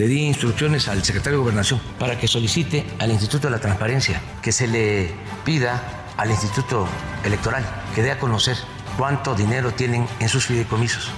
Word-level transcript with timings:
Le 0.00 0.08
di 0.08 0.22
instrucciones 0.22 0.88
al 0.88 1.04
secretario 1.04 1.36
de 1.36 1.42
Gobernación 1.42 1.78
para 1.98 2.18
que 2.18 2.26
solicite 2.26 2.86
al 3.00 3.10
Instituto 3.10 3.48
de 3.48 3.50
la 3.50 3.60
Transparencia 3.60 4.18
que 4.40 4.50
se 4.50 4.66
le 4.66 5.10
pida 5.44 6.06
al 6.16 6.30
Instituto 6.30 6.88
Electoral 7.22 7.62
que 7.94 8.02
dé 8.02 8.10
a 8.10 8.18
conocer 8.18 8.56
cuánto 8.96 9.34
dinero 9.34 9.72
tienen 9.72 10.06
en 10.18 10.28
sus 10.30 10.46
fideicomisos. 10.46 11.10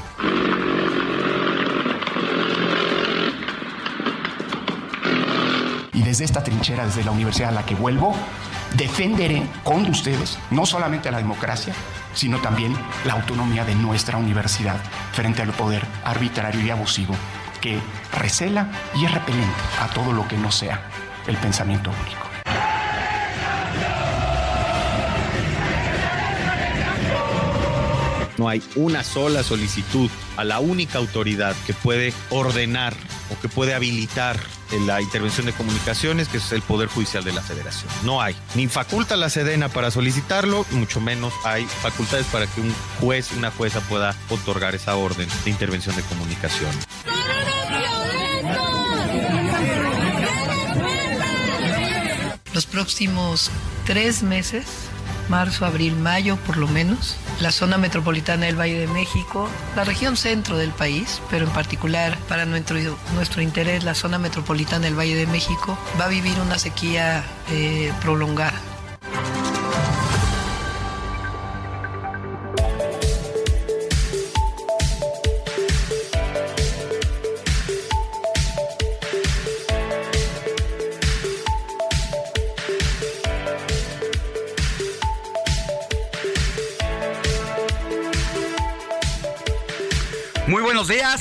Y 5.92 6.02
desde 6.02 6.24
esta 6.24 6.42
trinchera, 6.42 6.84
desde 6.84 7.04
la 7.04 7.12
universidad 7.12 7.50
a 7.50 7.52
la 7.52 7.64
que 7.64 7.76
vuelvo, 7.76 8.16
defenderé 8.76 9.44
con 9.62 9.88
ustedes 9.88 10.40
no 10.50 10.66
solamente 10.66 11.08
la 11.12 11.18
democracia, 11.18 11.72
sino 12.14 12.40
también 12.40 12.74
la 13.04 13.12
autonomía 13.12 13.64
de 13.64 13.76
nuestra 13.76 14.18
universidad 14.18 14.80
frente 15.12 15.40
al 15.40 15.52
poder 15.52 15.86
arbitrario 16.04 16.60
y 16.62 16.70
abusivo 16.70 17.14
que 17.62 17.80
recela 18.12 18.70
y 18.94 19.06
es 19.06 19.14
repelente 19.14 19.56
a 19.80 19.86
todo 19.88 20.12
lo 20.12 20.28
que 20.28 20.36
no 20.36 20.52
sea 20.52 20.86
el 21.26 21.36
pensamiento 21.38 21.90
único. 21.90 22.32
No 28.38 28.48
hay 28.48 28.62
una 28.74 29.04
sola 29.04 29.42
solicitud 29.42 30.10
a 30.36 30.44
la 30.44 30.58
única 30.58 30.98
autoridad 30.98 31.54
que 31.66 31.74
puede 31.74 32.12
ordenar 32.30 32.94
o 33.30 33.40
que 33.40 33.48
puede 33.48 33.72
habilitar 33.72 34.36
la 34.86 35.00
intervención 35.00 35.46
de 35.46 35.52
comunicaciones, 35.52 36.28
que 36.28 36.38
es 36.38 36.50
el 36.50 36.62
Poder 36.62 36.88
Judicial 36.88 37.22
de 37.22 37.32
la 37.32 37.42
Federación. 37.42 37.92
No 38.04 38.20
hay. 38.20 38.34
Ni 38.54 38.66
faculta 38.68 39.16
la 39.16 39.30
Sedena 39.30 39.68
para 39.68 39.90
solicitarlo, 39.90 40.66
mucho 40.72 41.00
menos 41.00 41.32
hay 41.44 41.66
facultades 41.66 42.26
para 42.26 42.46
que 42.46 42.62
un 42.62 42.74
juez, 43.00 43.30
una 43.36 43.50
jueza 43.50 43.80
pueda 43.82 44.16
otorgar 44.30 44.74
esa 44.74 44.96
orden 44.96 45.28
de 45.44 45.50
intervención 45.50 45.94
de 45.94 46.02
comunicación. 46.02 46.70
Los 52.62 52.70
próximos 52.70 53.50
tres 53.86 54.22
meses, 54.22 54.64
marzo, 55.28 55.66
abril, 55.66 55.96
mayo 55.96 56.36
por 56.46 56.58
lo 56.58 56.68
menos, 56.68 57.16
la 57.40 57.50
zona 57.50 57.76
metropolitana 57.76 58.46
del 58.46 58.54
Valle 58.54 58.78
de 58.78 58.86
México, 58.86 59.48
la 59.74 59.82
región 59.82 60.16
centro 60.16 60.56
del 60.56 60.70
país, 60.70 61.20
pero 61.28 61.44
en 61.44 61.50
particular 61.50 62.16
para 62.28 62.46
nuestro, 62.46 62.76
nuestro 63.16 63.42
interés 63.42 63.82
la 63.82 63.96
zona 63.96 64.18
metropolitana 64.18 64.84
del 64.84 64.96
Valle 64.96 65.16
de 65.16 65.26
México, 65.26 65.76
va 66.00 66.04
a 66.04 66.08
vivir 66.08 66.38
una 66.38 66.56
sequía 66.56 67.24
eh, 67.50 67.92
prolongada. 68.00 68.71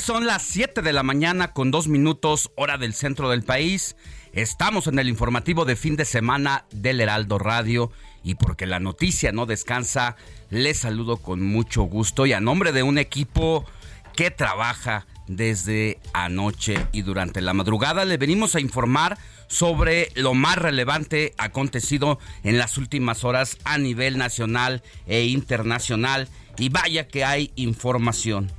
Son 0.02 0.26
las 0.26 0.42
7 0.42 0.82
de 0.82 0.92
la 0.92 1.04
mañana 1.04 1.52
con 1.52 1.70
dos 1.70 1.86
minutos 1.86 2.50
hora 2.56 2.76
del 2.76 2.92
centro 2.92 3.30
del 3.30 3.44
país. 3.44 3.94
Estamos 4.32 4.88
en 4.88 4.98
el 4.98 5.08
informativo 5.08 5.64
de 5.64 5.76
fin 5.76 5.94
de 5.94 6.04
semana 6.04 6.64
del 6.72 7.00
Heraldo 7.00 7.38
Radio 7.38 7.92
y 8.24 8.34
porque 8.34 8.66
la 8.66 8.80
noticia 8.80 9.30
no 9.30 9.46
descansa, 9.46 10.16
les 10.50 10.78
saludo 10.78 11.18
con 11.18 11.40
mucho 11.40 11.82
gusto 11.82 12.26
y 12.26 12.32
a 12.32 12.40
nombre 12.40 12.72
de 12.72 12.82
un 12.82 12.98
equipo 12.98 13.64
que 14.16 14.32
trabaja 14.32 15.06
desde 15.28 16.00
anoche 16.12 16.84
y 16.90 17.02
durante 17.02 17.40
la 17.40 17.54
madrugada 17.54 18.04
le 18.04 18.16
venimos 18.16 18.56
a 18.56 18.60
informar 18.60 19.18
sobre 19.46 20.10
lo 20.16 20.34
más 20.34 20.56
relevante 20.56 21.32
acontecido 21.38 22.18
en 22.42 22.58
las 22.58 22.76
últimas 22.76 23.22
horas 23.22 23.56
a 23.62 23.78
nivel 23.78 24.18
nacional 24.18 24.82
e 25.06 25.26
internacional 25.26 26.28
y 26.58 26.70
vaya 26.70 27.06
que 27.06 27.24
hay 27.24 27.52
información. 27.54 28.50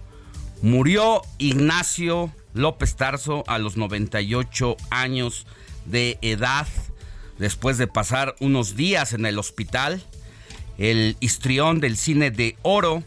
Murió 0.63 1.23
Ignacio 1.39 2.31
López 2.53 2.95
Tarso 2.95 3.43
a 3.47 3.59
los 3.59 3.75
98 3.75 4.77
años 4.91 5.45
de 5.83 6.17
edad 6.21 6.67
después 7.37 7.77
de 7.77 7.87
pasar 7.87 8.33
unos 8.39 8.77
días 8.77 9.11
en 9.11 9.25
el 9.25 9.39
hospital. 9.39 10.01
El 10.77 11.17
histrión 11.19 11.81
del 11.81 11.97
cine 11.97 12.31
de 12.31 12.55
oro 12.61 13.03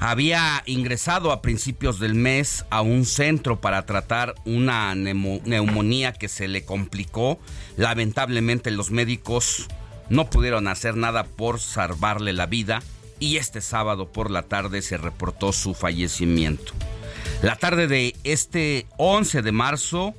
había 0.00 0.64
ingresado 0.66 1.30
a 1.30 1.42
principios 1.42 2.00
del 2.00 2.16
mes 2.16 2.64
a 2.70 2.80
un 2.80 3.06
centro 3.06 3.60
para 3.60 3.86
tratar 3.86 4.34
una 4.44 4.96
neumonía 4.96 6.12
que 6.12 6.28
se 6.28 6.48
le 6.48 6.64
complicó. 6.64 7.38
Lamentablemente 7.76 8.72
los 8.72 8.90
médicos 8.90 9.68
no 10.10 10.28
pudieron 10.28 10.66
hacer 10.66 10.96
nada 10.96 11.22
por 11.22 11.60
salvarle 11.60 12.32
la 12.32 12.46
vida 12.46 12.82
y 13.22 13.36
este 13.36 13.60
sábado 13.60 14.10
por 14.10 14.32
la 14.32 14.42
tarde 14.42 14.82
se 14.82 14.96
reportó 14.96 15.52
su 15.52 15.74
fallecimiento. 15.74 16.72
La 17.40 17.54
tarde 17.54 17.86
de 17.86 18.16
este 18.24 18.88
11 18.96 19.42
de 19.42 19.52
marzo, 19.52 20.12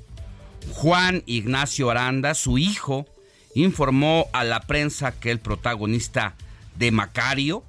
Juan 0.72 1.22
Ignacio 1.25 1.91
Aranda, 1.91 2.34
su 2.34 2.58
hijo, 2.58 3.06
informó 3.56 4.28
a 4.31 4.46
la 4.46 4.62
prensa 4.62 5.12
que 5.12 5.31
el 5.31 5.41
protagonista 5.41 6.36
de 6.78 6.91
Macario 6.91 7.66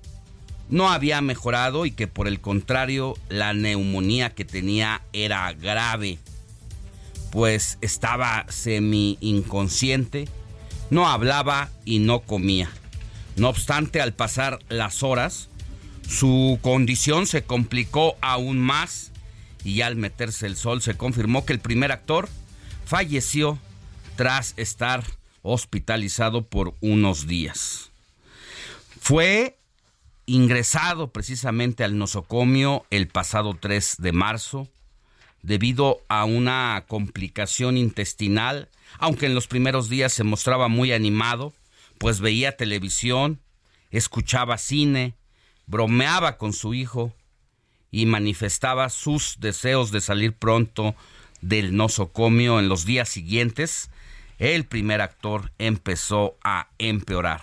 no 0.71 0.89
había 0.93 1.21
mejorado 1.21 1.85
y 1.85 1.91
que 1.91 2.07
por 2.07 2.29
el 2.29 2.41
contrario 2.41 3.15
la 3.29 3.55
neumonía 3.55 4.37
que 4.37 4.45
tenía 4.45 5.03
era 5.13 5.53
grave, 5.53 6.21
pues 7.33 7.79
estaba 7.81 8.47
semi 8.51 9.19
inconsciente, 9.21 10.29
no 10.91 11.09
hablaba 11.09 11.71
y 11.85 11.99
no 11.99 12.21
comía. 12.21 12.71
No 13.37 13.49
obstante, 13.49 14.01
al 14.01 14.13
pasar 14.13 14.61
las 14.69 15.03
horas, 15.03 15.49
su 16.09 16.59
condición 16.63 17.27
se 17.27 17.43
complicó 17.43 18.17
aún 18.21 18.59
más 18.61 19.11
y 19.65 19.81
al 19.81 19.97
meterse 19.97 20.47
el 20.47 20.57
sol 20.57 20.83
se 20.83 20.97
confirmó 20.97 21.45
que 21.45 21.53
el 21.53 21.59
primer 21.59 21.91
actor 21.91 22.29
falleció 22.85 23.59
tras 24.17 24.55
estar 24.57 25.05
hospitalizado 25.43 26.43
por 26.43 26.75
unos 26.81 27.27
días. 27.27 27.91
Fue 29.01 29.59
ingresado 30.27 31.09
precisamente 31.09 31.85
al 31.85 31.99
nosocomio 31.99 32.87
el 32.91 33.09
pasado 33.09 33.57
3 33.61 33.97
de 33.99 34.13
marzo 34.13 34.69
debido 35.43 36.01
a 36.09 36.25
una 36.25 36.85
complicación 36.89 37.77
intestinal, 37.77 38.69
aunque 38.99 39.27
en 39.27 39.35
los 39.35 39.47
primeros 39.47 39.91
días 39.91 40.13
se 40.13 40.25
mostraba 40.25 40.69
muy 40.69 40.93
animado 40.93 41.53
pues 42.05 42.21
veía 42.21 42.55
televisión, 42.55 43.41
escuchaba 43.91 44.59
cine, 44.59 45.15
bromeaba 45.65 46.37
con 46.37 46.53
su 46.53 46.75
hijo 46.75 47.15
y 47.91 48.05
manifestaba 48.05 48.91
sus 48.91 49.41
deseos 49.41 49.91
de 49.91 50.03
salir 50.03 50.35
pronto 50.35 50.95
del 51.41 51.75
nosocomio 51.75 52.61
en 52.61 52.69
los 52.69 52.85
días 52.85 53.09
siguientes, 53.09 53.89
el 54.39 54.67
primer 54.67 55.01
actor 55.01 55.51
empezó 55.57 56.37
a 56.45 56.69
empeorar. 56.77 57.41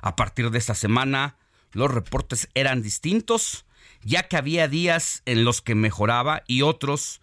A 0.00 0.16
partir 0.16 0.50
de 0.50 0.58
esta 0.58 0.74
semana, 0.74 1.36
los 1.70 1.88
reportes 1.88 2.48
eran 2.54 2.82
distintos, 2.82 3.66
ya 4.02 4.24
que 4.24 4.36
había 4.36 4.66
días 4.66 5.22
en 5.26 5.44
los 5.44 5.62
que 5.62 5.76
mejoraba 5.76 6.42
y 6.48 6.62
otros 6.62 7.20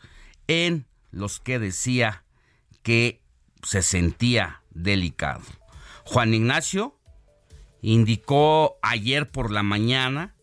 en 0.47 0.85
los 1.11 1.41
que 1.41 1.59
decía 1.59 2.23
que 2.83 3.19
se 3.63 3.81
sentía 3.81 4.61
delicado. 4.69 5.58
Juan 6.11 6.33
Ignacio 6.33 6.99
indicó 7.83 8.79
ayer 8.81 9.29
por 9.29 9.51
la 9.51 9.61
mañana 9.61 10.35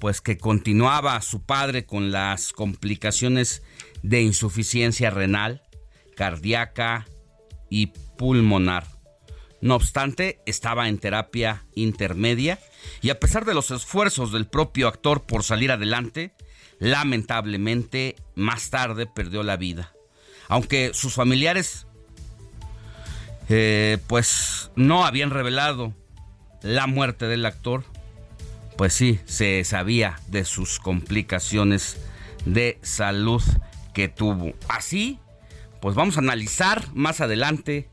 pues 0.00 0.20
que 0.20 0.38
continuaba 0.38 1.20
su 1.22 1.44
padre 1.44 1.86
con 1.86 2.10
las 2.10 2.52
complicaciones 2.52 3.62
de 4.02 4.22
insuficiencia 4.22 5.10
renal, 5.10 5.62
cardíaca 6.16 7.06
y 7.70 7.92
pulmonar. 8.16 8.88
No 9.60 9.76
obstante, 9.76 10.40
estaba 10.46 10.88
en 10.88 10.98
terapia 10.98 11.64
intermedia 11.76 12.58
y 13.00 13.10
a 13.10 13.20
pesar 13.20 13.44
de 13.44 13.54
los 13.54 13.70
esfuerzos 13.70 14.32
del 14.32 14.48
propio 14.48 14.88
actor 14.88 15.26
por 15.26 15.44
salir 15.44 15.70
adelante, 15.70 16.34
lamentablemente 16.80 18.16
más 18.34 18.70
tarde 18.70 19.06
perdió 19.06 19.44
la 19.44 19.56
vida. 19.56 19.92
Aunque 20.48 20.90
sus 20.92 21.14
familiares 21.14 21.87
eh, 23.48 23.98
pues 24.06 24.70
no 24.76 25.04
habían 25.04 25.30
revelado 25.30 25.94
la 26.62 26.86
muerte 26.86 27.26
del 27.26 27.46
actor, 27.46 27.84
pues 28.76 28.92
sí, 28.92 29.18
se 29.24 29.64
sabía 29.64 30.20
de 30.28 30.44
sus 30.44 30.78
complicaciones 30.78 31.96
de 32.44 32.78
salud 32.82 33.42
que 33.94 34.08
tuvo. 34.08 34.52
Así, 34.68 35.18
pues 35.80 35.94
vamos 35.94 36.16
a 36.16 36.20
analizar 36.20 36.84
más 36.94 37.20
adelante 37.20 37.88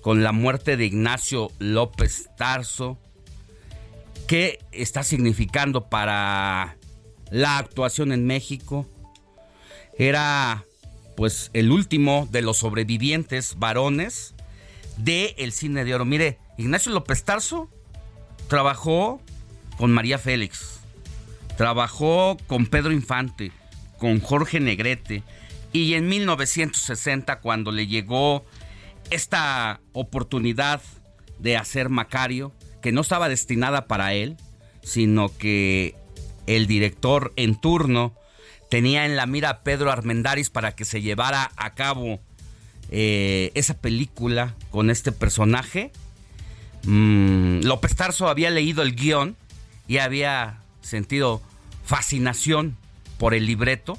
con 0.00 0.22
la 0.22 0.32
muerte 0.32 0.76
de 0.76 0.86
Ignacio 0.86 1.50
López 1.58 2.28
Tarso, 2.36 2.98
qué 4.26 4.58
está 4.72 5.02
significando 5.02 5.88
para 5.88 6.76
la 7.30 7.58
actuación 7.58 8.12
en 8.12 8.26
México. 8.26 8.88
Era 9.98 10.64
pues 11.16 11.50
el 11.52 11.70
último 11.70 12.28
de 12.30 12.42
los 12.42 12.58
sobrevivientes 12.58 13.58
varones 13.58 14.31
de 14.96 15.34
el 15.38 15.52
cine 15.52 15.84
de 15.84 15.94
oro. 15.94 16.04
Mire, 16.04 16.38
Ignacio 16.58 16.92
López 16.92 17.24
Tarso 17.24 17.70
trabajó 18.48 19.20
con 19.76 19.92
María 19.92 20.18
Félix, 20.18 20.80
trabajó 21.56 22.36
con 22.46 22.66
Pedro 22.66 22.92
Infante, 22.92 23.52
con 23.98 24.20
Jorge 24.20 24.60
Negrete 24.60 25.22
y 25.72 25.94
en 25.94 26.08
1960 26.08 27.40
cuando 27.40 27.72
le 27.72 27.86
llegó 27.86 28.44
esta 29.10 29.80
oportunidad 29.92 30.80
de 31.38 31.56
hacer 31.56 31.88
Macario, 31.88 32.52
que 32.82 32.92
no 32.92 33.00
estaba 33.00 33.28
destinada 33.28 33.86
para 33.86 34.12
él, 34.14 34.36
sino 34.82 35.36
que 35.36 35.94
el 36.46 36.66
director 36.66 37.32
en 37.36 37.54
turno 37.54 38.14
tenía 38.70 39.04
en 39.06 39.16
la 39.16 39.26
mira 39.26 39.50
a 39.50 39.62
Pedro 39.62 39.90
Armendáriz 39.90 40.50
para 40.50 40.74
que 40.74 40.84
se 40.84 41.02
llevara 41.02 41.52
a 41.56 41.74
cabo 41.74 42.20
eh, 42.90 43.52
esa 43.54 43.74
película 43.74 44.54
con 44.70 44.90
este 44.90 45.12
personaje. 45.12 45.92
Mm, 46.84 47.60
López 47.62 47.94
Tarso 47.94 48.28
había 48.28 48.50
leído 48.50 48.82
el 48.82 48.94
guion 48.94 49.36
y 49.88 49.98
había 49.98 50.58
sentido 50.80 51.42
fascinación 51.84 52.76
por 53.18 53.34
el 53.34 53.46
libreto, 53.46 53.98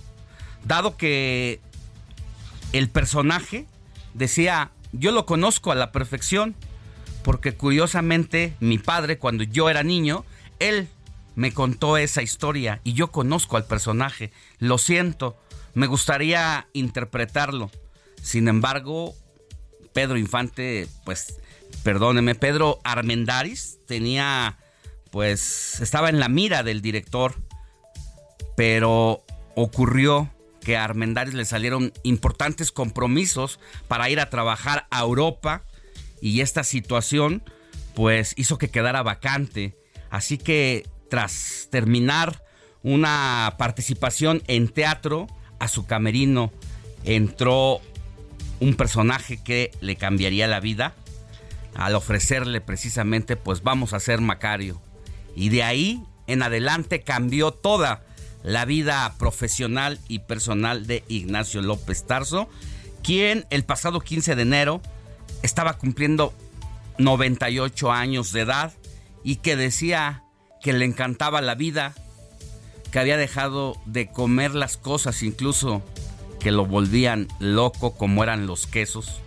dado 0.65 0.97
que 0.97 1.61
el 2.73 2.89
personaje 2.89 3.65
decía, 4.13 4.71
yo 4.91 5.11
lo 5.11 5.25
conozco 5.25 5.71
a 5.71 5.75
la 5.75 5.91
perfección, 5.91 6.55
porque 7.23 7.53
curiosamente 7.53 8.55
mi 8.59 8.77
padre 8.77 9.17
cuando 9.17 9.43
yo 9.43 9.69
era 9.69 9.83
niño, 9.83 10.25
él 10.59 10.89
me 11.35 11.53
contó 11.53 11.97
esa 11.97 12.21
historia 12.21 12.81
y 12.83 12.93
yo 12.93 13.11
conozco 13.11 13.57
al 13.57 13.65
personaje, 13.65 14.31
lo 14.59 14.77
siento, 14.77 15.37
me 15.73 15.87
gustaría 15.87 16.67
interpretarlo. 16.73 17.71
Sin 18.23 18.47
embargo, 18.47 19.13
Pedro 19.93 20.17
Infante, 20.17 20.87
pues, 21.03 21.35
perdóneme, 21.83 22.35
Pedro 22.35 22.79
Armendaris 22.85 23.79
tenía, 23.85 24.57
pues, 25.11 25.81
estaba 25.81 26.09
en 26.09 26.19
la 26.19 26.29
mira 26.29 26.63
del 26.63 26.81
director, 26.81 27.35
pero 28.55 29.23
ocurrió 29.55 30.31
que 30.61 30.77
a 30.77 30.85
Armendaris 30.85 31.33
le 31.33 31.43
salieron 31.43 31.91
importantes 32.03 32.71
compromisos 32.71 33.59
para 33.89 34.09
ir 34.09 34.21
a 34.21 34.29
trabajar 34.29 34.87
a 34.89 35.01
Europa 35.01 35.63
y 36.21 36.39
esta 36.39 36.63
situación, 36.63 37.43
pues, 37.93 38.33
hizo 38.37 38.57
que 38.57 38.69
quedara 38.69 39.03
vacante. 39.03 39.77
Así 40.09 40.37
que 40.37 40.87
tras 41.09 41.67
terminar 41.69 42.41
una 42.83 43.55
participación 43.57 44.41
en 44.47 44.69
teatro, 44.69 45.27
a 45.59 45.67
su 45.67 45.85
camerino 45.85 46.53
entró 47.03 47.81
un 48.59 48.75
personaje 48.75 49.41
que 49.43 49.71
le 49.81 49.95
cambiaría 49.95 50.47
la 50.47 50.59
vida 50.59 50.95
al 51.75 51.95
ofrecerle 51.95 52.61
precisamente 52.61 53.35
pues 53.35 53.63
vamos 53.63 53.93
a 53.93 53.99
ser 53.99 54.21
Macario. 54.21 54.81
Y 55.35 55.49
de 55.49 55.63
ahí 55.63 56.03
en 56.27 56.43
adelante 56.43 57.01
cambió 57.01 57.51
toda 57.51 58.03
la 58.43 58.65
vida 58.65 59.15
profesional 59.17 59.99
y 60.07 60.19
personal 60.19 60.85
de 60.85 61.03
Ignacio 61.07 61.61
López 61.61 62.05
Tarso, 62.05 62.49
quien 63.01 63.45
el 63.49 63.63
pasado 63.63 64.01
15 64.01 64.35
de 64.35 64.41
enero 64.41 64.81
estaba 65.41 65.73
cumpliendo 65.73 66.33
98 66.99 67.91
años 67.91 68.31
de 68.31 68.41
edad 68.41 68.73
y 69.23 69.37
que 69.37 69.55
decía 69.55 70.23
que 70.61 70.73
le 70.73 70.85
encantaba 70.85 71.41
la 71.41 71.55
vida, 71.55 71.93
que 72.91 72.99
había 72.99 73.17
dejado 73.17 73.75
de 73.85 74.07
comer 74.07 74.53
las 74.53 74.77
cosas 74.77 75.23
incluso 75.23 75.81
que 76.43 76.51
lo 76.51 76.65
volvían 76.65 77.29
loco, 77.39 77.95
como 77.95 78.21
eran 78.21 78.45
los 78.47 78.67
quesos, 78.67 79.21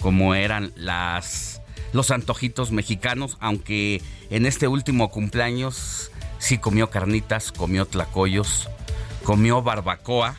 como 0.00 0.34
eran 0.34 0.72
las 0.76 1.60
los 1.92 2.10
antojitos 2.10 2.72
mexicanos, 2.72 3.36
aunque 3.40 4.02
en 4.30 4.46
este 4.46 4.68
último 4.68 5.10
cumpleaños 5.10 6.10
sí 6.38 6.58
comió 6.58 6.90
carnitas, 6.90 7.52
comió 7.52 7.86
tlacoyos, 7.86 8.68
comió 9.24 9.62
barbacoa 9.62 10.36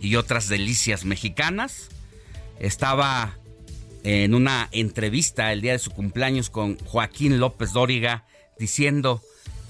y 0.00 0.16
otras 0.16 0.48
delicias 0.48 1.04
mexicanas. 1.04 1.88
Estaba 2.58 3.36
en 4.02 4.34
una 4.34 4.68
entrevista 4.72 5.52
el 5.52 5.60
día 5.60 5.72
de 5.72 5.78
su 5.78 5.92
cumpleaños 5.92 6.50
con 6.50 6.78
Joaquín 6.80 7.38
López 7.38 7.72
Dóriga 7.72 8.24
diciendo 8.58 9.22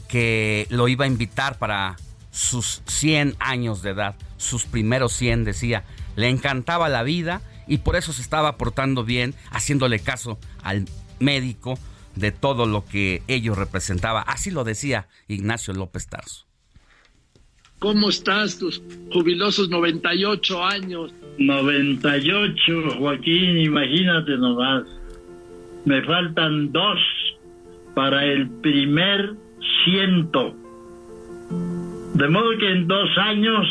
que 0.08 0.66
lo 0.70 0.88
iba 0.88 1.04
a 1.04 1.08
invitar 1.08 1.58
para 1.58 1.96
sus 2.30 2.82
100 2.86 3.36
años 3.38 3.82
de 3.82 3.90
edad, 3.90 4.16
sus 4.36 4.64
primeros 4.64 5.12
100, 5.14 5.44
decía, 5.44 5.84
le 6.16 6.28
encantaba 6.28 6.88
la 6.88 7.02
vida 7.02 7.42
y 7.66 7.78
por 7.78 7.96
eso 7.96 8.12
se 8.12 8.22
estaba 8.22 8.56
portando 8.56 9.04
bien, 9.04 9.34
haciéndole 9.50 10.00
caso 10.00 10.38
al 10.62 10.86
médico 11.20 11.78
de 12.16 12.32
todo 12.32 12.66
lo 12.66 12.84
que 12.84 13.22
ello 13.28 13.54
representaba. 13.54 14.22
Así 14.22 14.50
lo 14.50 14.64
decía 14.64 15.08
Ignacio 15.28 15.74
López 15.74 16.08
Tarso. 16.08 16.46
¿Cómo 17.78 18.08
estás 18.08 18.58
tus 18.58 18.82
jubilosos 19.12 19.68
98 19.68 20.64
años? 20.64 21.14
98, 21.38 22.96
Joaquín, 22.98 23.58
imagínate 23.58 24.36
nomás. 24.36 24.82
Me 25.84 26.02
faltan 26.02 26.72
dos 26.72 26.98
para 27.94 28.24
el 28.24 28.48
primer 28.60 29.34
ciento. 29.84 30.56
De 32.18 32.26
modo 32.28 32.58
que 32.58 32.68
en 32.68 32.88
dos 32.88 33.16
años 33.16 33.64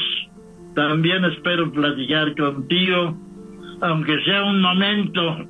también 0.74 1.26
espero 1.26 1.70
platicar 1.70 2.34
contigo, 2.38 3.14
aunque 3.82 4.24
sea 4.24 4.46
un 4.46 4.62
momento 4.62 5.50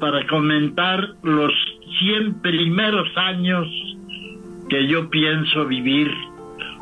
para 0.00 0.26
comentar 0.26 1.10
los 1.22 1.52
100 1.98 2.40
primeros 2.40 3.06
años 3.18 3.68
que 4.70 4.86
yo 4.86 5.10
pienso 5.10 5.66
vivir 5.66 6.10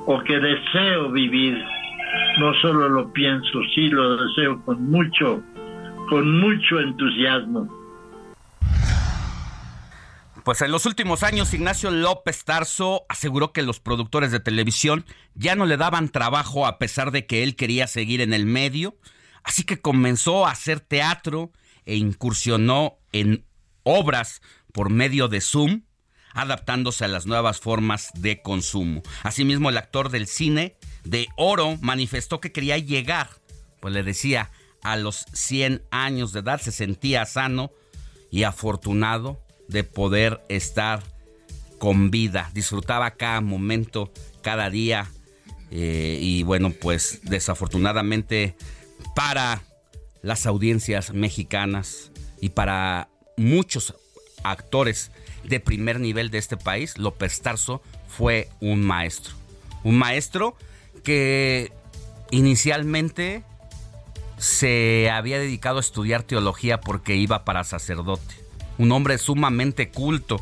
o 0.06 0.22
que 0.22 0.38
deseo 0.38 1.10
vivir. 1.10 1.60
No 2.38 2.54
solo 2.62 2.88
lo 2.88 3.12
pienso, 3.12 3.58
sí 3.74 3.88
lo 3.88 4.18
deseo 4.18 4.62
con 4.64 4.88
mucho, 4.88 5.42
con 6.08 6.38
mucho 6.38 6.78
entusiasmo. 6.78 7.66
Pues 10.46 10.62
en 10.62 10.70
los 10.70 10.86
últimos 10.86 11.24
años 11.24 11.52
Ignacio 11.54 11.90
López 11.90 12.44
Tarso 12.44 13.04
aseguró 13.08 13.52
que 13.52 13.64
los 13.64 13.80
productores 13.80 14.30
de 14.30 14.38
televisión 14.38 15.04
ya 15.34 15.56
no 15.56 15.66
le 15.66 15.76
daban 15.76 16.08
trabajo 16.08 16.68
a 16.68 16.78
pesar 16.78 17.10
de 17.10 17.26
que 17.26 17.42
él 17.42 17.56
quería 17.56 17.88
seguir 17.88 18.20
en 18.20 18.32
el 18.32 18.46
medio, 18.46 18.96
así 19.42 19.64
que 19.64 19.80
comenzó 19.80 20.46
a 20.46 20.52
hacer 20.52 20.78
teatro 20.78 21.50
e 21.84 21.96
incursionó 21.96 23.00
en 23.10 23.44
obras 23.82 24.40
por 24.72 24.88
medio 24.88 25.26
de 25.26 25.40
Zoom, 25.40 25.82
adaptándose 26.32 27.04
a 27.04 27.08
las 27.08 27.26
nuevas 27.26 27.58
formas 27.58 28.12
de 28.14 28.40
consumo. 28.40 29.02
Asimismo, 29.24 29.70
el 29.70 29.78
actor 29.78 30.10
del 30.10 30.28
cine 30.28 30.76
de 31.02 31.26
oro, 31.36 31.76
manifestó 31.80 32.40
que 32.40 32.52
quería 32.52 32.78
llegar, 32.78 33.30
pues 33.80 33.92
le 33.92 34.04
decía, 34.04 34.52
a 34.84 34.94
los 34.94 35.26
100 35.32 35.82
años 35.90 36.32
de 36.32 36.38
edad, 36.38 36.60
se 36.60 36.70
sentía 36.70 37.26
sano 37.26 37.72
y 38.30 38.44
afortunado 38.44 39.44
de 39.68 39.84
poder 39.84 40.40
estar 40.48 41.02
con 41.78 42.10
vida, 42.10 42.50
disfrutaba 42.54 43.12
cada 43.12 43.40
momento, 43.40 44.12
cada 44.42 44.70
día, 44.70 45.10
eh, 45.70 46.18
y 46.20 46.42
bueno, 46.42 46.70
pues 46.70 47.20
desafortunadamente 47.22 48.56
para 49.14 49.62
las 50.22 50.46
audiencias 50.46 51.12
mexicanas 51.12 52.10
y 52.40 52.50
para 52.50 53.08
muchos 53.36 53.94
actores 54.42 55.10
de 55.44 55.60
primer 55.60 56.00
nivel 56.00 56.30
de 56.30 56.38
este 56.38 56.56
país, 56.56 56.98
López 56.98 57.40
Tarso 57.40 57.82
fue 58.08 58.48
un 58.60 58.84
maestro. 58.84 59.34
Un 59.84 59.98
maestro 59.98 60.56
que 61.02 61.72
inicialmente 62.30 63.44
se 64.38 65.10
había 65.10 65.38
dedicado 65.38 65.78
a 65.78 65.80
estudiar 65.80 66.22
teología 66.22 66.80
porque 66.80 67.16
iba 67.16 67.44
para 67.44 67.64
sacerdote. 67.64 68.45
Un 68.78 68.92
hombre 68.92 69.18
sumamente 69.18 69.90
culto. 69.90 70.40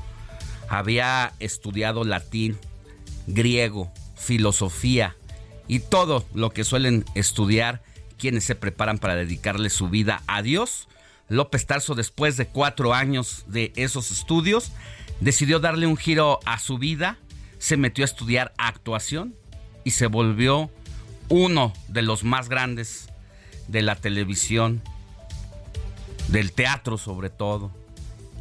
Había 0.69 1.33
estudiado 1.41 2.05
latín, 2.05 2.59
griego, 3.26 3.93
filosofía 4.17 5.17
y 5.69 5.81
todo 5.81 6.25
lo 6.35 6.50
que 6.50 6.64
suelen 6.64 7.05
estudiar 7.14 7.83
quienes 8.19 8.45
se 8.45 8.55
preparan 8.55 8.99
para 8.99 9.17
dedicarle 9.17 9.71
su 9.71 9.88
vida 9.88 10.23
a 10.26 10.43
Dios. 10.43 10.88
López 11.29 11.67
Tarso, 11.67 11.95
después 11.95 12.37
de 12.37 12.47
cuatro 12.47 12.95
años 12.95 13.45
de 13.47 13.73
esos 13.76 14.11
estudios, 14.11 14.73
decidió 15.21 15.59
darle 15.59 15.87
un 15.87 15.97
giro 15.97 16.41
a 16.45 16.59
su 16.59 16.79
vida, 16.79 17.19
se 17.59 17.76
metió 17.76 18.05
a 18.05 18.07
estudiar 18.07 18.53
actuación 18.59 19.35
y 19.85 19.93
se 19.93 20.07
volvió 20.07 20.71
uno 21.29 21.73
de 21.88 22.03
los 22.03 22.25
más 22.25 22.49
grandes 22.49 23.09
de 23.69 23.83
la 23.83 23.97
televisión, 23.97 24.83
del 26.29 26.53
teatro 26.53 26.99
sobre 26.99 27.31
todo, 27.31 27.71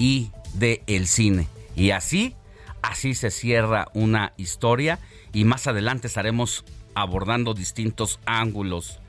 y 0.04 0.32
del 0.54 0.82
el 0.88 1.08
cine. 1.08 1.48
Y 1.78 1.92
así, 1.92 2.36
así 2.82 3.16
se 3.16 3.32
cierra 3.32 3.88
una 3.94 4.34
historia 4.36 5.00
y 5.32 5.46
más 5.46 5.66
adelante 5.66 6.08
estaremos 6.08 6.66
abordando 6.94 7.54
distintos 7.54 8.20
ángulos 8.26 9.00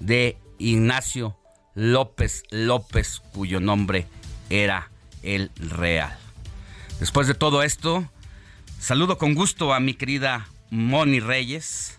de 0.00 0.38
Ignacio 0.58 1.36
López 1.74 2.44
López, 2.50 3.20
cuyo 3.34 3.60
nombre 3.60 4.06
era 4.48 4.90
el 5.22 5.50
real. 5.56 6.16
Después 6.98 7.26
de 7.26 7.34
todo 7.34 7.62
esto, 7.62 8.08
saludo 8.80 9.18
con 9.18 9.34
gusto 9.34 9.74
a 9.74 9.80
mi 9.80 9.92
querida 9.92 10.48
Moni 10.70 11.20
Reyes, 11.20 11.98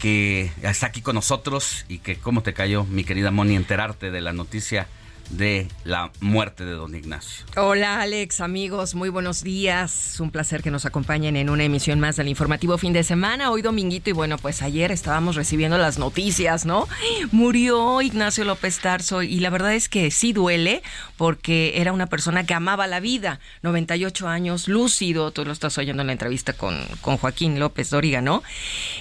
que 0.00 0.50
está 0.62 0.86
aquí 0.86 1.02
con 1.02 1.14
nosotros 1.14 1.84
y 1.90 1.98
que 1.98 2.16
cómo 2.16 2.42
te 2.42 2.54
cayó, 2.54 2.84
mi 2.84 3.04
querida 3.04 3.30
Moni, 3.30 3.54
enterarte 3.54 4.10
de 4.10 4.22
la 4.22 4.32
noticia 4.32 4.88
de 5.30 5.68
la 5.84 6.10
muerte 6.20 6.64
de 6.64 6.72
don 6.72 6.94
Ignacio. 6.94 7.44
Hola 7.56 8.00
Alex, 8.00 8.40
amigos, 8.40 8.94
muy 8.94 9.08
buenos 9.08 9.42
días. 9.42 10.18
Un 10.20 10.30
placer 10.30 10.62
que 10.62 10.70
nos 10.70 10.86
acompañen 10.86 11.36
en 11.36 11.50
una 11.50 11.64
emisión 11.64 12.00
más 12.00 12.16
del 12.16 12.28
informativo 12.28 12.78
fin 12.78 12.92
de 12.92 13.04
semana. 13.04 13.50
Hoy 13.50 13.62
dominguito 13.62 14.10
y 14.10 14.12
bueno, 14.12 14.38
pues 14.38 14.62
ayer 14.62 14.92
estábamos 14.92 15.36
recibiendo 15.36 15.78
las 15.78 15.98
noticias, 15.98 16.64
¿no? 16.66 16.88
Murió 17.32 18.00
Ignacio 18.00 18.44
López 18.44 18.78
Tarso 18.78 19.22
y 19.22 19.40
la 19.40 19.50
verdad 19.50 19.74
es 19.74 19.88
que 19.88 20.10
sí 20.10 20.32
duele 20.32 20.82
porque 21.16 21.74
era 21.76 21.92
una 21.92 22.06
persona 22.06 22.44
que 22.44 22.54
amaba 22.54 22.86
la 22.86 23.00
vida. 23.00 23.40
98 23.62 24.28
años, 24.28 24.68
lúcido, 24.68 25.30
tú 25.30 25.44
lo 25.44 25.52
estás 25.52 25.76
oyendo 25.78 26.02
en 26.02 26.06
la 26.08 26.12
entrevista 26.12 26.52
con, 26.52 26.78
con 27.00 27.16
Joaquín 27.16 27.58
López 27.58 27.90
Dóriga, 27.90 28.22
¿no? 28.22 28.42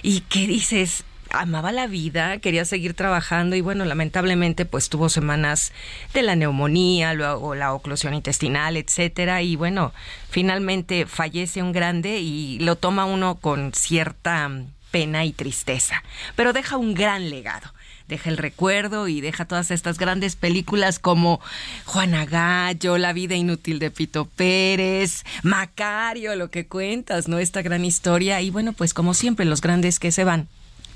Y 0.02 0.22
qué 0.22 0.48
dices, 0.48 1.04
amaba 1.32 1.72
la 1.72 1.88
vida, 1.88 2.38
quería 2.40 2.66
seguir 2.66 2.94
trabajando 2.94 3.56
y 3.56 3.62
bueno, 3.62 3.86
lamentablemente 3.86 4.66
pues 4.66 4.90
tuvo 4.90 5.10
semanas 5.10 5.72
de 6.14 6.22
la 6.22 6.36
neumonía, 6.36 7.14
luego 7.14 7.56
la 7.56 7.74
oclusión 7.74 8.14
intestinal, 8.14 8.78
etcétera 8.78 9.42
y 9.42 9.56
bueno, 9.56 9.94
finalmente 10.30 11.06
fallece 11.06 11.62
un 11.62 11.72
grande 11.72 12.20
y 12.20 12.60
lo 12.60 12.76
toma 12.76 13.06
uno 13.06 13.36
con 13.36 13.74
cierta 13.74 14.50
pena 14.92 15.26
y 15.26 15.34
tristeza, 15.34 16.04
pero 16.36 16.54
deja 16.54 16.78
un 16.78 16.94
gran 16.94 17.30
legado 17.30 17.74
deja 18.08 18.30
el 18.30 18.38
recuerdo 18.38 19.08
y 19.08 19.22
deja 19.22 19.46
todas 19.46 19.72
estas 19.72 19.98
grandes 19.98 20.36
películas 20.36 21.00
como 21.00 21.42
Juana 21.86 22.26
Gallo, 22.26 22.98
La 22.98 23.14
vida 23.14 23.36
inútil 23.36 23.80
de 23.80 23.92
Pito 23.92 24.26
Pérez, 24.26 25.24
Macario, 25.44 26.36
lo 26.36 26.50
que 26.50 26.68
cuentas, 26.68 27.28
¿no? 27.28 27.38
Esta 27.40 27.62
gran 27.62 27.86
historia 27.86 28.42
y 28.42 28.50
bueno, 28.50 28.74
pues 28.74 28.94
como 28.94 29.14
siempre 29.14 29.46
los 29.46 29.62
grandes 29.62 30.00
que 30.00 30.12
se 30.12 30.24
van 30.24 30.48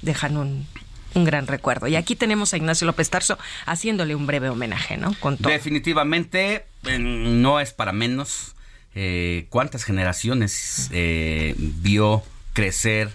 dejan 0.01 0.37
un, 0.37 0.67
gran 1.13 1.47
recuerdo. 1.47 1.87
Y 1.87 1.95
aquí 1.95 2.15
tenemos 2.15 2.53
a 2.53 2.57
Ignacio 2.57 2.87
López 2.87 3.09
Tarso 3.09 3.37
haciéndole 3.65 4.15
un 4.15 4.27
breve 4.27 4.49
homenaje, 4.49 4.97
¿no? 4.97 5.13
Con 5.19 5.37
Definitivamente 5.37 6.65
no 6.99 7.59
es 7.59 7.73
para 7.73 7.91
menos. 7.91 8.55
Eh, 8.93 9.45
¿Cuántas 9.49 9.83
generaciones 9.83 10.89
eh, 10.91 11.55
vio 11.57 12.23
crecer, 12.53 13.09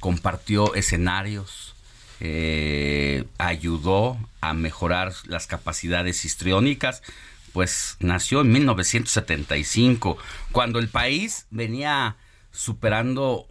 compartió 0.00 0.74
escenarios, 0.74 1.74
eh, 2.20 3.24
ayudó 3.38 4.18
a 4.40 4.52
mejorar 4.52 5.12
las 5.26 5.46
capacidades 5.46 6.24
histriónicas? 6.24 7.02
Pues 7.52 7.96
nació 8.00 8.42
en 8.42 8.52
1975, 8.52 10.18
cuando 10.52 10.78
el 10.78 10.88
país 10.88 11.46
venía 11.50 12.16
superando 12.52 13.48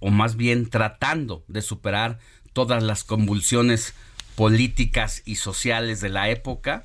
o 0.00 0.10
más 0.10 0.36
bien 0.36 0.68
tratando 0.70 1.44
de 1.48 1.62
superar 1.62 2.18
todas 2.52 2.82
las 2.82 3.04
convulsiones 3.04 3.94
políticas 4.34 5.22
y 5.24 5.36
sociales 5.36 6.00
de 6.00 6.08
la 6.08 6.28
época. 6.30 6.84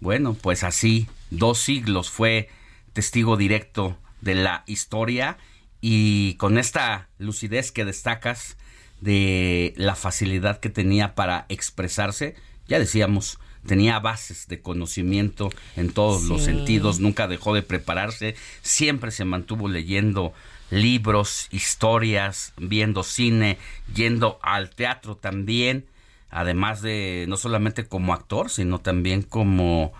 Bueno, 0.00 0.34
pues 0.34 0.64
así, 0.64 1.08
dos 1.30 1.58
siglos 1.58 2.10
fue 2.10 2.48
testigo 2.92 3.36
directo 3.36 3.96
de 4.20 4.34
la 4.34 4.64
historia 4.66 5.38
y 5.80 6.34
con 6.34 6.58
esta 6.58 7.08
lucidez 7.18 7.72
que 7.72 7.84
destacas 7.84 8.56
de 9.00 9.74
la 9.76 9.96
facilidad 9.96 10.60
que 10.60 10.70
tenía 10.70 11.14
para 11.16 11.46
expresarse, 11.48 12.36
ya 12.68 12.78
decíamos, 12.78 13.38
tenía 13.66 13.98
bases 13.98 14.46
de 14.46 14.60
conocimiento 14.60 15.50
en 15.76 15.92
todos 15.92 16.22
los 16.22 16.42
sentidos, 16.42 17.00
nunca 17.00 17.26
dejó 17.26 17.54
de 17.54 17.62
prepararse, 17.62 18.36
siempre 18.62 19.10
se 19.10 19.24
mantuvo 19.24 19.68
leyendo 19.68 20.32
libros, 20.72 21.48
historias, 21.50 22.54
viendo 22.56 23.02
cine, 23.02 23.58
yendo 23.94 24.38
al 24.42 24.70
teatro 24.70 25.16
también, 25.16 25.86
además 26.30 26.80
de 26.80 27.26
no 27.28 27.36
solamente 27.36 27.86
como 27.86 28.14
actor, 28.14 28.48
sino 28.48 28.80
también 28.80 29.22
como 29.22 29.92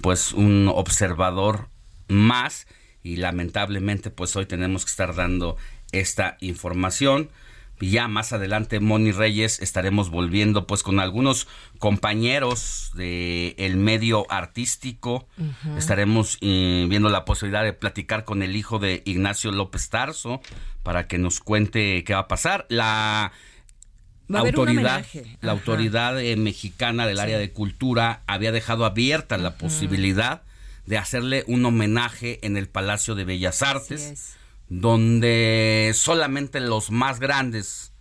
pues 0.00 0.32
un 0.32 0.70
observador 0.72 1.68
más. 2.06 2.68
Y 3.02 3.16
lamentablemente 3.16 4.10
pues 4.10 4.36
hoy 4.36 4.46
tenemos 4.46 4.84
que 4.84 4.90
estar 4.90 5.14
dando 5.16 5.56
esta 5.90 6.36
información 6.40 7.28
ya 7.80 8.08
más 8.08 8.32
adelante, 8.32 8.78
Moni 8.78 9.10
Reyes, 9.10 9.60
estaremos 9.60 10.10
volviendo 10.10 10.66
pues 10.66 10.82
con 10.82 11.00
algunos 11.00 11.48
compañeros 11.78 12.90
del 12.94 13.54
el 13.56 13.76
medio 13.76 14.30
artístico. 14.30 15.26
Estaremos 15.78 16.36
eh, 16.42 16.86
viendo 16.90 17.08
la 17.08 17.24
posibilidad 17.24 17.64
de 17.64 17.72
platicar 17.72 18.24
con 18.24 18.42
el 18.42 18.54
hijo 18.54 18.78
de 18.78 19.02
Ignacio 19.06 19.50
López 19.50 19.88
Tarso 19.88 20.42
para 20.82 21.08
que 21.08 21.16
nos 21.16 21.40
cuente 21.40 22.04
qué 22.04 22.12
va 22.12 22.20
a 22.20 22.28
pasar. 22.28 22.66
La 22.68 23.32
autoridad, 24.28 25.04
la 25.40 25.52
autoridad 25.52 26.20
eh, 26.20 26.36
mexicana 26.36 27.06
del 27.06 27.18
área 27.18 27.38
de 27.38 27.50
cultura 27.50 28.22
había 28.26 28.52
dejado 28.52 28.84
abierta 28.84 29.38
la 29.38 29.56
posibilidad 29.56 30.42
de 30.84 30.98
hacerle 30.98 31.44
un 31.46 31.64
homenaje 31.64 32.44
en 32.46 32.56
el 32.56 32.68
Palacio 32.68 33.14
de 33.14 33.24
Bellas 33.24 33.62
Artes 33.62 34.36
donde 34.70 35.90
solamente 35.94 36.60
los 36.60 36.90
más 36.90 37.20
grandes 37.20 37.92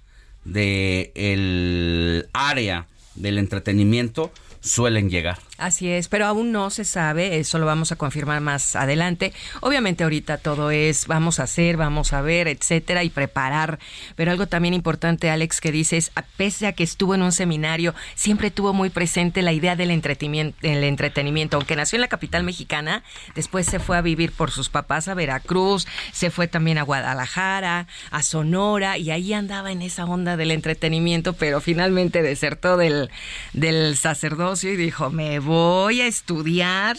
de 0.46 1.12
el 1.16 2.30
área 2.32 2.88
del 3.16 3.40
entretenimiento 3.40 4.32
suelen 4.62 5.10
llegar. 5.10 5.40
Así 5.60 5.92
es, 5.92 6.08
pero 6.08 6.26
aún 6.26 6.54
no 6.54 6.70
se 6.70 6.86
sabe, 6.86 7.38
eso 7.38 7.60
lo 7.60 7.66
vamos 7.66 7.92
a 7.92 7.98
confirmar 7.98 8.40
más 8.40 8.78
adelante. 8.78 9.34
Obviamente 9.60 10.06
ahorita 10.06 10.38
todo 10.38 10.72
es 10.72 11.06
vamos 11.06 11.42
a 11.42 11.44
hacer, 11.44 11.76
vamos 11.76 12.14
a 12.14 12.22
ver, 12.22 12.48
etcétera 12.48 13.04
y 13.04 13.10
preparar, 13.10 13.78
pero 14.16 14.32
algo 14.32 14.48
también 14.48 14.74
importante 14.74 15.30
Alex 15.30 15.60
que 15.60 15.74
dices, 15.74 16.12
pese 16.38 16.66
a 16.66 16.72
que 16.72 16.84
estuvo 16.84 17.14
en 17.14 17.24
un 17.24 17.34
seminario, 17.34 17.94
siempre 18.16 18.52
tuvo 18.52 18.72
muy 18.72 18.90
presente 18.90 19.42
la 19.42 19.52
idea 19.52 19.76
del 19.76 19.92
entretenimiento, 19.92 20.58
el 20.62 20.86
entretenimiento, 20.86 21.58
aunque 21.58 21.76
nació 21.76 21.98
en 21.98 22.02
la 22.02 22.08
capital 22.08 22.44
mexicana, 22.44 23.04
después 23.36 23.66
se 23.66 23.80
fue 23.80 23.98
a 23.98 24.02
vivir 24.02 24.32
por 24.32 24.52
sus 24.52 24.70
papás 24.70 25.10
a 25.10 25.14
Veracruz, 25.14 25.88
se 26.14 26.32
fue 26.32 26.48
también 26.48 26.78
a 26.78 26.84
Guadalajara, 26.84 27.88
a 28.12 28.24
Sonora 28.24 28.98
y 28.98 29.12
ahí 29.12 29.34
andaba 29.34 29.74
en 29.74 29.82
esa 29.82 30.06
onda 30.06 30.38
del 30.38 30.52
entretenimiento, 30.52 31.34
pero 31.34 31.60
finalmente 31.60 32.22
desertó 32.22 32.78
del 32.78 33.10
del 33.52 33.98
sacerdocio 33.98 34.72
y 34.72 34.78
dijo, 34.78 35.10
"Me 35.10 35.40
a 35.50 36.08
estudiar 36.08 36.98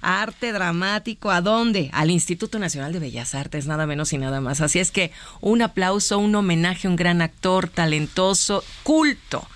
arte 0.00 0.52
dramático, 0.52 1.30
¿a 1.30 1.40
dónde? 1.40 1.90
Al 1.92 2.10
Instituto 2.10 2.58
Nacional 2.58 2.92
de 2.92 2.98
Bellas 2.98 3.34
Artes, 3.34 3.66
nada 3.66 3.86
menos 3.86 4.12
y 4.12 4.18
nada 4.18 4.40
más. 4.40 4.60
Así 4.60 4.78
es 4.78 4.90
que 4.90 5.12
un 5.40 5.62
aplauso, 5.62 6.18
un 6.18 6.34
homenaje 6.34 6.86
a 6.86 6.90
un 6.90 6.96
gran 6.96 7.22
actor, 7.22 7.68
talentoso, 7.68 8.64
culto. 8.82 9.46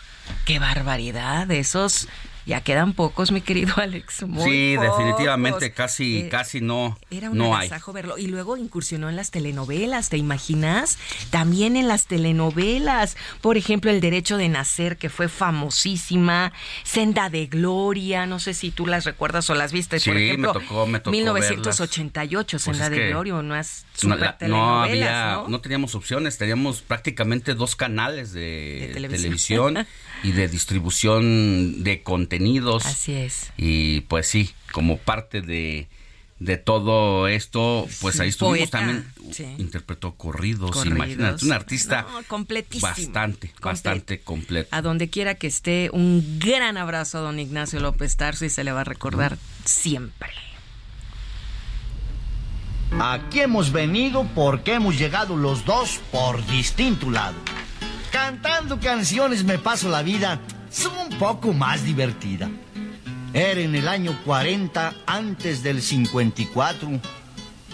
¡Qué 0.44 0.58
barbaridad! 0.58 1.50
Esos 1.50 2.08
ya 2.46 2.60
quedan 2.60 2.92
pocos, 2.92 3.32
mi 3.32 3.40
querido 3.40 3.74
Alex. 3.80 4.24
sí, 4.44 4.76
definitivamente 4.76 5.72
casi, 5.72 6.20
eh, 6.20 6.28
casi 6.28 6.60
no, 6.60 6.98
era 7.10 7.30
un 7.30 7.38
no 7.38 7.56
hay. 7.56 7.70
verlo. 7.92 8.18
Y 8.18 8.26
luego 8.26 8.56
incursionó 8.56 9.08
en 9.08 9.16
las 9.16 9.30
telenovelas, 9.30 10.08
¿te 10.08 10.16
imaginas? 10.16 10.98
También 11.30 11.76
en 11.76 11.88
las 11.88 12.06
telenovelas. 12.06 13.16
Por 13.40 13.56
ejemplo, 13.56 13.90
El 13.90 14.00
Derecho 14.00 14.36
de 14.36 14.48
Nacer, 14.48 14.96
que 14.96 15.08
fue 15.08 15.28
famosísima. 15.28 16.52
Senda 16.82 17.30
de 17.30 17.46
Gloria, 17.46 18.26
no 18.26 18.38
sé 18.38 18.54
si 18.54 18.70
tú 18.70 18.86
las 18.86 19.04
recuerdas 19.04 19.48
o 19.50 19.54
las 19.54 19.72
viste. 19.72 19.98
Sí, 19.98 20.10
por 20.10 20.18
ejemplo, 20.18 20.54
me 20.54 20.60
tocó, 20.60 20.86
me 20.86 20.98
tocó 21.00 21.10
1988, 21.12 22.56
pues 22.56 22.62
Senda 22.62 22.90
de 22.90 23.08
Gloria, 23.08 23.34
no 23.42 23.56
es 23.56 23.84
no, 24.02 24.16
no 24.48 24.82
había, 24.82 25.44
¿no? 25.46 25.60
teníamos 25.60 25.94
opciones, 25.94 26.36
teníamos 26.36 26.82
prácticamente 26.82 27.54
dos 27.54 27.76
canales 27.76 28.32
de, 28.32 28.90
televisión 28.92 29.86
y 30.24 30.32
de 30.32 30.48
distribución 30.48 31.84
de 31.84 32.02
contenidos. 32.02 32.86
Así 32.86 33.12
es. 33.12 33.52
Y 33.58 34.00
pues 34.02 34.26
sí, 34.26 34.50
como 34.72 34.96
parte 34.96 35.42
de, 35.42 35.86
de 36.38 36.56
todo 36.56 37.28
esto, 37.28 37.86
pues 38.00 38.18
ahí 38.20 38.30
estuvimos 38.30 38.70
también. 38.70 39.06
Interpretó 39.58 40.14
corridos, 40.14 40.84
imagínate, 40.86 41.44
un 41.44 41.52
artista 41.52 42.06
bastante, 42.80 43.52
bastante 43.60 44.20
completo. 44.20 44.68
A 44.72 44.80
donde 44.80 45.10
quiera 45.10 45.34
que 45.34 45.46
esté, 45.46 45.90
un 45.92 46.38
gran 46.38 46.78
abrazo 46.78 47.18
a 47.18 47.20
don 47.20 47.38
Ignacio 47.38 47.78
López 47.78 48.16
Tarso 48.16 48.46
y 48.46 48.48
se 48.48 48.64
le 48.64 48.72
va 48.72 48.80
a 48.80 48.84
recordar 48.84 49.36
siempre. 49.66 50.30
Aquí 52.98 53.40
hemos 53.40 53.72
venido 53.72 54.26
porque 54.34 54.74
hemos 54.74 54.98
llegado 54.98 55.36
los 55.36 55.66
dos 55.66 56.00
por 56.10 56.46
distinto 56.46 57.10
lado. 57.10 57.36
Cantando 58.14 58.78
canciones 58.78 59.42
me 59.42 59.58
paso 59.58 59.88
la 59.88 60.00
vida, 60.04 60.38
un 60.86 61.18
poco 61.18 61.52
más 61.52 61.84
divertida. 61.84 62.48
Era 63.32 63.60
en 63.60 63.74
el 63.74 63.88
año 63.88 64.16
40 64.24 64.94
antes 65.04 65.64
del 65.64 65.82
54 65.82 67.00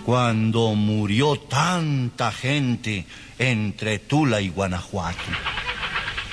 cuando 0.03 0.75
murió 0.75 1.39
tanta 1.39 2.33
gente 2.33 3.05
entre 3.39 3.99
Tula 3.99 4.41
y 4.41 4.49
Guanajuato. 4.49 5.19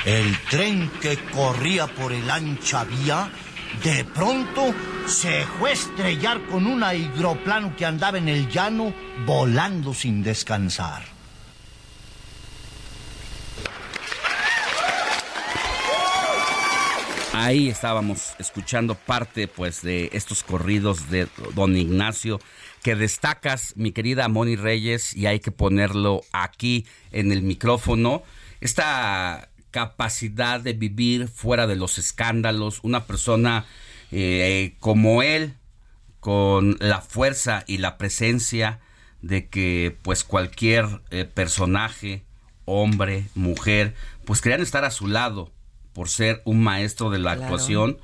El 0.05 0.39
tren 0.49 0.89
que 1.01 1.17
corría 1.25 1.87
por 1.87 2.13
el 2.13 2.31
ancha 2.31 2.85
vía 2.85 3.29
de 3.83 4.05
pronto 4.05 4.73
se 5.05 5.43
fue 5.59 5.71
a 5.71 5.73
estrellar 5.73 6.45
con 6.45 6.65
un 6.65 6.81
hidroplano 6.81 7.75
que 7.75 7.85
andaba 7.85 8.17
en 8.17 8.29
el 8.29 8.47
llano 8.47 8.93
volando 9.25 9.93
sin 9.93 10.23
descansar. 10.23 11.16
Ahí 17.39 17.69
estábamos 17.69 18.33
escuchando 18.39 18.95
parte 18.95 19.47
pues 19.47 19.83
de 19.83 20.09
estos 20.11 20.41
corridos 20.41 21.11
de 21.11 21.27
don 21.53 21.77
Ignacio 21.77 22.39
que 22.81 22.95
destacas, 22.95 23.73
mi 23.75 23.91
querida 23.91 24.27
Moni 24.27 24.55
Reyes, 24.55 25.15
y 25.15 25.27
hay 25.27 25.39
que 25.39 25.51
ponerlo 25.51 26.23
aquí 26.31 26.87
en 27.11 27.31
el 27.31 27.43
micrófono. 27.43 28.23
Esta 28.59 29.49
capacidad 29.69 30.61
de 30.61 30.73
vivir 30.73 31.27
fuera 31.27 31.67
de 31.67 31.75
los 31.75 31.99
escándalos, 31.99 32.79
una 32.81 33.05
persona 33.05 33.67
eh, 34.11 34.73
como 34.79 35.21
él, 35.21 35.53
con 36.19 36.75
la 36.79 37.01
fuerza 37.01 37.63
y 37.67 37.77
la 37.77 37.99
presencia 37.99 38.79
de 39.21 39.47
que 39.47 39.95
pues 40.01 40.23
cualquier 40.23 40.87
eh, 41.11 41.25
personaje, 41.25 42.23
hombre, 42.65 43.25
mujer, 43.35 43.93
pues 44.25 44.41
querían 44.41 44.61
estar 44.61 44.85
a 44.85 44.91
su 44.91 45.05
lado 45.05 45.51
por 45.97 46.09
ser 46.09 46.43
un 46.45 46.61
maestro 46.61 47.09
de 47.09 47.17
la 47.17 47.31
actuación, 47.31 47.97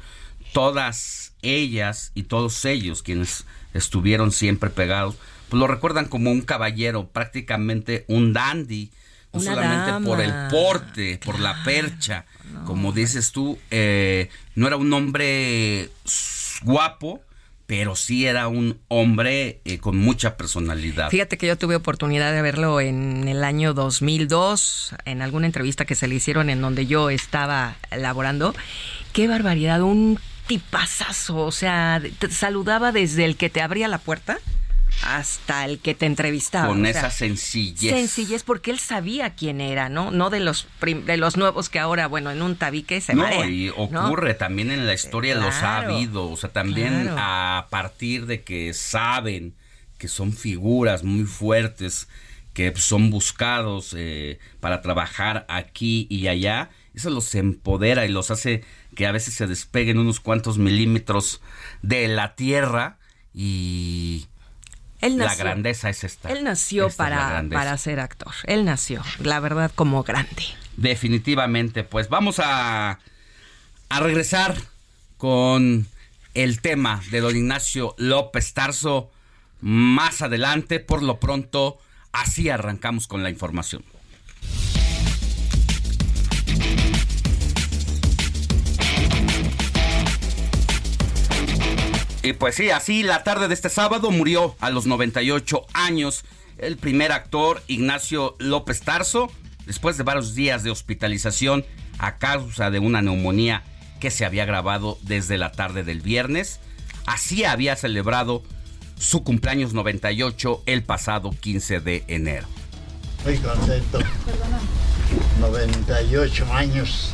todas 0.52 1.36
ellas 1.44 2.12
y 2.16 2.24
todos 2.24 2.66
ellos 2.66 3.04
quienes 3.04 3.46
estuvieron 3.76 4.32
siempre 4.32 4.72
pegados, 4.72 5.16
pues 5.48 5.60
lo 5.60 5.68
recuerdan 5.68 6.06
como 6.06 6.32
un 6.32 6.42
caballero, 6.42 7.08
prácticamente 7.10 8.04
un 8.08 8.34
dandy, 8.34 8.90
no 9.32 9.40
solamente 9.40 10.04
por 10.08 10.22
el 10.22 10.34
porte, 10.50 11.20
por 11.24 11.40
la 11.40 11.64
percha, 11.64 12.26
como 12.66 12.94
dices 12.94 13.32
tú, 13.32 13.60
eh, 13.70 14.32
no 14.56 14.66
era 14.66 14.78
un 14.78 14.92
hombre 14.92 15.92
guapo, 16.64 17.22
pero 17.66 17.96
sí 17.96 18.26
era 18.26 18.48
un 18.48 18.80
hombre 18.88 19.62
eh, 19.66 19.80
con 19.80 19.98
mucha 19.98 20.38
personalidad. 20.38 21.10
Fíjate 21.10 21.38
que 21.38 21.48
yo 21.48 21.58
tuve 21.58 21.76
oportunidad 21.76 22.34
de 22.34 22.42
verlo 22.42 22.82
en 22.82 23.28
el 23.28 23.44
año 23.44 23.74
2002, 23.74 24.96
en 25.06 25.22
alguna 25.22 25.46
entrevista 25.46 25.86
que 25.86 25.96
se 25.96 26.08
le 26.08 26.16
hicieron 26.16 26.50
en 26.50 26.62
donde 26.62 26.86
yo 26.86 27.10
estaba 27.10 27.76
laborando. 27.96 28.54
Qué 29.14 29.28
barbaridad, 29.28 29.82
un 29.82 30.20
tipazazo, 30.48 31.38
o 31.38 31.52
sea, 31.52 32.02
te 32.20 32.30
saludaba 32.30 32.92
desde 32.92 33.26
el 33.26 33.38
que 33.38 33.50
te 33.50 33.62
abría 33.62 33.88
la 33.88 33.98
puerta 33.98 34.40
hasta 35.02 35.66
el 35.66 35.80
que 35.80 35.96
te 35.96 36.06
entrevistaba. 36.06 36.68
Con 36.68 36.86
esa 36.86 37.10
sencillez. 37.10 37.94
Sencillez 37.94 38.44
porque 38.44 38.72
él 38.72 38.80
sabía 38.80 39.36
quién 39.36 39.62
era, 39.62 39.90
¿no? 39.90 40.12
No 40.12 40.30
de 40.30 40.40
los 40.40 40.68
de 40.82 41.18
los 41.18 41.38
nuevos 41.38 41.70
que 41.70 41.80
ahora, 41.80 42.08
bueno, 42.08 42.32
en 42.32 42.42
un 42.42 42.56
tabique 42.56 43.02
se 43.02 43.14
No, 43.14 43.46
y 43.46 43.70
ocurre 43.70 44.34
también 44.34 44.72
en 44.72 44.86
la 44.86 44.94
historia, 44.94 45.36
los 45.36 45.56
ha 45.56 45.80
habido, 45.80 46.30
o 46.30 46.38
sea, 46.38 46.52
también 46.52 47.10
a 47.18 47.68
partir 47.70 48.26
de 48.26 48.44
que 48.44 48.74
saben 48.74 49.56
que 49.98 50.08
son 50.08 50.34
figuras 50.34 51.04
muy 51.04 51.26
fuertes, 51.26 52.08
que 52.54 52.74
son 52.76 53.10
buscados 53.10 53.96
eh, 53.98 54.40
para 54.60 54.82
trabajar 54.82 55.46
aquí 55.50 56.08
y 56.10 56.28
allá, 56.28 56.70
eso 56.94 57.10
los 57.10 57.34
empodera 57.36 58.06
y 58.06 58.10
los 58.10 58.30
hace 58.30 58.64
que 58.96 59.08
a 59.08 59.12
veces 59.12 59.34
se 59.34 59.48
despeguen 59.48 59.98
unos 59.98 60.20
cuantos 60.20 60.58
milímetros 60.58 61.42
de 61.82 62.08
la 62.08 62.36
tierra 62.36 62.98
y 63.34 64.28
la 65.10 65.36
grandeza 65.36 65.90
es 65.90 66.04
esta. 66.04 66.30
Él 66.30 66.44
nació 66.44 66.90
para, 66.90 67.44
para 67.52 67.78
ser 67.78 68.00
actor. 68.00 68.34
Él 68.46 68.66
nació, 68.66 69.02
la 69.20 69.40
verdad, 69.40 69.72
como 69.74 70.04
grande. 70.04 70.44
Definitivamente, 70.78 71.84
pues 71.84 72.10
vamos 72.10 72.40
a, 72.40 73.00
a 73.90 74.00
regresar 74.00 74.56
con 75.18 75.88
el 76.34 76.62
tema 76.62 77.02
de 77.12 77.22
don 77.22 77.36
Ignacio 77.36 77.96
López 77.98 78.54
Tarso 78.54 79.12
más 79.62 80.22
adelante. 80.22 80.80
Por 80.80 81.04
lo 81.04 81.20
pronto, 81.20 81.80
así 82.12 82.50
arrancamos 82.50 83.08
con 83.08 83.24
la 83.24 83.30
información. 83.30 83.84
Y 92.24 92.32
pues 92.32 92.56
sí, 92.56 92.70
así 92.70 93.04
la 93.04 93.24
tarde 93.24 93.50
de 93.50 93.54
este 93.54 93.68
sábado 93.68 94.10
murió 94.10 94.56
a 94.62 94.70
los 94.70 94.86
98 94.86 95.66
años 95.74 96.24
el 96.58 96.78
primer 96.78 97.12
actor 97.12 97.62
Ignacio 97.68 98.38
López 98.40 98.80
Tarso, 98.80 99.30
después 99.66 99.98
de 99.98 100.04
varios 100.04 100.34
días 100.34 100.64
de 100.64 100.72
hospitalización 100.72 101.66
a 102.00 102.18
causa 102.20 102.72
de 102.72 102.80
una 102.80 103.02
neumonía 103.02 103.64
que 104.00 104.10
se 104.10 104.24
había 104.24 104.46
grabado 104.46 104.98
desde 105.02 105.38
la 105.38 105.52
tarde 105.52 105.84
del 105.84 106.00
viernes. 106.00 106.62
Así 107.06 107.44
había 107.44 107.76
celebrado 107.76 108.42
su 108.98 109.26
cumpleaños 109.26 109.74
98 109.74 110.64
el 110.66 110.84
pasado 110.84 111.32
15 111.32 111.82
de 111.82 112.06
enero. 112.08 112.48
Muy 113.26 113.38
contento. 113.40 114.00
98 115.42 116.54
años. 116.54 117.14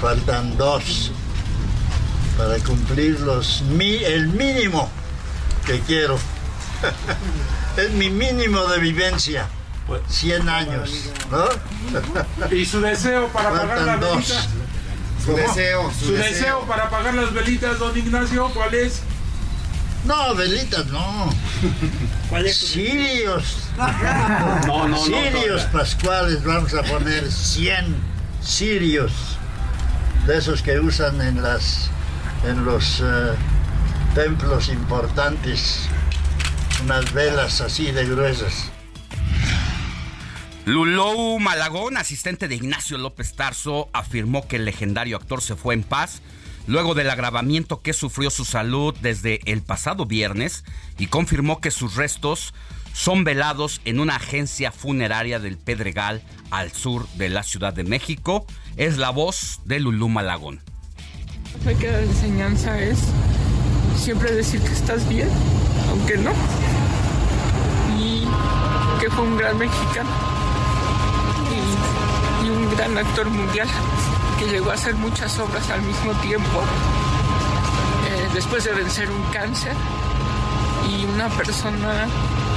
Faltan 0.00 0.56
dos 0.56 1.12
para 2.40 2.58
cumplir 2.60 3.20
los, 3.20 3.62
el 3.78 4.28
mínimo 4.28 4.88
que 5.66 5.78
quiero. 5.80 6.18
es 7.76 7.90
mi 7.90 8.08
mínimo 8.08 8.64
de 8.66 8.78
vivencia. 8.78 9.46
100 10.08 10.48
años, 10.48 10.90
¿no? 11.30 12.56
¿Y 12.56 12.64
su 12.64 12.80
deseo 12.80 13.28
para 13.28 13.50
pagar 13.50 13.82
las 13.82 14.00
velitas? 14.00 14.48
Su 15.24 15.34
deseo. 15.34 15.92
Su, 15.92 16.12
deseo. 16.12 16.60
para 16.60 16.88
pagar 16.88 17.12
las 17.12 17.34
velitas, 17.34 17.78
don 17.78 17.96
Ignacio, 17.98 18.48
¿cuál 18.54 18.72
es? 18.72 19.02
No, 20.04 20.34
velitas 20.34 20.86
no. 20.86 21.34
¿Cuál 22.30 22.46
es? 22.46 22.56
Sirios. 22.56 23.64
no, 24.66 24.88
no, 24.88 25.04
Sirios 25.04 25.62
pascuales, 25.64 26.42
vamos 26.44 26.72
a 26.72 26.84
poner 26.84 27.30
100 27.30 27.96
sirios. 28.42 29.12
De 30.26 30.38
esos 30.38 30.62
que 30.62 30.78
usan 30.78 31.20
en 31.20 31.42
las 31.42 31.90
en 32.44 32.64
los 32.64 33.00
eh, 33.00 33.34
templos 34.14 34.68
importantes, 34.68 35.88
unas 36.84 37.12
velas 37.12 37.60
así 37.60 37.92
de 37.92 38.06
gruesas. 38.06 38.70
Lulou 40.64 41.38
Malagón, 41.38 41.96
asistente 41.96 42.48
de 42.48 42.54
Ignacio 42.54 42.98
López 42.98 43.34
Tarso, 43.34 43.88
afirmó 43.92 44.46
que 44.46 44.56
el 44.56 44.64
legendario 44.64 45.16
actor 45.16 45.42
se 45.42 45.56
fue 45.56 45.74
en 45.74 45.82
paz 45.82 46.22
luego 46.66 46.94
del 46.94 47.10
agravamiento 47.10 47.82
que 47.82 47.92
sufrió 47.92 48.30
su 48.30 48.44
salud 48.44 48.94
desde 49.00 49.40
el 49.50 49.62
pasado 49.62 50.06
viernes 50.06 50.64
y 50.98 51.06
confirmó 51.06 51.60
que 51.60 51.70
sus 51.70 51.96
restos 51.96 52.54
son 52.92 53.24
velados 53.24 53.80
en 53.84 54.00
una 54.00 54.16
agencia 54.16 54.70
funeraria 54.70 55.40
del 55.40 55.56
Pedregal 55.58 56.22
al 56.50 56.72
sur 56.72 57.08
de 57.14 57.28
la 57.28 57.42
Ciudad 57.42 57.72
de 57.72 57.84
México. 57.84 58.46
Es 58.76 58.98
la 58.98 59.10
voz 59.10 59.60
de 59.64 59.80
Lulú 59.80 60.08
Malagón. 60.08 60.60
Me 61.64 61.74
queda 61.74 61.98
de 61.98 62.04
enseñanza 62.04 62.78
es 62.78 62.98
siempre 63.96 64.32
decir 64.32 64.60
que 64.62 64.72
estás 64.72 65.06
bien, 65.08 65.28
aunque 65.90 66.16
no. 66.16 66.32
Y 67.98 68.24
que 68.98 69.10
fue 69.10 69.24
un 69.24 69.36
gran 69.36 69.58
mexicano 69.58 70.08
y, 72.42 72.48
un 72.48 72.74
gran 72.74 72.96
actor 72.96 73.28
mundial 73.28 73.68
que 74.38 74.46
llegó 74.46 74.70
a 74.70 74.74
hacer 74.74 74.94
muchas 74.94 75.38
obras 75.38 75.68
al 75.70 75.82
mismo 75.82 76.12
tiempo 76.20 76.62
eh, 78.08 78.28
después 78.34 78.64
de 78.64 78.72
vencer 78.72 79.10
un 79.10 79.22
cáncer 79.30 79.74
y 80.88 81.04
una 81.04 81.28
persona 81.28 82.08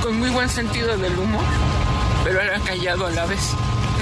con 0.01 0.17
muy 0.17 0.29
buen 0.29 0.49
sentido 0.49 0.97
del 0.97 1.17
humor, 1.19 1.43
pero 2.23 2.41
era 2.41 2.60
callado 2.60 3.06
a 3.06 3.12
la 3.12 3.25
vez. 3.25 3.51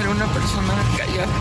Era 0.00 0.10
una 0.10 0.26
persona 0.26 0.74
callada. 0.96 1.32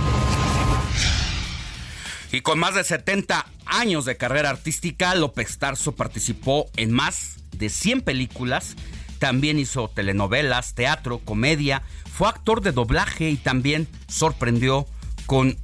Y 2.31 2.41
con 2.41 2.59
más 2.59 2.75
de 2.75 2.83
70 2.83 3.45
años 3.65 4.05
de 4.05 4.15
carrera 4.15 4.49
artística, 4.49 5.13
López 5.15 5.57
Tarso 5.57 5.93
participó 5.93 6.69
en 6.77 6.91
más 6.91 7.37
de 7.51 7.69
100 7.69 8.01
películas. 8.01 8.75
También 9.19 9.59
hizo 9.59 9.89
telenovelas, 9.89 10.73
teatro, 10.73 11.19
comedia. 11.19 11.83
Fue 12.11 12.29
actor 12.29 12.61
de 12.61 12.71
doblaje 12.71 13.29
y 13.29 13.35
también 13.35 13.87
sorprendió 14.07 14.87
como 15.25 15.55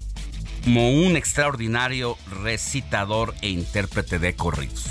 un 0.65 1.15
extraordinario 1.15 2.17
recitador 2.43 3.33
e 3.41 3.49
intérprete 3.49 4.19
de 4.19 4.35
corridos. 4.35 4.85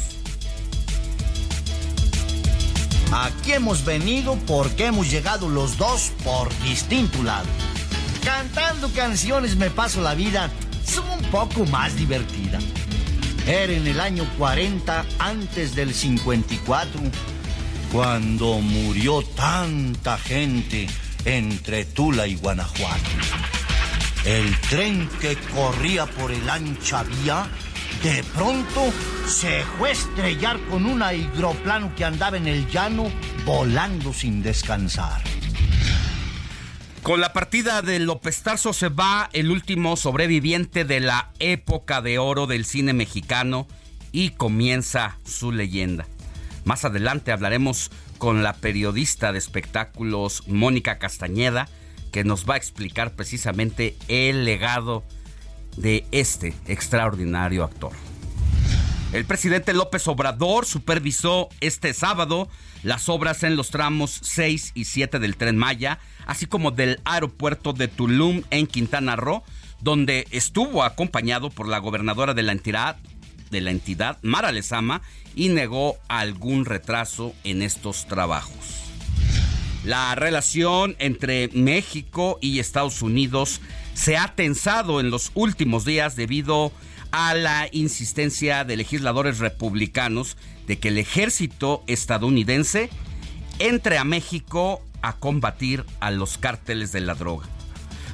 Aquí 3.13 3.53
hemos 3.53 3.85
venido 3.85 4.37
porque 4.47 4.87
hemos 4.87 5.11
llegado 5.11 5.49
los 5.49 5.77
dos 5.77 6.13
por 6.25 6.49
distinto 6.63 7.23
lado. 7.23 7.47
Cantando 8.25 8.91
canciones 8.93 9.57
me 9.57 9.71
paso 9.71 10.01
la 10.01 10.15
vida 10.15 10.51
un 10.99 11.23
poco 11.31 11.65
más 11.67 11.97
divertida. 11.97 12.59
Era 13.47 13.73
en 13.73 13.87
el 13.87 14.01
año 14.01 14.25
40 14.39 15.05
antes 15.19 15.75
del 15.75 15.95
54 15.95 17.01
cuando 17.93 18.61
murió 18.61 19.23
tanta 19.23 20.19
gente 20.19 20.87
entre 21.25 21.85
Tula 21.85 22.27
y 22.27 22.37
Guanajuato. 22.37 23.11
El 24.25 24.59
tren 24.63 25.09
que 25.21 25.37
corría 25.55 26.07
por 26.07 26.33
el 26.33 26.49
ancha 26.51 27.05
vía 27.05 27.47
de 28.03 28.25
pronto 28.35 28.93
se 29.27 29.63
fue 29.79 29.91
a 29.91 29.93
estrellar 29.93 30.59
con 30.69 30.85
un 30.85 31.03
hidroplano 31.03 31.95
que 31.95 32.05
andaba 32.05 32.37
en 32.37 32.47
el 32.47 32.69
llano 32.69 33.11
volando 33.45 34.13
sin 34.13 34.43
descansar. 34.43 35.23
Con 37.07 37.21
la 37.21 37.33
partida 37.33 37.83
de 37.83 38.01
López 38.01 38.43
Tarso 38.43 38.73
se 38.73 38.89
va 38.89 39.31
el 39.33 39.53
último 39.53 39.97
sobreviviente 39.97 40.85
de 40.85 40.99
la 40.99 41.31
época 41.39 42.03
de 42.03 42.19
oro 42.19 42.49
del 42.49 42.65
cine 42.65 42.95
mexicano 42.95 43.69
y 44.11 44.31
comienza 44.31 45.17
su 45.25 45.53
leyenda. 45.53 46.09
Más 46.65 46.85
adelante 46.85 47.31
hablaremos 47.31 47.93
con 48.19 48.43
la 48.43 48.55
periodista 48.55 49.31
de 49.31 49.39
espectáculos 49.39 50.43
Mónica 50.49 50.99
Castañeda, 50.99 51.69
que 52.11 52.25
nos 52.25 52.45
va 52.45 52.55
a 52.55 52.57
explicar 52.57 53.15
precisamente 53.15 53.97
el 54.09 54.45
legado 54.45 55.05
de 55.77 56.07
este 56.11 56.55
extraordinario 56.67 57.63
actor. 57.63 57.93
El 59.13 59.25
presidente 59.25 59.73
López 59.73 60.09
Obrador 60.09 60.67
supervisó 60.67 61.49
este 61.61 61.95
sábado 61.95 62.49
las 62.83 63.09
obras 63.09 63.45
en 63.45 63.57
los 63.57 63.71
tramos 63.71 64.19
6 64.23 64.73
y 64.75 64.85
7 64.85 65.21
del 65.21 65.37
tren 65.37 65.57
Maya, 65.57 66.01
así 66.27 66.47
como 66.47 66.73
del 66.73 67.01
aeropuerto 67.05 67.73
de 67.73 67.89
Tulum 67.89 68.43
en 68.51 68.67
Quintana 68.67 69.15
Roo, 69.15 69.45
donde 69.81 70.27
estuvo 70.33 70.83
acompañado 70.83 71.51
por 71.51 71.69
la 71.69 71.79
gobernadora 71.79 72.35
de 72.35 72.43
la 72.43 72.53
entidad, 72.53 72.97
de 73.51 73.61
la 73.61 73.71
entidad 73.71 74.19
Mara 74.23 74.51
Lezama, 74.51 75.03
y 75.37 75.51
negó 75.51 75.97
algún 76.09 76.65
retraso 76.65 77.33
en 77.45 77.63
estos 77.63 78.07
trabajos. 78.07 78.76
La 79.87 80.17
relación 80.17 80.97
entre 80.99 81.49
México 81.55 82.39
y 82.41 82.59
Estados 82.59 83.03
Unidos 83.03 83.61
se 83.95 84.17
ha 84.17 84.35
tensado 84.35 84.99
en 84.99 85.11
los 85.11 85.31
últimos 85.35 85.85
días 85.85 86.17
debido 86.17 86.73
a 87.13 87.35
la 87.35 87.69
insistencia 87.71 88.65
de 88.65 88.77
legisladores 88.77 89.39
republicanos 89.39 90.37
de 90.67 90.81
que 90.81 90.89
el 90.89 90.99
ejército 90.99 91.85
estadounidense 91.87 92.91
entre 93.61 93.97
a 93.97 94.03
México 94.03 94.83
a 95.03 95.13
combatir 95.19 95.85
a 96.01 96.11
los 96.11 96.37
cárteles 96.37 96.91
de 96.91 97.03
la 97.03 97.15
droga. 97.15 97.47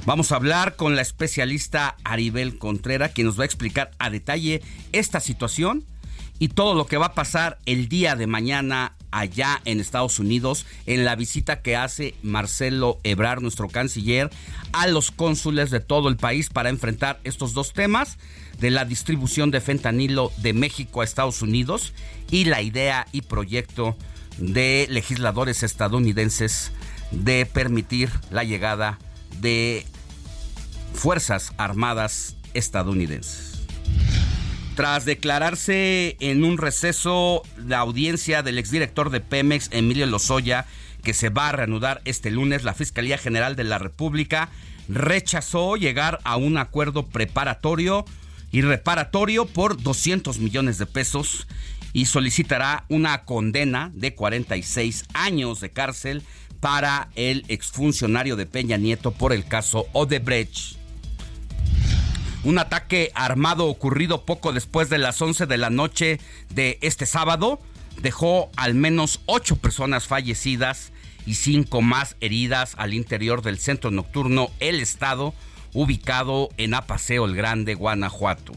Vamos 0.05 0.31
a 0.31 0.35
hablar 0.35 0.75
con 0.75 0.95
la 0.95 1.01
especialista 1.01 1.97
Aribel 2.03 2.59
Contrera, 2.59 3.09
quien 3.09 3.25
nos 3.25 3.39
va 3.39 3.43
a 3.43 3.47
explicar 3.47 3.89
a 3.97 4.11
detalle 4.11 4.61
esta 4.91 5.19
situación 5.19 5.85
y 6.37 6.49
todo 6.49 6.75
lo 6.75 6.85
que 6.85 6.97
va 6.97 7.07
a 7.07 7.15
pasar 7.15 7.57
el 7.65 7.89
día 7.89 8.15
de 8.15 8.27
mañana 8.27 8.95
allá 9.13 9.61
en 9.63 9.79
Estados 9.79 10.17
Unidos 10.19 10.65
en 10.87 11.05
la 11.05 11.15
visita 11.15 11.61
que 11.61 11.75
hace 11.75 12.15
Marcelo 12.23 12.99
Ebrar, 13.03 13.41
nuestro 13.41 13.69
canciller, 13.69 14.29
a 14.73 14.87
los 14.87 15.11
cónsules 15.11 15.69
de 15.69 15.79
todo 15.79 16.09
el 16.09 16.17
país 16.17 16.49
para 16.49 16.69
enfrentar 16.69 17.19
estos 17.23 17.53
dos 17.53 17.73
temas 17.73 18.17
de 18.59 18.71
la 18.71 18.85
distribución 18.85 19.51
de 19.51 19.61
fentanilo 19.61 20.31
de 20.37 20.53
México 20.53 21.01
a 21.01 21.03
Estados 21.03 21.41
Unidos 21.43 21.93
y 22.31 22.45
la 22.45 22.61
idea 22.63 23.07
y 23.11 23.21
proyecto 23.21 23.95
de 24.37 24.87
legisladores 24.89 25.61
estadounidenses 25.61 26.71
de 27.11 27.45
permitir 27.45 28.09
la 28.31 28.43
llegada 28.43 28.97
de 29.39 29.85
Fuerzas 30.95 31.53
Armadas 31.57 32.35
estadounidenses. 32.55 33.52
Tras 34.75 35.05
declararse 35.05 36.17
en 36.19 36.43
un 36.43 36.57
receso 36.57 37.43
la 37.57 37.79
audiencia 37.79 38.41
del 38.41 38.57
exdirector 38.57 39.11
de 39.11 39.21
Pemex, 39.21 39.69
Emilio 39.71 40.07
Lozoya, 40.07 40.65
que 41.03 41.13
se 41.13 41.29
va 41.29 41.49
a 41.49 41.51
reanudar 41.51 42.01
este 42.05 42.31
lunes, 42.31 42.63
la 42.63 42.73
Fiscalía 42.73 43.19
General 43.19 43.55
de 43.55 43.65
la 43.65 43.77
República 43.77 44.49
rechazó 44.89 45.75
llegar 45.75 46.19
a 46.23 46.37
un 46.37 46.57
acuerdo 46.57 47.05
preparatorio 47.07 48.03
y 48.51 48.61
reparatorio 48.61 49.45
por 49.45 49.81
200 49.81 50.39
millones 50.39 50.79
de 50.79 50.87
pesos 50.87 51.47
y 51.93 52.07
solicitará 52.07 52.85
una 52.89 53.25
condena 53.25 53.91
de 53.93 54.15
46 54.15 55.05
años 55.13 55.59
de 55.59 55.71
cárcel 55.71 56.23
para 56.59 57.09
el 57.15 57.45
exfuncionario 57.47 58.35
de 58.35 58.47
Peña 58.47 58.77
Nieto 58.77 59.11
por 59.11 59.33
el 59.33 59.45
caso 59.45 59.85
Odebrecht. 59.93 60.77
Un 62.43 62.59
ataque 62.59 63.11
armado 63.15 63.67
ocurrido 63.67 64.25
poco 64.25 64.51
después 64.51 64.89
de 64.89 64.97
las 64.97 65.21
11 65.21 65.45
de 65.45 65.57
la 65.57 65.69
noche 65.69 66.19
de 66.49 66.77
este 66.81 67.05
sábado 67.05 67.59
dejó 68.01 68.51
al 68.57 68.73
menos 68.73 69.21
ocho 69.25 69.55
personas 69.55 70.07
fallecidas 70.07 70.91
y 71.25 71.35
cinco 71.35 71.81
más 71.81 72.17
heridas 72.19 72.75
al 72.77 72.93
interior 72.93 73.43
del 73.43 73.59
centro 73.59 73.91
nocturno 73.91 74.49
El 74.59 74.81
Estado, 74.81 75.33
ubicado 75.73 76.49
en 76.57 76.73
Apaseo 76.73 77.25
el 77.25 77.35
Grande, 77.35 77.75
Guanajuato. 77.75 78.53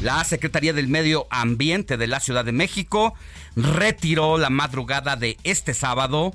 La 0.00 0.24
Secretaría 0.24 0.72
del 0.72 0.88
Medio 0.88 1.26
Ambiente 1.30 1.96
de 1.96 2.06
la 2.06 2.20
Ciudad 2.20 2.44
de 2.44 2.52
México 2.52 3.14
retiró 3.54 4.38
la 4.38 4.50
madrugada 4.50 5.14
de 5.14 5.36
este 5.44 5.74
sábado 5.74 6.34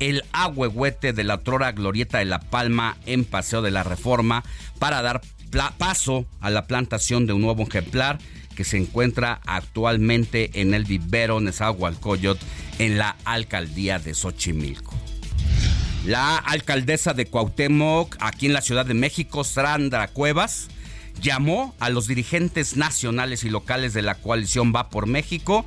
el 0.00 0.24
agüehuete 0.32 1.12
de 1.12 1.24
la 1.24 1.34
otrora 1.34 1.70
Glorieta 1.72 2.18
de 2.18 2.24
la 2.24 2.40
Palma 2.40 2.96
en 3.06 3.24
Paseo 3.24 3.62
de 3.62 3.70
la 3.70 3.84
Reforma 3.84 4.42
para 4.78 5.02
dar 5.02 5.20
paso 5.78 6.26
a 6.40 6.50
la 6.50 6.66
plantación 6.66 7.26
de 7.26 7.32
un 7.32 7.42
nuevo 7.42 7.62
ejemplar 7.62 8.18
que 8.54 8.64
se 8.64 8.76
encuentra 8.76 9.40
actualmente 9.46 10.60
en 10.60 10.74
el 10.74 10.84
vivero 10.84 11.40
Nezahualcóyotl 11.40 12.44
en 12.78 12.98
la 12.98 13.16
alcaldía 13.24 13.98
de 13.98 14.14
Xochimilco. 14.14 14.94
La 16.06 16.36
alcaldesa 16.36 17.14
de 17.14 17.26
Cuauhtémoc, 17.26 18.16
aquí 18.20 18.46
en 18.46 18.52
la 18.52 18.60
Ciudad 18.60 18.84
de 18.84 18.94
México, 18.94 19.42
Sandra 19.42 20.08
Cuevas, 20.08 20.68
llamó 21.20 21.74
a 21.80 21.88
los 21.88 22.06
dirigentes 22.06 22.76
nacionales 22.76 23.44
y 23.44 23.48
locales 23.48 23.94
de 23.94 24.02
la 24.02 24.16
coalición 24.16 24.72
Va 24.74 24.90
por 24.90 25.06
México 25.06 25.64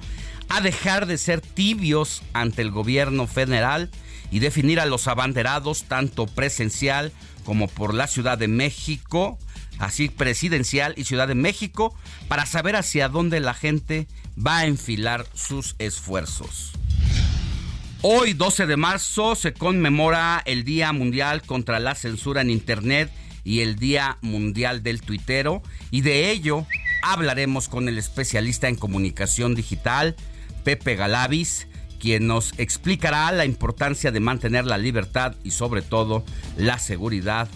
a 0.49 0.61
dejar 0.61 1.07
de 1.07 1.17
ser 1.17 1.41
tibios 1.41 2.21
ante 2.33 2.61
el 2.61 2.71
gobierno 2.71 3.27
federal 3.27 3.89
y 4.29 4.39
definir 4.39 4.79
a 4.79 4.85
los 4.85 5.07
abanderados 5.07 5.85
tanto 5.85 6.25
presencial 6.27 7.11
como 7.43 7.67
por 7.67 7.93
la 7.93 8.07
Ciudad 8.07 8.37
de 8.37 8.47
México 8.47 9.39
así 9.79 10.09
presidencial 10.09 10.93
y 10.97 11.03
Ciudad 11.03 11.27
de 11.27 11.35
México, 11.35 11.95
para 12.27 12.45
saber 12.45 12.75
hacia 12.75 13.09
dónde 13.09 13.39
la 13.39 13.53
gente 13.53 14.07
va 14.37 14.59
a 14.59 14.65
enfilar 14.65 15.25
sus 15.33 15.75
esfuerzos. 15.79 16.73
Hoy, 18.01 18.33
12 18.33 18.67
de 18.67 18.77
marzo, 18.77 19.35
se 19.35 19.53
conmemora 19.53 20.41
el 20.45 20.63
Día 20.63 20.93
Mundial 20.93 21.41
contra 21.41 21.79
la 21.79 21.95
Censura 21.95 22.41
en 22.41 22.51
Internet 22.51 23.11
y 23.43 23.61
el 23.61 23.77
Día 23.77 24.17
Mundial 24.21 24.83
del 24.83 25.01
Tuitero, 25.01 25.63
y 25.89 26.01
de 26.01 26.29
ello 26.29 26.65
hablaremos 27.01 27.69
con 27.69 27.87
el 27.89 27.97
especialista 27.97 28.67
en 28.67 28.75
comunicación 28.75 29.55
digital, 29.55 30.15
Pepe 30.63 30.95
Galavis, 30.95 31.67
quien 31.99 32.27
nos 32.27 32.53
explicará 32.59 33.31
la 33.31 33.45
importancia 33.45 34.11
de 34.11 34.19
mantener 34.19 34.65
la 34.65 34.77
libertad 34.77 35.35
y 35.43 35.51
sobre 35.51 35.81
todo 35.81 36.23
la 36.55 36.77
seguridad 36.77 37.47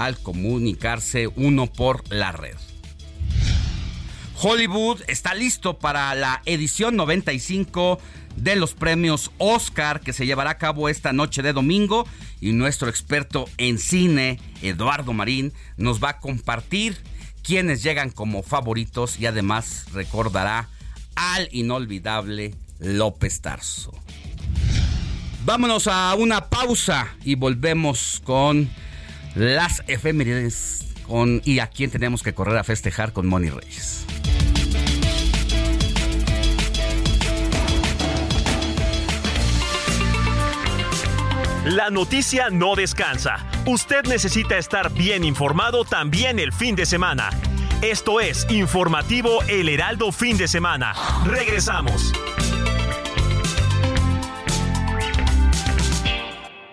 al 0.00 0.18
comunicarse 0.18 1.28
uno 1.28 1.66
por 1.66 2.10
la 2.10 2.32
red. 2.32 2.56
Hollywood 4.42 5.02
está 5.08 5.34
listo 5.34 5.78
para 5.78 6.14
la 6.14 6.40
edición 6.46 6.96
95 6.96 8.00
de 8.36 8.56
los 8.56 8.72
premios 8.72 9.30
Oscar 9.36 10.00
que 10.00 10.14
se 10.14 10.24
llevará 10.24 10.50
a 10.50 10.58
cabo 10.58 10.88
esta 10.88 11.12
noche 11.12 11.42
de 11.42 11.52
domingo 11.52 12.06
y 12.40 12.52
nuestro 12.52 12.88
experto 12.88 13.44
en 13.58 13.78
cine, 13.78 14.40
Eduardo 14.62 15.12
Marín, 15.12 15.52
nos 15.76 16.02
va 16.02 16.10
a 16.10 16.18
compartir 16.18 16.96
quienes 17.42 17.82
llegan 17.82 18.08
como 18.08 18.42
favoritos 18.42 19.20
y 19.20 19.26
además 19.26 19.84
recordará 19.92 20.70
al 21.14 21.50
inolvidable 21.52 22.54
López 22.78 23.42
Tarso. 23.42 23.92
Vámonos 25.44 25.86
a 25.86 26.14
una 26.14 26.48
pausa 26.48 27.14
y 27.22 27.34
volvemos 27.34 28.22
con 28.24 28.70
las 29.34 29.82
efemérides 29.86 30.86
con 31.06 31.42
y 31.44 31.58
a 31.58 31.66
quién 31.66 31.90
tenemos 31.90 32.22
que 32.22 32.34
correr 32.34 32.56
a 32.58 32.64
festejar 32.64 33.12
con 33.12 33.26
Moni 33.26 33.50
Reyes. 33.50 34.06
La 41.64 41.90
noticia 41.90 42.48
no 42.50 42.74
descansa. 42.74 43.46
Usted 43.66 44.04
necesita 44.06 44.56
estar 44.56 44.92
bien 44.92 45.24
informado 45.24 45.84
también 45.84 46.38
el 46.38 46.52
fin 46.52 46.74
de 46.74 46.86
semana. 46.86 47.30
Esto 47.82 48.20
es 48.20 48.46
Informativo 48.50 49.42
El 49.46 49.68
Heraldo 49.68 50.10
Fin 50.10 50.36
de 50.36 50.48
Semana. 50.48 50.94
Regresamos. 51.26 52.12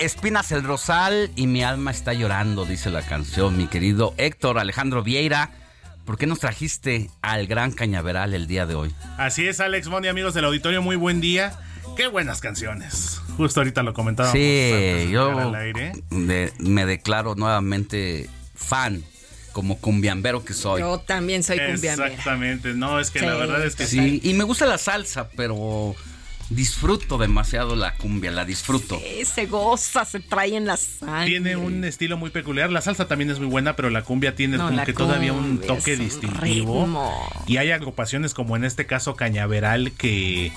Espinas 0.00 0.50
el 0.52 0.62
rosal 0.64 1.30
y 1.36 1.46
mi 1.46 1.62
alma 1.62 1.90
está 1.90 2.12
llorando, 2.12 2.64
dice 2.64 2.90
la 2.90 3.02
canción, 3.02 3.56
mi 3.56 3.66
querido 3.66 4.14
Héctor 4.16 4.58
Alejandro 4.58 5.02
Vieira. 5.02 5.50
¿Por 6.04 6.16
qué 6.18 6.26
nos 6.26 6.40
trajiste 6.40 7.10
al 7.22 7.46
gran 7.46 7.70
cañaveral 7.72 8.34
el 8.34 8.46
día 8.46 8.66
de 8.66 8.74
hoy? 8.74 8.92
Así 9.18 9.46
es, 9.46 9.60
Alex 9.60 9.86
Mondi, 9.88 10.08
amigos 10.08 10.34
del 10.34 10.44
auditorio, 10.46 10.82
muy 10.82 10.96
buen 10.96 11.20
día. 11.20 11.52
Qué 11.96 12.08
buenas 12.08 12.40
canciones. 12.40 13.20
Justo 13.36 13.60
ahorita 13.60 13.82
lo 13.82 13.92
comentábamos. 13.94 14.34
antes 14.34 14.42
de 14.72 15.04
Sí, 15.06 15.12
yo 15.12 15.28
llegar 15.30 15.46
al 15.46 15.54
aire. 15.54 15.92
de- 16.10 16.52
me 16.58 16.86
declaro 16.86 17.34
nuevamente 17.36 18.28
fan, 18.56 19.04
como 19.52 19.78
cumbiambero 19.78 20.44
que 20.44 20.54
soy. 20.54 20.80
Yo 20.80 20.98
también 20.98 21.42
soy 21.42 21.58
cumbiambera. 21.58 22.06
Exactamente, 22.08 22.72
no, 22.74 22.98
es 22.98 23.10
que 23.10 23.20
Sí. 23.20 23.26
la 23.26 23.34
verdad 23.34 23.64
es 23.64 23.76
que 23.76 23.86
Sí, 23.86 24.20
y 24.24 24.34
me 24.34 24.44
gusta 24.44 24.66
la 24.66 24.78
salsa, 24.78 25.28
pero 25.36 25.94
disfruto 26.50 27.16
demasiado 27.16 27.76
la 27.76 27.94
cumbia, 27.94 28.30
la 28.30 28.44
disfruto. 28.44 29.00
Se 29.24 29.46
goza, 29.46 30.04
se 30.04 30.20
trae 30.20 30.56
en 30.56 30.66
la 30.66 30.76
sangre. 30.76 31.26
Tiene 31.26 31.56
un 31.56 31.84
estilo 31.84 32.16
muy 32.16 32.30
peculiar. 32.30 32.70
La 32.70 32.80
salsa 32.80 33.06
también 33.08 33.30
es 33.30 33.38
muy 33.38 33.48
buena, 33.48 33.76
pero 33.76 33.88
la 33.90 34.02
cumbia 34.02 34.34
tiene 34.34 34.58
No, 34.58 34.68
como 34.68 34.84
que 34.84 34.92
todavía 34.92 35.32
un 35.32 35.58
toque 35.58 35.94
un 35.94 36.00
distintivo. 36.00 36.82
ritmo. 36.84 37.28
Y 37.46 37.56
hay 37.58 37.70
agrupaciones 37.70 38.34
como 38.34 38.56
en 38.56 38.64
este 38.64 38.86
caso 38.86 39.14
Cañaveral 39.16 39.92
que 39.92 40.52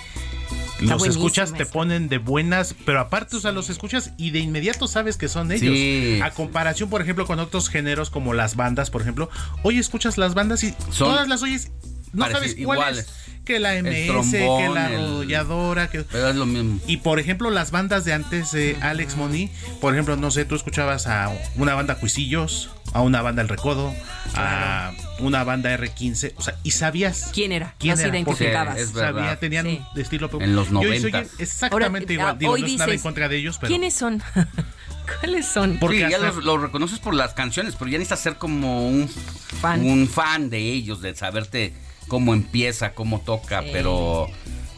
Está 0.81 0.95
los 0.95 1.05
escuchas 1.07 1.53
te 1.53 1.65
ponen 1.65 2.09
de 2.09 2.17
buenas, 2.17 2.75
pero 2.85 2.99
aparte, 2.99 3.35
o 3.37 3.39
sea, 3.39 3.51
los 3.51 3.69
escuchas 3.69 4.11
y 4.17 4.31
de 4.31 4.39
inmediato 4.39 4.87
sabes 4.87 5.15
que 5.17 5.27
son 5.29 5.51
ellos. 5.51 5.73
Sí. 5.75 6.19
A 6.23 6.31
comparación, 6.31 6.89
por 6.89 7.01
ejemplo, 7.01 7.25
con 7.27 7.39
otros 7.39 7.69
géneros 7.69 8.09
como 8.09 8.33
las 8.33 8.55
bandas, 8.55 8.89
por 8.89 9.01
ejemplo. 9.01 9.29
Hoy 9.61 9.77
escuchas 9.77 10.17
las 10.17 10.33
bandas 10.33 10.63
y 10.63 10.71
Son 10.89 11.09
todas 11.09 11.27
las 11.29 11.41
oyes, 11.43 11.71
no 12.11 12.23
sabes 12.25 12.39
parecidas, 12.39 12.65
cuál 12.65 12.77
iguales. 12.79 13.05
es. 13.05 13.22
Que 13.45 13.59
la 13.59 13.75
El 13.75 13.83
MS, 13.83 14.31
que 14.31 14.69
la 14.73 14.85
arrolladora, 14.85 15.89
que... 15.89 16.01
Pero 16.03 16.29
es 16.29 16.35
lo 16.35 16.45
mismo. 16.45 16.79
Y 16.87 16.97
por 16.97 17.19
ejemplo, 17.19 17.49
las 17.49 17.71
bandas 17.71 18.05
de 18.05 18.13
antes, 18.13 18.53
eh, 18.53 18.77
Alex 18.81 19.17
Moni, 19.17 19.49
por 19.81 19.93
ejemplo, 19.93 20.15
no 20.15 20.31
sé, 20.31 20.45
tú 20.45 20.55
escuchabas 20.55 21.07
a 21.07 21.29
una 21.55 21.73
banda 21.75 21.95
Cuisillos, 21.95 22.69
a 22.93 23.01
una 23.01 23.21
banda 23.21 23.41
El 23.41 23.49
Recodo, 23.49 23.93
a 24.35 24.93
una 25.19 25.43
banda 25.43 25.77
R15, 25.77 26.33
o 26.37 26.41
sea, 26.41 26.55
y 26.63 26.71
sabías 26.71 27.31
¿Quién 27.33 27.51
era? 27.51 27.75
quién 27.79 27.99
era, 27.99 28.03
porque 28.23 28.43
identificabas. 28.45 28.77
es 28.79 28.93
verdad. 28.93 29.13
sabía, 29.19 29.39
tenían 29.39 29.65
Sí. 29.65 29.81
un 29.93 30.01
estilo 30.01 30.29
En 30.39 30.55
los 30.55 30.69
y 30.71 30.75
hoy 30.75 30.99
se 30.99 31.11
90. 31.11 31.17
oyen 31.19 31.29
exactamente 31.39 32.13
Ahora, 32.13 32.23
igual. 32.23 32.37
Digo, 32.39 32.51
hoy 32.53 32.61
no 32.61 32.67
es 32.67 32.77
nada 32.77 32.93
en 32.93 32.99
contra 32.99 33.27
de 33.27 33.37
ellos, 33.37 33.57
pero 33.59 33.67
¿Quiénes 33.69 33.93
son? 33.93 34.21
¿Cuáles 35.19 35.45
son? 35.47 35.77
Porque 35.79 36.05
sí, 36.05 36.11
ya 36.11 36.17
los, 36.17 36.37
los 36.43 36.61
reconoces 36.61 36.99
por 36.99 37.13
las 37.13 37.33
canciones, 37.33 37.75
pero 37.77 37.91
ya 37.91 37.97
necesitas 37.97 38.21
ser 38.21 38.35
como 38.37 38.87
un 38.87 39.09
Fan. 39.59 39.81
un 39.85 40.07
fan 40.07 40.49
de 40.49 40.59
ellos, 40.59 41.01
de 41.01 41.13
saberte 41.15 41.73
cómo 42.07 42.33
empieza, 42.33 42.93
cómo 42.93 43.19
toca, 43.19 43.63
pero 43.71 44.27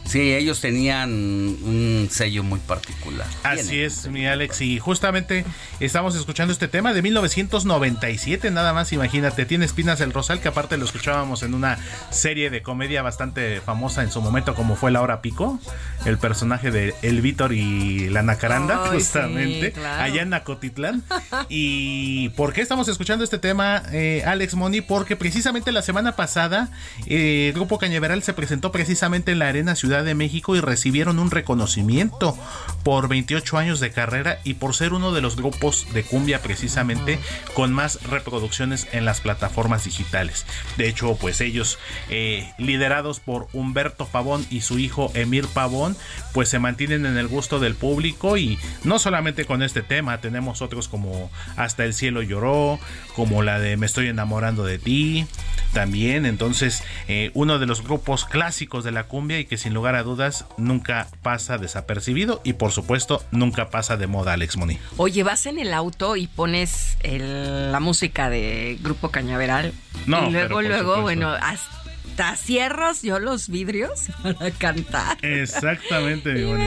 sí, 0.06 0.34
ellos 0.34 0.60
tenían 0.60 1.10
un 1.10 2.08
sello 2.10 2.42
muy 2.42 2.60
particular. 2.60 3.26
Así 3.42 3.68
Tienen. 3.68 3.86
es, 3.86 4.08
mi 4.08 4.26
Alex. 4.26 4.60
Y 4.60 4.78
justamente 4.78 5.44
estamos 5.80 6.16
escuchando 6.16 6.52
este 6.52 6.68
tema 6.68 6.92
de 6.92 7.02
1997, 7.02 8.50
nada 8.50 8.72
más, 8.72 8.92
imagínate. 8.92 9.44
Tiene 9.44 9.64
Espinas 9.64 10.00
el 10.00 10.12
Rosal, 10.12 10.40
que 10.40 10.48
aparte 10.48 10.76
lo 10.76 10.84
escuchábamos 10.84 11.42
en 11.42 11.54
una 11.54 11.78
serie 12.10 12.50
de 12.50 12.62
comedia 12.62 13.02
bastante 13.02 13.60
famosa 13.60 14.02
en 14.02 14.10
su 14.10 14.20
momento, 14.20 14.54
como 14.54 14.76
fue 14.76 14.90
La 14.90 15.00
Hora 15.02 15.20
Pico. 15.20 15.58
El 16.04 16.18
personaje 16.18 16.70
de 16.70 16.94
El 17.02 17.20
Víctor 17.20 17.52
y 17.52 18.08
la 18.08 18.22
Nacaranda, 18.22 18.88
justamente, 18.92 19.66
sí, 19.66 19.72
claro. 19.72 20.02
allá 20.02 20.22
en 20.22 20.30
Nacotitlán. 20.30 21.02
¿Y 21.48 22.30
por 22.30 22.52
qué 22.52 22.60
estamos 22.60 22.88
escuchando 22.88 23.24
este 23.24 23.38
tema, 23.38 23.82
eh, 23.92 24.22
Alex 24.26 24.54
Moni? 24.54 24.80
Porque 24.80 25.16
precisamente 25.16 25.72
la 25.72 25.82
semana 25.82 26.16
pasada, 26.16 26.70
eh, 27.06 27.48
el 27.48 27.54
Grupo 27.54 27.78
Cañaveral 27.78 28.22
se 28.22 28.32
presentó 28.32 28.72
precisamente 28.72 29.32
en 29.32 29.38
la 29.38 29.48
Arena 29.48 29.74
Ciudad 29.74 29.95
De 30.02 30.14
México 30.14 30.56
y 30.56 30.60
recibieron 30.60 31.18
un 31.18 31.30
reconocimiento 31.30 32.36
por 32.82 33.08
28 33.08 33.58
años 33.58 33.80
de 33.80 33.90
carrera 33.90 34.38
y 34.44 34.54
por 34.54 34.74
ser 34.74 34.92
uno 34.92 35.12
de 35.12 35.20
los 35.20 35.36
grupos 35.36 35.86
de 35.92 36.04
cumbia 36.04 36.40
precisamente 36.42 37.18
con 37.54 37.72
más 37.72 38.02
reproducciones 38.02 38.86
en 38.92 39.04
las 39.04 39.20
plataformas 39.20 39.84
digitales. 39.84 40.46
De 40.76 40.88
hecho, 40.88 41.16
pues 41.16 41.40
ellos, 41.40 41.78
eh, 42.08 42.52
liderados 42.58 43.20
por 43.20 43.48
Humberto 43.52 44.06
Pavón 44.06 44.46
y 44.50 44.60
su 44.60 44.78
hijo 44.78 45.10
Emir 45.14 45.46
Pavón, 45.48 45.96
pues 46.32 46.48
se 46.48 46.58
mantienen 46.58 47.06
en 47.06 47.16
el 47.16 47.28
gusto 47.28 47.58
del 47.58 47.74
público 47.74 48.36
y 48.36 48.58
no 48.84 48.98
solamente 48.98 49.44
con 49.44 49.62
este 49.62 49.82
tema, 49.82 50.20
tenemos 50.20 50.62
otros 50.62 50.88
como 50.88 51.30
Hasta 51.56 51.84
el 51.84 51.94
cielo 51.94 52.22
lloró, 52.22 52.78
como 53.14 53.42
la 53.42 53.58
de 53.58 53.76
Me 53.76 53.86
estoy 53.86 54.08
enamorando 54.08 54.64
de 54.64 54.78
ti, 54.78 55.26
también, 55.72 56.26
entonces 56.26 56.82
eh, 57.08 57.30
uno 57.34 57.58
de 57.58 57.66
los 57.66 57.82
grupos 57.82 58.24
clásicos 58.24 58.84
de 58.84 58.92
la 58.92 59.04
cumbia 59.04 59.38
y 59.38 59.44
que 59.44 59.58
sin 59.58 59.74
lugar 59.74 59.85
a 59.94 60.02
dudas 60.02 60.44
nunca 60.56 61.06
pasa 61.22 61.58
desapercibido 61.58 62.40
y 62.44 62.54
por 62.54 62.72
supuesto 62.72 63.22
nunca 63.30 63.70
pasa 63.70 63.96
de 63.96 64.06
moda 64.06 64.32
Alex 64.32 64.56
Moni. 64.56 64.78
Oye, 64.96 65.22
vas 65.22 65.46
en 65.46 65.58
el 65.58 65.72
auto 65.72 66.16
y 66.16 66.26
pones 66.26 66.96
el- 67.02 67.70
la 67.72 67.80
música 67.80 68.28
de 68.30 68.78
Grupo 68.82 69.10
Cañaveral. 69.10 69.72
No, 70.06 70.28
y 70.28 70.32
luego, 70.32 70.60
luego, 70.62 70.78
supuesto. 70.96 71.02
bueno, 71.02 71.30
hasta 71.30 72.36
cierras 72.36 73.02
yo 73.02 73.18
los 73.18 73.48
vidrios 73.48 74.06
para 74.22 74.50
cantar. 74.52 75.18
Exactamente, 75.24 76.32
mi 76.32 76.42
Moni. 76.44 76.64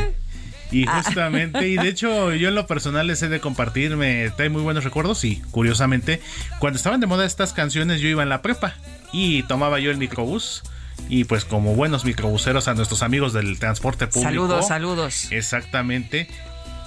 Y 0.71 0.86
Ah. 0.88 1.01
justamente, 1.03 1.67
y 1.67 1.77
de 1.77 1.89
hecho 1.89 2.32
yo 2.36 2.49
en 2.49 2.53
lo 2.55 2.67
personal 2.67 3.08
les 3.08 3.23
he 3.23 3.27
de 3.27 3.39
compartir, 3.39 3.95
me 3.97 4.29
trae 4.29 4.49
muy 4.49 4.62
buenos 4.62 4.84
recuerdos 4.84 5.23
y 5.25 5.38
curiosamente, 5.49 6.21
cuando 6.60 6.77
estaban 6.77 6.99
de 6.99 7.08
moda 7.08 7.25
estas 7.25 7.53
canciones 7.53 8.01
yo 8.01 8.08
iba 8.08 8.21
en 8.21 8.29
la 8.29 8.43
prepa 8.43 8.75
y 9.12 9.41
tomaba 9.43 9.79
yo 9.79 9.89
el 9.89 9.97
microbús 9.97 10.62
y 11.08 11.24
pues 11.24 11.46
como 11.46 11.76
buenos 11.76 12.06
microbuseros 12.06 12.68
a 12.68 12.74
nuestros 12.74 13.02
amigos 13.04 13.34
del 13.34 13.58
transporte 13.60 14.08
público. 14.08 14.30
Saludos, 14.30 14.68
saludos. 14.68 15.32
Exactamente. 15.32 16.28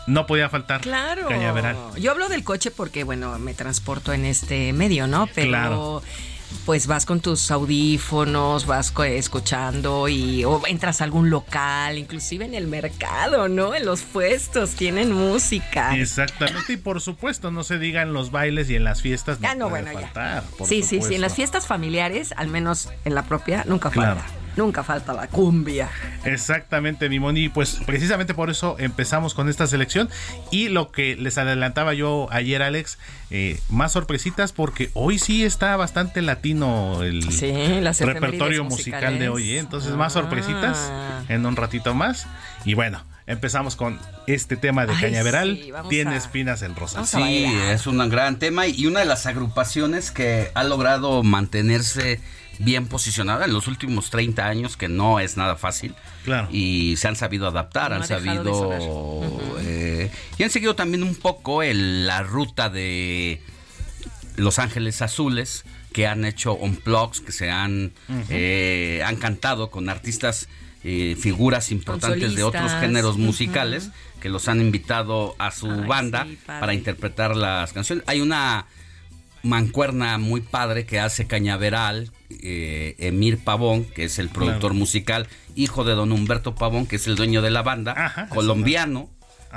No 0.07 0.27
podía 0.27 0.49
faltar 0.49 0.81
Claro. 0.81 1.29
Cañaveral. 1.29 1.77
Yo 1.97 2.11
hablo 2.11 2.29
del 2.29 2.43
coche 2.43 2.71
porque, 2.73 3.05
bueno, 3.05 3.39
me 3.39 3.55
transporto 3.55 4.13
en 4.13 4.25
este 4.25 4.73
medio, 4.73 5.07
¿no? 5.07 5.29
Pero 5.33 5.49
Claro. 5.49 6.03
Pues 6.67 6.87
vas 6.87 7.07
con 7.07 7.21
tus 7.21 7.51
audífonos, 7.51 8.67
vas 8.67 8.93
escuchando 9.07 10.09
y 10.09 10.45
o 10.45 10.63
entras 10.67 11.01
a 11.01 11.05
algún 11.05 11.31
local, 11.31 11.99
inclusive 11.99 12.45
en 12.45 12.55
el 12.55 12.67
mercado, 12.67 13.49
¿no? 13.49 13.75
En 13.75 13.85
los 13.85 14.03
puestos 14.03 14.71
tienen 14.71 15.13
música. 15.13 15.97
Exactamente, 15.97 16.75
y 16.75 16.77
por 16.77 17.01
supuesto, 17.01 17.51
no 17.51 17.65
se 17.65 17.79
diga 17.79 18.03
en 18.03 18.13
los 18.13 18.31
bailes 18.31 18.71
y 18.71 18.77
en 18.77 18.85
las 18.85 19.03
fiestas. 19.03 19.41
No 19.41 19.49
Ah, 19.49 19.55
no, 19.55 19.69
puede 19.69 19.83
bueno, 19.85 20.01
ya. 20.01 20.07
faltar, 20.07 20.43
por 20.59 20.67
sí, 20.69 20.83
sí, 20.83 21.01
sí, 21.03 21.15
en 21.15 21.21
las 21.21 21.35
fiestas 21.35 21.67
familiares, 21.67 22.33
al 22.37 22.49
menos 22.49 22.89
en 23.05 23.15
la 23.15 23.23
propia, 23.25 23.65
nunca 23.67 23.91
Claro. 23.91 24.21
falta. 24.21 24.42
Nunca 24.57 24.83
falta 24.85 25.13
la 25.15 25.29
cumbia. 25.29 25.89
Exactamente, 26.25 27.09
mi 27.09 27.19
Moni. 27.19 27.49
Pues 27.49 27.81
precisamente 27.87 28.35
por 28.35 28.51
eso 28.51 28.77
empezamos 28.79 29.35
con 29.35 29.49
esta 29.49 29.67
selección. 29.67 30.09
Y 30.51 30.69
lo 30.69 30.91
que 30.93 31.17
les 31.17 31.39
adelantaba 31.39 31.95
yo 31.95 32.29
ayer, 32.31 32.63
Alex, 32.63 32.99
eh, 33.31 33.59
más 33.71 33.93
sorpresitas 33.93 34.53
porque 34.53 34.91
hoy 34.95 35.19
sí 35.19 35.45
está 35.45 35.77
bastante 35.77 36.21
latino 36.23 37.03
el 37.03 37.33
Sí, 37.33 37.53
las 37.81 38.01
repertorio 38.01 38.65
musical 38.65 39.19
de 39.19 39.29
hoy. 39.29 39.53
¿eh? 39.53 39.59
Entonces, 39.59 39.93
más 39.93 40.15
Ah. 40.17 40.21
sorpresitas 40.21 40.93
en 41.29 41.47
un 41.47 41.57
ratito 41.57 41.95
más. 41.95 42.27
Y 42.65 42.75
bueno, 42.75 43.03
empezamos 43.27 43.75
con 43.77 43.99
este 44.27 44.57
tema 44.57 44.85
de 44.87 44.93
Ay, 44.93 45.01
Cañaveral. 45.01 45.59
sí, 45.63 45.73
Tiene 45.89 46.13
a- 46.13 46.17
espinas 46.19 46.61
el 46.63 46.75
rosa. 46.77 47.07
Sí, 47.07 47.45
es 47.71 47.87
un 47.87 48.07
gran 48.11 48.39
tema 48.39 48.67
y 48.67 48.87
una 48.87 49.01
de 49.01 49.07
las 49.07 49.27
agrupaciones 49.27 50.11
que 50.11 50.51
ha 50.55 50.65
logrado 50.65 51.23
mantenerse 51.23 52.21
bien 52.59 52.87
posicionada 52.87 53.45
en 53.47 53.53
los 53.53 53.67
últimos 53.69 54.11
30 54.11 54.47
años, 54.47 54.77
que 54.77 54.89
no 54.89 55.21
es 55.21 55.37
nada 55.37 55.57
fácil. 55.57 55.95
Claro. 56.25 56.49
Y 56.53 56.95
se 56.97 57.09
han 57.09 57.17
sabido 57.17 57.47
adaptar, 57.49 57.91
No 57.91 57.97
han 57.97 58.03
sabido... 58.07 59.55
eh, 59.61 60.11
y 60.39 60.43
han 60.43 60.51
seguido 60.51 60.75
también 60.77 61.03
un 61.03 61.15
poco 61.17 61.63
el- 61.63 62.07
la 62.07 62.23
ruta 62.23 62.69
de 62.71 63.41
Los 64.37 64.59
Ángeles 64.59 65.03
Azules, 65.03 65.65
que 65.93 66.07
han 66.07 66.25
hecho 66.25 66.55
unplugs, 66.55 67.21
que 67.21 67.33
se 67.33 67.51
han, 67.51 67.93
eh, 68.31 69.03
han 69.05 69.17
cantado 69.17 69.71
con 69.71 69.89
artistas, 69.89 70.49
eh, 70.85 71.17
figuras 71.21 71.71
importantes 71.71 72.35
de 72.35 72.43
otros 72.45 72.73
géneros 72.81 73.19
musicales, 73.19 73.91
que 74.21 74.29
los 74.29 74.49
han 74.49 74.61
invitado 74.61 75.35
a 75.39 75.51
su 75.51 75.67
banda 75.69 76.27
para 76.47 76.75
interpretar 76.75 77.37
las 77.37 77.73
canciones. 77.73 78.05
Hay 78.07 78.21
una 78.21 78.67
mancuerna 79.43 80.19
muy 80.19 80.41
padre 80.41 80.85
que 80.87 81.01
hace 81.01 81.27
Cañaveral, 81.27 82.11
eh, 82.31 82.95
Emir 82.99 83.39
Pavón, 83.39 83.85
que 83.85 84.05
es 84.05 84.19
el 84.19 84.29
productor 84.29 84.71
Claro. 84.71 84.75
musical, 84.75 85.29
hijo 85.55 85.85
de 85.85 85.95
don 85.95 86.13
Humberto 86.13 86.55
Pavón, 86.55 86.87
que 86.87 86.97
es 86.97 87.07
el 87.07 87.17
dueño 87.17 87.43
de 87.43 87.51
la 87.51 87.63
banda, 87.63 88.29
colombiano, 88.31 89.11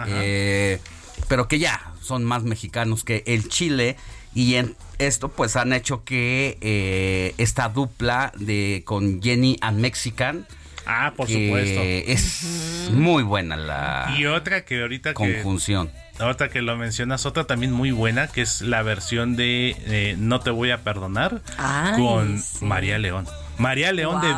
eh, 0.07 0.79
pero 1.27 1.47
que 1.47 1.59
ya 1.59 1.93
son 2.01 2.23
más 2.23 2.43
mexicanos 2.43 3.03
que 3.03 3.23
el 3.27 3.47
Chile. 3.47 3.95
Y 4.33 4.55
en 4.55 4.75
esto 4.99 5.29
pues 5.29 5.55
han 5.55 5.71
hecho 5.71 6.03
que 6.03 6.57
eh, 6.59 7.33
esta 7.37 7.69
dupla 7.69 8.33
de 8.37 8.81
con 8.85 9.21
Jenny 9.21 9.57
and 9.61 9.79
Mexican 9.79 10.45
Ah, 10.87 11.13
por 11.15 11.25
que 11.27 11.47
supuesto. 11.47 11.81
es 11.81 12.89
muy 12.91 13.23
buena 13.23 13.55
la 13.57 14.13
Y 14.19 14.25
otra 14.27 14.65
que 14.65 14.81
ahorita 14.81 15.11
que 15.11 15.13
conjunción. 15.15 15.89
Ahorita 16.19 16.49
que 16.49 16.61
lo 16.61 16.77
mencionas, 16.77 17.25
otra 17.25 17.43
también 17.43 17.71
muy 17.71 17.91
buena, 17.91 18.27
que 18.27 18.41
es 18.41 18.61
la 18.61 18.81
versión 18.83 19.35
de 19.35 19.75
eh, 19.85 20.15
No 20.17 20.39
te 20.39 20.49
voy 20.49 20.71
a 20.71 20.83
perdonar 20.83 21.41
Ay, 21.57 22.01
con 22.01 22.39
sí. 22.39 22.63
María 22.63 22.97
León. 22.97 23.25
María 23.57 23.91
León 23.91 24.21
de 24.21 24.29
Wow. 24.29 24.37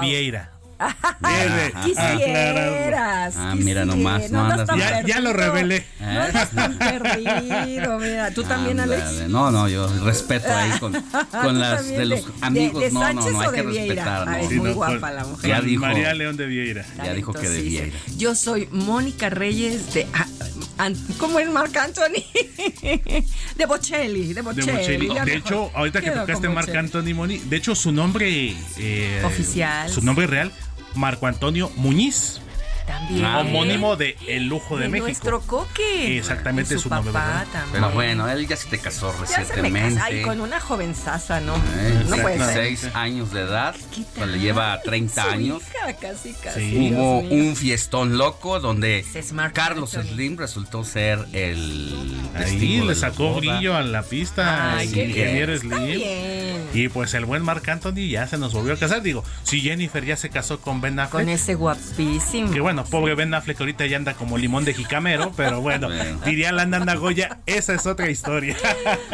Vieira. 1.20 1.82
Quisieras. 1.84 3.36
Ah, 3.38 3.56
mira 3.56 3.86
nomás, 3.86 4.30
no 4.32 4.42
andas 4.42 4.60
andas 4.62 4.68
tan 4.68 4.80
Ya, 4.80 5.02
ya 5.16 5.20
lo 5.22 5.34
revelé. 5.34 5.86
No 6.00 6.22
andas 6.22 6.52
tan 6.52 6.78
perdido, 6.78 8.00
mira. 8.00 8.32
¿Tú 8.32 8.44
también, 8.44 8.80
Alex? 8.80 9.28
No, 9.28 9.52
no, 9.52 9.68
yo 9.68 9.88
respeto 10.04 10.48
ahí 10.54 10.72
con, 10.80 10.94
con 11.32 11.60
las 11.60 11.88
de 11.88 12.06
los 12.06 12.26
de- 12.26 12.32
amigos. 12.42 12.82
de 12.82 12.92
no, 12.92 13.00
no, 13.00 13.06
Sánchez 13.08 13.32
no, 13.32 13.38
o 13.38 13.42
hay 13.42 13.50
que 13.50 13.56
de 13.64 13.68
Vieira? 13.68 13.96
respetar. 13.96 14.30
Ay, 14.30 14.44
no. 14.46 14.50
es 14.52 14.58
muy 14.58 14.72
guapa 14.74 15.12
la 15.12 15.26
mujer. 15.26 15.50
Ya 15.50 15.58
Con 15.58 15.66
dijo, 15.68 15.82
María 15.82 16.14
León 16.14 16.38
de 16.38 16.46
Vieira. 16.46 16.86
ya 17.04 17.14
dijo 17.14 17.34
que 17.34 17.50
de. 17.50 17.62
Vieira. 17.62 17.98
Yo 18.18 18.36
soy 18.36 18.68
Mónica 18.72 19.30
Reyes 19.30 19.94
de. 19.94 20.08
ah, 20.14 20.26
¿Cómo 21.18 21.40
es 21.40 21.50
Marc 21.50 21.76
Anthony? 21.76 22.24
de 23.58 23.66
Bocelli. 23.68 24.28
De 24.28 24.34
De 24.36 24.42
Bocelli. 24.42 24.72
Bocelli. 24.78 25.14
ya 25.16 25.26
De 25.26 25.36
hecho, 25.36 25.72
ahorita 25.74 26.02
que 26.02 26.12
tocaste 26.12 26.50
Marc 26.50 26.68
Bocelli. 26.68 26.78
Anthony 26.78 27.14
Moni, 27.16 27.38
de 27.40 27.58
hecho 27.58 27.74
su 27.74 27.92
nombre 27.92 28.56
eh, 28.78 29.22
Oficial. 29.26 29.90
su 29.90 30.02
nombre 30.02 30.28
real, 30.28 30.52
Marco 30.98 31.28
Antonio 31.28 31.72
Muñiz. 31.76 32.42
También. 32.88 33.26
Homónimo 33.26 33.96
de 33.98 34.18
El 34.28 34.48
Lujo 34.48 34.78
de, 34.78 34.84
De 34.84 34.90
México. 34.90 35.08
nuestro 35.08 35.42
coque. 35.42 36.18
Exactamente 36.18 36.74
Y 36.74 36.78
su, 36.78 36.84
su 36.84 36.90
papá 36.90 37.46
también. 37.52 37.74
Pero 37.74 37.90
bueno, 37.92 38.30
él 38.30 38.48
ya 38.48 38.56
se 38.56 38.68
te 38.70 38.80
casó 38.80 39.12
Ya 39.12 39.28
se 39.46 39.62
me 39.62 39.70
recientemente. 39.70 40.02
Ay, 40.02 40.22
con 40.24 40.42
una 40.42 40.60
jovenzaza, 40.60 41.40
¿no? 41.42 41.56
¿eh? 41.56 42.06
No 42.08 42.18
puede 42.18 42.38
ser. 42.38 42.54
Seis 42.54 42.90
años 42.96 43.32
de 43.32 43.42
edad. 43.42 43.76
pues 44.16 44.28
le 44.30 44.40
lleva 44.40 44.82
30 44.82 45.22
Su 45.24 45.30
años. 45.30 45.62
hija, 45.64 45.94
casi, 46.00 46.34
casi. 46.34 46.92
Hubo 46.94 47.20
un 47.20 47.56
fiestón 47.56 48.18
loco 48.18 48.60
donde 48.60 49.06
Carlos. 49.54 49.92
Slim 49.92 50.38
resultó 50.38 50.84
ser 50.84 51.26
el 51.34 51.94
Ahí 52.36 52.82
le 52.82 52.96
sacó 52.96 53.36
brillo 53.36 53.76
a 53.76 53.82
la 53.82 54.04
pista. 54.04 54.78
Ay, 54.78 54.88
ingeniero 54.88 55.54
bien. 55.54 55.60
Slim. 55.60 55.86
bien. 55.86 56.68
Y 56.74 56.90
pues 56.90 57.14
el 57.14 57.26
buen 57.26 57.42
Marc 57.44 57.68
Anthony 57.70 58.08
ya 58.10 58.28
se 58.28 58.38
nos 58.38 58.54
volvió 58.54 58.74
a 58.74 58.78
casar. 58.78 59.02
Digo, 59.02 59.24
si 59.44 59.62
Jennifer 59.62 60.04
ya 60.06 60.16
se 60.16 60.30
casó 60.30 60.60
con 60.62 60.82
Ben 60.82 61.00
Affleck. 61.00 61.24
Con 61.24 61.30
ese 61.30 61.56
guapísimo. 61.56 62.52
Que 62.52 62.60
bueno, 62.60 62.77
pobre 62.84 63.16
Ben 63.16 63.34
Affleck 63.34 63.60
ahorita 63.60 63.86
ya 63.86 63.98
anda 63.98 64.14
como 64.14 64.38
limón 64.38 64.66
de 64.66 64.74
jicamero, 64.74 65.32
pero 65.36 65.62
bueno, 65.62 65.90
diría 66.26 66.52
la 66.52 66.66
Nana 66.66 66.96
Goya, 66.96 67.40
esa 67.46 67.74
es 67.74 67.86
otra 67.86 68.10
historia. 68.10 68.56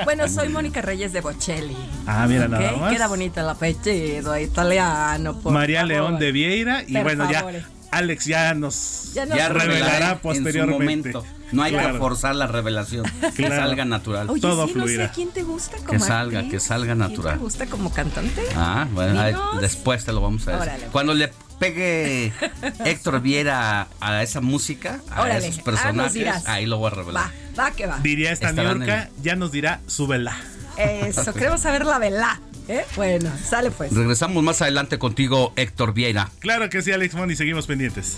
Bueno, 0.05 0.27
soy 0.29 0.49
Mónica 0.49 0.81
Reyes 0.81 1.13
de 1.13 1.21
Bocelli. 1.21 1.75
Ah, 2.07 2.25
mira, 2.27 2.47
nada 2.47 2.71
¿Ok? 2.73 2.79
más. 2.81 2.93
Queda 2.93 3.07
bonito 3.07 3.39
el 3.41 3.49
apellido 3.49 4.37
italiano. 4.37 5.39
por 5.39 5.53
María 5.53 5.79
favor. 5.81 5.93
León 5.93 6.19
de 6.19 6.31
Vieira. 6.31 6.83
Y 6.87 6.93
Per 6.93 7.03
bueno, 7.03 7.29
favore. 7.31 7.59
ya 7.61 7.67
Alex 7.91 8.25
ya 8.25 8.53
nos, 8.55 9.11
Ya 9.13 9.25
nos 9.27 9.37
revelará 9.53 10.09
en 10.09 10.15
su 10.15 10.21
posteriormente. 10.21 11.11
momento. 11.13 11.25
No 11.51 11.61
hay 11.61 11.71
que 11.73 11.77
Claro. 11.77 11.99
forzar 11.99 12.33
la 12.35 12.47
revelación. 12.47 13.05
Que 13.35 13.43
Claro. 13.45 13.57
salga 13.57 13.85
natural. 13.85 14.27
Oye, 14.31 14.41
sí, 14.41 14.73
no 14.75 14.87
sé 14.87 15.11
quién 15.13 15.29
te 15.29 15.43
gusta 15.43 15.77
como 15.77 15.89
Que 15.91 15.99
salga, 15.99 16.39
actriz? 16.39 16.53
que 16.53 16.59
salga 16.67 16.85
¿Quién 16.95 16.97
natural. 16.97 17.33
te 17.35 17.43
gusta 17.43 17.65
como 17.67 17.91
cantante? 17.93 18.41
Ah, 18.55 18.87
bueno, 18.91 19.21
ahí 19.21 19.35
después 19.61 20.03
te 20.03 20.11
lo 20.11 20.21
vamos 20.21 20.47
a 20.47 20.53
decir. 20.53 20.63
Órale. 20.63 20.85
Cuando 20.91 21.13
le 21.13 21.31
pegue 21.63 22.33
Héctor 22.85 23.21
Viera 23.21 23.87
a 24.01 24.21
esa 24.23 24.41
música, 24.41 24.99
a 25.09 25.21
Órale. 25.21 25.47
esos 25.47 25.59
Ah, 25.59 25.63
personajes, 25.63 26.13
dirás. 26.13 26.47
ahí 26.47 26.65
lo 26.65 26.77
voy 26.77 26.87
a 26.87 26.95
revelar. 26.95 27.23
Va, 27.57 27.63
va 27.63 27.71
que 27.71 27.85
va. 27.87 27.99
Diría 27.99 28.31
esta 28.31 28.51
Niurka, 28.51 29.09
ya 29.21 29.35
nos 29.35 29.51
dirá 29.51 29.79
súbela. 29.87 30.35
Eso, 30.77 31.33
queremos 31.33 31.61
saber 31.61 31.85
la 31.85 31.99
vela. 31.99 32.41
¿eh? 32.67 32.83
Bueno, 32.95 33.31
sale 33.47 33.71
pues. 33.71 33.93
Regresamos 33.93 34.43
más 34.43 34.61
adelante 34.61 34.97
contigo, 34.99 35.53
Héctor 35.55 35.93
Vieira. 35.93 36.29
Claro 36.39 36.69
que 36.69 36.81
sí, 36.81 36.91
Alex 36.91 37.13
Moni, 37.15 37.35
seguimos 37.35 37.67
pendientes. 37.67 38.17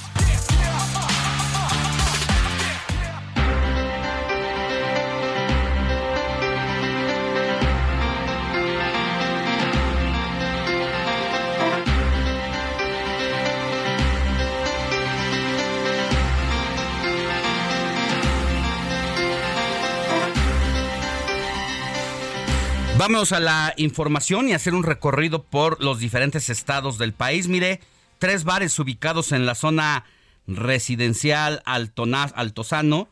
Vamos 23.01 23.31
a 23.31 23.39
la 23.39 23.73
información 23.77 24.47
y 24.47 24.53
hacer 24.53 24.75
un 24.75 24.83
recorrido 24.83 25.41
por 25.41 25.83
los 25.83 25.97
diferentes 25.97 26.51
estados 26.51 26.99
del 26.99 27.13
país. 27.13 27.47
Mire, 27.47 27.79
tres 28.19 28.43
bares 28.43 28.77
ubicados 28.77 29.31
en 29.31 29.47
la 29.47 29.55
zona 29.55 30.05
residencial 30.45 31.63
Altozano, 31.65 33.09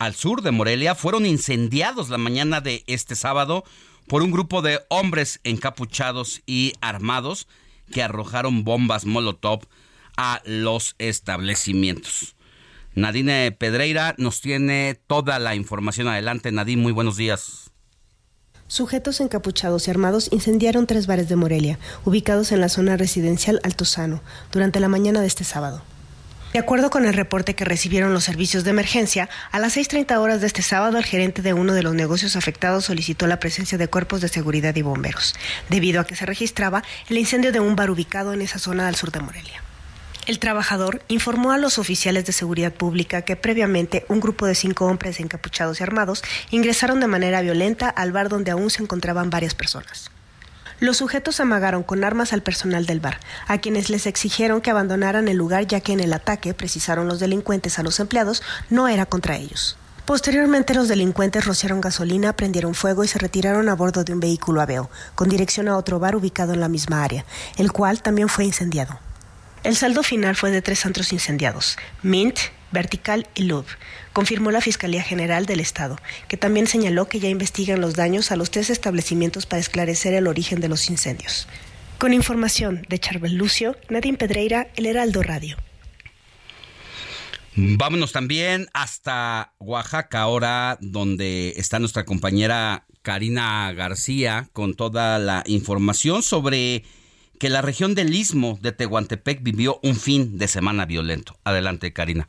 al 0.00 0.16
sur 0.16 0.42
de 0.42 0.50
Morelia, 0.50 0.96
fueron 0.96 1.24
incendiados 1.24 2.08
la 2.08 2.18
mañana 2.18 2.60
de 2.60 2.82
este 2.88 3.14
sábado 3.14 3.62
por 4.08 4.22
un 4.22 4.32
grupo 4.32 4.60
de 4.60 4.80
hombres 4.88 5.38
encapuchados 5.44 6.42
y 6.44 6.72
armados 6.80 7.46
que 7.92 8.02
arrojaron 8.02 8.64
bombas 8.64 9.04
Molotov 9.04 9.68
a 10.16 10.42
los 10.46 10.96
establecimientos. 10.98 12.34
Nadine 12.96 13.52
Pedreira 13.52 14.16
nos 14.18 14.40
tiene 14.40 14.98
toda 15.06 15.38
la 15.38 15.54
información. 15.54 16.08
Adelante, 16.08 16.50
Nadine, 16.50 16.82
muy 16.82 16.90
buenos 16.90 17.16
días. 17.16 17.67
Sujetos 18.68 19.22
encapuchados 19.22 19.88
y 19.88 19.90
armados 19.90 20.28
incendiaron 20.30 20.86
tres 20.86 21.06
bares 21.06 21.26
de 21.30 21.36
Morelia, 21.36 21.78
ubicados 22.04 22.52
en 22.52 22.60
la 22.60 22.68
zona 22.68 22.98
residencial 22.98 23.60
Altozano, 23.62 24.20
durante 24.52 24.78
la 24.78 24.88
mañana 24.88 25.22
de 25.22 25.26
este 25.26 25.42
sábado. 25.42 25.82
De 26.52 26.58
acuerdo 26.58 26.90
con 26.90 27.06
el 27.06 27.14
reporte 27.14 27.54
que 27.54 27.64
recibieron 27.64 28.12
los 28.12 28.24
servicios 28.24 28.64
de 28.64 28.70
emergencia, 28.70 29.30
a 29.52 29.58
las 29.58 29.74
6.30 29.74 30.18
horas 30.18 30.42
de 30.42 30.48
este 30.48 30.60
sábado 30.60 30.98
el 30.98 31.04
gerente 31.06 31.40
de 31.40 31.54
uno 31.54 31.72
de 31.72 31.82
los 31.82 31.94
negocios 31.94 32.36
afectados 32.36 32.84
solicitó 32.84 33.26
la 33.26 33.40
presencia 33.40 33.78
de 33.78 33.88
cuerpos 33.88 34.20
de 34.20 34.28
seguridad 34.28 34.76
y 34.76 34.82
bomberos, 34.82 35.34
debido 35.70 36.02
a 36.02 36.04
que 36.04 36.16
se 36.16 36.26
registraba 36.26 36.82
el 37.08 37.16
incendio 37.16 37.52
de 37.52 37.60
un 37.60 37.74
bar 37.74 37.90
ubicado 37.90 38.34
en 38.34 38.42
esa 38.42 38.58
zona 38.58 38.86
al 38.86 38.96
sur 38.96 39.10
de 39.10 39.20
Morelia. 39.20 39.62
El 40.28 40.38
trabajador 40.38 41.00
informó 41.08 41.52
a 41.52 41.56
los 41.56 41.78
oficiales 41.78 42.26
de 42.26 42.32
seguridad 42.32 42.74
pública 42.74 43.22
que 43.22 43.34
previamente 43.34 44.04
un 44.10 44.20
grupo 44.20 44.44
de 44.44 44.54
cinco 44.54 44.84
hombres 44.84 45.20
encapuchados 45.20 45.80
y 45.80 45.82
armados 45.82 46.22
ingresaron 46.50 47.00
de 47.00 47.06
manera 47.06 47.40
violenta 47.40 47.88
al 47.88 48.12
bar 48.12 48.28
donde 48.28 48.50
aún 48.50 48.68
se 48.68 48.82
encontraban 48.82 49.30
varias 49.30 49.54
personas. 49.54 50.10
Los 50.80 50.98
sujetos 50.98 51.40
amagaron 51.40 51.82
con 51.82 52.04
armas 52.04 52.34
al 52.34 52.42
personal 52.42 52.84
del 52.84 53.00
bar, 53.00 53.20
a 53.46 53.56
quienes 53.56 53.88
les 53.88 54.06
exigieron 54.06 54.60
que 54.60 54.70
abandonaran 54.70 55.28
el 55.28 55.38
lugar 55.38 55.66
ya 55.66 55.80
que 55.80 55.94
en 55.94 56.00
el 56.00 56.12
ataque, 56.12 56.52
precisaron 56.52 57.08
los 57.08 57.20
delincuentes 57.20 57.78
a 57.78 57.82
los 57.82 57.98
empleados, 57.98 58.42
no 58.68 58.86
era 58.86 59.06
contra 59.06 59.38
ellos. 59.38 59.78
Posteriormente 60.04 60.74
los 60.74 60.88
delincuentes 60.88 61.46
rociaron 61.46 61.80
gasolina, 61.80 62.34
prendieron 62.34 62.74
fuego 62.74 63.02
y 63.02 63.08
se 63.08 63.18
retiraron 63.18 63.70
a 63.70 63.74
bordo 63.74 64.04
de 64.04 64.12
un 64.12 64.20
vehículo 64.20 64.60
aveo, 64.60 64.90
con 65.14 65.30
dirección 65.30 65.68
a 65.68 65.78
otro 65.78 65.98
bar 65.98 66.16
ubicado 66.16 66.52
en 66.52 66.60
la 66.60 66.68
misma 66.68 67.02
área, 67.02 67.24
el 67.56 67.72
cual 67.72 68.02
también 68.02 68.28
fue 68.28 68.44
incendiado. 68.44 69.00
El 69.68 69.76
saldo 69.76 70.02
final 70.02 70.34
fue 70.34 70.50
de 70.50 70.62
tres 70.62 70.86
antros 70.86 71.12
incendiados, 71.12 71.76
Mint, 72.02 72.38
Vertical 72.72 73.28
y 73.34 73.42
Lub, 73.42 73.66
confirmó 74.14 74.50
la 74.50 74.62
Fiscalía 74.62 75.02
General 75.02 75.44
del 75.44 75.60
Estado, 75.60 75.98
que 76.26 76.38
también 76.38 76.66
señaló 76.66 77.06
que 77.06 77.20
ya 77.20 77.28
investigan 77.28 77.82
los 77.82 77.94
daños 77.94 78.32
a 78.32 78.36
los 78.36 78.50
tres 78.50 78.70
establecimientos 78.70 79.44
para 79.44 79.60
esclarecer 79.60 80.14
el 80.14 80.26
origen 80.26 80.62
de 80.62 80.70
los 80.70 80.88
incendios. 80.88 81.48
Con 81.98 82.14
información 82.14 82.86
de 82.88 82.98
Charbel 82.98 83.34
Lucio, 83.34 83.76
Nadine 83.90 84.16
Pedreira, 84.16 84.68
El 84.74 84.86
Heraldo 84.86 85.22
Radio. 85.22 85.58
Vámonos 87.54 88.12
también 88.12 88.68
hasta 88.72 89.52
Oaxaca, 89.58 90.22
ahora 90.22 90.78
donde 90.80 91.52
está 91.58 91.78
nuestra 91.78 92.06
compañera 92.06 92.86
Karina 93.02 93.70
García 93.74 94.48
con 94.54 94.72
toda 94.72 95.18
la 95.18 95.42
información 95.46 96.22
sobre 96.22 96.84
que 97.38 97.48
la 97.48 97.62
región 97.62 97.94
del 97.94 98.14
istmo 98.14 98.58
de 98.60 98.72
Tehuantepec 98.72 99.42
vivió 99.42 99.80
un 99.82 99.96
fin 99.96 100.38
de 100.38 100.48
semana 100.48 100.86
violento. 100.86 101.36
Adelante, 101.44 101.92
Karina. 101.92 102.28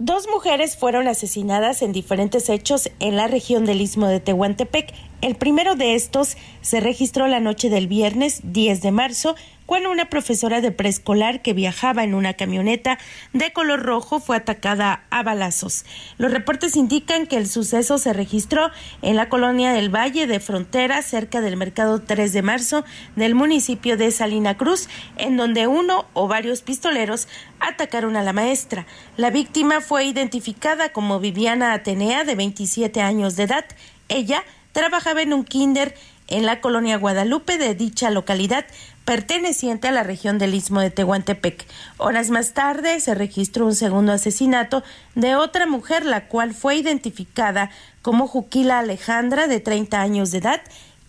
Dos 0.00 0.28
mujeres 0.28 0.76
fueron 0.76 1.08
asesinadas 1.08 1.82
en 1.82 1.92
diferentes 1.92 2.48
hechos 2.48 2.88
en 3.00 3.16
la 3.16 3.26
región 3.26 3.64
del 3.64 3.80
istmo 3.80 4.06
de 4.06 4.20
Tehuantepec. 4.20 4.94
El 5.22 5.34
primero 5.34 5.74
de 5.74 5.96
estos 5.96 6.36
se 6.60 6.78
registró 6.78 7.26
la 7.26 7.40
noche 7.40 7.68
del 7.68 7.88
viernes 7.88 8.40
10 8.44 8.80
de 8.80 8.92
marzo 8.92 9.34
cuando 9.68 9.90
una 9.90 10.08
profesora 10.08 10.62
de 10.62 10.72
preescolar 10.72 11.42
que 11.42 11.52
viajaba 11.52 12.02
en 12.02 12.14
una 12.14 12.32
camioneta 12.32 12.98
de 13.34 13.52
color 13.52 13.82
rojo 13.82 14.18
fue 14.18 14.34
atacada 14.34 15.02
a 15.10 15.22
balazos. 15.22 15.84
Los 16.16 16.32
reportes 16.32 16.74
indican 16.74 17.26
que 17.26 17.36
el 17.36 17.46
suceso 17.46 17.98
se 17.98 18.14
registró 18.14 18.70
en 19.02 19.16
la 19.16 19.28
colonia 19.28 19.74
del 19.74 19.94
Valle 19.94 20.26
de 20.26 20.40
Frontera, 20.40 21.02
cerca 21.02 21.42
del 21.42 21.58
mercado 21.58 22.00
3 22.00 22.32
de 22.32 22.40
marzo 22.40 22.82
del 23.14 23.34
municipio 23.34 23.98
de 23.98 24.10
Salina 24.10 24.56
Cruz, 24.56 24.88
en 25.18 25.36
donde 25.36 25.66
uno 25.66 26.06
o 26.14 26.28
varios 26.28 26.62
pistoleros 26.62 27.28
atacaron 27.60 28.16
a 28.16 28.22
la 28.22 28.32
maestra. 28.32 28.86
La 29.18 29.28
víctima 29.28 29.82
fue 29.82 30.06
identificada 30.06 30.94
como 30.94 31.20
Viviana 31.20 31.74
Atenea, 31.74 32.24
de 32.24 32.36
27 32.36 33.02
años 33.02 33.36
de 33.36 33.42
edad. 33.42 33.66
Ella 34.08 34.44
trabajaba 34.72 35.22
en 35.22 35.32
un 35.32 35.44
kinder 35.44 35.94
en 36.28 36.46
la 36.46 36.60
colonia 36.60 36.96
Guadalupe 36.96 37.58
de 37.58 37.74
dicha 37.74 38.10
localidad, 38.10 38.66
perteneciente 39.04 39.88
a 39.88 39.92
la 39.92 40.02
región 40.02 40.38
del 40.38 40.54
Istmo 40.54 40.80
de 40.80 40.90
Tehuantepec. 40.90 41.66
Horas 41.96 42.30
más 42.30 42.52
tarde 42.52 43.00
se 43.00 43.14
registró 43.14 43.66
un 43.66 43.74
segundo 43.74 44.12
asesinato 44.12 44.82
de 45.14 45.34
otra 45.34 45.66
mujer, 45.66 46.04
la 46.04 46.28
cual 46.28 46.54
fue 46.54 46.76
identificada 46.76 47.70
como 48.02 48.26
Juquila 48.26 48.78
Alejandra, 48.78 49.46
de 49.46 49.60
30 49.60 50.00
años 50.00 50.30
de 50.30 50.38
edad, 50.38 50.60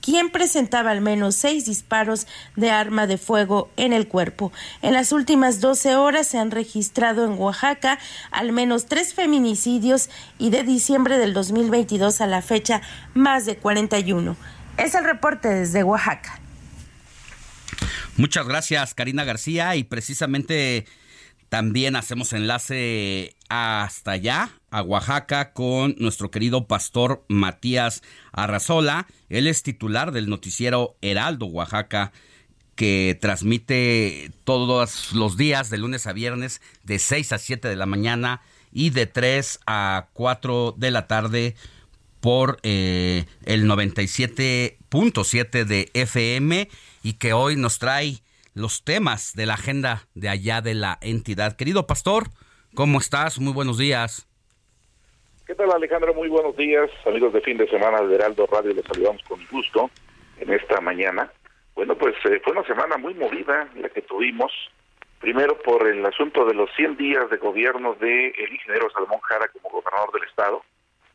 quien 0.02 0.30
presentaba 0.30 0.92
al 0.92 1.02
menos 1.02 1.36
seis 1.36 1.66
disparos 1.66 2.26
de 2.56 2.72
arma 2.72 3.06
de 3.06 3.18
fuego 3.18 3.70
en 3.78 3.94
el 3.94 4.08
cuerpo. 4.08 4.52
En 4.82 4.94
las 4.94 5.12
últimas 5.12 5.60
12 5.60 5.96
horas 5.98 6.28
se 6.28 6.38
han 6.38 6.52
registrado 6.52 7.26
en 7.26 7.38
Oaxaca 7.38 8.00
al 8.32 8.52
menos 8.52 8.86
tres 8.86 9.14
feminicidios 9.14 10.10
y 10.38 10.52
de 10.52 10.64
diciembre 10.64 11.18
del 11.18 11.34
2022 11.34 12.22
a 12.22 12.28
la 12.28 12.42
fecha 12.42 12.82
más 13.14 13.46
de 13.46 13.58
41. 13.58 14.38
Es 14.80 14.96
el 14.96 15.04
reporte 15.04 15.50
desde 15.50 15.84
Oaxaca. 15.84 16.40
Muchas 18.16 18.48
gracias, 18.48 18.94
Karina 18.94 19.26
García. 19.26 19.76
Y 19.76 19.84
precisamente 19.84 20.86
también 21.50 21.98
hacemos 21.98 22.32
enlace 22.32 23.36
hasta 23.50 24.12
allá, 24.12 24.52
a 24.72 24.82
Oaxaca, 24.82 25.52
con 25.52 25.96
nuestro 25.98 26.32
querido 26.32 26.66
pastor 26.66 27.26
Matías 27.28 28.04
Arrazola. 28.32 29.08
Él 29.28 29.48
es 29.48 29.64
titular 29.64 30.14
del 30.14 30.30
noticiero 30.30 30.96
Heraldo 31.02 31.48
Oaxaca, 31.48 32.14
que 32.76 33.18
transmite 33.20 34.32
todos 34.46 35.14
los 35.14 35.36
días, 35.36 35.70
de 35.70 35.78
lunes 35.78 36.08
a 36.08 36.14
viernes, 36.14 36.62
de 36.84 37.00
6 37.00 37.34
a 37.34 37.38
7 37.38 37.68
de 37.68 37.76
la 37.76 37.86
mañana 37.86 38.42
y 38.72 38.92
de 38.92 39.08
3 39.08 39.60
a 39.68 40.08
4 40.14 40.76
de 40.78 40.92
la 40.92 41.08
tarde 41.08 41.56
por 42.22 42.58
eh, 42.64 43.26
el 43.46 43.66
97.7 43.66 45.66
de 45.66 45.90
FM 45.94 46.70
y 47.04 47.18
que 47.18 47.34
hoy 47.34 47.56
nos 47.56 47.80
trae 47.80 48.20
los 48.54 48.84
temas 48.84 49.34
de 49.36 49.46
la 49.46 49.56
agenda 49.56 50.08
de 50.16 50.30
allá 50.30 50.62
de 50.62 50.74
la 50.74 50.98
entidad. 51.02 51.56
Querido 51.56 51.88
pastor, 51.88 52.26
¿cómo 52.76 53.00
estás? 53.00 53.40
Muy 53.40 53.54
buenos 53.54 53.78
días. 53.78 54.28
¿Qué 55.48 55.56
tal 55.56 55.72
Alejandro? 55.72 56.14
Muy 56.14 56.30
buenos 56.30 56.56
días, 56.58 56.92
amigos 57.08 57.34
de 57.34 57.42
fin 57.42 57.58
de 57.58 57.68
semana 57.68 58.02
de 58.02 58.14
Heraldo 58.14 58.46
Radio, 58.46 58.72
les 58.72 58.86
saludamos 58.86 59.24
con 59.24 59.40
gusto 59.50 59.90
en 60.40 60.54
esta 60.54 60.80
mañana. 60.80 61.32
Bueno, 61.74 61.96
pues 61.96 62.16
eh, 62.26 62.40
fue 62.44 62.54
una 62.54 62.64
semana 62.66 62.98
muy 62.98 63.16
movida 63.16 63.68
la 63.76 63.90
que 63.90 64.02
tuvimos, 64.02 64.52
primero 65.20 65.58
por 65.60 65.88
el 65.88 66.06
asunto 66.06 66.46
de 66.46 66.54
los 66.54 66.70
100 66.76 66.98
días 66.98 67.30
de 67.30 67.38
gobierno 67.38 67.96
del 67.96 68.34
el 68.38 68.54
ingeniero 68.54 68.90
Salomón 68.92 69.20
Jara 69.22 69.48
como 69.48 69.70
gobernador 69.70 70.12
del 70.12 70.30
estado. 70.30 70.62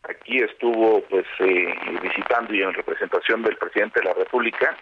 Aquí 0.08 0.38
estuvo 0.38 1.00
pues 1.08 1.24
eh, 1.38 1.74
visitando 2.02 2.54
y 2.54 2.62
en 2.62 2.74
representación 2.74 3.42
del 3.42 3.56
presidente 3.56 4.00
de 4.00 4.06
la 4.06 4.14
República, 4.14 4.76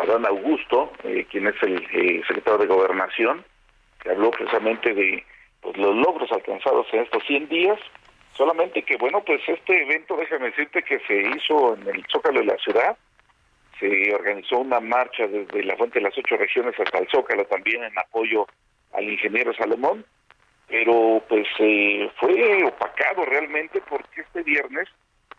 Adán 0.00 0.24
Augusto, 0.24 0.92
eh, 1.02 1.26
quien 1.30 1.48
es 1.48 1.60
el 1.62 1.84
eh, 1.92 2.22
secretario 2.26 2.58
de 2.58 2.66
Gobernación, 2.66 3.44
que 4.00 4.10
habló 4.10 4.30
precisamente 4.30 4.94
de 4.94 5.24
pues, 5.60 5.76
los 5.76 5.96
logros 5.96 6.30
alcanzados 6.30 6.86
en 6.92 7.00
estos 7.00 7.24
100 7.24 7.48
días. 7.48 7.78
Solamente 8.34 8.82
que, 8.82 8.96
bueno, 8.96 9.22
pues 9.24 9.40
este 9.48 9.82
evento, 9.82 10.16
déjame 10.16 10.46
decirte 10.46 10.82
que 10.82 11.00
se 11.00 11.20
hizo 11.20 11.74
en 11.74 11.88
el 11.88 12.04
Zócalo 12.10 12.40
de 12.40 12.46
la 12.46 12.56
ciudad, 12.58 12.96
se 13.80 14.14
organizó 14.14 14.58
una 14.58 14.80
marcha 14.80 15.26
desde 15.26 15.64
la 15.64 15.76
Fuente 15.76 15.98
de 15.98 16.04
las 16.04 16.16
Ocho 16.16 16.36
Regiones 16.36 16.78
hasta 16.78 16.98
el 16.98 17.08
Zócalo 17.08 17.44
también 17.46 17.82
en 17.82 17.98
apoyo 17.98 18.46
al 18.92 19.04
ingeniero 19.04 19.52
Salomón, 19.54 20.04
pero 20.72 21.22
pues 21.28 21.46
eh, 21.58 22.10
fue 22.18 22.64
opacado 22.64 23.26
realmente 23.26 23.82
porque 23.86 24.22
este 24.22 24.42
viernes, 24.42 24.88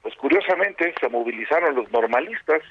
pues 0.04 0.14
curiosamente 0.16 0.94
se 1.02 1.10
movilizaron 1.10 1.74
los 1.74 1.92
normalistas 1.92 2.62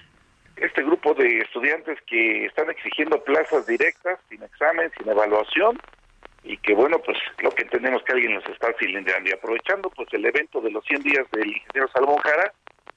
este 0.55 0.85
grupo 0.85 1.13
de 1.15 1.39
estudiantes 1.39 1.99
que 2.07 2.47
están 2.47 2.71
exigiendo 2.71 3.21
plazas 3.25 3.67
directas, 3.67 4.21
sin 4.29 4.45
examen, 4.45 4.93
sin 4.97 5.09
evaluación, 5.09 5.77
y 6.45 6.57
que 6.59 6.73
bueno, 6.73 7.01
pues 7.01 7.19
lo 7.43 7.51
que 7.51 7.63
entendemos 7.63 8.05
que 8.05 8.13
alguien 8.13 8.35
los 8.35 8.47
está 8.47 8.73
cilindrando. 8.79 9.31
Y 9.31 9.33
aprovechando 9.33 9.91
pues 9.91 10.09
el 10.13 10.25
evento 10.25 10.61
de 10.61 10.71
los 10.71 10.85
100 10.85 11.03
días 11.03 11.29
del 11.33 11.49
ingeniero 11.49 11.89
Salomón 11.93 12.19
Jara, 12.19 12.53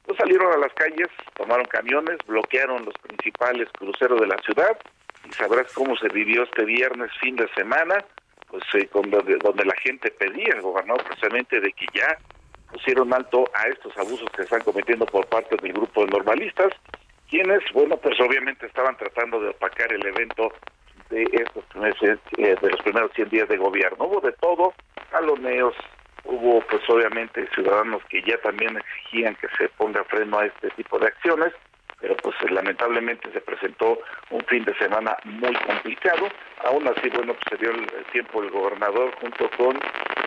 pues 0.06 0.16
salieron 0.20 0.54
a 0.54 0.58
las 0.58 0.74
calles, 0.74 1.08
tomaron 1.34 1.66
camiones, 1.66 2.20
bloquearon 2.28 2.86
los 2.86 2.94
principales 3.02 3.68
cruceros 3.80 4.22
de 4.22 4.28
la 4.28 4.38
ciudad, 4.46 4.78
y 5.28 5.32
sabrás 5.32 5.74
cómo 5.74 5.98
se 5.98 6.10
vivió 6.10 6.44
este 6.44 6.66
viernes, 6.66 7.10
fin 7.20 7.36
de 7.36 7.48
semana, 7.56 8.06
pues 8.56 8.86
eh, 8.86 8.90
donde 9.44 9.66
la 9.66 9.76
gente 9.84 10.12
pedía 10.12 10.54
al 10.54 10.62
gobernador 10.62 11.04
precisamente 11.04 11.60
de 11.60 11.72
que 11.74 11.86
ya 11.94 12.18
pusieron 12.72 13.14
alto 13.14 13.46
a 13.54 13.68
estos 13.68 13.98
abusos 13.98 14.30
que 14.32 14.44
están 14.44 14.62
cometiendo 14.62 15.06
por 15.06 15.26
parte 15.28 15.58
del 15.58 15.74
grupo 15.74 16.06
de 16.06 16.12
normalistas, 16.12 16.72
quienes, 17.30 17.60
bueno, 17.74 17.98
pues 17.98 18.20
obviamente 18.20 18.66
estaban 18.66 18.96
tratando 18.98 19.40
de 19.42 19.50
opacar 19.50 19.92
el 19.92 20.06
evento 20.06 20.54
de 21.10 21.24
estos 21.34 21.64
meses, 21.76 22.20
eh, 22.38 22.56
de 22.62 22.70
los 22.70 22.82
primeros 22.82 23.12
100 23.14 23.30
días 23.30 23.50
de 23.50 23.58
gobierno. 23.58 24.06
Hubo 24.06 24.22
de 24.22 24.32
todo, 24.34 24.74
jaloneos, 25.12 25.76
hubo 26.24 26.62
pues 26.62 26.82
obviamente 26.90 27.48
ciudadanos 27.54 28.04
que 28.10 28.22
ya 28.24 28.38
también 28.38 28.78
exigían 28.78 29.36
que 29.36 29.48
se 29.58 29.70
ponga 29.70 30.04
freno 30.06 30.40
a 30.40 30.46
este 30.46 30.70
tipo 30.72 30.98
de 30.98 31.08
acciones, 31.08 31.54
pero 32.06 32.18
pues 32.18 32.36
lamentablemente 32.52 33.32
se 33.32 33.42
presentó 33.42 33.98
un 34.30 34.42
fin 34.42 34.64
de 34.64 34.78
semana 34.78 35.18
muy 35.24 35.56
complicado. 35.56 36.30
Aún 36.66 36.88
así, 36.88 37.10
bueno, 37.10 37.34
pues 37.34 37.46
se 37.50 37.58
dio 37.58 37.72
el 37.72 38.06
tiempo 38.12 38.44
el 38.44 38.52
gobernador 38.52 39.12
junto 39.20 39.50
con 39.58 39.76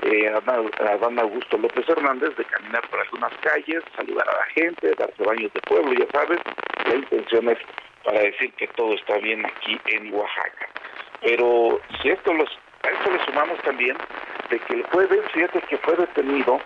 eh, 0.03 0.29
Adán 0.29 1.21
Augusto 1.21 1.57
López 1.57 1.89
Hernández 1.89 2.35
de 2.35 2.45
caminar 2.47 2.83
por 2.89 2.99
algunas 2.99 3.33
calles, 3.43 3.85
saludar 3.95 4.29
a 4.29 4.39
la 4.39 4.45
gente, 4.55 4.93
darse 4.99 5.23
baños 5.23 5.53
de 5.53 5.61
pueblo, 5.61 5.93
ya 5.93 6.11
sabes, 6.11 6.41
la 6.85 6.97
intención 6.97 7.49
es 7.49 7.59
para 8.03 8.23
decir 8.23 8.53
que 8.55 8.67
todo 8.75 8.95
está 8.95 9.19
bien 9.19 9.47
aquí 9.47 9.81
en 9.87 10.13
Oaxaca. 10.13 10.69
Pero 11.21 11.81
si 12.03 12.09
esto 12.09 12.35
los, 12.35 12.49
a 12.83 12.89
esto 12.89 13.13
le 13.13 13.25
sumamos 13.25 13.63
también 13.63 13.97
de 14.51 14.59
que 14.59 14.75
el 14.75 14.83
jueves, 14.87 15.21
fíjate 15.33 15.61
que 15.61 15.79
fue 15.79 15.95
detenido 15.95 16.61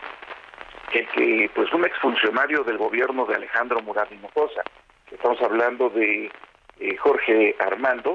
el 0.92 1.08
que, 1.08 1.50
pues 1.54 1.72
un 1.72 1.84
exfuncionario 1.84 2.64
del 2.64 2.78
gobierno 2.78 3.24
de 3.26 3.34
Alejandro 3.34 3.80
Murat 3.82 4.10
Hinojosa, 4.12 4.62
estamos 5.12 5.40
hablando 5.42 5.90
de 5.90 6.30
eh, 6.80 6.96
Jorge 6.96 7.54
Armando, 7.58 8.14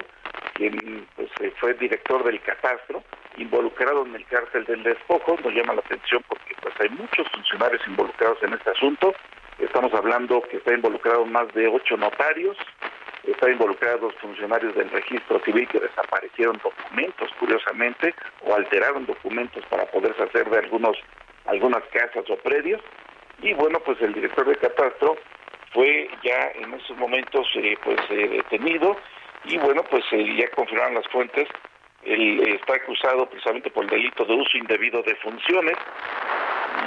quien 0.54 1.08
pues, 1.16 1.30
eh, 1.42 1.54
fue 1.60 1.74
director 1.76 2.24
del 2.24 2.42
catastro, 2.42 3.04
involucrado 3.38 4.06
en 4.06 4.16
el 4.16 4.26
cárcel 4.26 4.66
del 4.66 4.84
despojo, 4.84 5.38
nos 5.44 5.54
llama 5.54 5.74
la 5.74 5.82
atención 5.82 6.24
porque 6.28 6.56
pues 6.62 6.74
hay 6.80 6.90
muchos 6.90 7.28
funcionarios 7.30 7.82
involucrados 7.88 8.42
en 8.42 8.54
este 8.54 8.72
asunto, 8.72 9.14
estamos 9.60 9.94
hablando 9.94 10.42
que 10.42 10.58
está 10.58 10.74
involucrado 10.74 11.26
más 11.26 11.48
de 11.54 11.68
ocho 11.68 11.98
notarios, 11.98 12.58
está 13.24 13.50
involucrados 13.52 14.16
funcionarios 14.16 14.74
del 14.76 14.90
registro 14.90 15.40
civil 15.42 15.68
que 15.68 15.80
desaparecieron 15.80 16.60
documentos, 16.64 17.30
curiosamente, 17.40 18.14
o 18.42 18.56
alteraron 18.56 19.06
documentos 19.06 19.64
para 19.66 19.86
poderse 19.86 20.24
hacer 20.24 20.50
de 20.50 20.60
algunos 20.60 20.98
algunas 21.46 21.84
casas 21.86 22.30
o 22.30 22.36
predios. 22.38 22.82
Y 23.42 23.54
bueno, 23.54 23.80
pues 23.80 24.02
el 24.02 24.14
director 24.14 24.46
de 24.48 24.56
catastro 24.56 25.18
fue 25.74 26.10
ya 26.24 26.52
en 26.56 26.74
esos 26.74 26.98
momentos 26.98 27.48
eh, 27.56 27.78
pues 27.84 28.00
eh, 28.10 28.28
detenido 28.30 28.98
y 29.46 29.58
bueno, 29.58 29.84
pues 29.84 30.04
eh, 30.12 30.36
ya 30.36 30.50
confirmaron 30.52 30.96
las 30.96 31.08
fuentes, 31.08 31.48
él 32.04 32.40
eh, 32.40 32.56
está 32.60 32.76
acusado 32.76 33.30
precisamente 33.30 33.70
por 33.70 33.84
el 33.84 33.90
delito 33.90 34.26
de 34.26 34.34
uso 34.34 34.58
indebido 34.58 35.02
de 35.04 35.16
funciones 35.16 35.76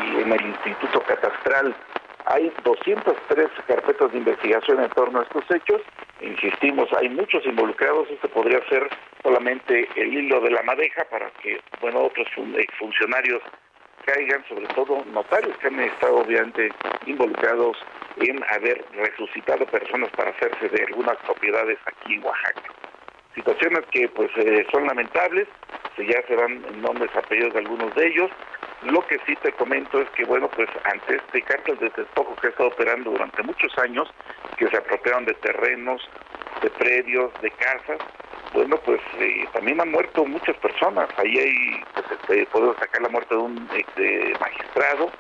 y 0.05 0.21
en 0.23 0.33
el 0.33 0.47
Instituto 0.47 1.01
Catastral 1.01 1.75
hay 2.27 2.53
203 2.65 3.49
carpetas 3.67 4.13
de 4.13 4.19
investigación 4.19 4.83
en 4.83 4.91
torno 4.91 5.21
a 5.21 5.23
estos 5.23 5.45
hechos. 5.51 5.83
Insistimos, 6.21 6.89
hay 6.93 7.09
muchos 7.09 7.45
involucrados. 7.47 8.09
Este 8.11 8.29
podría 8.29 8.61
ser 8.69 8.89
solamente 9.23 9.89
el 9.97 10.15
hilo 10.15 10.41
de 10.41 10.51
la 10.51 10.63
madeja 10.63 11.05
para 11.11 11.31
que, 11.43 11.61
bueno, 11.81 12.01
otros 12.05 12.29
eh, 12.37 12.67
funcionarios 12.79 13.43
caigan, 14.05 14.45
sobre 14.49 14.67
todo 14.69 15.05
notarios 15.13 15.57
que 15.59 15.69
han 15.69 15.81
estado 15.81 16.19
obviamente 16.19 16.71
involucrados 17.07 17.77
en 18.19 18.43
haber 18.51 18.85
resucitado 18.93 19.67
personas 19.67 20.11
para 20.11 20.31
hacerse 20.31 20.69
de 20.69 20.85
algunas 20.85 21.17
propiedades 21.19 21.79
aquí 21.87 22.15
en 22.15 22.25
Oaxaca. 22.25 22.63
Situaciones 23.35 23.85
que 23.93 24.09
pues 24.09 24.31
eh, 24.37 24.67
son 24.73 24.87
lamentables, 24.87 25.47
se 25.97 26.07
ya 26.07 26.21
se 26.27 26.37
dan 26.37 26.83
nombres, 26.83 27.11
apellidos 27.15 27.53
de 27.53 27.61
algunos 27.61 27.95
de 27.95 28.07
ellos. 28.07 28.31
Lo 28.83 29.07
que 29.07 29.19
sí 29.27 29.37
te 29.37 29.53
comento 29.53 30.01
es 30.01 30.09
que, 30.11 30.25
bueno, 30.25 30.49
pues 30.49 30.69
ante 30.85 31.17
este 31.17 31.43
cártel 31.43 31.79
de 31.79 31.91
despojo 31.91 32.35
que 32.37 32.49
ha 32.49 32.51
estado 32.51 32.71
operando 32.71 33.11
durante 33.11 33.43
muchos 33.43 33.77
años, 33.79 34.09
que 34.57 34.69
se 34.69 34.77
apropiaron 34.77 35.27
de 35.27 35.35
terrenos, 35.35 36.03
de 36.63 36.71
predios, 36.71 37.31
de 37.43 37.51
casas, 37.53 37.99
bueno, 38.53 38.77
pues 38.79 39.01
eh, 39.21 39.47
también 39.53 39.81
han 39.81 39.91
muerto 39.91 40.25
muchas 40.25 40.57
personas. 40.57 41.09
Ahí 41.19 41.39
hay, 41.39 41.85
pues, 41.95 42.07
este, 42.11 42.47
podemos 42.47 42.77
sacar 42.79 43.03
la 43.03 43.09
muerte 43.09 43.35
de 43.35 43.41
un 43.41 43.69
este, 43.77 44.33
magistrado, 44.41 45.11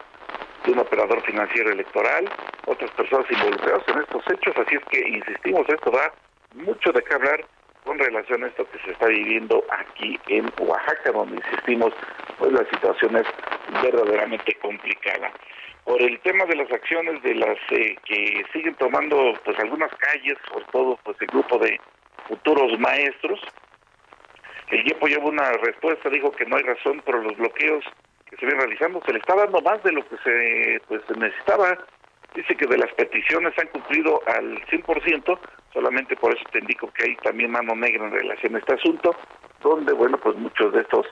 de 0.64 0.72
un 0.72 0.78
operador 0.78 1.22
financiero 1.22 1.70
electoral, 1.70 2.28
otras 2.66 2.90
personas 2.92 3.26
involucradas 3.30 3.82
en 3.88 3.98
estos 4.00 4.22
hechos. 4.30 4.56
Así 4.56 4.76
es 4.76 4.84
que, 4.90 5.08
insistimos, 5.08 5.68
esto 5.68 5.90
da 5.90 6.12
mucho 6.54 6.92
de 6.92 7.02
qué 7.02 7.14
hablar 7.14 7.44
con 7.84 7.98
relación 7.98 8.44
a 8.44 8.48
esto 8.48 8.66
que 8.70 8.78
se 8.80 8.92
está 8.92 9.06
viviendo 9.06 9.64
aquí 9.70 10.18
en 10.28 10.50
Oaxaca, 10.58 11.12
donde 11.12 11.36
insistimos, 11.36 11.92
pues 12.38 12.52
la 12.52 12.64
situación 12.70 13.16
es 13.16 13.26
verdaderamente 13.82 14.54
complicada. 14.60 15.32
Por 15.84 16.02
el 16.02 16.20
tema 16.20 16.44
de 16.44 16.56
las 16.56 16.70
acciones 16.70 17.22
de 17.22 17.34
las 17.34 17.58
eh, 17.70 17.96
que 18.04 18.44
siguen 18.52 18.74
tomando 18.74 19.32
pues 19.44 19.58
algunas 19.58 19.90
calles, 19.96 20.36
sobre 20.48 20.64
todo 20.66 20.98
pues 21.04 21.16
el 21.20 21.28
grupo 21.28 21.58
de 21.58 21.80
futuros 22.28 22.78
maestros, 22.78 23.40
el 24.70 24.86
IEPO 24.86 25.08
lleva 25.08 25.24
una 25.24 25.50
respuesta, 25.52 26.10
dijo 26.10 26.30
que 26.30 26.46
no 26.46 26.56
hay 26.56 26.62
razón 26.62 27.00
por 27.00 27.24
los 27.24 27.36
bloqueos 27.36 27.84
que 28.30 28.36
se 28.36 28.46
vienen 28.46 28.60
realizando, 28.60 29.02
se 29.04 29.12
le 29.12 29.18
está 29.18 29.34
dando 29.34 29.60
más 29.60 29.82
de 29.82 29.92
lo 29.92 30.08
que 30.08 30.16
se 30.18 30.80
pues 30.88 31.02
necesitaba. 31.16 31.76
Dice 32.34 32.54
que 32.54 32.66
de 32.66 32.78
las 32.78 32.92
peticiones 32.92 33.52
han 33.58 33.66
cumplido 33.68 34.22
al 34.26 34.64
100%, 34.66 35.38
solamente 35.72 36.16
por 36.16 36.32
eso 36.32 36.44
te 36.52 36.60
indico 36.60 36.90
que 36.92 37.10
hay 37.10 37.16
también 37.16 37.50
mano 37.50 37.74
negra 37.74 38.06
en 38.06 38.12
relación 38.12 38.54
a 38.54 38.58
este 38.60 38.74
asunto, 38.74 39.16
donde, 39.60 39.92
bueno, 39.92 40.16
pues 40.16 40.36
muchos 40.36 40.72
de 40.72 40.82
estos 40.82 41.06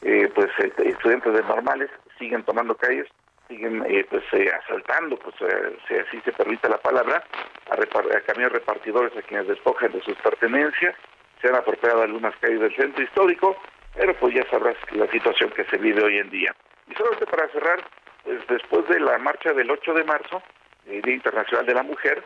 eh, 0.00 0.30
pues 0.34 0.48
eh, 0.60 0.72
estudiantes 0.78 1.34
de 1.34 1.42
normales 1.42 1.90
siguen 2.18 2.42
tomando 2.44 2.74
calles, 2.74 3.06
siguen 3.48 3.84
eh, 3.86 4.06
pues 4.08 4.24
eh, 4.32 4.50
asaltando, 4.50 5.16
pues 5.16 5.34
eh, 5.42 5.76
si 5.86 5.94
así 5.94 6.20
se 6.24 6.32
permite 6.32 6.68
la 6.68 6.78
palabra, 6.78 7.22
a, 7.70 7.74
a 7.74 8.20
camiones 8.22 8.52
repartidores 8.52 9.16
a 9.16 9.22
quienes 9.22 9.46
despojan 9.48 9.92
de 9.92 10.00
sus 10.02 10.16
pertenencias, 10.18 10.94
se 11.40 11.48
han 11.48 11.56
apropiado 11.56 12.02
algunas 12.02 12.34
calles 12.36 12.60
del 12.60 12.74
centro 12.76 13.02
histórico, 13.02 13.56
pero 13.94 14.14
pues 14.14 14.34
ya 14.34 14.48
sabrás 14.50 14.76
la 14.92 15.06
situación 15.08 15.50
que 15.50 15.64
se 15.64 15.78
vive 15.78 16.02
hoy 16.02 16.18
en 16.18 16.30
día. 16.30 16.54
Y 16.90 16.94
solamente 16.94 17.26
para 17.26 17.48
cerrar, 17.48 17.82
pues 18.24 18.46
después 18.48 18.86
de 18.88 19.00
la 19.00 19.18
marcha 19.18 19.52
del 19.52 19.70
8 19.70 19.94
de 19.94 20.04
marzo, 20.04 20.42
eh, 20.86 21.00
Día 21.02 21.14
Internacional 21.14 21.66
de 21.66 21.74
la 21.74 21.82
Mujer, 21.82 22.22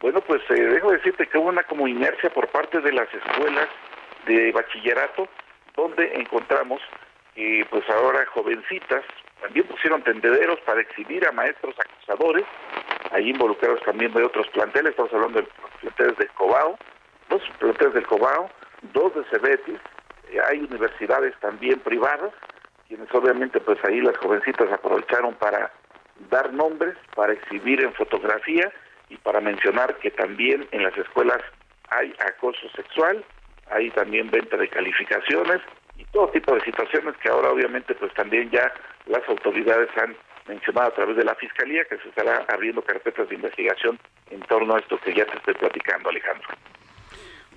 bueno, 0.00 0.20
pues 0.20 0.42
eh, 0.50 0.54
dejo 0.54 0.92
decirte 0.92 1.26
que 1.26 1.38
hubo 1.38 1.48
una 1.48 1.64
como 1.64 1.88
inercia 1.88 2.30
por 2.30 2.48
parte 2.48 2.80
de 2.80 2.92
las 2.92 3.12
escuelas 3.12 3.68
de 4.26 4.52
bachillerato, 4.52 5.28
donde 5.74 6.14
encontramos 6.14 6.80
que 7.34 7.66
pues 7.70 7.88
ahora 7.90 8.24
jovencitas 8.26 9.04
también 9.40 9.66
pusieron 9.66 10.02
tendederos 10.02 10.58
para 10.60 10.80
exhibir 10.80 11.26
a 11.26 11.32
maestros 11.32 11.74
acusadores, 11.78 12.44
ahí 13.12 13.30
involucrados 13.30 13.80
también 13.82 14.12
de 14.12 14.24
otros 14.24 14.48
planteles, 14.48 14.90
estamos 14.90 15.12
hablando 15.12 15.40
de 15.40 15.46
los 15.46 15.70
planteles 15.80 16.18
del 16.18 16.30
Cobao, 16.30 16.78
dos 17.28 17.42
planteles 17.58 17.94
del 17.94 18.06
Cobao, 18.06 18.50
dos 18.92 19.14
de 19.14 19.24
Cebetis, 19.30 19.78
hay 20.48 20.60
universidades 20.60 21.34
también 21.40 21.80
privadas, 21.80 22.32
quienes 22.86 23.12
obviamente 23.14 23.60
pues 23.60 23.78
ahí 23.84 24.00
las 24.00 24.16
jovencitas 24.18 24.70
aprovecharon 24.72 25.34
para 25.34 25.70
dar 26.30 26.52
nombres, 26.52 26.96
para 27.14 27.32
exhibir 27.32 27.82
en 27.82 27.92
fotografía 27.94 28.72
y 29.08 29.16
para 29.16 29.40
mencionar 29.40 29.96
que 29.98 30.10
también 30.10 30.66
en 30.72 30.82
las 30.82 30.96
escuelas 30.96 31.40
hay 31.90 32.14
acoso 32.20 32.68
sexual, 32.74 33.24
hay 33.70 33.90
también 33.90 34.30
venta 34.30 34.56
de 34.56 34.68
calificaciones 34.68 35.60
y 35.96 36.04
todo 36.06 36.28
tipo 36.28 36.54
de 36.54 36.60
situaciones 36.62 37.16
que 37.18 37.28
ahora 37.28 37.50
obviamente 37.50 37.94
pues 37.94 38.12
también 38.14 38.50
ya 38.50 38.72
las 39.06 39.26
autoridades 39.28 39.88
han 39.96 40.16
mencionado 40.46 40.88
a 40.88 40.94
través 40.94 41.16
de 41.16 41.24
la 41.24 41.34
fiscalía 41.34 41.84
que 41.84 41.98
se 41.98 42.08
estará 42.08 42.44
abriendo 42.48 42.82
carpetas 42.82 43.28
de 43.28 43.34
investigación 43.34 43.98
en 44.30 44.40
torno 44.40 44.74
a 44.74 44.78
esto 44.78 44.98
que 45.00 45.14
ya 45.14 45.26
te 45.26 45.36
estoy 45.36 45.54
platicando 45.54 46.08
Alejandro. 46.08 46.48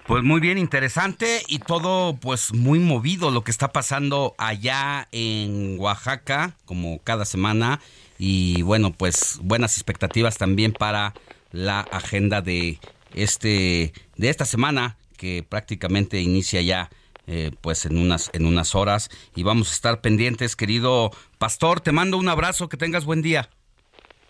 Pues 0.07 0.23
muy 0.23 0.41
bien, 0.41 0.57
interesante 0.57 1.41
y 1.47 1.59
todo 1.59 2.17
pues 2.17 2.53
muy 2.53 2.79
movido 2.79 3.31
lo 3.31 3.43
que 3.43 3.51
está 3.51 3.71
pasando 3.71 4.35
allá 4.37 5.07
en 5.11 5.77
Oaxaca, 5.79 6.55
como 6.65 6.99
cada 7.03 7.23
semana. 7.23 7.79
Y 8.17 8.61
bueno, 8.63 8.91
pues 8.91 9.39
buenas 9.41 9.77
expectativas 9.77 10.37
también 10.37 10.73
para 10.73 11.13
la 11.51 11.81
agenda 11.81 12.41
de 12.41 12.79
este 13.13 13.93
de 14.15 14.29
esta 14.29 14.45
semana 14.45 14.97
que 15.17 15.43
prácticamente 15.47 16.19
inicia 16.21 16.61
ya 16.61 16.89
eh, 17.27 17.51
pues 17.61 17.85
en 17.85 17.97
unas 17.97 18.31
en 18.33 18.45
unas 18.45 18.73
horas 18.73 19.09
y 19.35 19.43
vamos 19.43 19.69
a 19.69 19.73
estar 19.73 20.01
pendientes, 20.01 20.55
querido 20.55 21.11
pastor. 21.37 21.79
Te 21.79 21.91
mando 21.91 22.17
un 22.17 22.27
abrazo, 22.27 22.69
que 22.69 22.77
tengas 22.77 23.05
buen 23.05 23.21
día. 23.21 23.49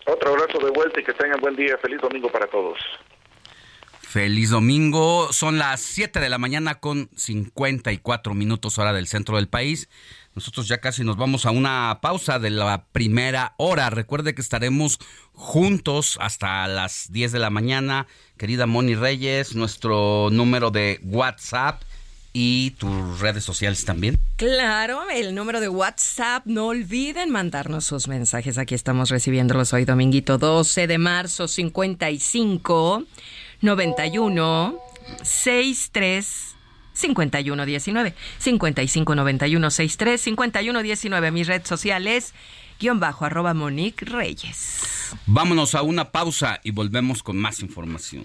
Otro 0.06 0.30
abrazo 0.30 0.58
de 0.58 0.70
vuelta 0.70 1.00
y 1.00 1.04
que 1.04 1.14
tengan 1.14 1.40
buen 1.40 1.56
día, 1.56 1.78
feliz 1.78 2.00
domingo 2.00 2.30
para 2.30 2.46
todos. 2.48 2.78
Feliz 4.12 4.50
domingo. 4.50 5.32
Son 5.32 5.56
las 5.56 5.80
7 5.80 6.20
de 6.20 6.28
la 6.28 6.36
mañana 6.36 6.80
con 6.80 7.08
54 7.16 8.34
minutos 8.34 8.76
hora 8.76 8.92
del 8.92 9.06
centro 9.06 9.36
del 9.36 9.48
país. 9.48 9.88
Nosotros 10.34 10.68
ya 10.68 10.82
casi 10.82 11.02
nos 11.02 11.16
vamos 11.16 11.46
a 11.46 11.50
una 11.50 11.98
pausa 12.02 12.38
de 12.38 12.50
la 12.50 12.84
primera 12.92 13.54
hora. 13.56 13.88
Recuerde 13.88 14.34
que 14.34 14.42
estaremos 14.42 14.98
juntos 15.32 16.18
hasta 16.20 16.68
las 16.68 17.10
10 17.10 17.32
de 17.32 17.38
la 17.38 17.48
mañana. 17.48 18.06
Querida 18.36 18.66
Moni 18.66 18.96
Reyes, 18.96 19.54
nuestro 19.54 20.28
número 20.30 20.70
de 20.70 21.00
WhatsApp 21.04 21.80
y 22.34 22.72
tus 22.72 23.18
redes 23.18 23.44
sociales 23.44 23.86
también. 23.86 24.20
Claro, 24.36 25.08
el 25.08 25.34
número 25.34 25.58
de 25.58 25.70
WhatsApp, 25.70 26.44
no 26.44 26.66
olviden 26.66 27.30
mandarnos 27.30 27.86
sus 27.86 28.08
mensajes. 28.08 28.58
Aquí 28.58 28.74
estamos 28.74 29.08
recibiéndolos 29.08 29.72
hoy, 29.72 29.86
dominguito 29.86 30.36
12 30.36 30.86
de 30.86 30.98
marzo, 30.98 31.48
55 31.48 33.06
91 33.62 34.76
63 35.22 36.56
5119 36.92 38.14
5591 38.38 39.70
63 39.70 40.20
5119 40.20 41.30
mis 41.30 41.46
redes 41.46 41.68
sociales 41.68 42.34
guion 42.78 43.00
bajo 43.00 43.24
arroba 43.24 43.54
Monique 43.54 44.04
Reyes. 44.04 45.14
Vámonos 45.26 45.74
a 45.74 45.82
una 45.82 46.10
pausa 46.10 46.60
y 46.64 46.72
volvemos 46.72 47.22
con 47.22 47.36
más 47.38 47.60
información. 47.60 48.24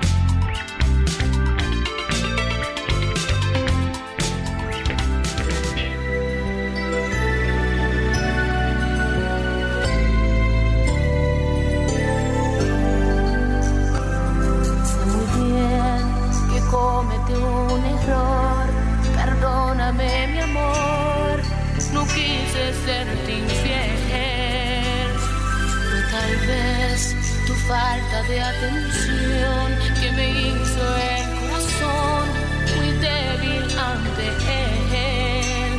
Infiel. 23.39 25.09
Fue 25.89 26.01
tal 26.11 26.33
vez 26.47 27.15
tu 27.47 27.53
falta 27.53 28.17
de 28.23 28.41
atención 28.41 29.67
que 29.99 30.11
me 30.11 30.27
hizo 30.41 30.83
el 31.13 31.23
corazón 31.39 32.23
muy 32.75 32.89
débil 33.07 33.63
ante 33.91 34.25
él. 34.97 35.73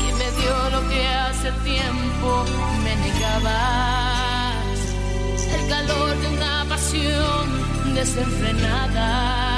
Que 0.00 0.10
me 0.20 0.28
dio 0.38 0.54
lo 0.70 0.80
que 0.88 1.00
hace 1.06 1.48
tiempo 1.64 2.28
me 2.84 2.92
negabas 2.96 4.30
el 5.56 5.62
calor 5.68 6.12
de 6.20 6.26
una 6.28 6.64
pasión 6.68 7.44
desenfrenada. 7.94 9.50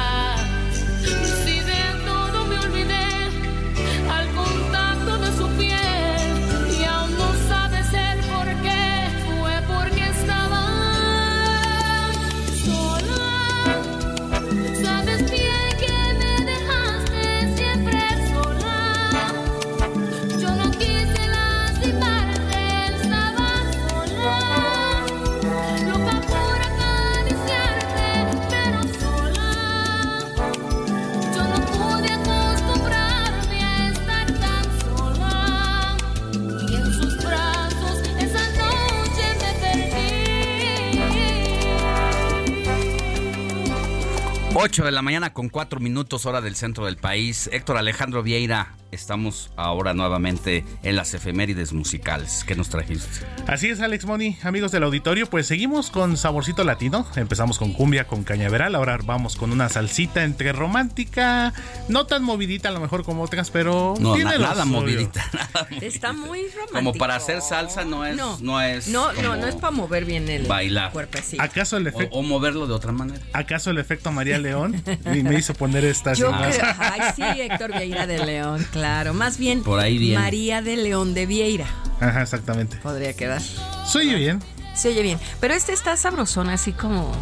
8 44.65 44.85
de 44.85 44.93
la 44.93 45.03
mañana 45.03 45.33
con 45.33 45.49
4 45.49 45.81
minutos 45.81 46.25
hora 46.25 46.41
del 46.41 46.55
centro 46.55 46.87
del 46.87 46.97
país. 46.97 47.51
Héctor 47.53 47.79
Alejandro 47.79 48.23
Vieira, 48.23 48.77
estamos 48.93 49.51
ahora 49.57 49.95
nuevamente 49.95 50.65
en 50.83 50.97
las 50.97 51.15
efemérides 51.15 51.73
musicales. 51.73 52.45
¿Qué 52.47 52.55
nos 52.55 52.69
trajiste? 52.69 53.09
Así 53.47 53.69
es, 53.69 53.81
Alex 53.81 54.05
Moni, 54.05 54.37
amigos 54.43 54.71
del 54.71 54.83
auditorio, 54.85 55.27
pues 55.29 55.47
seguimos 55.47 55.91
con 55.91 56.17
saborcito 56.17 56.63
latino. 56.63 57.07
Empezamos 57.17 57.59
con 57.59 57.73
cumbia, 57.73 58.07
con 58.07 58.23
cañaveral, 58.23 58.75
ahora 58.75 58.99
vamos 59.05 59.37
con 59.37 59.51
una 59.51 59.69
salsita 59.69 60.23
entre 60.25 60.53
romántica, 60.53 61.53
no 61.89 62.07
tan 62.07 62.23
movidita 62.23 62.69
a 62.69 62.73
lo 62.73 62.81
mejor 62.81 63.03
como 63.05 63.23
otras, 63.23 63.51
pero 63.51 63.95
No, 63.99 64.15
tiene 64.15 64.33
na- 64.33 64.39
nada 64.39 64.63
suyo. 64.65 64.67
movidita. 64.81 65.25
Está 65.81 66.13
muy 66.13 66.43
romántico. 66.49 66.73
Como 66.75 66.93
para 66.95 67.17
hacer 67.17 67.41
salsa 67.41 67.85
no 67.85 68.05
es, 68.05 68.15
No. 68.17 68.39
no, 68.43 68.61
es 68.61 68.89
No, 68.89 69.13
no, 69.15 69.37
no 69.37 69.47
es 69.47 69.55
para 69.57 69.71
mover 69.71 70.05
bien 70.05 70.29
el 70.29 70.47
bailar. 70.47 70.93
cuerpecito. 70.93 71.43
¿Acaso 71.43 71.79
el 71.79 71.87
efecto? 71.87 72.15
O, 72.15 72.21
o 72.21 72.23
moverlo 72.23 72.67
de 72.67 72.75
otra 72.75 72.93
manera. 72.93 73.21
¿Acaso 73.33 73.71
el 73.71 73.79
efecto 73.79 74.13
María 74.13 74.39
León? 74.39 74.83
Y 75.15 75.23
me 75.23 75.35
hizo 75.39 75.55
poner 75.55 75.85
esta 75.85 76.13
Yo 76.13 76.31
creo, 76.31 76.63
ay 76.79 77.01
sí, 77.17 77.23
Héctor 77.41 77.73
Vieira 77.73 78.07
de 78.07 78.25
León, 78.25 78.67
claro. 78.71 78.82
Más 79.13 79.39
bien, 79.39 79.63
Por 79.63 79.79
ahí 79.79 79.97
viene. 79.99 80.19
María 80.21 80.61
de 80.61 80.77
León 80.77 81.15
de 81.15 81.27
Vieira. 81.27 81.67
Ajá, 82.01 82.23
exactamente. 82.23 82.77
Podría 82.79 83.15
quedar. 83.15 83.41
Soy 83.87 84.13
bien. 84.15 84.41
Se 84.75 84.89
oye 84.89 85.03
bien. 85.03 85.19
Pero 85.41 85.55
este 85.55 85.73
está 85.73 85.97
sabrosón, 85.97 86.49
así 86.49 86.73
como 86.73 87.13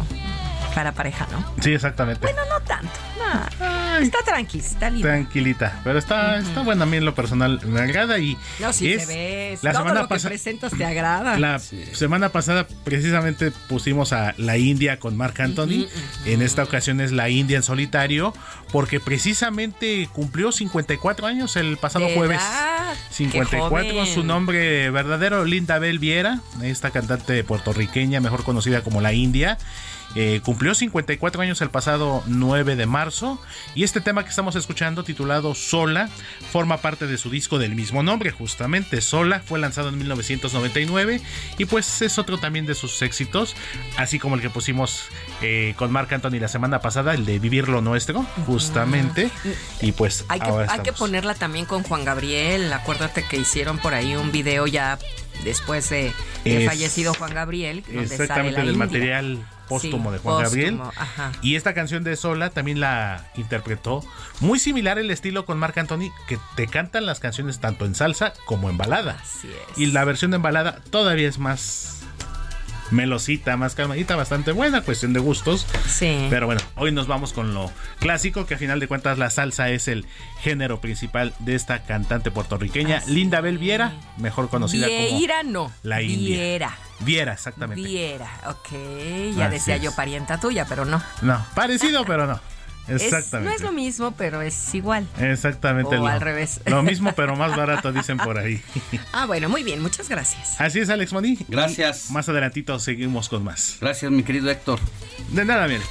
para 0.73 0.91
pareja, 0.93 1.27
¿no? 1.31 1.43
Sí, 1.61 1.73
exactamente. 1.73 2.21
Bueno, 2.21 2.41
no 2.49 2.59
tanto. 2.65 2.91
no. 3.17 3.97
Está 3.99 4.17
tranqui, 4.25 4.59
está 4.59 4.89
libre. 4.89 5.09
Tranquilita, 5.11 5.79
pero 5.83 5.99
está, 5.99 6.37
está 6.39 6.61
buena 6.61 6.83
a 6.83 6.85
mí 6.85 6.97
en 6.97 7.05
lo 7.05 7.13
personal, 7.13 7.59
me 7.65 7.81
agrada 7.81 8.17
y 8.19 8.37
No, 8.59 8.73
si 8.73 8.91
es- 8.91 9.05
te 9.07 9.13
ves. 9.51 9.63
la 9.63 9.71
Todo 9.73 9.81
semana 9.83 10.01
lo 10.01 10.07
que 10.07 10.15
pasada 10.15 10.29
presentas 10.29 10.71
te 10.75 10.85
agrada. 10.85 11.37
La 11.37 11.59
semana 11.59 12.29
pasada 12.29 12.65
precisamente 12.83 13.51
pusimos 13.69 14.11
a 14.13 14.33
la 14.37 14.57
India 14.57 14.99
con 14.99 15.15
Marc 15.17 15.39
Anthony. 15.39 15.87
En 16.25 16.41
esta 16.41 16.63
ocasión 16.63 16.99
es 17.01 17.11
la 17.11 17.29
India 17.29 17.57
en 17.57 17.63
solitario 17.63 18.33
porque 18.71 18.99
precisamente 18.99 20.09
cumplió 20.13 20.51
54 20.51 21.27
años 21.27 21.55
el 21.55 21.77
pasado 21.77 22.07
jueves. 22.15 22.39
Qué 22.41 23.13
54, 23.15 23.69
joven. 23.69 24.05
su 24.13 24.23
nombre 24.23 24.89
verdadero, 24.89 25.45
Linda 25.45 25.79
Bell 25.79 25.99
Viera, 25.99 26.39
esta 26.63 26.91
cantante 26.91 27.43
puertorriqueña, 27.43 28.19
mejor 28.19 28.43
conocida 28.43 28.81
como 28.81 29.01
la 29.01 29.13
India. 29.13 29.57
Eh, 30.15 30.41
cumplió 30.43 30.75
54 30.75 31.41
años 31.41 31.61
el 31.61 31.69
pasado 31.69 32.21
9 32.27 32.75
de 32.75 32.85
marzo 32.85 33.41
y 33.75 33.83
este 33.85 34.01
tema 34.01 34.23
que 34.23 34.29
estamos 34.29 34.55
escuchando 34.57 35.05
titulado 35.05 35.55
Sola 35.55 36.09
forma 36.51 36.77
parte 36.81 37.07
de 37.07 37.17
su 37.17 37.29
disco 37.29 37.59
del 37.59 37.75
mismo 37.75 38.03
nombre 38.03 38.31
justamente 38.31 38.99
Sola 38.99 39.39
fue 39.39 39.57
lanzado 39.59 39.87
en 39.87 39.97
1999 39.97 41.21
y 41.57 41.63
pues 41.65 42.01
es 42.01 42.17
otro 42.19 42.37
también 42.37 42.65
de 42.65 42.75
sus 42.75 43.01
éxitos 43.01 43.55
así 43.97 44.19
como 44.19 44.35
el 44.35 44.41
que 44.41 44.49
pusimos 44.49 45.05
eh, 45.41 45.75
con 45.77 45.91
Marc 45.93 46.11
Anthony 46.11 46.39
la 46.41 46.49
semana 46.49 46.81
pasada 46.81 47.13
el 47.13 47.25
de 47.25 47.39
Vivir 47.39 47.69
lo 47.69 47.79
Nuestro 47.81 48.23
justamente 48.45 49.29
y 49.81 49.93
pues 49.93 50.25
Hay 50.27 50.39
que, 50.41 50.49
hay 50.49 50.79
ponerla 50.97 51.35
también 51.35 51.65
con 51.65 51.83
Juan 51.83 52.03
Gabriel. 52.05 52.71
Acuérdate 52.73 53.23
que 53.23 53.37
hicieron 53.37 53.77
por 53.79 53.93
ahí 53.93 54.15
un 54.15 54.31
video 54.31 54.67
ya 54.67 54.99
después 55.43 55.89
de, 55.89 56.11
de 56.43 56.63
Es- 56.63 56.67
fallecido 56.69 57.13
Juan 57.13 57.33
Gabriel. 57.33 57.83
donde 57.87 58.07
sale 58.07 58.23
Exactamente 58.23 58.51
la 58.59 58.65
del 58.65 58.73
India. 58.73 58.85
material 58.85 59.47
póstumo 59.71 60.09
Sí, 60.09 60.13
de 60.13 60.19
Juan 60.19 60.43
Gabriel. 60.43 60.79
ajá. 60.95 61.31
Y 61.41 61.55
esta 61.55 61.73
canción 61.73 62.03
de 62.03 62.15
Sola 62.15 62.49
también 62.49 62.79
la 62.79 63.31
interpretó. 63.35 64.03
Muy 64.39 64.59
similar 64.59 64.99
el 64.99 65.09
estilo 65.11 65.45
con 65.45 65.57
Marc 65.57 65.77
Anthony, 65.77 66.11
que 66.27 66.37
te 66.55 66.67
cantan 66.67 67.05
las 67.05 67.19
canciones 67.19 67.59
tanto 67.59 67.85
en 67.85 67.95
salsa 67.95 68.33
como 68.45 68.69
en 68.69 68.77
balada. 68.77 69.17
Y 69.77 69.87
la 69.87 70.03
versión 70.05 70.33
en 70.33 70.41
balada 70.41 70.81
todavía 70.89 71.27
es 71.29 71.39
más 71.39 72.00
melosita, 72.91 73.57
más 73.57 73.75
calmadita, 73.75 74.15
bastante 74.15 74.51
buena, 74.51 74.81
cuestión 74.81 75.13
de 75.13 75.19
gustos. 75.19 75.65
Sí. 75.87 76.27
Pero 76.29 76.45
bueno, 76.45 76.61
hoy 76.75 76.91
nos 76.91 77.07
vamos 77.07 77.33
con 77.33 77.53
lo 77.53 77.71
clásico, 77.99 78.45
que 78.45 78.55
a 78.55 78.57
final 78.57 78.79
de 78.79 78.87
cuentas 78.87 79.17
la 79.17 79.29
salsa 79.29 79.69
es 79.69 79.87
el 79.87 80.05
género 80.41 80.81
principal 80.81 81.33
de 81.39 81.55
esta 81.55 81.83
cantante 81.83 82.31
puertorriqueña, 82.31 83.01
Linda 83.07 83.41
Bel 83.41 83.57
Viera, 83.57 83.93
mejor 84.17 84.49
conocida 84.49 84.87
Vieira 84.87 85.39
como 85.41 85.51
no. 85.51 85.71
la 85.83 86.01
India. 86.01 86.35
Viera. 86.37 86.77
Viera, 86.99 87.33
exactamente. 87.33 87.81
Viera, 87.81 88.29
ok. 88.47 89.35
Ya 89.35 89.45
Así 89.47 89.55
decía 89.55 89.75
es. 89.77 89.81
yo 89.81 89.95
parienta 89.95 90.39
tuya, 90.39 90.65
pero 90.65 90.85
no. 90.85 91.01
No, 91.21 91.43
parecido, 91.55 92.05
pero 92.05 92.27
no. 92.27 92.39
Es- 92.87 93.03
Exactamente. 93.03 93.49
no 93.49 93.55
es 93.55 93.61
lo 93.61 93.71
mismo, 93.71 94.11
pero 94.17 94.41
es 94.41 94.73
igual. 94.75 95.07
Exactamente. 95.19 95.95
O 95.95 95.99
lo- 95.99 96.07
al 96.07 96.19
revés. 96.21 96.61
Lo 96.65 96.81
mismo, 96.83 97.11
pero 97.15 97.35
más 97.35 97.55
barato, 97.55 97.91
dicen 97.91 98.17
por 98.17 98.37
ahí. 98.37 98.61
Ah, 99.13 99.25
bueno, 99.25 99.49
muy 99.49 99.63
bien, 99.63 99.81
muchas 99.81 100.09
gracias. 100.09 100.59
Así 100.59 100.79
es, 100.79 100.89
Alex 100.89 101.13
Moni. 101.13 101.37
Gracias. 101.47 102.11
Más 102.11 102.27
adelantito 102.29 102.77
seguimos 102.79 103.29
con 103.29 103.43
más. 103.43 103.77
Gracias, 103.81 104.11
mi 104.11 104.23
querido 104.23 104.49
Héctor. 104.49 104.79
De 105.31 105.45
nada, 105.45 105.67
mire. 105.67 105.81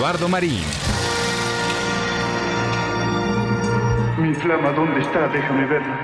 Eduardo 0.00 0.30
Marín. 0.30 0.64
Mi 4.16 4.32
flama, 4.32 4.70
¿dónde 4.70 4.98
está? 5.02 5.28
Déjame 5.28 5.66
verla. 5.66 5.94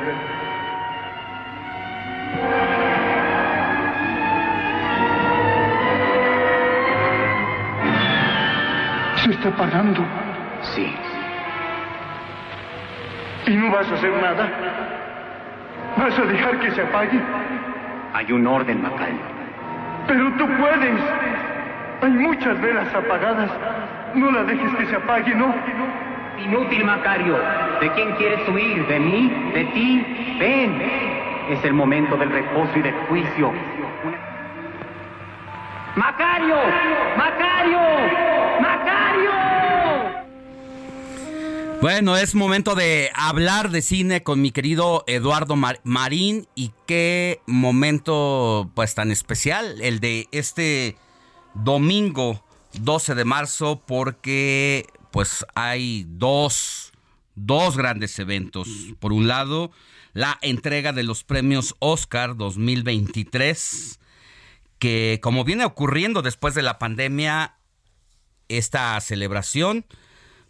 Se 9.24 9.30
está 9.30 9.48
apagando. 9.48 10.04
Sí. 10.74 10.94
¿Y 13.46 13.56
no 13.56 13.70
vas 13.70 13.90
a 13.90 13.94
hacer 13.94 14.12
nada? 14.20 14.46
¿Vas 15.96 16.18
a 16.18 16.22
dejar 16.26 16.60
que 16.60 16.70
se 16.72 16.82
apague? 16.82 17.18
Hay 18.12 18.30
un 18.30 18.46
orden, 18.46 18.82
Macario. 18.82 19.22
Pero 20.06 20.30
tú 20.36 20.46
puedes. 20.58 21.55
Hay 22.02 22.10
muchas 22.10 22.60
velas 22.60 22.94
apagadas. 22.94 23.50
No 24.14 24.30
la 24.30 24.44
dejes 24.44 24.70
que 24.76 24.86
se 24.86 24.96
apague, 24.96 25.34
¿no? 25.34 25.54
Inútil, 26.44 26.84
Macario. 26.84 27.36
¿De 27.80 27.90
quién 27.92 28.14
quieres 28.16 28.46
huir? 28.48 28.86
¿De 28.86 29.00
mí? 29.00 29.28
¿De 29.54 29.64
ti? 29.66 30.36
Ven. 30.38 30.82
Es 31.50 31.64
el 31.64 31.72
momento 31.72 32.16
del 32.16 32.30
reposo 32.30 32.70
y 32.76 32.82
del 32.82 32.94
juicio. 33.08 33.52
¡Macario! 35.96 36.56
¡Macario! 37.16 37.78
¡Macario! 38.60 39.30
Bueno, 41.80 42.16
es 42.16 42.34
momento 42.34 42.74
de 42.74 43.10
hablar 43.14 43.70
de 43.70 43.80
cine 43.80 44.22
con 44.22 44.42
mi 44.42 44.50
querido 44.50 45.04
Eduardo 45.06 45.56
Mar- 45.56 45.80
Marín 45.84 46.46
y 46.54 46.72
qué 46.86 47.40
momento 47.46 48.70
pues 48.74 48.94
tan 48.94 49.10
especial 49.10 49.80
el 49.80 50.00
de 50.00 50.26
este 50.32 50.96
domingo 51.62 52.44
12 52.74 53.14
de 53.14 53.24
marzo 53.24 53.82
porque 53.86 54.86
pues 55.10 55.44
hay 55.54 56.06
dos, 56.08 56.92
dos 57.34 57.76
grandes 57.76 58.18
eventos. 58.18 58.68
Por 58.98 59.12
un 59.12 59.28
lado, 59.28 59.70
la 60.12 60.38
entrega 60.42 60.92
de 60.92 61.02
los 61.02 61.24
premios 61.24 61.74
Oscar 61.78 62.36
2023 62.36 63.98
que 64.78 65.20
como 65.22 65.44
viene 65.44 65.64
ocurriendo 65.64 66.22
después 66.22 66.54
de 66.54 66.62
la 66.62 66.78
pandemia, 66.78 67.56
esta 68.48 69.00
celebración 69.00 69.86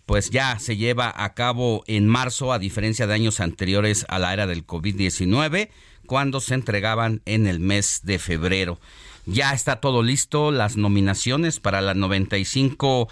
pues 0.04 0.30
ya 0.30 0.58
se 0.60 0.76
lleva 0.76 1.12
a 1.16 1.34
cabo 1.34 1.82
en 1.88 2.06
marzo, 2.06 2.52
a 2.52 2.60
diferencia 2.60 3.08
de 3.08 3.14
años 3.14 3.40
anteriores 3.40 4.06
a 4.08 4.20
la 4.20 4.32
era 4.32 4.46
del 4.46 4.64
COVID-19, 4.64 5.68
cuando 6.06 6.40
se 6.40 6.54
entregaban 6.54 7.22
en 7.24 7.48
el 7.48 7.58
mes 7.58 8.02
de 8.04 8.20
febrero. 8.20 8.78
Ya 9.26 9.52
está 9.52 9.80
todo 9.80 10.02
listo, 10.02 10.52
las 10.52 10.76
nominaciones 10.76 11.58
para 11.58 11.80
la 11.80 11.94
95 11.94 13.08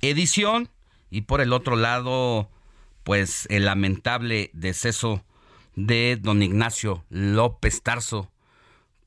edición. 0.00 0.70
Y 1.10 1.22
por 1.22 1.40
el 1.40 1.52
otro 1.52 1.76
lado, 1.76 2.50
pues 3.04 3.46
el 3.50 3.66
lamentable 3.66 4.50
deceso 4.54 5.22
de 5.76 6.18
don 6.20 6.42
Ignacio 6.42 7.04
López 7.10 7.82
Tarso, 7.82 8.30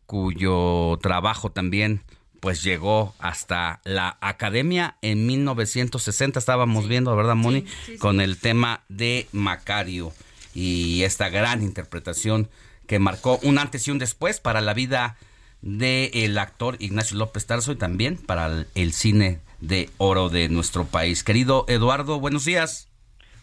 cuyo 0.05 0.97
trabajo 1.01 1.51
también 1.51 2.03
pues 2.39 2.63
llegó 2.63 3.13
hasta 3.19 3.81
la 3.83 4.17
academia 4.19 4.97
en 5.03 5.27
1960 5.27 6.39
estábamos 6.39 6.87
viendo, 6.87 7.15
¿verdad, 7.15 7.35
Moni? 7.35 7.65
Con 7.99 8.19
el 8.19 8.37
tema 8.37 8.83
de 8.89 9.27
Macario. 9.31 10.11
Y 10.55 11.03
esta 11.03 11.29
gran 11.29 11.61
interpretación 11.61 12.49
que 12.87 12.97
marcó 12.97 13.39
un 13.43 13.59
antes 13.59 13.87
y 13.87 13.91
un 13.91 13.99
después 13.99 14.39
para 14.39 14.59
la 14.59 14.73
vida 14.73 15.17
del 15.61 16.37
actor 16.37 16.75
Ignacio 16.79 17.17
López 17.17 17.45
Tarso 17.45 17.71
y 17.71 17.75
también 17.75 18.17
para 18.17 18.65
el, 18.75 18.91
cine 18.93 19.39
de 19.59 19.89
oro 19.97 20.29
de 20.29 20.49
nuestro 20.49 20.85
país. 20.85 21.23
Querido 21.23 21.65
Eduardo, 21.67 22.19
buenos 22.19 22.45
días. 22.45 22.89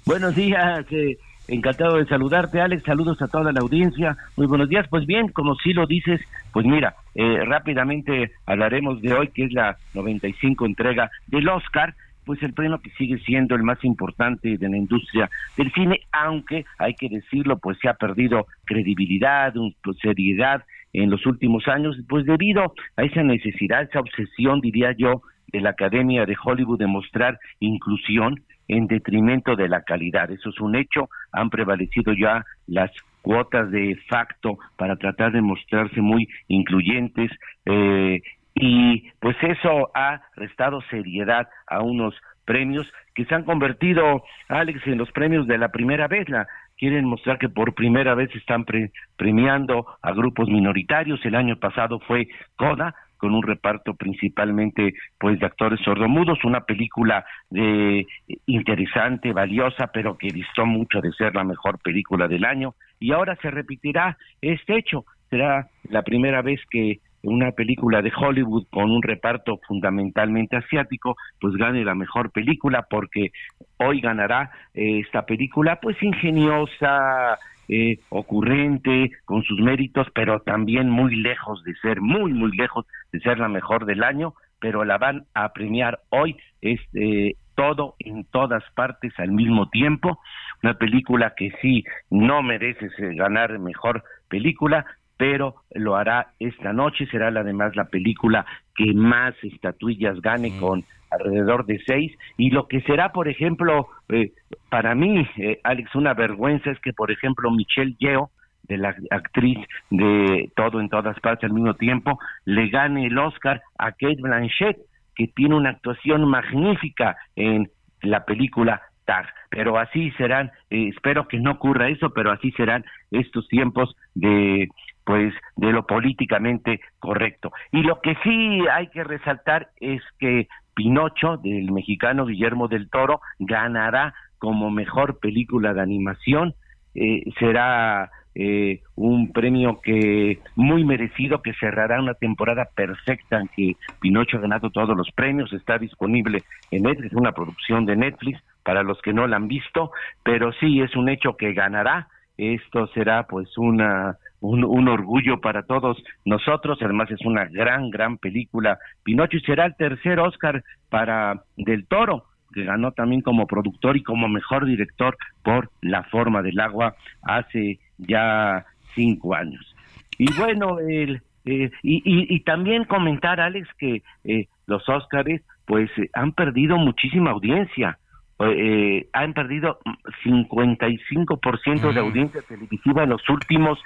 Buenos 0.05 0.35
días, 0.35 0.85
eh, 0.91 1.19
encantado 1.47 1.97
de 1.97 2.07
saludarte, 2.07 2.61
Alex. 2.61 2.83
Saludos 2.85 3.21
a 3.23 3.29
toda 3.29 3.53
la 3.53 3.61
audiencia. 3.61 4.17
Muy 4.37 4.47
buenos 4.47 4.69
días. 4.69 4.87
Pues 4.89 5.07
bien, 5.07 5.29
como 5.29 5.55
sí 5.57 5.73
lo 5.73 5.87
dices, 5.87 6.21
pues 6.53 6.67
mira, 6.67 6.97
eh, 7.15 7.45
rápidamente 7.45 8.33
hablaremos 8.47 9.01
de 9.01 9.13
hoy, 9.13 9.29
que 9.29 9.45
es 9.45 9.53
la 9.53 9.77
95 9.95 10.67
entrega 10.67 11.11
del 11.27 11.49
Oscar. 11.49 11.95
Pues 12.25 12.43
el 12.43 12.53
premio 12.53 12.79
que 12.81 12.91
sigue 12.91 13.19
siendo 13.21 13.55
el 13.55 13.63
más 13.63 13.83
importante 13.85 14.59
de 14.59 14.69
la 14.69 14.77
industria 14.77 15.31
del 15.57 15.73
cine, 15.73 16.01
aunque 16.13 16.67
hay 16.79 16.95
que 16.95 17.09
decirlo, 17.09 17.59
pues 17.59 17.79
se 17.81 17.89
ha 17.89 17.95
perdido 17.95 18.47
credibilidad, 18.67 19.55
pues, 19.83 19.97
seriedad 20.03 20.63
en 20.93 21.11
los 21.11 21.25
últimos 21.27 21.67
años, 21.69 21.97
pues 22.09 22.25
debido 22.25 22.75
a 22.97 23.03
esa 23.03 23.23
necesidad, 23.23 23.83
esa 23.83 24.01
obsesión, 24.01 24.61
diría 24.61 24.93
yo, 24.97 25.23
de 25.53 25.61
la 25.61 25.71
Academia 25.71 26.27
de 26.27 26.37
Hollywood 26.43 26.79
de 26.79 26.87
mostrar 26.87 27.39
inclusión 27.61 28.43
en 28.69 28.87
detrimento 28.87 29.57
de 29.57 29.69
la 29.69 29.83
calidad. 29.83 30.31
Eso 30.31 30.51
es 30.51 30.61
un 30.61 30.77
hecho. 30.77 31.09
Han 31.33 31.51
prevalecido 31.51 32.13
ya 32.13 32.45
las 32.67 32.91
cuotas 33.23 33.71
de 33.71 33.97
facto 34.09 34.59
para 34.77 34.97
tratar 34.97 35.33
de 35.33 35.41
mostrarse 35.41 36.01
muy 36.01 36.29
incluyentes 36.49 37.31
eh, 37.65 38.21
y 38.55 39.11
pues 39.21 39.37
eso 39.43 39.91
ha 39.95 40.21
restado 40.37 40.81
seriedad 40.91 41.49
a 41.67 41.81
unos 41.83 42.15
premios 42.45 42.91
que 43.15 43.25
se 43.25 43.35
han 43.35 43.45
convertido, 43.45 44.25
Alex, 44.49 44.87
en 44.87 44.99
los 44.99 45.11
premios 45.13 45.47
de 45.47 45.59
la 45.59 45.69
primera 45.69 46.09
vez. 46.09 46.29
La, 46.29 46.47
quieren 46.79 47.05
mostrar 47.05 47.39
que 47.39 47.49
por 47.49 47.75
primera 47.75 48.15
vez 48.15 48.35
están 48.35 48.65
pre- 48.65 48.93
premiando 49.17 49.87
a 50.01 50.13
grupos 50.13 50.49
minoritarios. 50.49 51.25
El 51.25 51.35
año 51.35 51.57
pasado 51.57 51.99
fue 52.01 52.29
Coda, 52.57 52.95
con 53.19 53.35
un 53.35 53.43
reparto 53.43 53.95
principalmente 53.95 54.95
pues 55.19 55.41
de 55.41 55.47
actores 55.47 55.81
sordomudos, 55.81 56.45
una 56.45 56.61
película 56.61 57.25
de 57.51 58.07
interesante, 58.47 59.33
valiosa, 59.33 59.89
pero 59.93 60.17
que 60.17 60.29
distó 60.29 60.65
mucho 60.65 61.01
de 61.01 61.13
ser 61.13 61.35
la 61.35 61.45
mejor 61.45 61.81
película 61.81 62.29
del 62.29 62.45
año 62.45 62.75
y 63.01 63.13
ahora 63.13 63.37
se 63.43 63.51
repetirá 63.51 64.17
este 64.41 64.79
hecho, 64.79 65.05
será 65.31 65.67
la 65.91 66.03
primera 66.03 66.43
vez 66.43 66.61
que 66.71 67.01
una 67.33 67.53
película 67.53 68.03
de 68.03 68.13
Hollywood 68.15 68.67
con 68.71 68.91
un 68.91 69.03
reparto 69.03 69.59
fundamentalmente 69.67 70.57
asiático, 70.57 71.17
pues 71.41 71.55
gane 71.55 71.85
la 71.85 71.95
mejor 71.95 72.31
película 72.31 72.87
porque 72.89 73.33
hoy 73.79 74.01
ganará 74.01 74.51
eh, 74.75 75.01
esta 75.01 75.27
película 75.27 75.79
pues 75.81 76.03
ingeniosa, 76.03 77.39
eh, 77.69 77.99
ocurrente, 78.09 79.11
con 79.25 79.43
sus 79.43 79.61
méritos, 79.61 80.07
pero 80.15 80.41
también 80.41 80.89
muy 80.89 81.17
lejos 81.17 81.63
de 81.65 81.75
ser, 81.77 82.01
muy, 82.01 82.33
muy 82.33 82.57
lejos 82.57 82.87
de 83.13 83.21
ser 83.21 83.39
la 83.39 83.49
mejor 83.49 83.85
del 83.85 84.03
año, 84.03 84.35
pero 84.59 84.85
la 84.85 84.97
van 84.97 85.27
a 85.35 85.53
premiar 85.53 86.01
hoy, 86.09 86.37
es 86.63 86.81
eh, 86.95 87.35
todo 87.55 87.95
en 87.99 88.25
todas 88.25 88.65
partes 88.75 89.13
al 89.19 89.33
mismo 89.33 89.69
tiempo, 89.69 90.19
una 90.63 90.75
película 90.75 91.35
que 91.37 91.53
sí 91.61 91.85
no 92.11 92.43
merece 92.43 92.89
ganar 93.15 93.59
mejor 93.59 94.03
película, 94.29 94.87
pero 95.19 95.57
lo 95.75 95.97
hará 95.97 96.29
esta 96.39 96.73
noche, 96.73 97.07
será 97.11 97.29
además 97.29 97.77
la 97.77 97.85
película 97.85 98.47
que 98.75 98.95
más 98.95 99.35
estatuillas 99.43 100.19
gane 100.23 100.59
con 100.59 100.85
alrededor 101.11 101.67
de 101.67 101.81
seis, 101.87 102.17
y 102.37 102.51
lo 102.51 102.69
que 102.69 102.81
será, 102.83 103.13
por 103.13 103.29
ejemplo, 103.29 103.89
eh, 104.09 104.33
para 104.71 104.95
mí, 104.95 105.27
eh, 105.37 105.61
Alex, 105.65 105.95
una 105.95 106.15
vergüenza 106.15 106.71
es 106.71 106.79
que, 106.81 106.93
por 106.93 107.11
ejemplo, 107.11 107.51
Michelle 107.51 107.97
Yeoh, 107.99 108.31
de 108.63 108.77
la 108.77 108.95
actriz 109.11 109.59
de 109.91 110.51
Todo 110.55 110.81
en 110.81 110.91
todas 110.91 111.19
partes 111.21 111.45
al 111.45 111.55
mismo 111.55 111.75
tiempo, 111.75 112.19
le 112.45 112.69
gane 112.69 113.07
el 113.07 113.19
Oscar 113.19 113.63
a 113.79 113.93
Kate 113.93 114.21
Blanchett, 114.21 114.79
que 115.17 115.27
tiene 115.29 115.57
una 115.57 115.71
actuación 115.71 116.29
magnífica 116.29 117.17
en 117.35 117.71
la 118.03 118.25
película 118.25 118.83
Tag. 119.07 119.27
Pero 119.51 119.79
así 119.79 120.11
serán, 120.13 120.51
eh, 120.71 120.91
espero 120.95 121.27
que 121.27 121.39
no 121.39 121.53
ocurra 121.53 121.89
eso, 121.89 122.11
pero 122.11 122.31
así 122.31 122.53
serán 122.53 122.85
estos 123.11 123.49
tiempos 123.49 123.97
de 124.15 124.69
pues 125.09 125.33
de 125.57 125.73
lo 125.73 125.87
políticamente 125.87 126.83
correcto. 126.99 127.51
Y 127.73 127.81
lo 127.81 127.99
que 128.03 128.15
sí 128.23 128.61
hay 128.71 128.89
que 128.89 129.05
resaltar 129.05 129.71
es 129.81 130.03
que 130.19 130.49
Pinocho 130.75 131.39
del 131.39 131.73
mexicano 131.73 132.27
Guillermo 132.27 132.69
del 132.69 132.91
Toro 132.91 133.23
ganará 133.39 134.13
como 134.37 134.71
mejor 134.71 135.19
película 135.19 135.73
de 135.73 135.81
animación. 135.81 136.53
Eh, 136.95 137.23
será 137.39 138.11
eh, 138.35 138.83
un 138.97 139.33
premio 139.33 139.81
que 139.81 140.41
muy 140.57 140.85
merecido 140.85 141.41
que 141.41 141.55
cerrará 141.55 142.03
una 142.03 142.13
temporada 142.13 142.69
perfecta 142.77 143.41
en 143.41 143.49
que 143.49 143.77
Pinocho 144.01 144.37
ha 144.37 144.41
ganado 144.41 144.69
todos 144.69 144.95
los 144.95 145.11
premios, 145.13 145.55
está 145.55 145.79
disponible 145.79 146.43
en 146.71 146.83
Netflix, 146.83 147.15
una 147.15 147.33
producción 147.33 147.87
de 147.87 147.97
Netflix 147.97 148.43
para 148.63 148.83
los 148.83 149.01
que 149.01 149.15
no 149.15 149.27
la 149.27 149.37
han 149.37 149.49
visto, 149.49 149.91
pero 150.23 150.53
sí 150.61 150.83
es 150.83 150.95
un 150.97 151.09
hecho 151.09 151.39
que 151.39 151.55
ganará. 151.55 152.09
Esto 152.37 152.87
será 152.89 153.27
pues 153.27 153.57
una 153.57 154.19
un, 154.41 154.65
un, 154.65 154.89
orgullo 154.89 155.41
para 155.41 155.63
todos 155.63 156.03
nosotros. 156.25 156.79
Además 156.81 157.11
es 157.11 157.25
una 157.25 157.47
gran, 157.47 157.91
gran 157.91 158.19
película. 158.19 158.79
Pinocho 159.03 159.37
y 159.37 159.41
será 159.41 159.67
el 159.67 159.77
tercer 159.77 160.21
Oscar 160.21 160.63
para 160.89 161.43
Del 161.57 161.87
Toro, 161.87 162.25
que 162.53 162.65
ganó 162.65 162.93
también 162.93 163.21
como 163.23 163.47
productor 163.47 163.97
y 163.97 164.03
como 164.03 164.29
mejor 164.29 164.65
director 164.67 165.17
por 165.43 165.71
La 165.81 166.05
forma 166.05 166.43
del 166.43 166.61
agua 166.61 166.95
hace 167.23 167.79
ya 167.99 168.65
cinco 168.95 169.35
años. 169.35 169.75
Y 170.19 170.33
bueno, 170.37 170.79
el, 170.81 171.23
eh, 171.45 171.71
y, 171.83 171.97
y, 172.05 172.35
y, 172.35 172.41
también 172.41 172.85
comentar, 172.85 173.41
Alex, 173.41 173.69
que 173.79 174.03
eh, 174.25 174.47
los 174.67 174.87
Oscars 174.89 175.41
pues 175.65 175.91
eh, 175.99 176.11
han 176.13 176.33
perdido 176.33 176.77
muchísima 176.77 177.31
audiencia. 177.31 177.99
Eh, 178.41 179.09
han 179.13 179.35
perdido 179.35 179.81
55% 180.25 181.93
de 181.93 182.01
audiencia 182.01 182.41
televisiva 182.43 183.03
en 183.03 183.11
los 183.11 183.29
últimos 183.29 183.81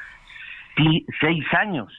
seis 1.21 1.45
años. 1.53 1.93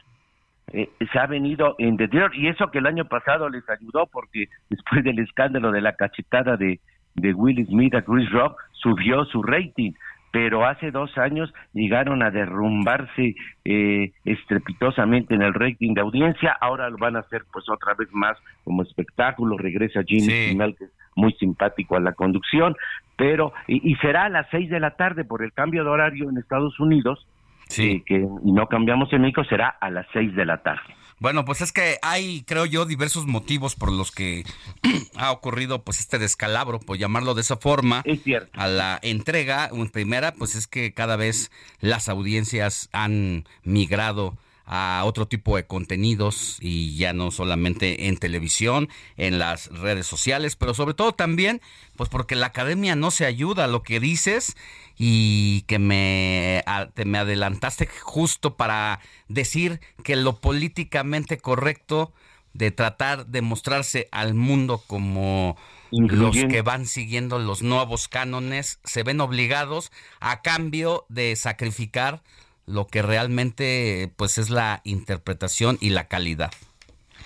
Eh, 0.71 0.89
se 1.11 1.19
ha 1.19 1.27
venido 1.27 1.75
en 1.77 1.97
deterioro 1.97 2.33
y 2.33 2.47
eso 2.47 2.71
que 2.71 2.79
el 2.79 2.87
año 2.87 3.05
pasado 3.05 3.49
les 3.49 3.69
ayudó 3.69 4.07
porque 4.07 4.47
después 4.69 5.03
del 5.03 5.19
escándalo 5.19 5.71
de 5.71 5.81
la 5.81 5.93
cachetada 5.95 6.55
de, 6.55 6.79
de 7.15 7.33
Will 7.33 7.65
Smith 7.67 7.93
a 7.95 8.01
Chris 8.01 8.31
Rock 8.31 8.57
subió 8.71 9.25
su 9.25 9.43
rating 9.43 9.91
pero 10.33 10.65
hace 10.65 10.89
dos 10.89 11.15
años 11.19 11.53
llegaron 11.73 12.23
a 12.23 12.31
derrumbarse 12.31 13.35
eh, 13.65 14.11
estrepitosamente 14.25 15.35
en 15.35 15.43
el 15.43 15.53
rating 15.53 15.93
de 15.93 16.01
audiencia, 16.01 16.57
ahora 16.59 16.89
lo 16.89 16.97
van 16.97 17.15
a 17.15 17.19
hacer 17.19 17.43
pues 17.53 17.69
otra 17.69 17.93
vez 17.93 18.11
más 18.11 18.35
como 18.63 18.81
espectáculo, 18.81 19.59
regresa 19.59 20.01
Jimmy 20.03 20.31
sí. 20.31 20.57
que 20.57 20.85
es 20.85 20.91
muy 21.15 21.33
simpático 21.33 21.97
a 21.97 21.99
la 21.99 22.13
conducción, 22.13 22.75
pero 23.15 23.53
y, 23.67 23.91
y, 23.91 23.95
será 23.97 24.25
a 24.25 24.29
las 24.29 24.47
seis 24.49 24.71
de 24.71 24.79
la 24.79 24.95
tarde 24.95 25.23
por 25.23 25.43
el 25.43 25.53
cambio 25.53 25.83
de 25.83 25.91
horario 25.91 26.27
en 26.31 26.39
Estados 26.39 26.79
Unidos, 26.79 27.27
sí. 27.73 27.91
eh, 27.91 28.03
que 28.05 28.19
no 28.43 28.67
cambiamos 28.67 29.11
en 29.13 29.21
México, 29.21 29.43
será 29.43 29.69
a 29.69 29.89
las 29.89 30.05
seis 30.13 30.35
de 30.35 30.45
la 30.45 30.61
tarde. 30.63 30.95
Bueno, 31.19 31.45
pues 31.45 31.61
es 31.61 31.71
que 31.71 31.99
hay, 32.01 32.43
creo 32.45 32.65
yo, 32.65 32.85
diversos 32.85 33.27
motivos 33.27 33.75
por 33.75 33.91
los 33.91 34.11
que 34.11 34.43
ha 35.15 35.31
ocurrido 35.31 35.83
pues 35.83 35.99
este 35.99 36.19
descalabro, 36.19 36.79
por 36.79 36.97
llamarlo 36.97 37.33
de 37.33 37.41
esa 37.41 37.57
forma, 37.57 38.01
es 38.03 38.23
cierto. 38.23 38.59
a 38.59 38.67
la 38.67 38.99
entrega. 39.01 39.69
En 39.71 39.89
primera, 39.89 40.33
pues 40.33 40.55
es 40.55 40.67
que 40.67 40.93
cada 40.93 41.15
vez 41.15 41.51
las 41.79 42.09
audiencias 42.09 42.89
han 42.91 43.45
migrado 43.63 44.37
a 44.65 45.03
otro 45.05 45.27
tipo 45.27 45.55
de 45.57 45.65
contenidos 45.65 46.57
y 46.61 46.95
ya 46.95 47.13
no 47.13 47.31
solamente 47.31 48.07
en 48.07 48.17
televisión, 48.17 48.89
en 49.17 49.39
las 49.39 49.67
redes 49.67 50.07
sociales, 50.07 50.55
pero 50.55 50.73
sobre 50.73 50.93
todo 50.93 51.13
también, 51.13 51.61
pues 51.95 52.09
porque 52.09 52.35
la 52.35 52.47
academia 52.47 52.95
no 52.95 53.11
se 53.11 53.25
ayuda 53.25 53.65
a 53.65 53.67
lo 53.67 53.83
que 53.83 53.99
dices 53.99 54.55
y 54.97 55.61
que 55.67 55.79
me, 55.79 56.63
te 56.93 57.05
me 57.05 57.17
adelantaste 57.17 57.87
justo 58.01 58.55
para 58.55 58.99
decir 59.27 59.81
que 60.03 60.15
lo 60.15 60.39
políticamente 60.39 61.37
correcto 61.37 62.13
de 62.53 62.71
tratar 62.71 63.25
de 63.25 63.41
mostrarse 63.41 64.07
al 64.11 64.33
mundo 64.33 64.83
como 64.85 65.57
los 65.91 66.35
que 66.35 66.61
van 66.61 66.85
siguiendo 66.85 67.39
los 67.39 67.61
nuevos 67.61 68.07
cánones 68.07 68.79
se 68.83 69.03
ven 69.03 69.21
obligados 69.21 69.91
a 70.19 70.41
cambio 70.41 71.05
de 71.09 71.35
sacrificar 71.35 72.21
lo 72.65 72.87
que 72.87 73.01
realmente 73.01 74.11
pues 74.15 74.37
es 74.37 74.49
la 74.49 74.81
interpretación 74.83 75.77
y 75.81 75.89
la 75.89 76.07
calidad. 76.07 76.51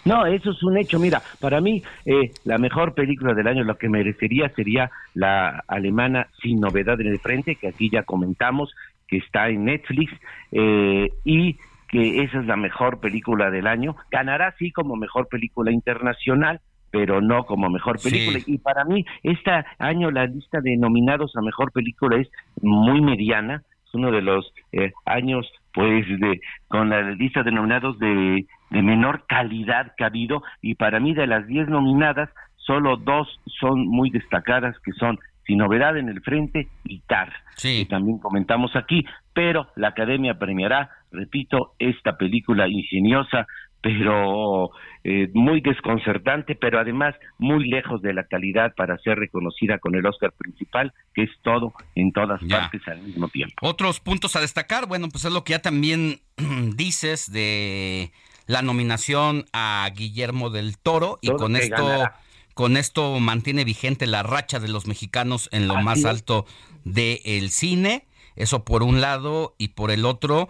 No, 0.06 0.26
eso 0.26 0.52
es 0.52 0.64
un 0.64 0.78
hecho. 0.78 1.00
Mira, 1.00 1.22
para 1.42 1.60
mí 1.60 1.84
eh, 2.06 2.32
la 2.46 2.58
mejor 2.58 2.94
película 2.94 3.34
del 3.34 3.48
año, 3.48 3.64
lo 3.64 3.78
que 3.78 3.90
merecería 3.90 4.50
sería 4.56 4.90
la 5.14 5.64
alemana 5.68 6.28
Sin 6.42 6.62
Novedad 6.62 7.00
en 7.02 7.08
el 7.08 7.20
Frente, 7.20 7.56
que 7.56 7.68
aquí 7.68 7.90
ya 7.90 8.04
comentamos, 8.04 8.74
que 9.08 9.18
está 9.18 9.50
en 9.50 9.66
Netflix, 9.66 10.14
eh, 10.52 11.10
y 11.26 11.58
que 11.90 12.24
esa 12.24 12.40
es 12.40 12.46
la 12.46 12.56
mejor 12.56 13.00
película 13.00 13.50
del 13.50 13.68
año. 13.68 13.96
Ganará 14.12 14.56
sí 14.58 14.72
como 14.72 14.96
mejor 14.96 15.28
película 15.28 15.72
internacional, 15.72 16.62
pero 16.92 17.22
no 17.22 17.46
como 17.46 17.70
mejor 17.70 18.00
película. 18.02 18.40
Sí. 18.40 18.54
Y 18.54 18.58
para 18.60 18.86
mí, 18.86 19.06
este 19.24 19.52
año 19.80 20.12
la 20.12 20.26
lista 20.26 20.60
de 20.62 20.78
nominados 20.78 21.36
a 21.36 21.42
mejor 21.42 21.72
película 21.72 22.18
es 22.18 22.30
muy 22.62 23.02
mediana. 23.02 23.64
Uno 23.98 24.12
de 24.12 24.22
los 24.22 24.54
eh, 24.72 24.91
años, 25.06 25.52
pues, 25.74 26.06
de 26.08 26.39
con 26.68 26.89
la 26.89 27.02
lista 27.02 27.41
de 27.41 27.52
nominados 27.52 27.98
de, 27.98 28.45
de 28.70 28.82
menor 28.82 29.26
calidad 29.28 29.93
que 29.98 30.04
ha 30.04 30.08
habido. 30.08 30.43
Y 30.62 30.76
para 30.76 31.00
mí, 31.00 31.14
de 31.16 31.26
las 31.26 31.48
10 31.48 31.68
nominadas, 31.70 32.30
solo 32.58 32.98
dos 32.98 33.28
son 33.60 33.88
muy 33.88 34.12
destacadas, 34.12 34.78
que 34.80 34.91
son 34.91 35.18
Sin 35.45 35.58
Novedad 35.58 35.98
en 35.98 36.10
el 36.10 36.22
Frente 36.22 36.68
y 36.84 37.00
TAR, 37.08 37.34
sí. 37.56 37.84
que 37.84 37.89
también 37.89 38.20
comentamos 38.20 38.76
aquí. 38.76 39.06
Pero 39.34 39.68
la 39.76 39.89
Academia 39.89 40.38
premiará, 40.38 40.91
repito, 41.12 41.74
esta 41.80 42.18
película 42.18 42.68
ingeniosa, 42.68 43.48
pero 43.88 44.72
eh, 45.04 45.30
muy 45.34 45.62
desconcertante, 45.62 46.56
pero 46.56 46.80
además 46.80 47.16
muy 47.38 47.68
lejos 47.70 48.02
de 48.02 48.14
la 48.14 48.26
calidad 48.26 48.74
para 48.76 48.98
ser 48.98 49.18
reconocida 49.18 49.80
con 49.80 49.96
el 49.96 50.06
Oscar 50.06 50.34
principal, 50.38 50.94
que 51.14 51.24
es 51.24 51.30
todo 51.42 51.74
en 51.96 52.12
todas 52.12 52.42
ya. 52.42 52.60
partes 52.62 52.82
al 52.88 53.02
mismo 53.02 53.30
tiempo. 53.30 53.56
Otros 53.62 54.00
puntos 54.02 54.36
a 54.36 54.42
destacar, 54.42 54.88
bueno, 54.88 55.08
pues 55.10 55.24
es 55.26 55.32
lo 55.32 55.44
que 55.44 55.52
ya 55.52 55.62
también 55.62 56.20
dices 56.76 57.32
de 57.32 58.12
la 58.46 58.62
nominación 58.62 59.46
a 59.54 59.90
Guillermo 59.96 60.50
del 60.50 60.78
Toro 60.78 61.18
y 61.22 61.28
Todo 61.28 61.38
con 61.38 61.56
esto 61.56 61.86
ganará. 61.88 62.16
con 62.54 62.76
esto 62.78 63.20
mantiene 63.22 63.64
vigente 63.64 64.06
la 64.08 64.24
racha 64.24 64.60
de 64.60 64.68
los 64.68 64.86
mexicanos 64.88 65.48
en 65.54 65.68
lo 65.70 65.76
Así 65.76 65.86
más 65.86 66.00
es. 66.00 66.06
alto 66.06 66.46
del 66.84 67.50
cine, 67.52 68.06
eso 68.36 68.66
por 68.66 68.84
un 68.84 69.00
lado 69.00 69.56
y 69.58 69.70
por 69.70 69.92
el 69.92 70.06
otro 70.06 70.50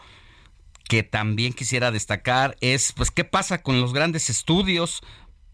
que 0.88 1.04
también 1.04 1.54
quisiera 1.54 1.92
destacar 1.92 2.56
es 2.62 2.94
pues 2.94 3.12
qué 3.12 3.24
pasa 3.24 3.62
con 3.62 3.82
los 3.82 3.94
grandes 3.94 4.30
estudios, 4.30 5.02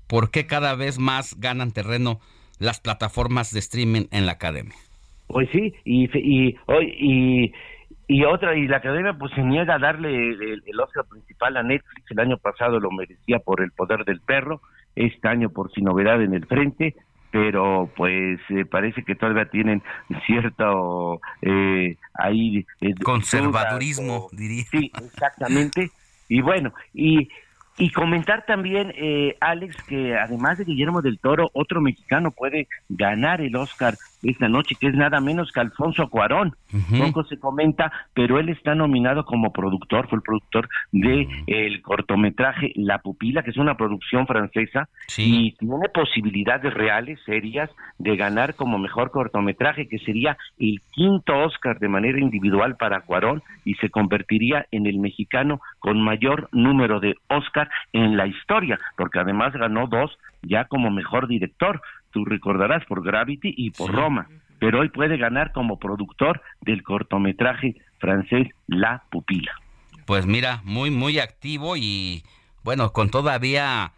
por 0.07 0.31
qué 0.31 0.45
cada 0.45 0.75
vez 0.75 0.99
más 0.99 1.39
ganan 1.39 1.71
terreno 1.71 2.19
las 2.59 2.79
plataformas 2.79 3.51
de 3.51 3.59
streaming 3.59 4.05
en 4.11 4.25
la 4.25 4.33
academia. 4.33 4.75
Pues 5.27 5.49
sí, 5.51 5.73
y, 5.85 6.05
y, 6.17 6.55
y, 6.99 7.53
y 8.07 8.23
otra, 8.25 8.55
y 8.55 8.67
la 8.67 8.77
academia 8.77 9.13
pues 9.17 9.33
se 9.33 9.41
niega 9.41 9.75
a 9.75 9.79
darle 9.79 10.09
el, 10.09 10.41
el 10.43 11.05
principal 11.09 11.57
a 11.57 11.63
Netflix, 11.63 12.11
el 12.11 12.19
año 12.19 12.37
pasado 12.37 12.79
lo 12.79 12.91
merecía 12.91 13.39
por 13.39 13.61
El 13.61 13.71
Poder 13.71 14.05
del 14.05 14.21
Perro, 14.21 14.61
este 14.95 15.27
año 15.27 15.49
por 15.49 15.71
Sin 15.71 15.85
Novedad 15.85 16.21
en 16.21 16.33
el 16.33 16.45
Frente, 16.45 16.95
pero 17.33 17.89
pues 17.95 18.39
eh, 18.49 18.63
parece 18.63 19.03
que 19.03 19.15
todavía 19.15 19.45
tienen 19.45 19.81
cierto 20.27 21.19
eh, 21.41 21.97
ahí 22.13 22.63
eh, 22.79 22.93
Conservadurismo, 23.03 24.17
o- 24.17 24.29
diría. 24.31 24.63
Sí, 24.69 24.91
exactamente. 25.03 25.89
Y 26.29 26.41
bueno, 26.41 26.71
y, 26.93 27.27
y 27.79 27.89
comentar 27.89 28.45
también, 28.45 28.93
eh, 28.95 29.35
Alex, 29.41 29.75
que 29.87 30.15
además 30.15 30.59
de 30.59 30.65
Guillermo 30.65 31.01
del 31.01 31.17
Toro, 31.17 31.49
otro 31.53 31.81
mexicano 31.81 32.29
puede 32.29 32.67
ganar 32.87 33.41
el 33.41 33.55
Oscar 33.55 33.97
esta 34.23 34.47
noche, 34.47 34.75
que 34.79 34.87
es 34.87 34.95
nada 34.95 35.19
menos 35.19 35.51
que 35.51 35.59
Alfonso 35.59 36.09
Cuarón. 36.09 36.55
Poco 36.97 37.23
se 37.25 37.37
comenta, 37.37 37.91
pero 38.13 38.39
él 38.39 38.49
está 38.49 38.73
nominado 38.75 39.25
como 39.25 39.51
productor, 39.51 40.07
fue 40.09 40.17
el 40.17 40.23
productor 40.23 40.69
de 40.91 41.27
el 41.47 41.81
cortometraje 41.81 42.71
La 42.75 42.99
Pupila, 42.99 43.43
que 43.43 43.51
es 43.51 43.57
una 43.57 43.75
producción 43.75 44.25
francesa, 44.25 44.89
y 45.17 45.51
tiene 45.53 45.89
posibilidades 45.93 46.73
reales, 46.73 47.19
serias, 47.25 47.69
de 47.99 48.15
ganar 48.15 48.55
como 48.55 48.77
mejor 48.79 49.11
cortometraje, 49.11 49.87
que 49.87 49.99
sería 49.99 50.37
el 50.57 50.81
quinto 50.91 51.37
Oscar 51.39 51.79
de 51.79 51.89
manera 51.89 52.19
individual 52.19 52.75
para 52.77 53.01
Cuarón, 53.01 53.43
y 53.65 53.75
se 53.75 53.89
convertiría 53.89 54.65
en 54.71 54.87
el 54.87 54.99
mexicano 54.99 55.59
con 55.79 56.01
mayor 56.01 56.49
número 56.51 56.99
de 56.99 57.15
Oscar 57.27 57.69
en 57.91 58.17
la 58.17 58.27
historia, 58.27 58.79
porque 58.97 59.19
además 59.19 59.53
ganó 59.53 59.87
dos 59.87 60.17
ya 60.43 60.65
como 60.65 60.91
mejor 60.91 61.27
director. 61.27 61.81
Tú 62.13 62.23
recordarás 62.25 62.85
por 62.85 63.03
Gravity 63.03 63.53
y 63.57 63.71
por 63.71 63.91
Roma, 63.91 64.29
pero 64.59 64.79
hoy 64.81 64.89
puede 64.89 65.17
ganar 65.17 65.51
como 65.51 65.79
productor 65.79 66.41
del 66.61 66.83
cortometraje 66.83 67.75
francés 67.99 68.47
La 68.67 69.03
Pupila. 69.11 69.51
Pues 70.05 70.25
mira, 70.25 70.61
muy, 70.63 70.91
muy 70.91 71.17
activo 71.19 71.75
y 71.75 72.23
bueno, 72.63 72.93
con 72.93 73.09
todavía 73.09 73.93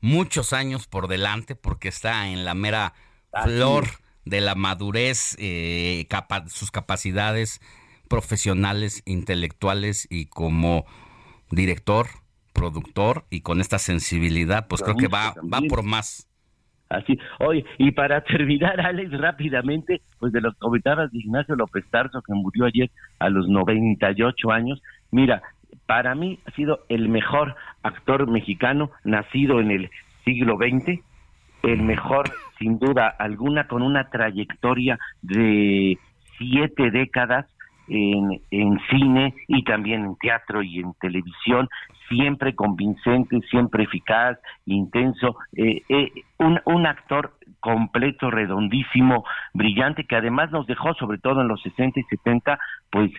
muchos 0.00 0.52
años 0.52 0.86
por 0.86 1.08
delante 1.08 1.56
porque 1.56 1.88
está 1.88 2.28
en 2.28 2.44
la 2.44 2.54
mera 2.54 2.92
Así 3.32 3.48
flor 3.50 3.86
de 4.26 4.40
la 4.42 4.54
madurez, 4.54 5.36
eh, 5.38 6.06
capa- 6.10 6.46
sus 6.48 6.70
capacidades 6.70 7.60
profesionales, 8.08 9.02
intelectuales 9.06 10.06
y 10.10 10.26
como 10.26 10.84
director, 11.50 12.08
productor 12.52 13.24
y 13.30 13.40
con 13.40 13.60
esta 13.60 13.78
sensibilidad, 13.78 14.68
pues 14.68 14.82
creo 14.82 14.96
que 14.96 15.08
va, 15.08 15.34
va 15.52 15.60
por 15.68 15.82
más. 15.82 16.28
Así, 16.88 17.18
oye, 17.40 17.64
y 17.78 17.90
para 17.92 18.20
terminar, 18.24 18.80
Alex, 18.80 19.10
rápidamente, 19.12 20.00
pues 20.18 20.32
de 20.32 20.40
los 20.40 20.54
comentabas 20.56 21.10
de 21.12 21.18
Ignacio 21.18 21.56
López 21.56 21.84
Tarso, 21.90 22.22
que 22.22 22.34
murió 22.34 22.66
ayer 22.66 22.90
a 23.18 23.28
los 23.28 23.48
98 23.48 24.50
años. 24.50 24.82
Mira, 25.10 25.42
para 25.86 26.14
mí 26.14 26.38
ha 26.46 26.50
sido 26.52 26.80
el 26.88 27.08
mejor 27.08 27.56
actor 27.82 28.30
mexicano 28.30 28.90
nacido 29.04 29.60
en 29.60 29.70
el 29.70 29.90
siglo 30.24 30.56
XX, 30.56 31.00
el 31.62 31.82
mejor, 31.82 32.30
sin 32.58 32.78
duda 32.78 33.08
alguna, 33.08 33.66
con 33.66 33.82
una 33.82 34.10
trayectoria 34.10 34.98
de 35.22 35.98
siete 36.38 36.90
décadas 36.90 37.46
en, 37.88 38.78
cine 38.90 39.34
y 39.48 39.64
también 39.64 40.04
en 40.04 40.16
teatro 40.16 40.62
y 40.62 40.80
en 40.80 40.94
televisión, 41.00 41.68
siempre 42.08 42.54
convincente, 42.54 43.40
siempre 43.50 43.84
eficaz, 43.84 44.38
intenso, 44.66 45.36
eh, 45.56 45.82
eh, 45.88 46.10
un, 46.38 46.60
un 46.64 46.86
actor 46.86 47.34
completo, 47.60 48.30
redondísimo, 48.30 49.24
brillante, 49.54 50.04
que 50.04 50.16
además 50.16 50.50
nos 50.50 50.66
dejó, 50.66 50.94
sobre 50.94 51.18
todo 51.18 51.40
en 51.40 51.48
los 51.48 51.62
60 51.62 52.00
y 52.00 52.02
70, 52.04 52.58
pues 52.90 53.10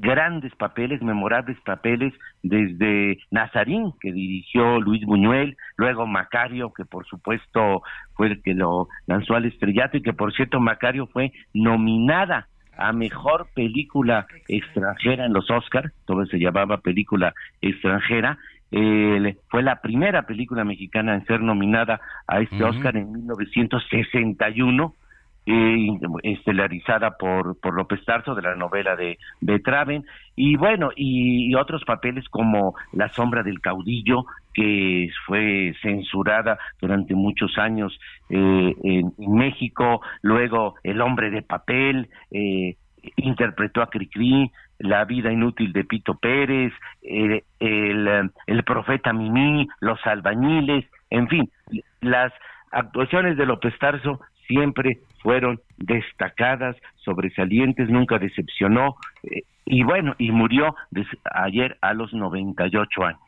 grandes 0.00 0.54
papeles, 0.56 1.02
memorables 1.02 1.58
papeles, 1.60 2.14
desde 2.42 3.18
Nazarín, 3.30 3.92
que 4.00 4.12
dirigió 4.12 4.80
Luis 4.80 5.04
Buñuel, 5.04 5.56
luego 5.76 6.06
Macario, 6.06 6.72
que 6.72 6.84
por 6.84 7.06
supuesto 7.06 7.82
fue 8.14 8.28
el 8.28 8.42
que 8.42 8.54
lo 8.54 8.88
lanzó 9.06 9.34
al 9.34 9.44
estrellato, 9.44 9.98
y 9.98 10.02
que 10.02 10.14
por 10.14 10.32
cierto 10.32 10.58
Macario 10.58 11.06
fue 11.06 11.32
nominada 11.52 12.48
a 12.76 12.92
mejor 12.92 13.48
película 13.54 14.26
extranjera 14.48 15.26
en 15.26 15.32
los 15.32 15.50
Oscars, 15.50 15.92
todo 16.06 16.24
se 16.26 16.38
llamaba 16.38 16.78
película 16.78 17.34
extranjera, 17.60 18.38
eh, 18.72 19.36
fue 19.48 19.62
la 19.62 19.80
primera 19.80 20.22
película 20.22 20.64
mexicana 20.64 21.14
en 21.14 21.26
ser 21.26 21.40
nominada 21.40 22.00
a 22.26 22.40
este 22.40 22.62
Oscar 22.62 22.96
en 22.96 23.12
1961, 23.12 24.94
eh, 25.52 25.88
estelarizada 26.22 27.16
por, 27.18 27.58
por 27.58 27.74
López 27.74 28.04
Tarso 28.04 28.36
de 28.36 28.42
la 28.42 28.54
novela 28.54 28.94
de 28.94 29.18
Betraven. 29.40 30.04
Y 30.36 30.56
bueno 30.56 30.90
y, 30.94 31.52
otros 31.56 31.84
papeles 31.84 32.28
como 32.28 32.74
La 32.92 33.08
sombra 33.08 33.42
del 33.42 33.60
caudillo 33.60 34.24
que 34.54 35.08
fue 35.26 35.74
censurada 35.82 36.56
durante 36.80 37.14
muchos 37.14 37.58
años 37.58 37.98
eh, 38.28 38.74
en, 38.84 39.12
México. 39.18 40.00
Luego 40.22 40.76
El 40.84 41.00
hombre 41.00 41.30
de 41.30 41.42
papel 41.42 42.08
eh, 42.30 42.76
interpretó 43.16 43.82
a 43.82 43.90
Cricri. 43.90 44.52
La 44.78 45.04
vida 45.04 45.30
inútil 45.30 45.74
de 45.74 45.84
Pito 45.84 46.14
Pérez, 46.14 46.72
el, 47.02 47.44
el, 47.58 48.30
el 48.46 48.64
profeta 48.64 49.12
Mimí, 49.12 49.68
los 49.80 49.98
albañiles, 50.06 50.86
en 51.10 51.28
fin, 51.28 51.50
las 52.00 52.32
actuaciones 52.70 53.36
de 53.36 53.44
López 53.44 53.78
Tarso 53.78 54.20
siempre 54.50 54.98
fueron 55.22 55.60
destacadas, 55.76 56.76
sobresalientes, 57.04 57.88
nunca 57.88 58.18
decepcionó 58.18 58.96
eh, 59.22 59.42
y 59.64 59.84
bueno, 59.84 60.16
y 60.18 60.32
murió 60.32 60.74
ayer 61.32 61.78
a 61.80 61.94
los 61.94 62.12
98 62.12 63.04
años. 63.04 63.20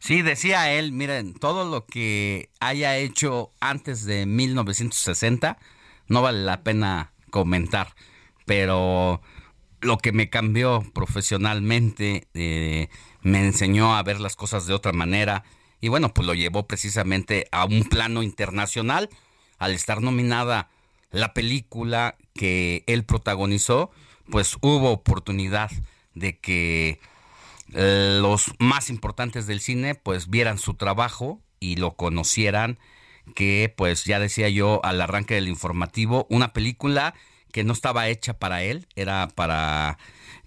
Sí, 0.00 0.22
decía 0.22 0.72
él, 0.72 0.92
miren, 0.92 1.34
todo 1.34 1.70
lo 1.70 1.86
que 1.86 2.48
haya 2.60 2.96
hecho 2.96 3.50
antes 3.60 4.04
de 4.04 4.26
1960 4.26 5.58
no 6.08 6.22
vale 6.22 6.44
la 6.44 6.62
pena 6.62 7.12
comentar, 7.30 7.88
pero 8.44 9.20
lo 9.80 9.98
que 9.98 10.12
me 10.12 10.30
cambió 10.30 10.82
profesionalmente, 10.94 12.26
eh, 12.34 12.88
me 13.22 13.44
enseñó 13.44 13.94
a 13.94 14.02
ver 14.02 14.20
las 14.20 14.34
cosas 14.34 14.66
de 14.66 14.74
otra 14.74 14.92
manera 14.92 15.44
y 15.80 15.88
bueno, 15.88 16.08
pues 16.08 16.26
lo 16.26 16.34
llevó 16.34 16.66
precisamente 16.66 17.46
a 17.52 17.64
un 17.64 17.84
plano 17.84 18.22
internacional 18.22 19.08
al 19.58 19.72
estar 19.72 20.00
nominada 20.00 20.68
la 21.10 21.34
película 21.34 22.16
que 22.34 22.84
él 22.86 23.04
protagonizó, 23.04 23.90
pues 24.30 24.56
hubo 24.60 24.90
oportunidad 24.90 25.70
de 26.14 26.38
que 26.38 27.00
los 27.68 28.52
más 28.58 28.90
importantes 28.90 29.46
del 29.46 29.60
cine 29.60 29.94
pues 29.94 30.28
vieran 30.28 30.58
su 30.58 30.74
trabajo 30.74 31.40
y 31.60 31.76
lo 31.76 31.96
conocieran, 31.96 32.78
que 33.34 33.72
pues 33.76 34.04
ya 34.04 34.18
decía 34.18 34.48
yo 34.48 34.80
al 34.84 35.00
arranque 35.00 35.34
del 35.34 35.48
informativo, 35.48 36.26
una 36.30 36.52
película 36.52 37.14
que 37.52 37.64
no 37.64 37.72
estaba 37.72 38.08
hecha 38.08 38.38
para 38.38 38.62
él, 38.62 38.86
era 38.94 39.28
para 39.34 39.98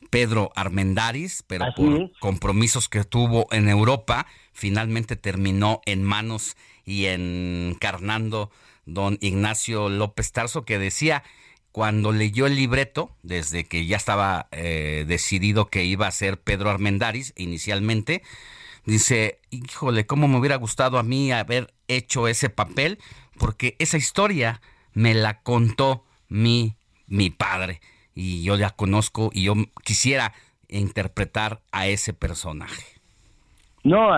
Pedro 0.09 0.51
Armendaris, 0.55 1.43
pero 1.47 1.65
Así 1.65 1.81
por 1.81 2.01
es. 2.01 2.11
compromisos 2.19 2.89
que 2.89 3.03
tuvo 3.03 3.47
en 3.51 3.69
Europa, 3.69 4.27
finalmente 4.51 5.15
terminó 5.15 5.81
en 5.85 6.03
manos 6.03 6.57
y 6.85 7.05
encarnando 7.05 8.51
don 8.93 9.17
Ignacio 9.21 9.89
López 9.89 10.31
Tarso, 10.31 10.65
que 10.65 10.77
decía 10.77 11.23
cuando 11.71 12.11
leyó 12.11 12.47
el 12.47 12.55
libreto, 12.55 13.15
desde 13.23 13.63
que 13.63 13.85
ya 13.85 13.97
estaba 13.97 14.47
eh, 14.51 15.05
decidido 15.07 15.69
que 15.69 15.85
iba 15.85 16.07
a 16.07 16.11
ser 16.11 16.41
Pedro 16.41 16.69
Armendaris 16.69 17.33
inicialmente, 17.37 18.23
dice, 18.85 19.39
híjole, 19.51 20.05
cómo 20.05 20.27
me 20.27 20.37
hubiera 20.37 20.57
gustado 20.57 20.99
a 20.99 21.03
mí 21.03 21.31
haber 21.31 21.73
hecho 21.87 22.27
ese 22.27 22.49
papel, 22.49 22.99
porque 23.37 23.75
esa 23.79 23.97
historia 23.97 24.61
me 24.93 25.13
la 25.13 25.41
contó 25.41 26.05
mi, 26.27 26.75
mi 27.07 27.29
padre, 27.29 27.79
y 28.13 28.43
yo 28.43 28.57
ya 28.57 28.71
conozco 28.71 29.29
y 29.33 29.43
yo 29.43 29.55
quisiera 29.83 30.33
interpretar 30.67 31.61
a 31.71 31.87
ese 31.87 32.13
personaje. 32.13 33.00
No, 33.83 34.11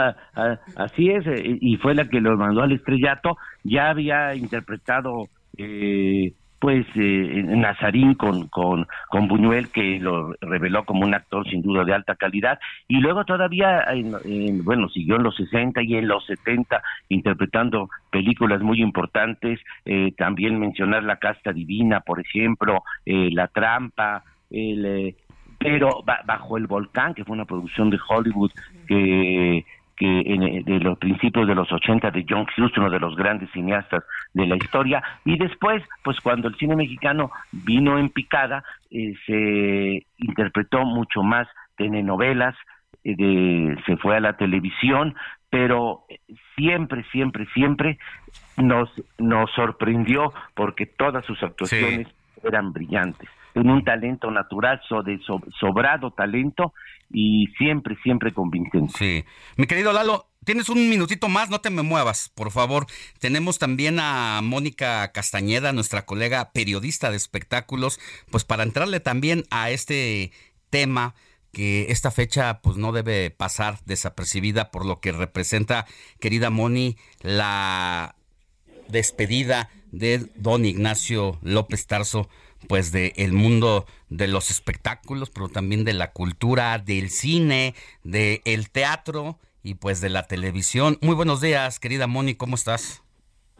así 0.76 1.10
es, 1.10 1.26
eh, 1.26 1.58
y 1.62 1.78
fue 1.78 1.96
la 1.96 2.08
que 2.08 2.20
lo 2.20 2.38
mandó 2.38 2.62
al 2.64 2.74
estrellato. 2.74 3.38
Ya 3.64 3.90
había 3.90 4.36
interpretado, 4.36 5.30
eh, 5.58 6.34
pues, 6.60 6.86
eh, 6.96 7.44
Nazarín 7.46 8.16
con, 8.16 8.48
con, 8.48 8.88
Buñuel, 9.28 9.70
que 9.70 10.00
lo 10.00 10.34
reveló 10.42 10.84
como 10.86 11.06
un 11.06 11.14
actor 11.14 11.48
sin 11.50 11.62
duda 11.62 11.86
de 11.86 11.94
alta 11.94 12.16
calidad. 12.16 12.60
Y 12.88 13.00
luego 13.00 13.24
todavía, 13.24 13.84
en, 13.92 14.16
en, 14.26 14.64
bueno, 14.64 14.90
siguió 14.90 15.16
en 15.16 15.24
los 15.24 15.36
60 15.36 15.82
y 15.84 15.96
en 15.96 16.08
los 16.08 16.26
70 16.26 16.82
interpretando 17.10 17.90
películas 18.12 18.62
muy 18.62 18.82
importantes. 18.82 19.60
Eh, 19.86 20.14
también 20.18 20.60
mencionar 20.60 21.04
La 21.04 21.18
Casta 21.18 21.54
Divina, 21.54 22.02
por 22.02 22.20
ejemplo, 22.20 22.84
eh, 23.06 23.30
La 23.32 23.48
Trampa, 23.48 24.24
el 24.54 24.86
eh, 24.86 25.16
pero 25.64 26.04
bajo 26.26 26.58
el 26.58 26.68
volcán 26.68 27.14
que 27.14 27.24
fue 27.24 27.34
una 27.34 27.46
producción 27.46 27.90
de 27.90 28.00
Hollywood 28.08 28.52
que 28.88 29.66
que 29.96 30.22
en, 30.26 30.64
de 30.64 30.80
los 30.80 30.98
principios 30.98 31.48
de 31.48 31.56
los 31.56 31.72
80 31.72 32.12
de 32.12 32.26
John 32.28 32.48
Hughes, 32.58 32.78
uno 32.78 32.90
de 32.90 33.00
los 33.00 33.16
grandes 33.16 33.50
cineastas 33.52 34.04
de 34.34 34.48
la 34.48 34.56
historia, 34.56 35.04
y 35.24 35.38
después, 35.38 35.84
pues 36.04 36.20
cuando 36.20 36.48
el 36.48 36.56
cine 36.56 36.76
mexicano 36.76 37.32
vino 37.52 37.98
en 38.00 38.10
picada, 38.10 38.64
eh, 38.90 39.14
se 39.26 40.06
interpretó 40.18 40.84
mucho 40.84 41.22
más 41.22 41.48
telenovelas, 41.78 42.56
eh, 43.04 43.16
de, 43.16 43.78
se 43.86 43.98
fue 43.98 44.18
a 44.18 44.20
la 44.20 44.36
televisión, 44.36 45.16
pero 45.50 46.06
siempre, 46.56 47.06
siempre, 47.12 47.46
siempre 47.54 48.00
nos, 48.58 48.90
nos 49.20 49.52
sorprendió 49.52 50.34
porque 50.56 50.88
todas 50.88 51.24
sus 51.26 51.42
actuaciones 51.44 52.08
sí. 52.08 52.48
eran 52.48 52.74
brillantes 52.74 53.30
en 53.56 53.70
un 53.70 53.84
talento 53.84 54.32
natural, 54.32 54.82
de 55.06 55.20
so, 55.26 55.42
sobrado 55.60 56.12
talento 56.12 56.74
y 57.12 57.48
siempre, 57.58 57.96
siempre 58.04 58.34
convincente. 58.34 58.94
Sí. 58.98 59.24
Mi 59.58 59.68
querido 59.68 59.94
Lalo, 59.94 60.28
tienes 60.44 60.70
un 60.70 60.90
minutito 60.90 61.30
más, 61.30 61.50
no 61.50 61.62
te 61.62 61.70
me 61.70 61.84
muevas, 61.84 62.30
por 62.36 62.52
favor. 62.52 62.88
Tenemos 63.20 63.60
también 63.60 64.00
a 64.00 64.42
Mónica 64.44 65.12
Castañeda, 65.12 65.74
nuestra 65.74 66.06
colega 66.06 66.52
periodista 66.54 67.12
de 67.12 67.18
espectáculos, 67.18 68.00
pues 68.32 68.44
para 68.44 68.64
entrarle 68.64 69.00
también 69.00 69.44
a 69.52 69.70
este 69.70 70.32
tema 70.70 71.14
que 71.52 71.92
esta 71.92 72.10
fecha 72.10 72.62
pues 72.62 72.78
no 72.78 72.92
debe 72.92 73.30
pasar 73.30 73.78
desapercibida 73.86 74.72
por 74.72 74.86
lo 74.86 75.00
que 75.00 75.12
representa, 75.12 75.86
querida 76.20 76.50
Moni, 76.50 76.98
la 77.22 78.16
despedida 78.90 79.70
de 79.92 80.32
don 80.36 80.66
Ignacio 80.66 81.38
López 81.44 81.86
Tarso 81.86 82.28
pues 82.68 82.92
de 82.92 83.14
el 83.16 83.34
mundo 83.34 83.86
de 84.10 84.28
los 84.28 84.52
espectáculos, 84.52 85.30
pero 85.30 85.50
también 85.50 85.84
de 85.86 85.94
la 85.94 86.12
cultura, 86.12 86.80
del 86.80 87.10
cine, 87.10 87.76
del 88.04 88.70
teatro 88.70 89.40
y 89.64 89.76
pues 89.76 90.02
de 90.02 90.10
la 90.10 90.28
televisión. 90.28 90.98
Muy 91.02 91.16
buenos 91.16 91.42
días, 91.42 91.80
querida 91.80 92.08
Moni, 92.08 92.36
¿cómo 92.36 92.56
estás? 92.56 93.04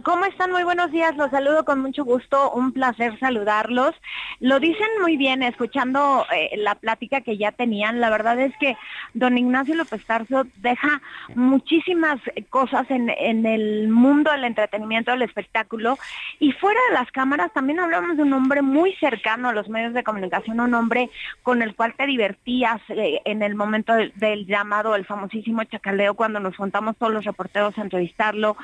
¿Cómo 0.02 0.26
están? 0.26 0.52
Muy 0.52 0.64
buenos 0.64 0.92
días, 0.92 1.16
los 1.16 1.30
saludo 1.30 1.64
con 1.64 1.80
mucho 1.80 2.04
gusto, 2.04 2.52
un 2.52 2.74
placer 2.74 3.18
saludarlos. 3.20 3.94
Lo 4.40 4.60
dicen 4.60 4.88
muy 5.00 5.18
bien, 5.18 5.44
escuchando 5.44 6.26
eh, 6.36 6.58
la 6.58 6.76
plática 6.76 7.22
que 7.22 7.38
ya 7.38 7.52
tenían, 7.52 8.02
la 8.02 8.10
verdad 8.10 8.40
es 8.40 8.54
que 8.58 8.76
don 9.14 9.38
Ignacio 9.38 9.76
López 9.76 10.04
Tarso 10.04 10.46
deja 10.58 11.00
muchísimas 11.36 12.20
cosas 12.50 12.90
en, 12.90 13.12
en 13.12 13.46
el 13.46 13.88
mundo 13.88 14.32
del 14.32 14.46
entretenimiento, 14.46 15.12
del 15.12 15.22
espectáculo, 15.22 16.00
y 16.40 16.52
fuera 16.54 16.80
de 16.90 16.96
las 16.96 17.12
cámaras 17.12 17.54
también 17.54 17.80
hablamos 17.80 18.18
de 18.18 18.24
un 18.24 18.34
hombre 18.34 18.64
muy 18.64 18.94
cercano 18.96 19.50
a 19.50 19.54
los 19.54 19.70
medios 19.70 19.94
de 19.94 20.04
comunicación, 20.04 20.60
un 20.60 20.74
hombre 20.74 21.12
con 21.44 21.62
el 21.62 21.76
cual 21.76 21.94
te 21.96 22.08
divertías 22.08 22.82
eh, 22.90 23.22
en 23.26 23.44
el 23.44 23.54
momento 23.54 23.94
del, 23.94 24.12
del 24.16 24.48
llamado, 24.48 24.96
el 24.96 25.06
famosísimo 25.06 25.64
chacaleo, 25.66 26.16
cuando 26.16 26.40
nos 26.40 26.58
juntamos 26.58 26.98
todos 26.98 27.14
los 27.14 27.26
reporteros 27.26 27.78
a 27.78 27.84
entrevistarlo, 27.84 28.58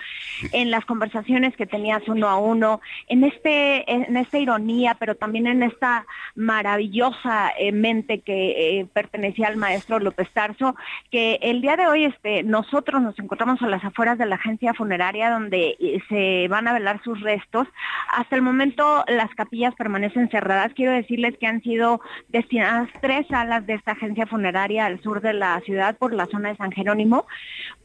en 0.51 0.71
las 0.71 0.85
conversaciones 0.85 1.18
que 1.57 1.65
tenías 1.65 2.07
uno 2.07 2.27
a 2.27 2.37
uno, 2.37 2.81
en 3.07 3.23
este, 3.23 3.91
en 3.91 4.17
esta 4.17 4.37
ironía, 4.37 4.95
pero 4.99 5.15
también 5.15 5.47
en 5.47 5.63
esta 5.63 6.05
maravillosa 6.35 7.51
eh, 7.57 7.71
mente 7.71 8.21
que 8.21 8.79
eh, 8.79 8.87
pertenecía 8.93 9.47
al 9.47 9.57
maestro 9.57 9.99
López 9.99 10.29
Tarso, 10.31 10.75
que 11.11 11.39
el 11.41 11.61
día 11.61 11.75
de 11.75 11.87
hoy 11.87 12.05
este, 12.05 12.43
nosotros 12.43 13.01
nos 13.01 13.17
encontramos 13.19 13.61
a 13.61 13.67
las 13.67 13.83
afueras 13.83 14.17
de 14.17 14.25
la 14.25 14.35
agencia 14.35 14.73
funeraria 14.73 15.29
donde 15.29 15.75
eh, 15.79 15.99
se 16.09 16.47
van 16.47 16.67
a 16.67 16.73
velar 16.73 17.01
sus 17.03 17.19
restos. 17.21 17.67
Hasta 18.11 18.35
el 18.35 18.41
momento 18.41 19.03
las 19.07 19.33
capillas 19.35 19.75
permanecen 19.75 20.29
cerradas. 20.29 20.73
Quiero 20.73 20.91
decirles 20.91 21.37
que 21.37 21.47
han 21.47 21.61
sido 21.61 22.01
destinadas 22.29 22.89
tres 23.01 23.27
salas 23.27 23.65
de 23.65 23.73
esta 23.73 23.91
agencia 23.91 24.25
funeraria 24.25 24.85
al 24.85 25.01
sur 25.01 25.21
de 25.21 25.33
la 25.33 25.59
ciudad 25.61 25.97
por 25.97 26.13
la 26.13 26.25
zona 26.27 26.49
de 26.49 26.57
San 26.57 26.71
Jerónimo, 26.71 27.25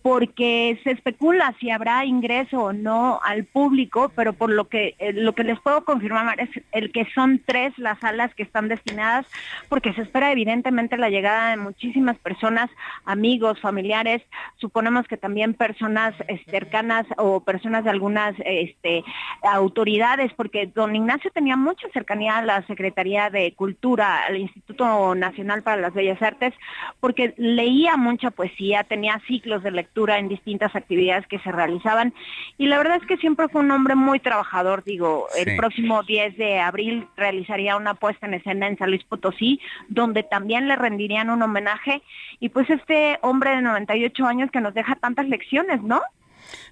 porque 0.03 0.79
se 0.85 0.91
especula 0.91 1.55
si 1.61 1.71
habrá 1.71 2.05
ingreso 2.05 2.65
o 2.65 2.73
no 2.73 3.21
al 3.25 3.45
público, 3.45 4.13
pero 4.15 4.35
por 4.35 4.51
lo 4.51 4.69
que 4.69 4.95
eh, 4.99 5.13
lo 5.13 5.35
que 5.35 5.45
les 5.45 5.59
puedo 5.61 5.85
confirmar 5.85 6.39
es 6.39 6.51
el 6.73 6.93
que 6.93 7.07
son 7.15 7.41
tres 7.45 7.77
las 7.79 7.99
salas 7.99 8.35
que 8.35 8.43
están 8.43 8.69
destinadas, 8.69 9.27
porque 9.69 9.93
se 9.95 10.03
espera 10.03 10.31
evidentemente 10.31 10.97
la 10.97 11.09
llegada 11.09 11.51
de 11.51 11.57
muchísimas 11.57 12.19
personas, 12.19 12.71
amigos, 13.05 13.61
familiares, 13.61 14.23
suponemos 14.57 15.07
que 15.09 15.17
también 15.17 15.55
personas 15.55 16.15
eh, 16.29 16.41
cercanas 16.51 17.07
o 17.17 17.41
personas 17.41 17.85
de 17.85 17.91
algunas 17.91 18.35
este, 18.45 19.05
autoridades, 19.43 20.33
porque 20.35 20.67
don 20.67 20.95
Ignacio 20.95 21.31
tenía 21.33 21.57
mucha 21.57 21.89
cercanía 21.93 22.39
a 22.39 22.43
la 22.43 22.67
Secretaría 22.67 23.31
de 23.31 23.53
Cultura, 23.55 24.25
al 24.27 24.37
Instituto 24.37 25.15
Nacional 25.15 25.63
para 25.63 25.81
las 25.81 25.95
Bellas 25.95 26.21
Artes, 26.21 26.53
porque 27.01 27.35
leía 27.37 27.97
mucha 27.97 28.31
poesía, 28.31 28.85
tenía 28.85 29.21
ciclos 29.27 29.63
de 29.63 29.71
lectura 29.71 30.19
en 30.19 30.29
distintas 30.29 30.75
actividades 30.77 31.27
que 31.27 31.39
se 31.39 31.51
realizaban. 31.51 32.13
Y 32.59 32.67
la 32.67 32.79
verdad 32.79 32.99
es 33.01 33.07
que 33.07 33.14
siempre 33.19 33.49
fue 33.49 33.61
un 33.61 33.71
hombre 33.71 33.95
muy 33.95 34.21
trabajador. 34.21 34.85
Digo, 34.85 35.27
el 35.37 35.57
próximo 35.57 36.03
10 36.03 36.37
de 36.37 36.61
abril 36.61 37.07
realizaría 37.17 37.77
una 37.77 37.95
puesta 37.95 38.27
en 38.27 38.35
escena 38.35 38.69
en 38.69 38.79
San 38.79 38.91
Luis 38.91 39.05
Potosí, 39.05 39.61
donde 39.89 40.23
también 40.23 40.69
le 40.69 40.77
rendirían 40.77 41.31
un 41.31 41.43
homenaje. 41.43 42.03
Y 42.41 42.51
pues 42.51 42.69
este 42.71 43.19
hombre 43.23 43.51
de 43.51 43.63
98 43.63 44.27
años 44.27 44.51
que 44.51 44.61
nos 44.61 44.75
deja 44.75 44.97
tantas 44.97 45.29
lecciones, 45.29 45.83
¿no? 45.83 46.03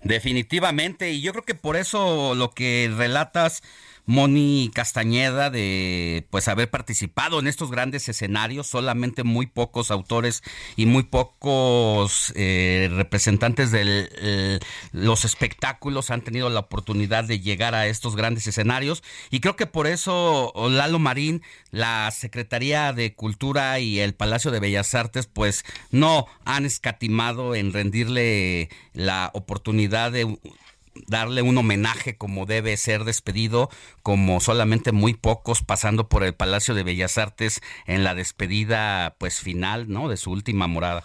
Definitivamente, 0.02 1.10
y 1.10 1.22
yo 1.22 1.32
creo 1.32 1.44
que 1.44 1.54
por 1.54 1.76
eso 1.76 2.34
lo 2.34 2.50
que 2.50 2.90
relatas, 2.94 3.62
Moni 4.06 4.70
Castañeda, 4.74 5.50
de 5.50 6.26
pues 6.30 6.48
haber 6.48 6.70
participado 6.70 7.38
en 7.38 7.46
estos 7.46 7.70
grandes 7.70 8.08
escenarios, 8.08 8.66
solamente 8.66 9.22
muy 9.22 9.46
pocos 9.46 9.90
autores 9.90 10.42
y 10.76 10.86
muy 10.86 11.04
pocos 11.04 12.32
eh, 12.36 12.88
representantes 12.92 13.70
de 13.70 14.60
los 14.92 15.24
espectáculos 15.24 16.10
han 16.10 16.22
tenido 16.22 16.50
la 16.50 16.60
oportunidad 16.60 17.24
de 17.24 17.40
llegar 17.40 17.74
a 17.74 17.86
estos 17.86 18.16
grandes 18.16 18.46
escenarios, 18.46 19.02
y 19.30 19.40
creo 19.40 19.56
que 19.56 19.66
por 19.66 19.86
eso 19.86 20.52
Lalo 20.70 20.98
Marín, 20.98 21.42
la 21.70 22.10
Secretaría 22.10 22.92
de 22.92 23.14
Cultura 23.14 23.78
y 23.78 24.00
el 24.00 24.14
Palacio 24.14 24.50
de 24.50 24.60
Bellas 24.60 24.94
Artes, 24.94 25.26
pues 25.26 25.64
no 25.90 26.26
han 26.44 26.64
escatimado 26.64 27.54
en 27.54 27.72
rendirle 27.72 28.68
la 28.92 29.30
oportunidad 29.34 30.12
de 30.12 30.38
darle 31.06 31.42
un 31.42 31.56
homenaje 31.58 32.16
como 32.16 32.46
debe 32.46 32.76
ser 32.76 33.04
despedido, 33.04 33.68
como 34.02 34.40
solamente 34.40 34.92
muy 34.92 35.14
pocos 35.14 35.62
pasando 35.62 36.08
por 36.08 36.22
el 36.24 36.34
Palacio 36.34 36.74
de 36.74 36.84
Bellas 36.84 37.18
Artes 37.18 37.60
en 37.86 38.04
la 38.04 38.14
despedida 38.14 39.14
pues 39.18 39.40
final, 39.40 39.88
¿no? 39.88 40.08
de 40.08 40.16
su 40.16 40.30
última 40.30 40.66
morada. 40.66 41.04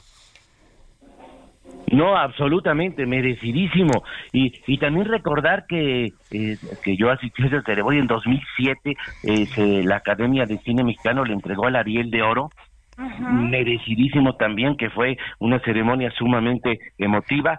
No, 1.91 2.17
absolutamente, 2.17 3.05
merecidísimo. 3.05 4.03
Y, 4.33 4.53
y 4.67 4.77
también 4.77 5.05
recordar 5.05 5.65
que, 5.67 6.07
eh, 6.31 6.57
que 6.83 6.97
yo 6.97 7.09
asistí 7.09 7.43
a 7.43 7.47
esa 7.47 7.61
ceremonia 7.61 8.01
en 8.01 8.07
2007, 8.07 8.97
eh, 9.23 9.45
se- 9.55 9.83
la 9.83 9.97
Academia 9.97 10.45
de 10.45 10.57
Cine 10.59 10.83
Mexicano 10.83 11.23
le 11.23 11.33
entregó 11.33 11.67
el 11.69 11.77
Ariel 11.77 12.11
de 12.11 12.21
Oro, 12.23 12.49
merecidísimo 13.31 14.35
también, 14.35 14.75
que 14.75 14.89
fue 14.89 15.17
una 15.39 15.59
ceremonia 15.59 16.11
sumamente 16.11 16.79
emotiva. 16.97 17.57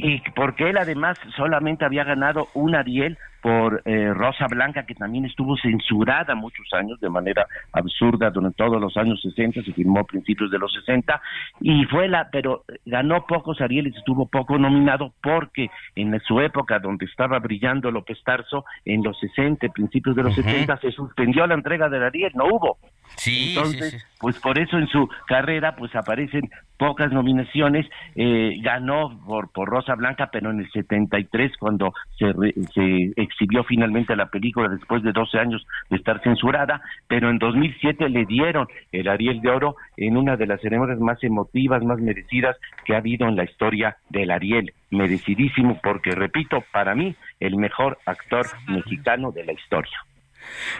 Y 0.00 0.20
porque 0.36 0.70
él 0.70 0.78
además 0.78 1.18
solamente 1.36 1.84
había 1.84 2.04
ganado 2.04 2.48
un 2.54 2.76
Ariel 2.76 3.18
por 3.40 3.82
eh, 3.84 4.12
Rosa 4.14 4.46
Blanca, 4.48 4.84
que 4.84 4.94
también 4.94 5.24
estuvo 5.24 5.56
censurada 5.56 6.34
muchos 6.34 6.66
años 6.72 6.98
de 7.00 7.08
manera 7.08 7.46
absurda 7.72 8.30
durante 8.30 8.56
todos 8.56 8.80
los 8.80 8.96
años 8.96 9.20
60, 9.22 9.62
se 9.62 9.72
firmó 9.72 10.00
a 10.00 10.04
principios 10.04 10.50
de 10.50 10.58
los 10.58 10.72
60, 10.72 11.20
y 11.60 11.84
fue 11.84 12.08
la, 12.08 12.28
pero 12.30 12.64
ganó 12.84 13.24
pocos 13.26 13.60
Arieles, 13.60 13.94
estuvo 13.96 14.26
poco 14.26 14.58
nominado 14.58 15.12
porque 15.22 15.70
en 15.94 16.18
su 16.20 16.40
época 16.40 16.78
donde 16.78 17.06
estaba 17.06 17.38
brillando 17.38 17.90
López 17.90 18.18
Tarso, 18.24 18.64
en 18.84 19.02
los 19.02 19.18
60, 19.20 19.68
principios 19.68 20.16
de 20.16 20.22
los 20.24 20.32
Ujú. 20.36 20.42
70, 20.48 20.76
se 20.78 20.90
suspendió 20.92 21.46
la 21.46 21.54
entrega 21.54 21.88
del 21.88 22.02
Ariel, 22.02 22.32
no 22.34 22.46
hubo. 22.46 22.78
Sí, 23.16 23.54
Entonces, 23.54 23.90
sí, 23.90 23.98
sí. 23.98 24.04
pues 24.20 24.38
por 24.38 24.58
eso 24.58 24.76
en 24.76 24.86
su 24.88 25.08
carrera 25.26 25.74
pues 25.76 25.94
aparecen 25.96 26.42
pocas 26.76 27.10
nominaciones, 27.10 27.86
eh, 28.14 28.56
ganó 28.62 29.18
por, 29.26 29.50
por 29.50 29.68
Rosa 29.68 29.94
Blanca, 29.94 30.28
pero 30.30 30.50
en 30.50 30.60
el 30.60 30.70
73 30.70 31.52
cuando 31.58 31.92
se, 32.18 32.32
re- 32.32 32.54
se 32.74 33.12
exhibió 33.28 33.64
finalmente 33.64 34.16
la 34.16 34.26
película 34.26 34.68
después 34.68 35.02
de 35.02 35.12
12 35.12 35.38
años 35.38 35.66
de 35.90 35.96
estar 35.96 36.20
censurada, 36.22 36.82
pero 37.06 37.30
en 37.30 37.38
2007 37.38 38.08
le 38.08 38.26
dieron 38.26 38.66
el 38.92 39.08
Ariel 39.08 39.40
de 39.40 39.50
Oro 39.50 39.76
en 39.96 40.16
una 40.16 40.36
de 40.36 40.46
las 40.46 40.60
ceremonias 40.60 40.98
más 40.98 41.22
emotivas, 41.22 41.82
más 41.84 42.00
merecidas 42.00 42.56
que 42.84 42.94
ha 42.94 42.98
habido 42.98 43.28
en 43.28 43.36
la 43.36 43.44
historia 43.44 43.96
del 44.10 44.30
Ariel, 44.30 44.72
merecidísimo 44.90 45.78
porque 45.82 46.10
repito, 46.12 46.64
para 46.72 46.94
mí 46.94 47.14
el 47.40 47.56
mejor 47.56 47.98
actor 48.06 48.46
mexicano 48.66 49.30
de 49.32 49.44
la 49.44 49.52
historia. 49.52 49.98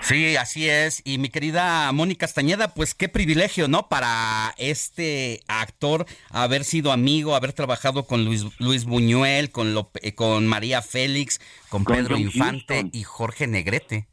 Sí, 0.00 0.36
así 0.36 0.68
es. 0.68 1.02
Y 1.04 1.18
mi 1.18 1.28
querida 1.28 1.90
Mónica 1.92 2.26
Castañeda, 2.26 2.74
pues 2.74 2.94
qué 2.94 3.08
privilegio, 3.08 3.68
¿no? 3.68 3.88
Para 3.88 4.54
este 4.58 5.40
actor 5.48 6.06
haber 6.30 6.64
sido 6.64 6.92
amigo, 6.92 7.34
haber 7.34 7.52
trabajado 7.52 8.04
con 8.06 8.24
Luis, 8.24 8.44
Luis 8.58 8.84
Buñuel, 8.84 9.50
con, 9.50 9.74
Lope- 9.74 10.14
con 10.14 10.46
María 10.46 10.82
Félix, 10.82 11.40
con, 11.68 11.84
Con 11.84 11.96
Pedro 11.96 12.16
Infante 12.18 12.86
y 12.92 13.02
Jorge 13.04 13.46
Negrete. 13.46 14.08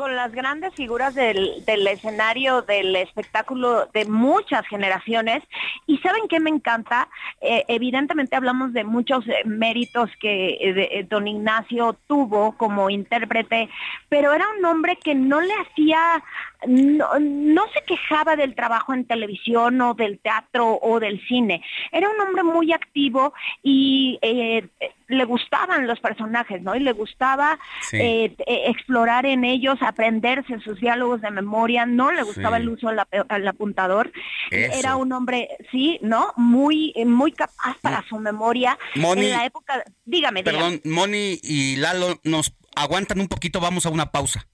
Con 0.00 0.16
las 0.16 0.32
grandes 0.32 0.72
figuras 0.74 1.14
del, 1.14 1.62
escenario, 1.66 2.62
del 2.62 2.96
espectáculo 2.96 3.84
de 3.92 4.06
muchas 4.06 4.66
generaciones. 4.66 5.42
Y 5.86 5.98
saben 5.98 6.22
qué 6.26 6.40
me 6.40 6.48
encanta, 6.48 7.06
Eh, 7.42 7.64
evidentemente 7.68 8.36
hablamos 8.36 8.72
de 8.72 8.84
muchos 8.84 9.26
eh, 9.26 9.42
méritos 9.44 10.10
que 10.20 10.58
eh, 10.60 11.06
don 11.08 11.26
Ignacio 11.26 11.96
tuvo 12.06 12.52
como 12.56 12.90
intérprete, 12.90 13.68
pero 14.08 14.32
era 14.34 14.46
un 14.58 14.64
hombre 14.64 14.96
que 14.96 15.14
no 15.14 15.40
le 15.40 15.54
hacía, 15.62 16.22
no, 16.66 17.08
no 17.20 17.62
se 17.74 17.82
quejaba 17.86 18.36
del 18.36 18.54
trabajo 18.54 18.92
en 18.94 19.04
televisión 19.06 19.80
o 19.80 19.94
del 19.94 20.18
teatro 20.18 20.78
o 20.82 21.00
del 21.00 21.20
cine. 21.26 21.62
Era 21.92 22.08
un 22.10 22.20
hombre 22.20 22.42
muy 22.42 22.72
activo 22.72 23.32
y 23.62 24.18
eh, 24.22 24.68
le 25.08 25.24
gustaban 25.24 25.86
los 25.86 25.98
personajes, 26.00 26.62
¿no? 26.62 26.76
Y 26.76 26.80
le 26.80 26.92
gustaba 26.92 27.58
Sí. 27.82 27.96
eh, 27.96 28.34
eh, 28.46 28.62
explorar 28.66 29.26
en 29.26 29.44
ellos, 29.44 29.78
aprenderse 29.82 30.60
sus 30.60 30.78
diálogos 30.80 31.20
de 31.20 31.30
memoria, 31.30 31.86
no 31.86 32.10
le 32.12 32.22
gustaba 32.22 32.56
Sí. 32.58 32.62
el 32.62 32.68
uso 32.68 32.88
del 32.88 33.00
al 33.28 33.48
apuntador. 33.48 34.12
Eso. 34.50 34.78
Era 34.78 34.96
un 34.96 35.12
hombre, 35.12 35.48
sí, 35.70 35.98
¿no? 36.02 36.32
Muy, 36.36 36.92
muy 37.06 37.32
capaz 37.32 37.76
para 37.80 38.04
su 38.08 38.18
memoria. 38.18 38.78
Moni- 38.94 39.26
en 39.26 39.30
la 39.30 39.44
época, 39.46 39.82
dígame, 40.04 40.42
dígame. 40.42 40.42
Perdón, 40.42 40.80
Moni 40.84 41.38
y 41.42 41.76
Lalo 41.76 42.20
nos 42.24 42.54
aguantan 42.76 43.20
un 43.20 43.28
poquito, 43.28 43.58
vamos 43.60 43.86
a 43.86 43.90
una 43.90 44.12
pausa 44.12 44.46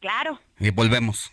Claro. 0.00 0.38
y 0.60 0.70
volvemos. 0.70 1.32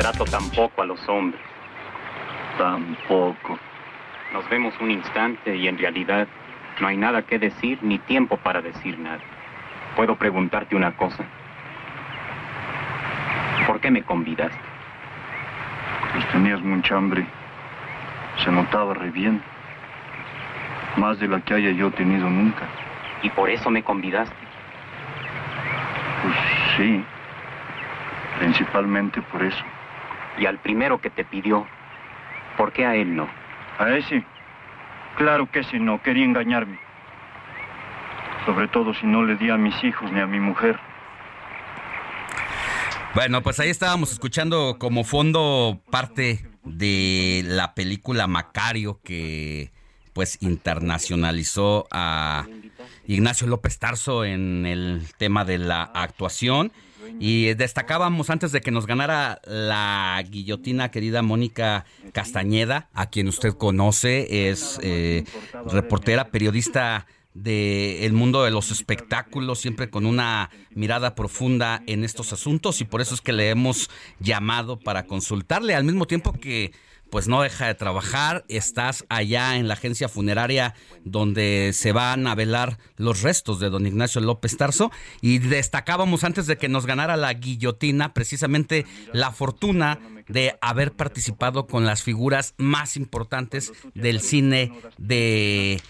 Trato 0.00 0.24
tampoco 0.24 0.80
a 0.80 0.86
los 0.86 1.08
hombres. 1.10 1.42
Tampoco. 2.56 3.58
Nos 4.32 4.48
vemos 4.48 4.72
un 4.80 4.90
instante 4.90 5.54
y 5.54 5.68
en 5.68 5.76
realidad 5.76 6.26
no 6.80 6.88
hay 6.88 6.96
nada 6.96 7.20
que 7.20 7.38
decir 7.38 7.78
ni 7.82 7.98
tiempo 7.98 8.38
para 8.38 8.62
decir 8.62 8.98
nada. 8.98 9.20
¿Puedo 9.96 10.16
preguntarte 10.16 10.74
una 10.74 10.96
cosa? 10.96 11.22
¿Por 13.66 13.78
qué 13.80 13.90
me 13.90 14.02
convidaste? 14.02 14.58
Pues 16.14 16.26
tenías 16.30 16.62
mucha 16.62 16.96
hambre. 16.96 17.26
Se 18.42 18.50
notaba 18.50 18.94
re 18.94 19.10
bien. 19.10 19.42
Más 20.96 21.20
de 21.20 21.28
la 21.28 21.42
que 21.42 21.52
haya 21.52 21.72
yo 21.72 21.90
tenido 21.90 22.30
nunca. 22.30 22.64
¿Y 23.22 23.28
por 23.28 23.50
eso 23.50 23.68
me 23.68 23.82
convidaste? 23.82 24.34
Pues 26.22 26.36
sí. 26.78 27.04
Principalmente 28.38 29.20
por 29.20 29.42
eso. 29.42 29.62
Y 30.40 30.46
al 30.46 30.58
primero 30.58 31.02
que 31.02 31.10
te 31.10 31.22
pidió, 31.22 31.66
¿por 32.56 32.72
qué 32.72 32.86
a 32.86 32.96
él 32.96 33.14
no? 33.14 33.28
A 33.78 33.90
ese. 33.90 34.24
Claro 35.18 35.50
que 35.50 35.60
ese 35.60 35.78
no. 35.78 36.02
Quería 36.02 36.24
engañarme. 36.24 36.80
Sobre 38.46 38.66
todo 38.68 38.94
si 38.94 39.06
no 39.06 39.22
le 39.22 39.36
di 39.36 39.50
a 39.50 39.58
mis 39.58 39.74
hijos 39.84 40.10
ni 40.10 40.18
a 40.18 40.26
mi 40.26 40.40
mujer. 40.40 40.80
Bueno, 43.14 43.42
pues 43.42 43.60
ahí 43.60 43.68
estábamos 43.68 44.12
escuchando 44.12 44.76
como 44.78 45.04
fondo 45.04 45.82
parte 45.90 46.46
de 46.64 47.42
la 47.44 47.74
película 47.74 48.26
Macario 48.26 48.98
que 49.04 49.72
pues 50.14 50.38
internacionalizó 50.40 51.86
a 51.90 52.46
Ignacio 53.06 53.46
López 53.46 53.78
Tarso 53.78 54.24
en 54.24 54.64
el 54.64 55.02
tema 55.18 55.44
de 55.44 55.58
la 55.58 55.82
actuación 55.82 56.72
y 57.18 57.54
destacábamos 57.54 58.30
antes 58.30 58.52
de 58.52 58.60
que 58.60 58.70
nos 58.70 58.86
ganara 58.86 59.40
la 59.44 60.22
guillotina 60.28 60.90
querida 60.90 61.22
Mónica 61.22 61.84
Castañeda, 62.12 62.88
a 62.94 63.10
quien 63.10 63.28
usted 63.28 63.54
conoce, 63.54 64.50
es 64.50 64.78
eh, 64.82 65.24
reportera, 65.66 66.30
periodista 66.30 67.06
del 67.34 68.12
mundo 68.12 68.42
de 68.42 68.50
los 68.50 68.70
espectáculos, 68.70 69.60
siempre 69.60 69.88
con 69.88 70.04
una 70.04 70.50
mirada 70.74 71.14
profunda 71.14 71.82
en 71.86 72.04
estos 72.04 72.32
asuntos 72.32 72.80
y 72.80 72.84
por 72.84 73.00
eso 73.00 73.14
es 73.14 73.20
que 73.20 73.32
le 73.32 73.50
hemos 73.50 73.88
llamado 74.18 74.78
para 74.78 75.06
consultarle 75.06 75.74
al 75.74 75.84
mismo 75.84 76.06
tiempo 76.06 76.32
que 76.32 76.72
pues 77.10 77.28
no 77.28 77.42
deja 77.42 77.66
de 77.66 77.74
trabajar, 77.74 78.44
estás 78.48 79.04
allá 79.08 79.56
en 79.56 79.68
la 79.68 79.74
agencia 79.74 80.08
funeraria 80.08 80.74
donde 81.04 81.72
se 81.74 81.92
van 81.92 82.26
a 82.26 82.34
velar 82.34 82.78
los 82.96 83.22
restos 83.22 83.60
de 83.60 83.70
don 83.70 83.86
Ignacio 83.86 84.20
López 84.20 84.56
Tarso 84.56 84.90
y 85.20 85.38
destacábamos 85.38 86.24
antes 86.24 86.46
de 86.46 86.56
que 86.56 86.68
nos 86.68 86.86
ganara 86.86 87.16
la 87.16 87.32
guillotina 87.34 88.14
precisamente 88.14 88.86
la 89.12 89.32
fortuna 89.32 89.98
de 90.28 90.56
haber 90.60 90.92
participado 90.92 91.66
con 91.66 91.84
las 91.84 92.02
figuras 92.02 92.54
más 92.56 92.96
importantes 92.96 93.72
del 93.94 94.20
cine 94.20 94.72
de 94.98 95.80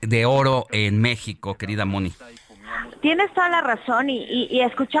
de 0.00 0.24
oro 0.24 0.66
en 0.70 1.00
México, 1.00 1.56
querida 1.56 1.84
Moni. 1.84 2.12
Tienes 3.02 3.32
toda 3.34 3.48
la 3.48 3.60
razón 3.60 4.10
y, 4.10 4.24
y, 4.24 4.48
y 4.50 4.60
escucha. 4.62 5.00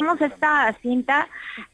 Vimos 0.00 0.18
esta 0.22 0.72
cinta 0.80 1.28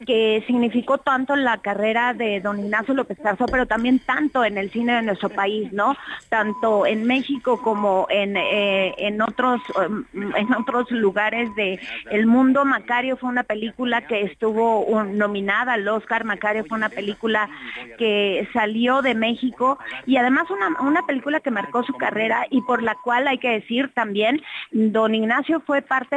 que 0.04 0.42
significó 0.48 0.98
tanto 0.98 1.36
la 1.36 1.58
carrera 1.58 2.12
de 2.12 2.40
don 2.40 2.58
Ignacio 2.58 2.92
López 2.92 3.18
Tarso, 3.22 3.46
pero 3.46 3.66
también 3.66 4.00
tanto 4.00 4.44
en 4.44 4.58
el 4.58 4.68
cine 4.72 4.94
de 4.94 5.02
nuestro 5.02 5.28
país, 5.28 5.72
¿no? 5.72 5.96
Tanto 6.28 6.86
en 6.86 7.04
México 7.04 7.62
como 7.62 8.08
en, 8.10 8.36
eh, 8.36 8.94
en 8.98 9.22
otros 9.22 9.60
um, 9.76 10.04
en 10.34 10.52
otros 10.54 10.90
lugares 10.90 11.54
de 11.54 11.78
el 12.10 12.26
mundo. 12.26 12.64
Macario 12.64 13.16
fue 13.16 13.28
una 13.28 13.44
película 13.44 14.08
que 14.08 14.22
estuvo 14.22 15.04
nominada 15.04 15.74
al 15.74 15.86
Oscar. 15.86 16.24
Macario 16.24 16.64
fue 16.64 16.78
una 16.78 16.88
película 16.88 17.48
que 17.96 18.48
salió 18.52 19.02
de 19.02 19.14
México 19.14 19.78
y 20.04 20.16
además 20.16 20.50
una, 20.50 20.80
una 20.80 21.06
película 21.06 21.38
que 21.38 21.52
marcó 21.52 21.84
su 21.84 21.92
carrera 21.92 22.44
y 22.50 22.60
por 22.62 22.82
la 22.82 22.96
cual 22.96 23.28
hay 23.28 23.38
que 23.38 23.50
decir 23.50 23.92
también, 23.94 24.42
don 24.72 25.14
Ignacio 25.14 25.60
fue 25.60 25.80
parte 25.80 26.16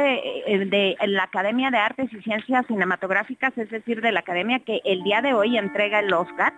eh, 0.52 0.64
de 0.66 0.96
la 1.06 1.22
Academia 1.22 1.70
de 1.70 1.78
Y 2.08 2.22
Ciencias 2.22 2.66
Cinematográficas, 2.66 3.56
es 3.58 3.68
decir, 3.70 4.00
de 4.00 4.12
la 4.12 4.20
Academia 4.20 4.60
que 4.60 4.80
el 4.84 5.02
día 5.02 5.20
de 5.20 5.34
hoy 5.34 5.58
entrega 5.58 6.00
el 6.00 6.12
Oscar 6.12 6.52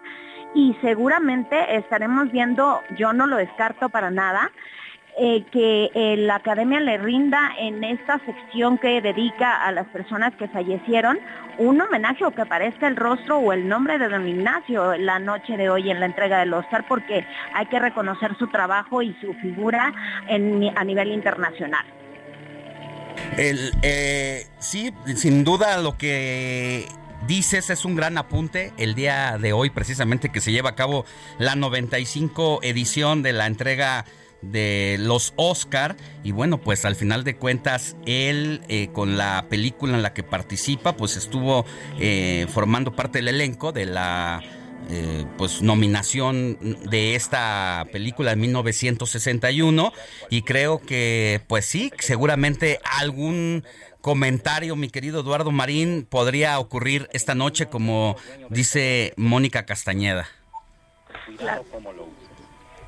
y 0.55 0.77
seguramente 0.83 1.77
estaremos 1.77 2.31
viendo, 2.31 2.81
yo 2.97 3.13
no 3.13 3.27
lo 3.27 3.37
descarto 3.37 3.89
para 3.89 4.11
nada, 4.11 4.53
eh, 5.19 5.45
que 5.51 5.91
eh, 5.95 6.17
la 6.17 6.37
academia 6.37 6.81
le 6.81 6.97
rinda 6.97 7.53
en 7.59 7.85
esta 7.85 8.19
sección 8.21 8.79
que 8.79 9.03
dedica 9.03 9.63
a 9.63 9.71
las 9.73 9.87
personas 9.89 10.35
que 10.37 10.49
fallecieron 10.49 11.19
un 11.59 11.81
homenaje 11.81 12.25
o 12.25 12.31
que 12.31 12.43
aparezca 12.43 12.87
el 12.89 12.97
rostro 12.97 13.39
o 13.39 13.53
el 13.53 13.69
nombre 13.69 13.99
de 13.99 14.09
don 14.09 14.27
Ignacio 14.27 14.97
la 14.97 15.19
noche 15.19 15.59
de 15.59 15.69
hoy 15.69 15.91
en 15.91 16.01
la 16.01 16.07
entrega 16.07 16.39
del 16.39 16.55
Oscar 16.55 16.87
porque 16.89 17.27
hay 17.53 17.67
que 17.67 17.79
reconocer 17.79 18.35
su 18.39 18.47
trabajo 18.47 19.03
y 19.03 19.13
su 19.21 19.35
figura 19.35 19.93
a 20.31 20.85
nivel 20.85 21.13
internacional. 21.13 21.85
El, 23.37 23.73
eh, 23.83 24.47
sí, 24.59 24.93
sin 25.17 25.43
duda 25.43 25.79
lo 25.79 25.97
que 25.97 26.87
dices 27.27 27.71
es 27.71 27.85
un 27.85 27.97
gran 27.97 28.19
apunte. 28.19 28.73
El 28.77 28.95
día 28.95 29.39
de 29.39 29.53
hoy 29.53 29.71
precisamente 29.71 30.31
que 30.31 30.41
se 30.41 30.53
lleva 30.53 30.71
a 30.71 30.75
cabo 30.75 31.05
la 31.39 31.55
95 31.55 32.61
edición 32.63 33.23
de 33.23 33.33
la 33.33 33.47
entrega 33.47 34.05
de 34.43 34.97
los 34.99 35.33
Oscar 35.37 35.97
y 36.25 36.33
bueno 36.33 36.59
pues 36.59 36.85
al 36.85 36.97
final 36.97 37.23
de 37.23 37.37
cuentas 37.37 37.95
él 38.07 38.61
eh, 38.67 38.89
con 38.93 39.17
la 39.17 39.47
película 39.49 39.95
en 39.95 40.03
la 40.03 40.15
que 40.15 40.25
participa 40.25 40.97
pues 40.97 41.17
estuvo 41.17 41.65
eh, 42.01 42.47
formando 42.53 42.97
parte 42.97 43.19
del 43.19 43.29
elenco 43.29 43.71
de 43.71 43.87
la 43.87 44.43
eh, 44.91 45.25
pues 45.39 45.63
nominación 45.63 46.59
de 46.91 47.15
esta 47.15 47.85
película 47.93 48.31
de 48.31 48.37
1961 48.37 49.93
y 50.31 50.43
creo 50.43 50.81
que 50.81 51.41
pues 51.47 51.67
sí, 51.67 51.93
seguramente 51.99 52.79
algún 53.01 53.65
comentario, 54.01 54.77
mi 54.77 54.89
querido 54.89 55.21
Eduardo 55.21 55.51
Marín, 55.53 56.07
podría 56.09 56.59
ocurrir 56.59 57.09
esta 57.13 57.35
noche 57.35 57.67
como 57.67 58.17
dice 58.51 59.15
Mónica 59.17 59.65
Castañeda. 59.65 60.27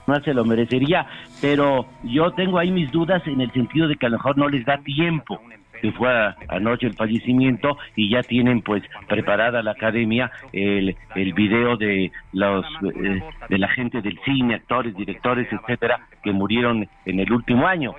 no 0.06 0.20
se 0.20 0.34
lo 0.34 0.44
merecería, 0.44 1.06
pero 1.40 1.86
yo 2.02 2.32
tengo 2.32 2.58
ahí 2.58 2.70
mis 2.70 2.90
dudas 2.90 3.22
en 3.26 3.40
el 3.40 3.52
sentido 3.52 3.88
de 3.88 3.96
que 3.96 4.06
a 4.06 4.08
lo 4.10 4.16
mejor 4.16 4.36
no 4.36 4.48
les 4.48 4.64
da 4.66 4.78
tiempo 4.78 5.40
que 5.84 5.92
fue 5.92 6.08
anoche 6.48 6.86
el 6.86 6.94
fallecimiento 6.94 7.76
y 7.94 8.08
ya 8.08 8.22
tienen 8.22 8.62
pues 8.62 8.82
preparada 9.06 9.62
la 9.62 9.72
academia 9.72 10.30
el, 10.50 10.96
el 11.14 11.34
video 11.34 11.76
de 11.76 12.10
los 12.32 12.64
eh, 12.94 13.22
de 13.50 13.58
la 13.58 13.68
gente 13.68 14.00
del 14.00 14.18
cine, 14.24 14.54
actores, 14.54 14.96
directores, 14.96 15.46
etcétera, 15.52 16.00
que 16.22 16.32
murieron 16.32 16.88
en 17.04 17.20
el 17.20 17.30
último 17.30 17.66
año. 17.66 17.92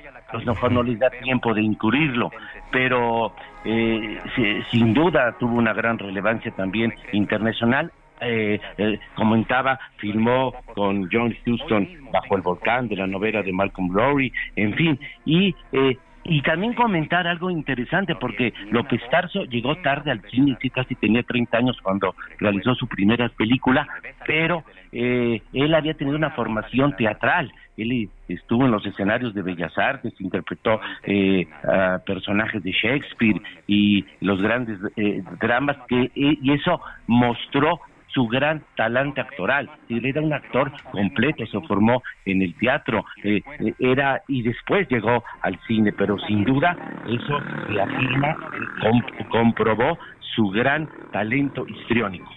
Mejor 0.47 0.71
no 0.71 0.81
les 0.81 0.97
da 0.97 1.11
tiempo 1.11 1.53
de 1.53 1.61
incurrirlo, 1.61 2.31
pero 2.71 3.35
eh, 3.63 4.19
si- 4.35 4.63
sin 4.71 4.95
duda 4.95 5.35
tuvo 5.39 5.55
una 5.57 5.73
gran 5.73 5.99
relevancia 5.99 6.49
también 6.51 6.91
internacional 7.11 7.91
eh, 8.21 8.59
eh, 8.77 8.97
comentaba, 9.15 9.77
filmó 9.97 10.53
con 10.73 11.09
John 11.11 11.35
Huston 11.45 11.85
bajo 12.13 12.37
el 12.37 12.41
volcán 12.43 12.87
de 12.87 12.95
la 12.95 13.07
novela 13.07 13.43
de 13.43 13.51
Malcolm 13.51 13.93
Lowry, 13.93 14.31
en 14.55 14.73
fin, 14.73 14.97
y 15.25 15.53
eh, 15.73 15.97
Y 16.27 16.41
también 16.41 16.73
comentar 16.73 17.27
algo 17.27 17.51
interesante, 17.51 18.15
porque 18.15 18.51
López 18.71 18.99
Tarso 19.11 19.43
llegó 19.45 19.75
tarde 19.77 20.09
al 20.09 20.21
cine, 20.31 20.57
sí, 20.59 20.71
casi 20.71 20.95
tenía 20.95 21.21
30 21.21 21.57
años 21.57 21.77
cuando 21.83 22.15
realizó 22.39 22.73
su 22.73 22.87
primera 22.87 23.29
película, 23.29 23.87
pero 24.25 24.63
eh, 24.91 25.41
él 25.53 25.75
había 25.75 25.93
tenido 25.93 26.17
una 26.17 26.31
formación 26.31 26.95
teatral. 26.95 27.51
Él 27.77 28.09
estuvo 28.27 28.65
en 28.65 28.71
los 28.71 28.85
escenarios 28.87 29.35
de 29.35 29.43
Bellas 29.43 29.77
Artes, 29.77 30.19
interpretó 30.19 30.79
eh, 31.03 31.45
a 31.63 31.99
personajes 31.99 32.63
de 32.63 32.71
Shakespeare 32.71 33.39
y 33.67 34.03
los 34.21 34.41
grandes 34.41 34.79
eh, 34.95 35.21
dramas, 35.39 35.77
que, 35.87 36.11
y 36.15 36.51
eso 36.53 36.81
mostró 37.05 37.81
su 38.15 38.27
gran 38.27 38.63
talante 38.77 39.19
actoral. 39.19 39.69
Era 39.89 40.21
un 40.21 40.31
actor 40.33 40.71
completo, 40.91 41.45
se 41.45 41.59
formó 41.67 42.01
en 42.25 42.41
el 42.41 42.55
teatro, 42.55 43.03
eh, 43.23 43.41
eh, 43.59 43.73
era 43.77 44.21
y 44.29 44.41
después 44.41 44.87
llegó 44.89 45.21
al 45.41 45.59
cine, 45.67 45.91
pero 45.91 46.17
sin 46.19 46.45
duda 46.45 46.77
eso 47.07 47.39
reafirma, 47.67 48.37
comp- 48.81 49.27
comprobó 49.27 49.99
su 50.33 50.47
gran 50.49 50.87
talento 51.11 51.67
histriónico. 51.67 52.31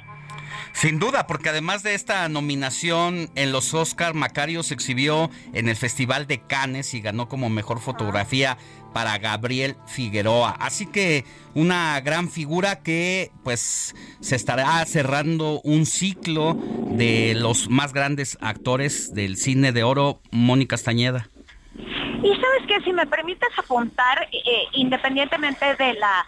Sin 0.72 0.98
duda, 0.98 1.26
porque 1.26 1.48
además 1.48 1.82
de 1.82 1.94
esta 1.94 2.28
nominación 2.28 3.30
en 3.34 3.52
los 3.52 3.74
Oscar, 3.74 4.14
Macario 4.14 4.62
se 4.62 4.74
exhibió 4.74 5.30
en 5.52 5.68
el 5.68 5.76
Festival 5.76 6.26
de 6.26 6.40
Cannes 6.40 6.94
y 6.94 7.00
ganó 7.00 7.28
como 7.28 7.50
mejor 7.50 7.80
fotografía 7.80 8.56
para 8.92 9.18
Gabriel 9.18 9.76
Figueroa. 9.86 10.50
Así 10.58 10.86
que 10.86 11.24
una 11.54 12.00
gran 12.00 12.28
figura 12.30 12.82
que 12.82 13.30
pues 13.44 13.94
se 14.20 14.36
estará 14.36 14.84
cerrando 14.86 15.60
un 15.62 15.86
ciclo 15.86 16.54
de 16.54 17.34
los 17.36 17.68
más 17.68 17.92
grandes 17.92 18.38
actores 18.40 19.14
del 19.14 19.36
cine 19.36 19.72
de 19.72 19.82
oro, 19.82 20.20
Mónica 20.30 20.76
Castañeda. 20.76 21.28
Y 22.22 22.28
sabes 22.28 22.66
que 22.66 22.80
si 22.84 22.92
me 22.92 23.06
permites 23.06 23.48
apuntar, 23.56 24.28
eh, 24.32 24.64
independientemente 24.72 25.76
de 25.76 25.94
la 25.94 26.26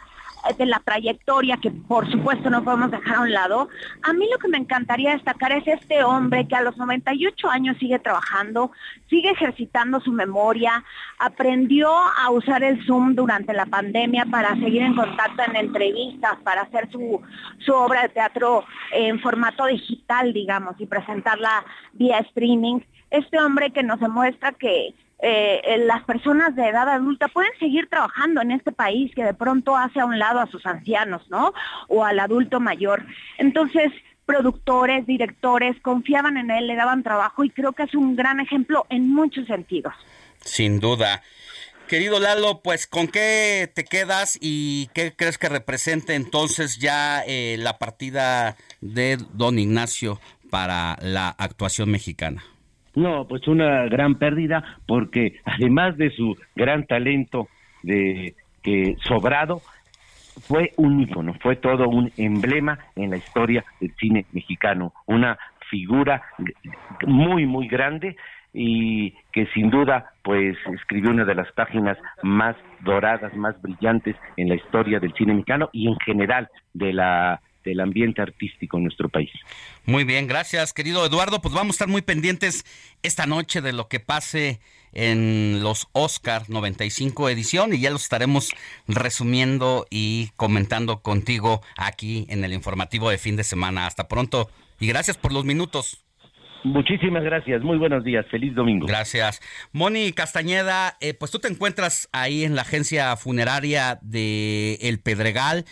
de 0.56 0.66
la 0.66 0.80
trayectoria 0.80 1.58
que 1.58 1.70
por 1.70 2.10
supuesto 2.10 2.50
no 2.50 2.64
podemos 2.64 2.90
dejar 2.90 3.16
a 3.16 3.20
un 3.20 3.32
lado, 3.32 3.68
a 4.02 4.12
mí 4.12 4.26
lo 4.30 4.38
que 4.38 4.48
me 4.48 4.58
encantaría 4.58 5.12
destacar 5.12 5.52
es 5.52 5.66
este 5.66 6.02
hombre 6.02 6.46
que 6.48 6.56
a 6.56 6.62
los 6.62 6.76
98 6.76 7.48
años 7.48 7.76
sigue 7.78 7.98
trabajando, 7.98 8.72
sigue 9.08 9.30
ejercitando 9.30 10.00
su 10.00 10.12
memoria, 10.12 10.84
aprendió 11.18 11.90
a 11.90 12.30
usar 12.30 12.62
el 12.62 12.84
Zoom 12.86 13.14
durante 13.14 13.52
la 13.52 13.66
pandemia 13.66 14.26
para 14.26 14.54
seguir 14.56 14.82
en 14.82 14.94
contacto 14.94 15.42
en 15.46 15.56
entrevistas, 15.56 16.36
para 16.42 16.62
hacer 16.62 16.90
su, 16.90 17.20
su 17.58 17.72
obra 17.72 18.02
de 18.02 18.08
teatro 18.10 18.64
en 18.92 19.20
formato 19.20 19.66
digital, 19.66 20.32
digamos, 20.32 20.74
y 20.78 20.86
presentarla 20.86 21.64
vía 21.92 22.18
streaming. 22.18 22.80
Este 23.10 23.38
hombre 23.40 23.70
que 23.70 23.82
nos 23.82 24.00
demuestra 24.00 24.52
que 24.52 24.94
eh, 25.22 25.82
las 25.86 26.02
personas 26.04 26.54
de 26.56 26.68
edad 26.68 26.88
adulta 26.88 27.28
pueden 27.28 27.52
seguir 27.58 27.88
trabajando 27.88 28.40
en 28.40 28.50
este 28.52 28.72
país 28.72 29.14
que 29.14 29.24
de 29.24 29.34
pronto 29.34 29.76
hace 29.76 30.00
a 30.00 30.06
un 30.06 30.18
lado 30.18 30.40
a 30.40 30.46
sus 30.46 30.64
ancianos, 30.66 31.22
¿no? 31.30 31.52
O 31.88 32.04
al 32.04 32.18
adulto 32.20 32.60
mayor. 32.60 33.04
Entonces, 33.38 33.92
productores, 34.24 35.06
directores 35.06 35.76
confiaban 35.82 36.36
en 36.36 36.50
él, 36.50 36.66
le 36.66 36.76
daban 36.76 37.02
trabajo 37.02 37.44
y 37.44 37.50
creo 37.50 37.72
que 37.72 37.82
es 37.82 37.94
un 37.94 38.16
gran 38.16 38.40
ejemplo 38.40 38.86
en 38.88 39.12
muchos 39.12 39.46
sentidos. 39.46 39.92
Sin 40.44 40.80
duda. 40.80 41.22
Querido 41.88 42.20
Lalo, 42.20 42.62
pues 42.62 42.86
¿con 42.86 43.08
qué 43.08 43.68
te 43.74 43.84
quedas 43.84 44.38
y 44.40 44.88
qué 44.94 45.12
crees 45.16 45.38
que 45.38 45.48
represente 45.48 46.14
entonces 46.14 46.78
ya 46.78 47.24
eh, 47.26 47.56
la 47.58 47.78
partida 47.78 48.56
de 48.80 49.18
don 49.32 49.58
Ignacio 49.58 50.20
para 50.50 50.96
la 51.02 51.30
actuación 51.30 51.90
mexicana? 51.90 52.44
No, 52.94 53.26
pues 53.28 53.46
una 53.48 53.86
gran 53.86 54.16
pérdida 54.16 54.78
porque 54.86 55.40
además 55.44 55.96
de 55.96 56.10
su 56.10 56.36
gran 56.56 56.86
talento 56.86 57.48
de 57.82 58.34
que 58.62 58.96
sobrado 59.04 59.62
fue 60.42 60.72
un 60.76 61.00
ícono, 61.00 61.34
fue 61.40 61.56
todo 61.56 61.88
un 61.88 62.12
emblema 62.16 62.78
en 62.96 63.10
la 63.10 63.16
historia 63.16 63.64
del 63.80 63.94
cine 63.96 64.26
mexicano, 64.32 64.92
una 65.06 65.38
figura 65.70 66.22
muy 67.06 67.46
muy 67.46 67.68
grande 67.68 68.16
y 68.52 69.12
que 69.32 69.46
sin 69.54 69.70
duda 69.70 70.12
pues 70.22 70.56
escribió 70.74 71.10
una 71.10 71.24
de 71.24 71.34
las 71.34 71.50
páginas 71.52 71.96
más 72.22 72.56
doradas, 72.80 73.34
más 73.34 73.60
brillantes 73.62 74.16
en 74.36 74.48
la 74.48 74.56
historia 74.56 74.98
del 74.98 75.14
cine 75.14 75.34
mexicano 75.34 75.70
y 75.72 75.88
en 75.88 75.96
general 76.00 76.48
de 76.74 76.92
la 76.92 77.40
del 77.64 77.80
ambiente 77.80 78.22
artístico 78.22 78.76
en 78.76 78.84
nuestro 78.84 79.08
país. 79.08 79.30
Muy 79.84 80.04
bien, 80.04 80.26
gracias 80.26 80.72
querido 80.72 81.04
Eduardo. 81.04 81.40
Pues 81.40 81.54
vamos 81.54 81.74
a 81.74 81.76
estar 81.76 81.88
muy 81.88 82.02
pendientes 82.02 82.64
esta 83.02 83.26
noche 83.26 83.60
de 83.60 83.72
lo 83.72 83.88
que 83.88 84.00
pase 84.00 84.60
en 84.92 85.62
los 85.62 85.88
Oscar 85.92 86.48
95 86.48 87.28
edición 87.28 87.72
y 87.72 87.80
ya 87.80 87.90
los 87.90 88.02
estaremos 88.02 88.50
resumiendo 88.88 89.86
y 89.90 90.30
comentando 90.36 91.02
contigo 91.02 91.60
aquí 91.76 92.26
en 92.28 92.44
el 92.44 92.52
informativo 92.52 93.10
de 93.10 93.18
fin 93.18 93.36
de 93.36 93.44
semana. 93.44 93.86
Hasta 93.86 94.08
pronto 94.08 94.48
y 94.78 94.86
gracias 94.86 95.16
por 95.16 95.32
los 95.32 95.44
minutos. 95.44 96.04
Muchísimas 96.62 97.22
gracias, 97.22 97.62
muy 97.62 97.78
buenos 97.78 98.04
días, 98.04 98.26
feliz 98.30 98.54
domingo. 98.54 98.86
Gracias. 98.86 99.40
Moni 99.72 100.12
Castañeda, 100.12 100.96
eh, 101.00 101.14
pues 101.14 101.30
tú 101.30 101.38
te 101.38 101.48
encuentras 101.48 102.10
ahí 102.12 102.44
en 102.44 102.54
la 102.54 102.62
agencia 102.62 103.16
funeraria 103.16 103.98
de 104.02 104.74
El 104.82 105.00
Pedregal. 105.00 105.64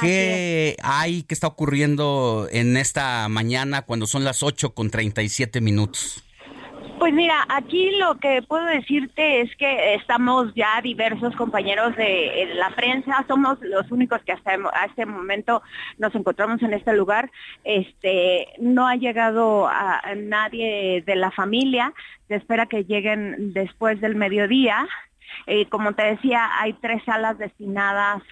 ¿Qué 0.00 0.76
hay, 0.82 1.24
qué 1.24 1.34
está 1.34 1.48
ocurriendo 1.48 2.46
en 2.52 2.76
esta 2.76 3.28
mañana 3.28 3.82
cuando 3.82 4.06
son 4.06 4.24
las 4.24 4.42
8 4.42 4.72
con 4.74 4.90
37 4.90 5.60
minutos? 5.60 6.24
Pues 6.98 7.12
mira, 7.14 7.46
aquí 7.48 7.92
lo 7.92 8.18
que 8.18 8.42
puedo 8.42 8.64
decirte 8.66 9.40
es 9.40 9.54
que 9.56 9.94
estamos 9.94 10.52
ya 10.54 10.80
diversos 10.82 11.34
compañeros 11.36 11.96
de 11.96 12.50
la 12.54 12.70
prensa, 12.70 13.24
somos 13.28 13.58
los 13.60 13.90
únicos 13.92 14.20
que 14.22 14.32
hasta 14.32 14.52
a 14.72 14.86
este 14.86 15.06
momento 15.06 15.62
nos 15.98 16.14
encontramos 16.14 16.60
en 16.62 16.74
este 16.74 16.92
lugar. 16.92 17.30
Este, 17.62 18.48
no 18.58 18.88
ha 18.88 18.96
llegado 18.96 19.68
a, 19.68 20.00
a 20.00 20.14
nadie 20.16 21.02
de 21.06 21.16
la 21.16 21.30
familia, 21.30 21.92
se 22.26 22.34
espera 22.34 22.66
que 22.66 22.84
lleguen 22.84 23.52
después 23.52 24.00
del 24.00 24.16
mediodía. 24.16 24.86
Eh, 25.46 25.66
como 25.68 25.92
te 25.92 26.02
decía, 26.02 26.50
hay 26.60 26.72
tres 26.74 27.02
salas 27.04 27.38
destinadas 27.38 28.22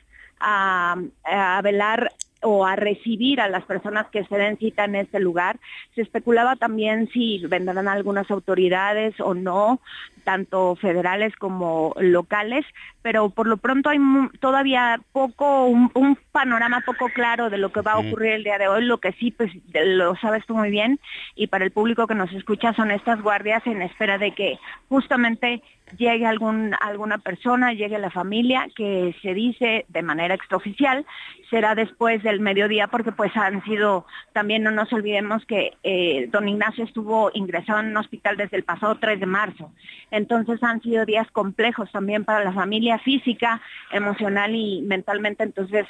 a, 0.40 0.96
a 1.24 1.62
velar 1.62 2.12
o 2.42 2.64
a 2.66 2.76
recibir 2.76 3.40
a 3.40 3.48
las 3.48 3.64
personas 3.64 4.06
que 4.08 4.24
se 4.24 4.36
den 4.36 4.58
cita 4.58 4.84
en 4.84 4.94
este 4.94 5.18
lugar. 5.18 5.58
Se 5.94 6.02
especulaba 6.02 6.56
también 6.56 7.08
si 7.12 7.44
vendrán 7.46 7.88
algunas 7.88 8.30
autoridades 8.30 9.18
o 9.20 9.34
no, 9.34 9.80
tanto 10.22 10.76
federales 10.76 11.34
como 11.36 11.94
locales, 11.98 12.64
pero 13.02 13.30
por 13.30 13.46
lo 13.46 13.56
pronto 13.56 13.88
hay 13.88 13.98
todavía 14.40 15.00
poco, 15.12 15.66
un, 15.66 15.90
un 15.94 16.18
panorama 16.32 16.82
poco 16.84 17.08
claro 17.08 17.48
de 17.48 17.58
lo 17.58 17.70
que 17.70 17.80
va 17.80 17.92
a 17.92 17.98
ocurrir 17.98 18.32
el 18.32 18.44
día 18.44 18.58
de 18.58 18.68
hoy. 18.68 18.84
Lo 18.84 18.98
que 18.98 19.12
sí, 19.12 19.30
pues 19.30 19.50
lo 19.72 20.14
sabes 20.16 20.44
tú 20.46 20.54
muy 20.54 20.70
bien, 20.70 21.00
y 21.34 21.46
para 21.46 21.64
el 21.64 21.70
público 21.70 22.06
que 22.06 22.14
nos 22.14 22.32
escucha 22.32 22.74
son 22.74 22.90
estas 22.90 23.22
guardias 23.22 23.66
en 23.66 23.82
espera 23.82 24.18
de 24.18 24.32
que 24.32 24.58
justamente 24.88 25.62
llegue 25.96 26.26
algún, 26.26 26.74
alguna 26.80 27.18
persona, 27.18 27.72
llegue 27.72 27.98
la 27.98 28.10
familia, 28.10 28.68
que 28.74 29.14
se 29.22 29.34
dice 29.34 29.84
de 29.88 30.02
manera 30.02 30.34
extraoficial, 30.34 31.06
será 31.48 31.74
después 31.74 32.22
del 32.22 32.40
mediodía, 32.40 32.88
porque 32.88 33.12
pues 33.12 33.36
han 33.36 33.62
sido, 33.64 34.06
también 34.32 34.62
no 34.62 34.70
nos 34.70 34.92
olvidemos 34.92 35.44
que 35.46 35.74
eh, 35.82 36.28
don 36.30 36.48
Ignacio 36.48 36.84
estuvo 36.84 37.30
ingresado 37.34 37.80
en 37.80 37.88
un 37.88 37.96
hospital 37.96 38.36
desde 38.36 38.56
el 38.56 38.64
pasado 38.64 38.96
3 38.96 39.20
de 39.20 39.26
marzo. 39.26 39.72
Entonces 40.10 40.62
han 40.62 40.82
sido 40.82 41.04
días 41.04 41.30
complejos 41.30 41.90
también 41.92 42.24
para 42.24 42.44
la 42.44 42.52
familia 42.52 42.98
física, 42.98 43.60
emocional 43.92 44.54
y 44.54 44.82
mentalmente. 44.82 45.44
Entonces 45.44 45.86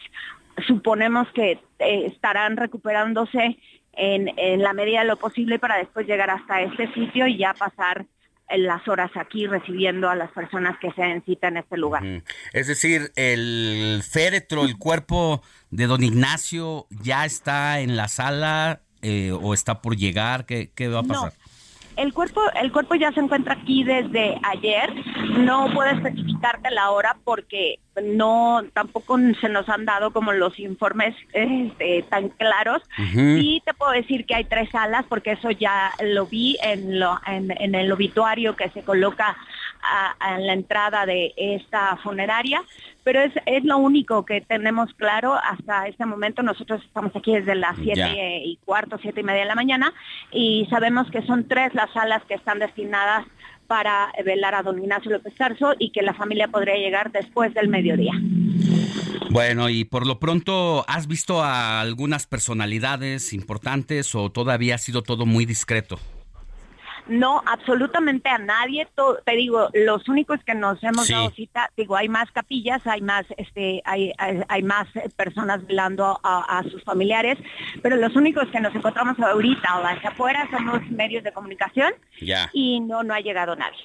suponemos 0.67 1.29
que 1.33 1.53
eh, 1.79 2.07
estarán 2.07 2.57
recuperándose 2.57 3.59
en, 3.93 4.31
en 4.37 4.63
la 4.63 4.75
medida 4.75 5.01
de 5.01 5.07
lo 5.07 5.17
posible 5.17 5.59
para 5.59 5.79
después 5.79 6.07
llegar 6.07 6.29
hasta 6.29 6.61
este 6.61 6.93
sitio 6.93 7.27
y 7.27 7.39
ya 7.39 7.55
pasar 7.55 8.05
las 8.57 8.87
horas 8.87 9.11
aquí 9.17 9.47
recibiendo 9.47 10.09
a 10.09 10.15
las 10.15 10.31
personas 10.31 10.79
que 10.81 10.93
se 10.93 11.03
den 11.03 11.25
cita 11.25 11.49
en 11.49 11.57
este 11.57 11.77
lugar. 11.77 12.05
Es 12.53 12.69
decir, 12.69 13.13
el 13.17 14.03
féretro, 14.09 14.65
el 14.65 14.79
cuerpo 14.79 15.43
de 15.71 15.87
don 15.87 16.03
Ignacio 16.03 16.87
ya 16.91 17.25
está 17.25 17.81
en 17.81 17.97
la 17.97 18.09
sala 18.09 18.83
eh, 19.03 19.33
o 19.33 19.55
está 19.55 19.83
por 19.83 19.97
llegar. 19.97 20.47
¿Qué, 20.47 20.71
qué 20.75 20.89
va 20.89 21.01
a 21.01 21.03
No. 21.03 21.33
El 21.97 22.13
cuerpo, 22.13 22.43
el 22.61 22.71
cuerpo 22.73 22.95
ya 22.95 23.11
se 23.13 23.21
encuentra 23.21 23.55
aquí 23.55 23.83
desde 23.83 24.39
ayer. 24.43 24.93
No 25.39 25.73
puedo 25.73 25.91
especificarte 25.91 26.71
la 26.71 26.91
hora 26.91 27.17
porque 27.25 27.79
no 28.03 28.63
tampoco 28.75 29.19
se 29.41 29.49
nos 29.49 29.69
han 29.69 29.87
dado 29.87 30.13
como 30.13 30.33
los 30.33 30.59
informes 30.59 31.15
este, 31.33 32.05
tan 32.11 32.29
claros. 32.29 32.83
Ujú. 32.99 33.39
Sí 33.39 33.63
te 33.65 33.73
puedo 33.75 33.93
decir 33.93 34.27
que 34.27 34.35
hay 34.35 34.45
tres 34.45 34.69
salas 34.71 35.05
porque 35.09 35.33
eso 35.33 35.51
ya 35.51 35.93
lo 36.05 36.27
vi 36.27 36.59
en, 36.63 37.01
lo, 37.01 37.19
en, 37.27 37.51
en 37.59 37.75
el 37.75 37.91
obituario 37.91 38.57
que 38.57 38.69
se 38.71 38.83
coloca 38.83 39.37
a, 39.83 40.11
a 40.19 40.39
la 40.39 40.53
entrada 40.53 41.07
de 41.07 41.33
esta 41.37 41.97
funeraria, 41.97 42.63
pero 43.07 43.21
es, 43.21 43.33
es 43.47 43.63
lo 43.63 43.79
único 43.79 44.25
que 44.25 44.41
tenemos 44.41 44.93
claro 44.95 45.35
hasta 45.35 45.87
este 45.87 46.05
momento. 46.05 46.43
Nosotros 46.43 46.83
estamos 46.85 47.15
aquí 47.15 47.33
desde 47.33 47.55
las 47.55 47.77
Ya. 47.77 47.85
siete 47.95 48.43
y 48.45 48.57
cuarto, 48.65 48.99
siete 49.01 49.21
y 49.21 49.23
media 49.23 49.43
de 49.43 49.47
la 49.47 49.55
mañana 49.55 49.95
y 50.33 50.67
sabemos 50.71 51.09
que 51.13 51.23
son 51.23 51.47
tres 51.47 51.73
las 51.73 51.89
salas 51.93 52.25
que 52.25 52.35
están 52.35 52.59
destinadas 52.59 53.25
para 53.69 54.13
velar 54.25 54.57
a 54.57 54.65
don 54.65 54.81
Ignacio 54.81 55.13
López 55.13 55.37
Tarso 55.37 55.75
y 55.79 55.91
que 55.91 56.03
la 56.03 56.15
familia 56.15 56.49
podría 56.49 56.75
llegar 56.75 57.13
después 57.13 57.55
del 57.55 57.69
mediodía. 57.69 58.13
Bueno, 59.31 59.69
y 59.69 59.85
por 59.85 60.05
lo 60.05 60.19
pronto, 60.19 60.85
¿has 60.89 61.07
visto 61.07 61.45
a 61.45 61.81
algunas 61.81 62.27
personalidades 62.27 63.33
importantes 63.33 64.17
o 64.17 64.31
todavía 64.31 64.75
ha 64.75 64.79
sido 64.79 65.05
todo 65.05 65.27
muy 65.27 65.47
discreto? 65.47 66.01
No, 67.09 67.43
absolutamente 67.47 68.29
a 68.29 68.39
nadie. 68.39 68.87
Te 69.25 69.37
digo, 69.37 69.69
los 69.75 70.09
únicos 70.09 70.39
que 70.45 70.55
nos 70.55 70.83
hemos 70.83 71.07
Sí. 71.07 71.13
dado 71.13 71.31
cita, 71.31 71.71
digo, 71.77 71.97
hay 71.97 72.09
más 72.09 72.31
capillas, 72.33 72.85
hay 72.87 73.01
más, 73.01 73.25
este, 73.37 73.81
hay, 73.85 74.13
hay, 74.19 74.43
hay 74.49 74.63
más 74.63 74.89
eh, 74.97 75.09
personas 75.17 75.65
velando 75.67 76.19
a, 76.23 76.59
a 76.59 76.63
sus 76.65 76.83
familiares, 76.83 77.39
pero 77.83 77.97
los 77.97 78.17
únicos 78.17 78.49
que 78.51 78.61
nos 78.61 78.75
encontramos 78.75 79.19
ahorita 79.21 79.79
o 79.81 79.85
hacia 79.87 80.11
afuera 80.11 80.49
son 80.51 80.67
los 80.67 80.83
medios 80.91 81.23
de 81.23 81.33
comunicación 81.33 81.93
Ya. 82.21 82.51
y 82.53 82.81
no, 82.81 83.03
no 83.03 83.15
ha 83.15 83.21
llegado 83.21 83.55
nadie. 83.57 83.79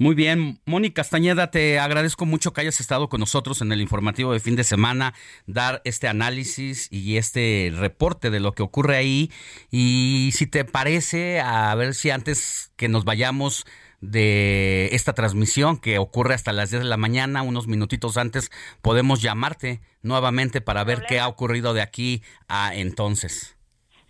Muy 0.00 0.14
bien, 0.14 0.62
Mónica 0.64 1.02
Castañeda, 1.02 1.50
te 1.50 1.78
agradezco 1.78 2.24
mucho 2.24 2.54
que 2.54 2.62
hayas 2.62 2.80
estado 2.80 3.10
con 3.10 3.20
nosotros 3.20 3.60
en 3.60 3.70
el 3.70 3.82
informativo 3.82 4.32
de 4.32 4.40
fin 4.40 4.56
de 4.56 4.64
semana, 4.64 5.12
dar 5.46 5.82
este 5.84 6.08
análisis 6.08 6.88
y 6.90 7.18
este 7.18 7.70
reporte 7.76 8.30
de 8.30 8.40
lo 8.40 8.52
que 8.52 8.62
ocurre 8.62 8.96
ahí. 8.96 9.30
Y 9.70 10.30
si 10.32 10.46
te 10.46 10.64
parece, 10.64 11.42
a 11.42 11.74
ver 11.74 11.92
si 11.92 12.08
antes 12.08 12.72
que 12.76 12.88
nos 12.88 13.04
vayamos 13.04 13.66
de 14.00 14.88
esta 14.92 15.12
transmisión 15.12 15.76
que 15.76 15.98
ocurre 15.98 16.32
hasta 16.32 16.54
las 16.54 16.70
10 16.70 16.84
de 16.84 16.88
la 16.88 16.96
mañana, 16.96 17.42
unos 17.42 17.66
minutitos 17.66 18.16
antes, 18.16 18.50
podemos 18.80 19.20
llamarte 19.20 19.82
nuevamente 20.00 20.62
para 20.62 20.82
ver 20.82 21.04
qué 21.06 21.20
ha 21.20 21.28
ocurrido 21.28 21.74
de 21.74 21.82
aquí 21.82 22.22
a 22.48 22.74
entonces. 22.74 23.54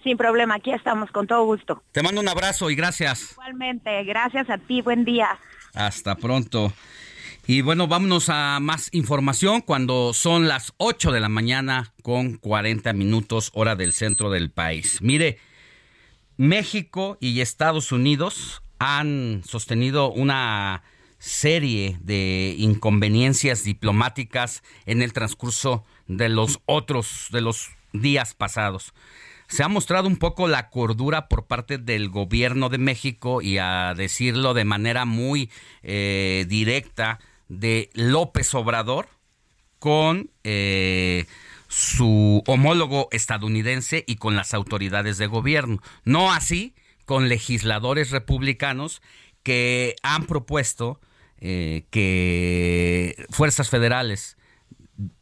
Sin 0.04 0.16
problema, 0.16 0.54
aquí 0.54 0.70
estamos 0.70 1.10
con 1.10 1.26
todo 1.26 1.44
gusto. 1.44 1.82
Te 1.90 2.04
mando 2.04 2.20
un 2.20 2.28
abrazo 2.28 2.70
y 2.70 2.76
gracias. 2.76 3.32
Igualmente, 3.32 4.04
gracias 4.04 4.48
a 4.48 4.56
ti, 4.56 4.82
buen 4.82 5.04
día. 5.04 5.36
Hasta 5.74 6.16
pronto. 6.16 6.72
Y 7.46 7.62
bueno, 7.62 7.88
vámonos 7.88 8.28
a 8.28 8.60
más 8.60 8.88
información 8.92 9.60
cuando 9.60 10.12
son 10.14 10.46
las 10.46 10.72
8 10.76 11.10
de 11.10 11.20
la 11.20 11.28
mañana 11.28 11.92
con 12.02 12.36
40 12.36 12.92
minutos 12.92 13.50
hora 13.54 13.76
del 13.76 13.92
centro 13.92 14.30
del 14.30 14.50
país. 14.50 15.02
Mire, 15.02 15.38
México 16.36 17.18
y 17.20 17.40
Estados 17.40 17.92
Unidos 17.92 18.62
han 18.78 19.42
sostenido 19.44 20.10
una 20.10 20.82
serie 21.18 21.98
de 22.00 22.54
inconveniencias 22.56 23.64
diplomáticas 23.64 24.62
en 24.86 25.02
el 25.02 25.12
transcurso 25.12 25.84
de 26.06 26.28
los 26.28 26.60
otros, 26.66 27.26
de 27.30 27.42
los 27.42 27.70
días 27.92 28.34
pasados. 28.34 28.94
Se 29.50 29.64
ha 29.64 29.68
mostrado 29.68 30.06
un 30.06 30.16
poco 30.16 30.46
la 30.46 30.70
cordura 30.70 31.26
por 31.26 31.46
parte 31.46 31.76
del 31.76 32.08
gobierno 32.08 32.68
de 32.68 32.78
México 32.78 33.42
y 33.42 33.58
a 33.58 33.94
decirlo 33.96 34.54
de 34.54 34.64
manera 34.64 35.04
muy 35.06 35.50
eh, 35.82 36.46
directa 36.48 37.18
de 37.48 37.90
López 37.94 38.54
Obrador 38.54 39.08
con 39.80 40.30
eh, 40.44 41.26
su 41.66 42.44
homólogo 42.46 43.08
estadounidense 43.10 44.04
y 44.06 44.16
con 44.16 44.36
las 44.36 44.54
autoridades 44.54 45.18
de 45.18 45.26
gobierno. 45.26 45.82
No 46.04 46.32
así 46.32 46.76
con 47.04 47.28
legisladores 47.28 48.12
republicanos 48.12 49.02
que 49.42 49.96
han 50.04 50.26
propuesto 50.26 51.00
eh, 51.38 51.86
que 51.90 53.26
fuerzas 53.30 53.68
federales 53.68 54.36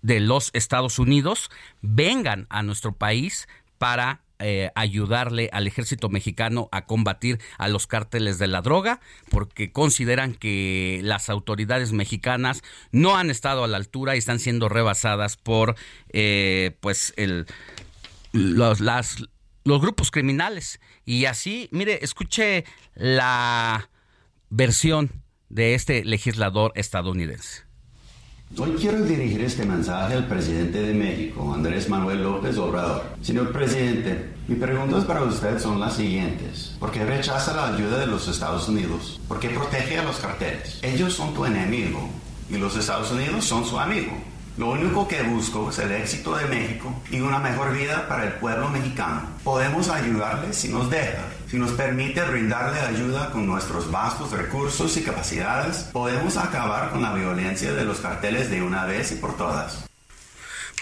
de 0.02 0.20
los 0.20 0.50
Estados 0.52 0.98
Unidos 0.98 1.50
vengan 1.80 2.46
a 2.50 2.62
nuestro 2.62 2.92
país 2.92 3.48
para 3.78 4.22
eh, 4.40 4.70
ayudarle 4.76 5.50
al 5.52 5.66
ejército 5.66 6.08
mexicano 6.08 6.68
a 6.70 6.84
combatir 6.84 7.40
a 7.58 7.66
los 7.66 7.88
cárteles 7.88 8.38
de 8.38 8.46
la 8.46 8.62
droga, 8.62 9.00
porque 9.30 9.72
consideran 9.72 10.34
que 10.34 11.00
las 11.02 11.28
autoridades 11.28 11.92
mexicanas 11.92 12.62
no 12.92 13.16
han 13.16 13.30
estado 13.30 13.64
a 13.64 13.68
la 13.68 13.78
altura 13.78 14.14
y 14.14 14.18
están 14.18 14.38
siendo 14.38 14.68
rebasadas 14.68 15.36
por 15.36 15.74
eh, 16.12 16.76
pues 16.80 17.14
el 17.16 17.46
los, 18.32 18.80
las, 18.80 19.24
los 19.64 19.80
grupos 19.80 20.10
criminales. 20.10 20.80
Y 21.04 21.24
así, 21.24 21.68
mire, 21.72 22.04
escuche 22.04 22.64
la 22.94 23.90
versión 24.50 25.24
de 25.48 25.74
este 25.74 26.04
legislador 26.04 26.72
estadounidense. 26.74 27.67
Hoy 28.56 28.70
quiero 28.80 29.02
dirigir 29.02 29.42
este 29.42 29.66
mensaje 29.66 30.14
al 30.14 30.26
presidente 30.26 30.80
de 30.82 30.94
México, 30.94 31.52
Andrés 31.52 31.88
Manuel 31.88 32.22
López 32.22 32.56
Obrador. 32.56 33.04
Señor 33.20 33.52
presidente, 33.52 34.30
mis 34.48 34.58
preguntas 34.58 35.04
para 35.04 35.22
usted 35.22 35.58
son 35.58 35.78
las 35.78 35.96
siguientes. 35.96 36.74
¿Por 36.80 36.90
qué 36.90 37.04
rechaza 37.04 37.54
la 37.54 37.74
ayuda 37.74 37.98
de 37.98 38.06
los 38.06 38.26
Estados 38.26 38.66
Unidos? 38.68 39.20
¿Por 39.28 39.38
qué 39.38 39.50
protege 39.50 39.98
a 39.98 40.02
los 40.02 40.16
carteles? 40.16 40.80
Ellos 40.82 41.12
son 41.12 41.34
tu 41.34 41.44
enemigo 41.44 42.08
y 42.48 42.56
los 42.56 42.74
Estados 42.74 43.12
Unidos 43.12 43.44
son 43.44 43.66
su 43.66 43.78
amigo. 43.78 44.12
Lo 44.58 44.70
único 44.70 45.06
que 45.06 45.22
busco 45.22 45.70
es 45.70 45.78
el 45.78 45.92
éxito 45.92 46.34
de 46.34 46.46
México 46.46 46.92
y 47.12 47.20
una 47.20 47.38
mejor 47.38 47.72
vida 47.72 48.08
para 48.08 48.24
el 48.24 48.32
pueblo 48.32 48.68
mexicano. 48.68 49.22
Podemos 49.44 49.88
ayudarle 49.88 50.52
si 50.52 50.68
nos 50.68 50.90
deja, 50.90 51.26
si 51.48 51.58
nos 51.58 51.70
permite 51.70 52.20
brindarle 52.22 52.80
ayuda 52.80 53.30
con 53.30 53.46
nuestros 53.46 53.88
vastos 53.92 54.32
recursos 54.32 54.96
y 54.96 55.02
capacidades. 55.02 55.84
Podemos 55.92 56.36
acabar 56.36 56.90
con 56.90 57.02
la 57.02 57.14
violencia 57.14 57.72
de 57.72 57.84
los 57.84 58.00
carteles 58.00 58.50
de 58.50 58.60
una 58.60 58.84
vez 58.84 59.12
y 59.12 59.14
por 59.14 59.36
todas. 59.36 59.84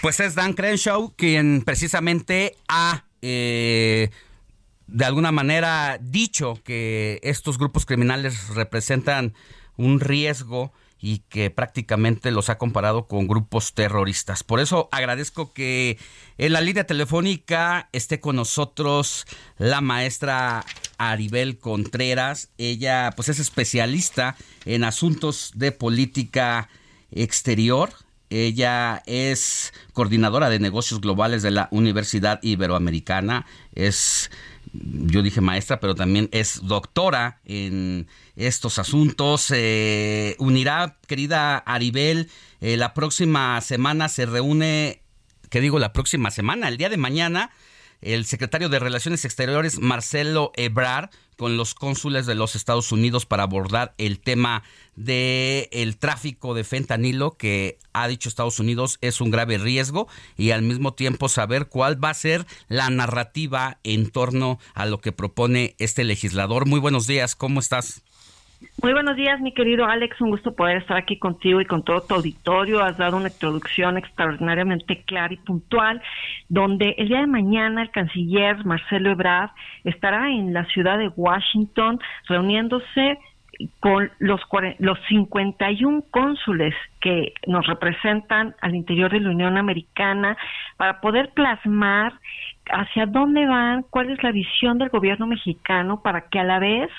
Pues 0.01 0.19
es 0.21 0.33
Dan 0.33 0.53
Crenshaw 0.53 1.13
quien 1.15 1.61
precisamente 1.61 2.55
ha 2.67 3.03
eh, 3.21 4.09
de 4.87 5.05
alguna 5.05 5.31
manera 5.31 5.99
dicho 6.01 6.59
que 6.63 7.19
estos 7.21 7.59
grupos 7.59 7.85
criminales 7.85 8.49
representan 8.55 9.35
un 9.75 9.99
riesgo 9.99 10.73
y 10.99 11.19
que 11.29 11.49
prácticamente 11.49 12.31
los 12.31 12.49
ha 12.49 12.57
comparado 12.57 13.07
con 13.07 13.27
grupos 13.27 13.73
terroristas. 13.73 14.43
Por 14.43 14.59
eso 14.59 14.89
agradezco 14.91 15.53
que 15.53 15.97
en 16.37 16.53
la 16.53 16.61
línea 16.61 16.85
telefónica 16.85 17.89
esté 17.91 18.19
con 18.19 18.35
nosotros 18.35 19.25
la 19.57 19.81
maestra 19.81 20.65
Aribel 20.97 21.59
Contreras. 21.59 22.49
Ella 22.57 23.11
pues 23.15 23.29
es 23.29 23.39
especialista 23.39 24.35
en 24.65 24.83
asuntos 24.83 25.51
de 25.55 25.71
política 25.71 26.69
exterior. 27.11 27.91
Ella 28.29 29.03
es 29.05 29.73
coordinadora 29.93 30.49
de 30.49 30.59
negocios 30.59 30.99
globales 30.99 31.43
de 31.43 31.51
la 31.51 31.69
Universidad 31.71 32.39
Iberoamericana. 32.41 33.45
Es, 33.73 34.31
yo 34.73 35.21
dije 35.21 35.39
maestra, 35.39 35.79
pero 35.79 35.95
también 35.95 36.27
es 36.33 36.59
doctora 36.63 37.39
en 37.45 38.07
estos 38.37 38.79
asuntos. 38.79 39.51
Eh, 39.53 40.35
unirá, 40.39 40.97
querida 41.07 41.57
Aribel, 41.57 42.29
eh, 42.61 42.77
la 42.77 42.93
próxima 42.93 43.59
semana 43.59 44.07
se 44.07 44.25
reúne, 44.25 45.01
¿qué 45.49 45.59
digo 45.59 45.79
la 45.79 45.91
próxima 45.91 46.31
semana? 46.31 46.69
El 46.69 46.77
día 46.77 46.89
de 46.89 46.97
mañana 46.97 47.51
el 48.01 48.25
secretario 48.25 48.69
de 48.69 48.79
Relaciones 48.79 49.25
Exteriores 49.25 49.79
Marcelo 49.79 50.51
Ebrard 50.55 51.09
con 51.35 51.57
los 51.57 51.75
cónsules 51.75 52.25
de 52.25 52.35
los 52.35 52.55
Estados 52.55 52.91
Unidos 52.91 53.25
para 53.25 53.43
abordar 53.43 53.93
el 53.97 54.19
tema 54.19 54.63
de 54.95 55.69
el 55.71 55.97
tráfico 55.97 56.53
de 56.53 56.63
fentanilo 56.63 57.37
que 57.37 57.77
ha 57.93 58.07
dicho 58.07 58.29
Estados 58.29 58.59
Unidos 58.59 58.97
es 59.01 59.21
un 59.21 59.29
grave 59.29 59.57
riesgo 59.57 60.07
y 60.35 60.51
al 60.51 60.63
mismo 60.63 60.93
tiempo 60.93 61.29
saber 61.29 61.67
cuál 61.67 62.03
va 62.03 62.11
a 62.11 62.15
ser 62.15 62.45
la 62.69 62.89
narrativa 62.89 63.79
en 63.83 64.09
torno 64.09 64.59
a 64.73 64.85
lo 64.85 64.99
que 64.99 65.11
propone 65.11 65.75
este 65.77 66.03
legislador. 66.03 66.65
Muy 66.65 66.79
buenos 66.79 67.05
días, 67.05 67.35
¿cómo 67.35 67.59
estás? 67.59 68.03
Muy 68.81 68.93
buenos 68.93 69.15
días, 69.15 69.39
mi 69.39 69.53
querido 69.53 69.85
Alex. 69.85 70.19
Un 70.19 70.31
gusto 70.31 70.55
poder 70.55 70.77
estar 70.77 70.97
aquí 70.97 71.17
contigo 71.19 71.61
y 71.61 71.65
con 71.65 71.83
todo 71.83 72.01
tu 72.01 72.15
auditorio. 72.15 72.81
Has 72.81 72.97
dado 72.97 73.17
una 73.17 73.27
introducción 73.27 73.97
extraordinariamente 73.97 75.03
clara 75.03 75.33
y 75.33 75.37
puntual, 75.37 76.01
donde 76.49 76.95
el 76.97 77.07
día 77.07 77.19
de 77.19 77.27
mañana 77.27 77.83
el 77.83 77.91
canciller 77.91 78.65
Marcelo 78.65 79.11
Ebrard 79.11 79.51
estará 79.83 80.31
en 80.31 80.53
la 80.53 80.65
ciudad 80.65 80.97
de 80.97 81.09
Washington 81.09 81.99
reuniéndose 82.27 83.19
con 83.79 84.11
los, 84.19 84.41
los 84.79 84.99
51 85.07 86.03
cónsules 86.11 86.73
que 86.99 87.33
nos 87.47 87.65
representan 87.67 88.55
al 88.61 88.75
interior 88.75 89.11
de 89.11 89.19
la 89.19 89.29
Unión 89.29 89.57
Americana 89.57 90.37
para 90.77 90.99
poder 91.01 91.31
plasmar 91.33 92.13
hacia 92.71 93.05
dónde 93.05 93.45
van, 93.45 93.83
cuál 93.89 94.09
es 94.11 94.21
la 94.23 94.31
visión 94.31 94.77
del 94.77 94.89
gobierno 94.89 95.27
mexicano 95.27 96.01
para 96.01 96.29
que 96.29 96.39
a 96.39 96.43
la 96.43 96.59
vez 96.59 96.89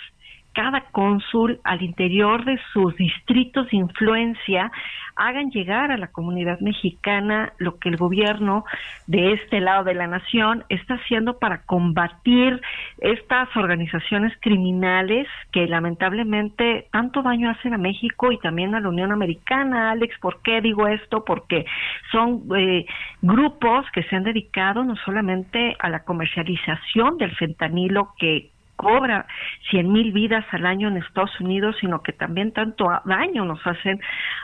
cada 0.58 0.80
cónsul 0.90 1.60
al 1.62 1.82
interior 1.82 2.44
de 2.44 2.58
sus 2.72 2.96
distritos 2.96 3.70
de 3.70 3.76
influencia 3.76 4.72
hagan 5.14 5.52
llegar 5.52 5.92
a 5.92 5.96
la 5.96 6.08
comunidad 6.08 6.58
mexicana 6.58 7.52
lo 7.58 7.78
que 7.78 7.88
el 7.88 7.96
gobierno 7.96 8.64
de 9.06 9.34
este 9.34 9.60
lado 9.60 9.84
de 9.84 9.94
la 9.94 10.08
nación 10.08 10.64
está 10.68 10.94
haciendo 10.94 11.38
para 11.38 11.62
combatir 11.62 12.60
estas 12.98 13.56
organizaciones 13.56 14.32
criminales 14.40 15.28
que 15.52 15.68
lamentablemente 15.68 16.88
tanto 16.90 17.22
daño 17.22 17.50
hacen 17.50 17.74
a 17.74 17.78
México 17.78 18.32
y 18.32 18.38
también 18.40 18.74
a 18.74 18.80
la 18.80 18.88
Unión 18.88 19.12
Americana. 19.12 19.92
Alex, 19.92 20.18
¿por 20.18 20.42
qué 20.42 20.60
digo 20.60 20.88
esto? 20.88 21.24
Porque 21.24 21.66
son 22.10 22.42
eh, 22.56 22.84
grupos 23.22 23.86
que 23.92 24.02
se 24.02 24.16
han 24.16 24.24
dedicado 24.24 24.82
no 24.82 24.96
solamente 25.04 25.76
a 25.78 25.88
la 25.88 26.02
comercialización 26.02 27.16
del 27.16 27.30
fentanilo 27.36 28.08
que 28.18 28.50
cobra 28.78 29.26
cien 29.70 29.92
mil 29.92 30.12
vidas 30.12 30.44
al 30.52 30.64
año 30.64 30.88
en 30.88 30.96
Estados 30.96 31.38
Unidos, 31.40 31.76
sino 31.80 32.00
que 32.02 32.12
también 32.12 32.52
tanto 32.52 32.88
daño 33.04 33.44
nos 33.44 33.60
hacen 33.66 34.00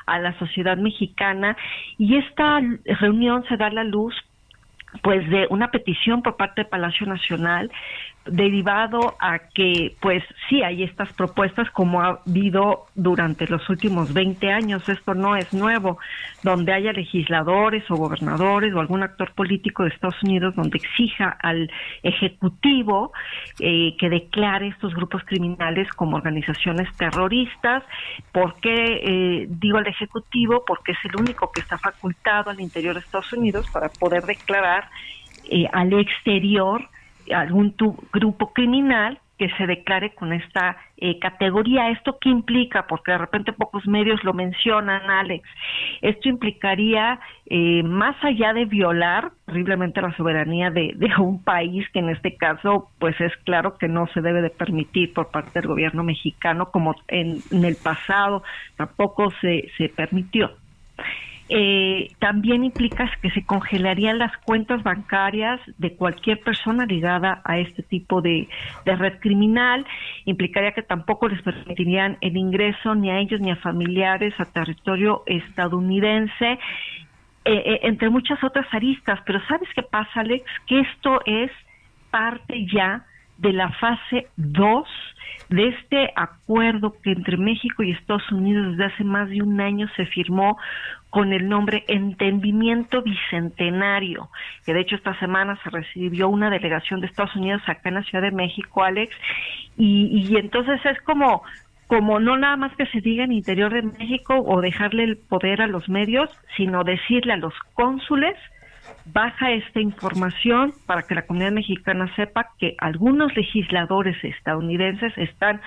a 0.06 0.19
la 0.19 0.36
sociedad 0.39 0.77
mexicana. 0.77 1.56
Y 1.97 2.16
esta 2.16 2.61
reunión 3.01 3.44
se 3.48 3.56
da 3.56 3.70
la 3.70 3.85
luz 3.85 4.15
pues 5.02 5.28
de 5.31 5.47
una 5.51 5.70
petición 5.70 6.23
por 6.23 6.36
parte 6.36 6.62
del 6.62 6.70
Palacio 6.70 7.06
Nacional 7.06 7.70
derivado 8.26 9.16
a 9.20 9.38
que 9.38 9.96
pues 10.01 10.22
sí 10.48 10.62
hay 10.62 10.82
estas 10.82 11.12
propuestas 11.12 11.70
como 11.70 12.01
ha 12.01 12.20
habido 12.26 12.86
durante 12.94 13.46
los 13.46 13.68
últimos 13.68 14.12
20 14.12 14.51
años, 14.51 14.88
esto 14.88 15.14
no 15.14 15.36
es 15.36 15.52
nuevo, 15.52 15.98
donde 16.42 16.72
haya 16.72 16.92
legisladores 16.92 17.84
o 17.90 17.96
gobernadores 17.96 18.72
o 18.74 18.80
algún 18.80 19.02
actor 19.02 19.32
político 19.34 19.82
de 19.82 19.90
Estados 19.90 20.22
Unidos 20.22 20.55
donde 20.55 20.78
exija 20.78 21.36
al 21.40 21.70
Ejecutivo 22.02 23.12
eh, 23.60 23.94
que 23.98 24.09
declare 24.09 24.68
estos 24.68 24.94
grupos 24.94 25.22
criminales 25.24 25.88
como 25.92 26.16
organizaciones 26.16 26.88
terroristas. 26.96 27.82
¿Por 28.32 28.56
qué 28.60 29.01
eh, 29.02 29.46
digo 29.48 29.78
al 29.78 29.86
Ejecutivo? 29.86 30.64
Porque 30.66 30.92
es 30.92 30.98
el 31.05 31.20
único 31.20 31.51
que 31.52 31.60
está 31.60 31.78
facultado 31.78 32.51
al 32.51 32.60
interior 32.60 32.94
de 32.94 33.01
Estados 33.01 33.32
Unidos 33.32 33.68
para 33.70 33.88
poder 33.88 34.24
declarar 34.24 34.88
eh, 35.51 35.66
al 35.72 35.92
exterior 35.92 36.88
algún 37.32 37.74
grupo 38.12 38.52
criminal 38.52 39.20
que 39.38 39.48
se 39.56 39.66
declare 39.66 40.14
con 40.14 40.32
esta 40.32 40.76
eh, 40.96 41.18
categoría. 41.18 41.90
¿Esto 41.90 42.18
qué 42.20 42.28
implica? 42.28 42.86
Porque 42.86 43.12
de 43.12 43.18
repente 43.18 43.52
pocos 43.52 43.86
medios 43.86 44.22
lo 44.22 44.32
mencionan, 44.32 45.10
Alex. 45.10 45.48
Esto 46.02 46.28
implicaría, 46.28 47.18
eh, 47.46 47.82
más 47.82 48.16
allá 48.22 48.52
de 48.52 48.64
violar 48.64 49.32
horriblemente 49.48 50.01
la 50.01 50.16
soberanía 50.16 50.70
de, 50.70 50.92
de, 50.94 51.10
un 51.18 51.42
país, 51.42 51.86
que 51.92 51.98
en 51.98 52.10
este 52.10 52.36
caso, 52.36 52.90
pues 52.98 53.20
es 53.20 53.32
claro 53.44 53.76
que 53.76 53.88
no 53.88 54.06
se 54.09 54.20
debe 54.20 54.40
de 54.40 54.51
permitir 54.51 55.12
por 55.12 55.30
parte 55.30 55.60
del 55.60 55.68
gobierno 55.68 56.05
mexicano, 56.05 56.70
como 56.70 56.94
en, 57.09 57.38
en 57.51 57.64
el 57.64 57.76
pasado 57.76 58.42
tampoco 58.76 59.30
se, 59.40 59.68
se 59.76 59.88
permitió 59.88 60.52
eh, 61.48 62.12
también 62.20 62.64
implica 62.64 63.10
que 63.20 63.30
se 63.30 63.44
congelarían 63.44 64.18
las 64.18 64.34
cuentas 64.38 64.82
bancarias 64.82 65.60
de 65.76 65.94
cualquier 65.94 66.40
persona 66.40 66.86
ligada 66.86 67.42
a 67.44 67.58
este 67.58 67.82
tipo 67.82 68.22
de, 68.22 68.48
red 68.86 69.18
criminal, 69.20 69.86
implicaría 70.24 70.72
que 70.72 70.82
tampoco 70.82 71.28
les 71.28 71.42
permitirían 71.42 72.16
el 72.22 72.36
ingreso 72.38 72.94
ni 72.94 73.10
a 73.10 73.18
ellos 73.18 73.40
ni 73.40 73.50
a 73.50 73.56
familiares 73.56 74.32
a 74.38 74.46
territorio 74.46 75.22
estadounidense, 75.26 76.52
eh, 76.52 76.58
eh, 77.44 77.80
entre 77.82 78.08
muchas 78.08 78.42
otras 78.42 78.66
aristas. 78.72 79.20
Pero 79.26 79.38
¿sabes 79.46 79.68
qué 79.74 79.82
pasa, 79.82 80.20
Alex? 80.20 80.44
Que 80.66 80.80
esto 80.80 81.20
es 81.26 81.50
parte 82.10 82.66
ya 82.72 83.04
de 83.36 83.52
la 83.52 83.70
fase 83.72 84.28
2 84.36 84.88
de 85.48 85.68
este 85.68 86.10
acuerdo 86.16 86.94
que 87.02 87.12
entre 87.12 87.36
México 87.36 87.82
y 87.82 87.92
Estados 87.92 88.30
Unidos 88.32 88.72
desde 88.72 88.92
hace 88.92 89.04
más 89.04 89.28
de 89.28 89.42
un 89.42 89.60
año 89.60 89.88
se 89.96 90.06
firmó 90.06 90.56
con 91.14 91.32
el 91.32 91.48
nombre 91.48 91.84
Entendimiento 91.86 93.00
Bicentenario, 93.00 94.30
que 94.66 94.74
de 94.74 94.80
hecho 94.80 94.96
esta 94.96 95.16
semana 95.20 95.56
se 95.62 95.70
recibió 95.70 96.28
una 96.28 96.50
delegación 96.50 97.00
de 97.00 97.06
Estados 97.06 97.36
Unidos 97.36 97.62
acá 97.68 97.88
en 97.88 97.94
la 97.94 98.02
Ciudad 98.02 98.24
de 98.24 98.32
México, 98.32 98.82
Alex, 98.82 99.14
y, 99.76 100.26
y 100.28 100.36
entonces 100.36 100.84
es 100.84 101.00
como 101.02 101.44
como 101.86 102.18
no 102.18 102.36
nada 102.36 102.56
más 102.56 102.74
que 102.74 102.86
se 102.86 103.00
diga 103.00 103.22
en 103.22 103.30
interior 103.30 103.72
de 103.72 103.82
México 103.82 104.42
o 104.44 104.60
dejarle 104.60 105.04
el 105.04 105.16
poder 105.16 105.62
a 105.62 105.68
los 105.68 105.88
medios, 105.88 106.28
sino 106.56 106.82
decirle 106.82 107.34
a 107.34 107.36
los 107.36 107.54
cónsules 107.74 108.34
baja 109.04 109.52
esta 109.52 109.80
información 109.80 110.72
para 110.84 111.02
que 111.02 111.14
la 111.14 111.26
comunidad 111.26 111.52
mexicana 111.52 112.12
sepa 112.16 112.48
que 112.58 112.74
algunos 112.78 113.36
legisladores 113.36 114.16
estadounidenses 114.24 115.16
están 115.16 115.60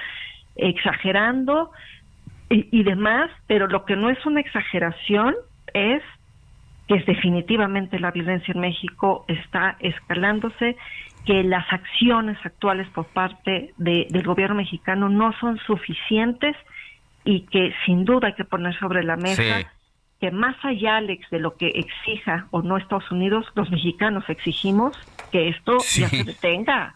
exagerando 0.58 1.72
y, 2.50 2.84
demás, 2.84 3.30
pero 3.48 3.68
lo 3.68 3.84
que 3.86 3.96
no 3.96 4.10
es 4.10 4.26
una 4.26 4.40
exageración 4.40 5.36
es 5.74 6.02
que 6.88 7.00
definitivamente 7.06 8.00
la 8.00 8.12
violencia 8.12 8.54
en 8.54 8.62
México 8.62 9.26
está 9.28 9.76
escalándose, 9.80 10.78
que 11.26 11.44
las 11.44 11.66
acciones 11.74 12.38
actuales 12.46 12.88
por 12.90 13.06
parte 13.08 13.74
del 13.78 14.24
gobierno 14.24 14.56
mexicano 14.56 15.10
no 15.10 15.34
son 15.40 15.58
suficientes 15.60 16.56
y 17.26 17.42
que 17.48 17.74
sin 17.86 18.06
duda 18.06 18.30
hay 18.30 18.36
que 18.36 18.46
poner 18.46 18.78
sobre 18.80 19.04
la 19.04 19.18
mesa 19.18 19.70
que 20.20 20.32
más 20.32 20.56
allá, 20.64 20.98
Alex, 20.98 21.30
de 21.30 21.40
lo 21.40 21.56
que 21.58 21.68
exija 21.68 22.48
o 22.52 22.62
no 22.62 22.78
Estados 22.78 23.12
Unidos, 23.12 23.46
los 23.56 23.70
mexicanos 23.70 24.24
exigimos 24.30 24.98
que 25.32 25.50
esto 25.50 25.78
ya 25.96 26.10
se 26.10 26.24
detenga. 26.24 26.96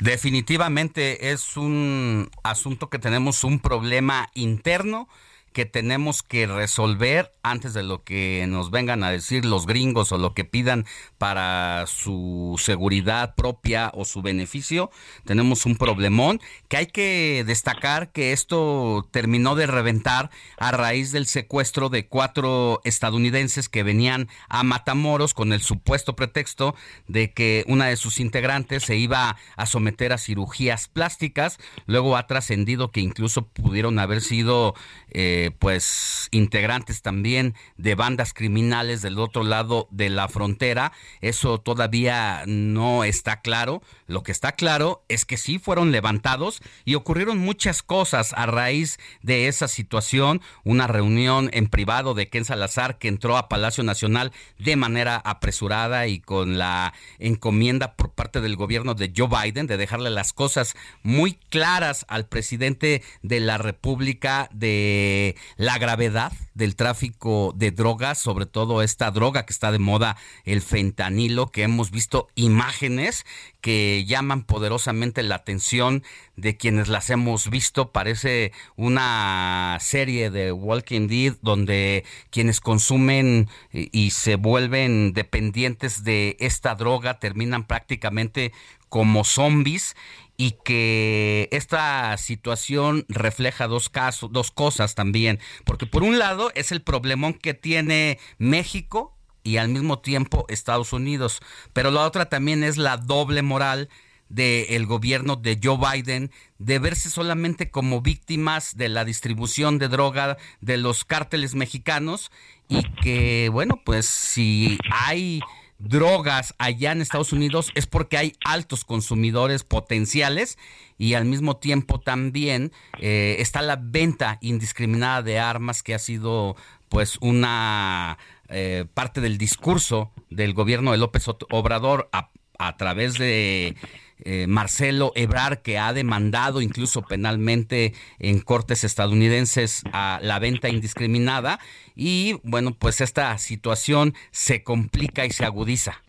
Definitivamente 0.00 1.30
es 1.32 1.56
un 1.56 2.30
asunto 2.42 2.90
que 2.90 2.98
tenemos 2.98 3.44
un 3.44 3.60
problema 3.60 4.28
interno 4.34 5.08
que 5.56 5.64
tenemos 5.64 6.22
que 6.22 6.46
resolver 6.46 7.32
antes 7.42 7.72
de 7.72 7.82
lo 7.82 8.04
que 8.04 8.44
nos 8.46 8.70
vengan 8.70 9.02
a 9.02 9.10
decir 9.10 9.46
los 9.46 9.64
gringos 9.64 10.12
o 10.12 10.18
lo 10.18 10.34
que 10.34 10.44
pidan 10.44 10.84
para 11.16 11.86
su 11.86 12.56
seguridad 12.58 13.34
propia 13.36 13.90
o 13.94 14.04
su 14.04 14.20
beneficio. 14.20 14.90
Tenemos 15.24 15.64
un 15.64 15.76
problemón 15.76 16.42
que 16.68 16.76
hay 16.76 16.86
que 16.88 17.42
destacar 17.46 18.12
que 18.12 18.32
esto 18.32 19.08
terminó 19.12 19.54
de 19.54 19.66
reventar 19.66 20.28
a 20.58 20.72
raíz 20.72 21.10
del 21.10 21.24
secuestro 21.24 21.88
de 21.88 22.06
cuatro 22.06 22.82
estadounidenses 22.84 23.70
que 23.70 23.82
venían 23.82 24.28
a 24.50 24.62
Matamoros 24.62 25.32
con 25.32 25.54
el 25.54 25.62
supuesto 25.62 26.16
pretexto 26.16 26.74
de 27.08 27.32
que 27.32 27.64
una 27.66 27.86
de 27.86 27.96
sus 27.96 28.20
integrantes 28.20 28.82
se 28.82 28.96
iba 28.96 29.38
a 29.56 29.64
someter 29.64 30.12
a 30.12 30.18
cirugías 30.18 30.88
plásticas. 30.88 31.56
Luego 31.86 32.18
ha 32.18 32.26
trascendido 32.26 32.90
que 32.90 33.00
incluso 33.00 33.46
pudieron 33.46 33.98
haber 33.98 34.20
sido 34.20 34.74
eh, 35.08 35.45
pues 35.50 36.28
integrantes 36.30 37.02
también 37.02 37.54
de 37.76 37.94
bandas 37.94 38.32
criminales 38.32 39.02
del 39.02 39.18
otro 39.18 39.44
lado 39.44 39.88
de 39.90 40.10
la 40.10 40.28
frontera. 40.28 40.92
Eso 41.20 41.58
todavía 41.58 42.44
no 42.46 43.04
está 43.04 43.40
claro. 43.40 43.82
Lo 44.06 44.22
que 44.22 44.32
está 44.32 44.52
claro 44.52 45.04
es 45.08 45.24
que 45.24 45.36
sí 45.36 45.58
fueron 45.58 45.92
levantados 45.92 46.60
y 46.84 46.94
ocurrieron 46.94 47.38
muchas 47.38 47.82
cosas 47.82 48.32
a 48.34 48.46
raíz 48.46 48.98
de 49.22 49.48
esa 49.48 49.68
situación. 49.68 50.40
Una 50.64 50.86
reunión 50.86 51.50
en 51.52 51.68
privado 51.68 52.14
de 52.14 52.28
Ken 52.28 52.44
Salazar 52.44 52.98
que 52.98 53.08
entró 53.08 53.36
a 53.36 53.48
Palacio 53.48 53.84
Nacional 53.84 54.32
de 54.58 54.76
manera 54.76 55.16
apresurada 55.16 56.06
y 56.06 56.20
con 56.20 56.58
la 56.58 56.94
encomienda 57.18 57.94
por 57.94 58.12
parte 58.12 58.40
del 58.40 58.56
gobierno 58.56 58.94
de 58.94 59.12
Joe 59.16 59.28
Biden 59.28 59.66
de 59.66 59.76
dejarle 59.76 60.10
las 60.10 60.32
cosas 60.32 60.74
muy 61.02 61.34
claras 61.34 62.04
al 62.08 62.26
presidente 62.26 63.02
de 63.22 63.40
la 63.40 63.58
República 63.58 64.48
de 64.52 65.35
la 65.56 65.78
gravedad 65.78 66.32
del 66.54 66.76
tráfico 66.76 67.52
de 67.56 67.70
drogas, 67.70 68.18
sobre 68.18 68.46
todo 68.46 68.82
esta 68.82 69.10
droga 69.10 69.44
que 69.44 69.52
está 69.52 69.72
de 69.72 69.78
moda, 69.78 70.16
el 70.44 70.62
fentanilo, 70.62 71.48
que 71.48 71.62
hemos 71.62 71.90
visto 71.90 72.28
imágenes 72.34 73.24
que 73.60 74.04
llaman 74.06 74.44
poderosamente 74.44 75.22
la 75.22 75.34
atención 75.34 76.04
de 76.36 76.56
quienes 76.56 76.88
las 76.88 77.10
hemos 77.10 77.50
visto. 77.50 77.90
Parece 77.90 78.52
una 78.76 79.76
serie 79.80 80.30
de 80.30 80.52
Walking 80.52 81.08
Dead 81.08 81.34
donde 81.42 82.04
quienes 82.30 82.60
consumen 82.60 83.48
y 83.72 84.10
se 84.12 84.36
vuelven 84.36 85.12
dependientes 85.14 86.04
de 86.04 86.36
esta 86.38 86.74
droga 86.74 87.18
terminan 87.18 87.64
prácticamente 87.64 88.52
como 88.88 89.24
zombies 89.24 89.96
y 90.36 90.52
que 90.64 91.48
esta 91.52 92.16
situación 92.18 93.04
refleja 93.08 93.66
dos 93.66 93.88
casos, 93.88 94.30
dos 94.32 94.50
cosas 94.50 94.94
también, 94.94 95.40
porque 95.64 95.86
por 95.86 96.02
un 96.02 96.18
lado 96.18 96.50
es 96.54 96.72
el 96.72 96.82
problemón 96.82 97.34
que 97.34 97.54
tiene 97.54 98.18
México 98.38 99.16
y 99.42 99.58
al 99.58 99.68
mismo 99.68 100.00
tiempo 100.00 100.44
Estados 100.48 100.92
Unidos, 100.92 101.40
pero 101.72 101.90
la 101.90 102.02
otra 102.02 102.28
también 102.28 102.64
es 102.64 102.76
la 102.76 102.96
doble 102.96 103.42
moral 103.42 103.88
del 104.28 104.86
gobierno 104.86 105.36
de 105.36 105.58
Joe 105.62 105.78
Biden 105.78 106.32
de 106.58 106.78
verse 106.80 107.10
solamente 107.10 107.70
como 107.70 108.00
víctimas 108.00 108.76
de 108.76 108.88
la 108.88 109.04
distribución 109.04 109.78
de 109.78 109.88
droga 109.88 110.36
de 110.60 110.78
los 110.78 111.04
cárteles 111.04 111.54
mexicanos 111.54 112.32
y 112.68 112.82
que 113.02 113.48
bueno 113.52 113.80
pues 113.84 114.06
si 114.06 114.78
hay 114.90 115.40
drogas 115.78 116.54
allá 116.58 116.92
en 116.92 117.02
Estados 117.02 117.32
Unidos 117.32 117.70
es 117.74 117.86
porque 117.86 118.16
hay 118.16 118.32
altos 118.44 118.84
consumidores 118.84 119.64
potenciales 119.64 120.58
y 120.98 121.14
al 121.14 121.24
mismo 121.24 121.56
tiempo 121.56 122.00
también 122.00 122.72
eh, 122.98 123.36
está 123.38 123.62
la 123.62 123.76
venta 123.76 124.38
indiscriminada 124.40 125.22
de 125.22 125.38
armas 125.38 125.82
que 125.82 125.94
ha 125.94 125.98
sido 125.98 126.56
pues 126.88 127.18
una 127.20 128.18
eh, 128.48 128.86
parte 128.94 129.20
del 129.20 129.38
discurso 129.38 130.12
del 130.30 130.54
gobierno 130.54 130.92
de 130.92 130.98
López 130.98 131.24
Obrador 131.50 132.08
a, 132.12 132.30
a 132.58 132.76
través 132.76 133.14
de 133.14 133.76
eh, 134.20 134.46
Marcelo 134.46 135.12
Ebrar, 135.14 135.60
que 135.60 135.78
ha 135.78 135.92
demandado 135.92 136.62
incluso 136.62 137.02
penalmente 137.02 137.92
en 138.18 138.40
cortes 138.40 138.82
estadounidenses 138.82 139.82
a 139.92 140.20
la 140.22 140.38
venta 140.38 140.70
indiscriminada. 140.70 141.60
Y 141.96 142.34
bueno, 142.44 142.72
pues 142.78 143.00
esta 143.00 143.36
situación 143.38 144.12
se 144.30 144.62
complica 144.62 145.24
y 145.24 145.30
se 145.30 145.46
agudiza. 145.46 146.02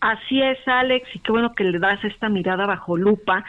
Así 0.00 0.40
es, 0.40 0.58
Alex, 0.66 1.08
y 1.14 1.18
qué 1.18 1.32
bueno 1.32 1.54
que 1.54 1.64
le 1.64 1.78
das 1.78 2.02
esta 2.04 2.28
mirada 2.28 2.66
bajo 2.66 2.96
lupa 2.96 3.44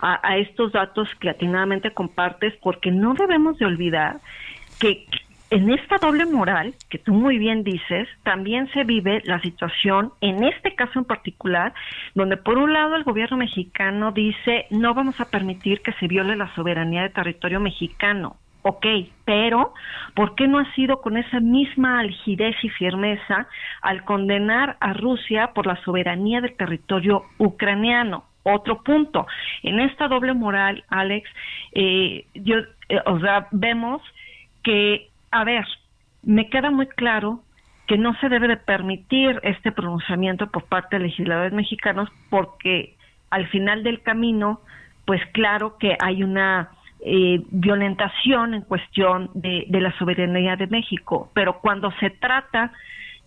a, 0.00 0.38
estos 0.38 0.72
datos 0.72 1.08
que 1.20 1.28
atinadamente 1.28 1.92
compartes, 1.92 2.54
porque 2.62 2.90
no 2.90 3.14
debemos 3.14 3.58
de 3.58 3.66
olvidar 3.66 4.20
que 4.78 5.06
en 5.50 5.70
esta 5.70 5.98
doble 5.98 6.24
moral 6.24 6.74
que 6.88 6.98
tú 6.98 7.12
muy 7.12 7.36
bien 7.38 7.64
dices, 7.64 8.08
también 8.22 8.70
se 8.72 8.84
vive 8.84 9.22
la 9.24 9.40
situación, 9.40 10.12
en 10.20 10.44
este 10.44 10.74
caso 10.74 11.00
en 11.00 11.04
particular, 11.04 11.74
donde 12.14 12.36
por 12.36 12.58
un 12.58 12.72
lado 12.72 12.94
el 12.96 13.02
gobierno 13.02 13.36
mexicano 13.36 14.12
dice 14.12 14.66
no 14.70 14.94
vamos 14.94 15.20
a 15.20 15.28
permitir 15.28 15.80
que 15.82 15.92
se 15.94 16.06
viole 16.06 16.36
la 16.36 16.54
soberanía 16.54 17.02
de 17.02 17.10
territorio 17.10 17.60
mexicano. 17.60 18.36
Ok, 18.62 18.86
pero 19.24 19.72
¿por 20.14 20.34
qué 20.34 20.48
no 20.48 20.58
ha 20.58 20.74
sido 20.74 21.00
con 21.00 21.16
esa 21.16 21.40
misma 21.40 22.00
algidez 22.00 22.56
y 22.62 22.68
firmeza 22.68 23.46
al 23.82 24.04
condenar 24.04 24.76
a 24.80 24.92
Rusia 24.92 25.52
por 25.54 25.66
la 25.66 25.76
soberanía 25.84 26.40
del 26.40 26.56
territorio 26.56 27.24
ucraniano? 27.38 28.24
Otro 28.42 28.82
punto, 28.82 29.26
en 29.62 29.78
esta 29.80 30.08
doble 30.08 30.32
moral, 30.32 30.84
Alex, 30.88 31.28
eh, 31.72 32.24
yo, 32.34 32.56
eh, 32.88 33.00
o 33.04 33.20
sea, 33.20 33.46
vemos 33.52 34.02
que 34.62 35.08
a 35.30 35.44
ver, 35.44 35.66
me 36.22 36.48
queda 36.48 36.70
muy 36.70 36.86
claro 36.86 37.40
que 37.86 37.98
no 37.98 38.14
se 38.20 38.28
debe 38.28 38.48
de 38.48 38.56
permitir 38.56 39.40
este 39.42 39.72
pronunciamiento 39.72 40.50
por 40.50 40.64
parte 40.64 40.96
de 40.96 41.04
legisladores 41.04 41.52
mexicanos 41.52 42.08
porque 42.28 42.94
al 43.30 43.46
final 43.48 43.82
del 43.82 44.02
camino, 44.02 44.60
pues 45.04 45.22
claro 45.32 45.78
que 45.78 45.96
hay 46.00 46.22
una 46.22 46.70
eh, 47.00 47.42
violentación 47.50 48.54
en 48.54 48.62
cuestión 48.62 49.30
de, 49.34 49.64
de 49.68 49.80
la 49.80 49.96
soberanía 49.98 50.56
de 50.56 50.66
México, 50.66 51.30
pero 51.34 51.60
cuando 51.60 51.90
se 52.00 52.10
trata 52.10 52.72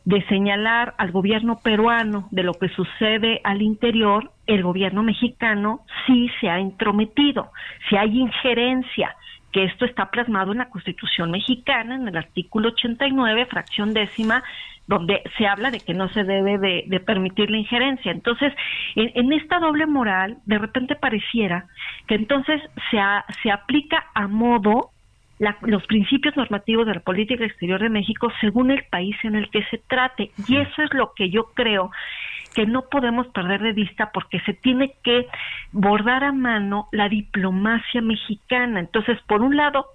de 0.03 0.25
señalar 0.27 0.95
al 0.97 1.11
gobierno 1.11 1.59
peruano 1.59 2.27
de 2.31 2.43
lo 2.43 2.53
que 2.53 2.69
sucede 2.69 3.39
al 3.43 3.61
interior, 3.61 4.31
el 4.47 4.63
gobierno 4.63 5.03
mexicano 5.03 5.81
sí 6.05 6.29
se 6.39 6.49
ha 6.49 6.59
intrometido, 6.59 7.51
si 7.87 7.97
hay 7.97 8.19
injerencia, 8.19 9.15
que 9.51 9.65
esto 9.65 9.85
está 9.85 10.09
plasmado 10.09 10.53
en 10.53 10.59
la 10.59 10.69
Constitución 10.69 11.29
mexicana, 11.29 11.95
en 11.95 12.07
el 12.07 12.17
artículo 12.17 12.69
89, 12.69 13.47
fracción 13.47 13.93
décima, 13.93 14.43
donde 14.87 15.21
se 15.37 15.47
habla 15.47 15.71
de 15.71 15.79
que 15.79 15.93
no 15.93 16.09
se 16.09 16.23
debe 16.23 16.57
de, 16.57 16.99
permitir 16.99 17.49
la 17.49 17.57
injerencia. 17.57 18.11
Entonces, 18.11 18.53
en, 18.95 19.31
esta 19.33 19.59
doble 19.59 19.85
moral, 19.85 20.37
de 20.45 20.57
repente 20.57 20.95
pareciera 20.95 21.65
que 22.07 22.15
entonces 22.15 22.61
se, 22.89 22.99
se 23.41 23.51
aplica 23.51 24.05
a 24.13 24.27
modo 24.27 24.89
los 25.61 25.83
principios 25.87 26.37
normativos 26.37 26.85
de 26.85 26.95
la 26.95 26.99
política 26.99 27.43
exterior 27.45 27.81
de 27.81 27.89
México 27.89 28.31
según 28.41 28.69
el 28.69 28.83
país 28.91 29.15
en 29.23 29.35
el 29.35 29.49
que 29.49 29.63
se 29.65 29.79
trate. 29.79 30.31
Y 30.47 30.57
eso 30.57 30.83
es 30.83 30.93
lo 30.93 31.13
que 31.15 31.29
yo 31.29 31.45
creo 31.55 31.91
que 32.53 32.65
no 32.65 32.83
podemos 32.89 33.27
perder 33.27 33.61
de 33.61 33.71
vista 33.71 34.11
porque 34.13 34.39
se 34.41 34.53
tiene 34.53 34.93
que 35.03 35.27
bordar 35.71 36.23
a 36.23 36.31
mano 36.31 36.87
la 36.91 37.09
diplomacia 37.09 38.01
mexicana. 38.01 38.79
Entonces, 38.79 39.17
por 39.27 39.41
un 39.41 39.55
lado, 39.55 39.85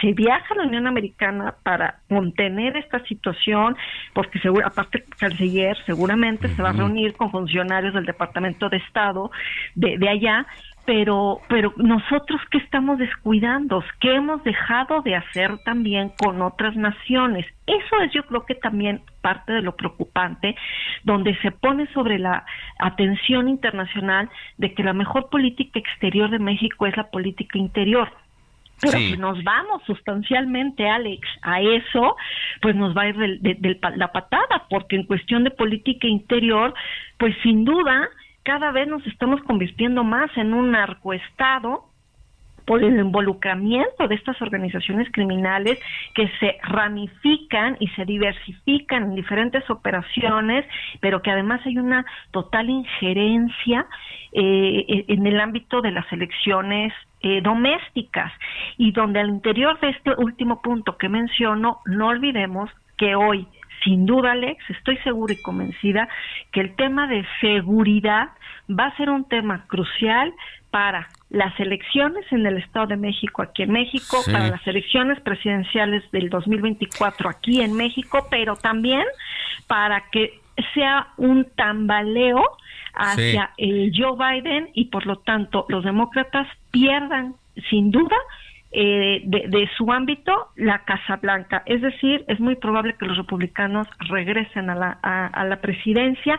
se 0.00 0.12
viaja 0.12 0.54
a 0.54 0.58
la 0.58 0.64
Unión 0.64 0.86
Americana 0.86 1.54
para 1.62 1.98
contener 2.08 2.76
esta 2.76 3.04
situación, 3.04 3.76
porque 4.12 4.38
seguro, 4.38 4.66
aparte 4.66 4.98
el 4.98 5.04
canciller 5.16 5.76
seguramente 5.86 6.48
se 6.48 6.62
va 6.62 6.70
a 6.70 6.72
reunir 6.72 7.14
con 7.14 7.30
funcionarios 7.30 7.94
del 7.94 8.06
Departamento 8.06 8.68
de 8.68 8.78
Estado 8.78 9.30
de, 9.74 9.98
de 9.98 10.08
allá 10.08 10.46
pero 10.84 11.40
pero 11.48 11.72
nosotros 11.76 12.40
qué 12.50 12.58
estamos 12.58 12.98
descuidando, 12.98 13.84
qué 14.00 14.14
hemos 14.14 14.42
dejado 14.42 15.00
de 15.02 15.14
hacer 15.14 15.58
también 15.64 16.10
con 16.18 16.42
otras 16.42 16.76
naciones. 16.76 17.46
Eso 17.66 18.00
es 18.02 18.12
yo 18.12 18.24
creo 18.24 18.44
que 18.44 18.54
también 18.54 19.02
parte 19.20 19.52
de 19.52 19.62
lo 19.62 19.76
preocupante, 19.76 20.56
donde 21.04 21.36
se 21.36 21.52
pone 21.52 21.86
sobre 21.92 22.18
la 22.18 22.44
atención 22.80 23.48
internacional 23.48 24.28
de 24.58 24.74
que 24.74 24.82
la 24.82 24.92
mejor 24.92 25.30
política 25.30 25.78
exterior 25.78 26.30
de 26.30 26.38
México 26.38 26.86
es 26.86 26.96
la 26.96 27.10
política 27.10 27.58
interior. 27.58 28.08
Pero 28.82 28.98
si 28.98 29.16
nos 29.16 29.42
vamos 29.44 29.80
sustancialmente, 29.86 30.88
Alex, 30.88 31.26
a 31.42 31.60
eso, 31.60 32.16
pues 32.60 32.74
nos 32.74 32.96
va 32.96 33.02
a 33.02 33.08
ir 33.10 33.16
de 33.16 33.78
la 33.96 34.10
patada, 34.10 34.66
porque 34.68 34.96
en 34.96 35.04
cuestión 35.04 35.44
de 35.44 35.52
política 35.52 36.08
interior, 36.08 36.74
pues 37.16 37.34
sin 37.44 37.64
duda 37.64 38.08
cada 38.42 38.72
vez 38.72 38.88
nos 38.88 39.06
estamos 39.06 39.40
convirtiendo 39.42 40.02
más 40.02 40.36
en 40.36 40.52
un 40.52 40.72
narcoestado 40.72 41.91
por 42.64 42.82
el 42.82 42.98
involucramiento 42.98 44.08
de 44.08 44.14
estas 44.14 44.40
organizaciones 44.42 45.08
criminales 45.12 45.78
que 46.14 46.28
se 46.40 46.58
ramifican 46.62 47.76
y 47.80 47.88
se 47.88 48.04
diversifican 48.04 49.04
en 49.04 49.14
diferentes 49.14 49.68
operaciones, 49.70 50.64
pero 51.00 51.22
que 51.22 51.30
además 51.30 51.60
hay 51.64 51.78
una 51.78 52.04
total 52.30 52.70
injerencia 52.70 53.86
eh, 54.32 55.04
en 55.08 55.26
el 55.26 55.40
ámbito 55.40 55.80
de 55.80 55.90
las 55.90 56.10
elecciones 56.12 56.92
eh, 57.20 57.40
domésticas. 57.40 58.32
Y 58.78 58.92
donde 58.92 59.20
al 59.20 59.28
interior 59.28 59.78
de 59.80 59.90
este 59.90 60.10
último 60.16 60.60
punto 60.62 60.96
que 60.96 61.08
menciono, 61.08 61.80
no 61.86 62.08
olvidemos 62.08 62.70
que 62.96 63.14
hoy 63.14 63.46
sin 63.84 64.06
duda, 64.06 64.32
Alex, 64.32 64.62
estoy 64.70 64.96
segura 64.98 65.32
y 65.34 65.42
convencida 65.42 66.08
que 66.52 66.60
el 66.60 66.76
tema 66.76 67.06
de 67.08 67.24
seguridad 67.40 68.30
va 68.70 68.86
a 68.86 68.96
ser 68.96 69.10
un 69.10 69.24
tema 69.28 69.64
crucial 69.66 70.32
para 70.70 71.08
las 71.32 71.58
elecciones 71.58 72.24
en 72.30 72.44
el 72.44 72.58
Estado 72.58 72.88
de 72.88 72.96
México, 72.96 73.40
aquí 73.40 73.62
en 73.62 73.72
México, 73.72 74.18
para 74.30 74.48
las 74.48 74.66
elecciones 74.66 75.18
presidenciales 75.20 76.04
del 76.12 76.28
2024 76.28 77.30
aquí 77.30 77.62
en 77.62 77.74
México, 77.74 78.26
pero 78.30 78.54
también 78.54 79.04
para 79.66 80.04
que 80.10 80.40
sea 80.74 81.08
un 81.16 81.46
tambaleo 81.56 82.42
hacia 82.94 83.50
el 83.56 83.92
Joe 83.96 84.16
Biden 84.18 84.68
y 84.74 84.86
por 84.86 85.06
lo 85.06 85.16
tanto 85.20 85.64
los 85.70 85.82
demócratas 85.82 86.46
pierdan 86.70 87.36
sin 87.70 87.90
duda 87.90 88.16
eh, 88.70 89.22
de, 89.24 89.70
su 89.78 89.90
ámbito 89.90 90.48
la 90.56 90.84
Casa 90.84 91.16
Blanca. 91.16 91.62
Es 91.64 91.80
decir, 91.80 92.26
es 92.28 92.40
muy 92.40 92.56
probable 92.56 92.94
que 92.98 93.06
los 93.06 93.16
republicanos 93.16 93.86
regresen 94.00 94.68
a 94.68 94.74
la, 94.74 94.98
a, 95.02 95.44
la 95.46 95.62
presidencia 95.62 96.38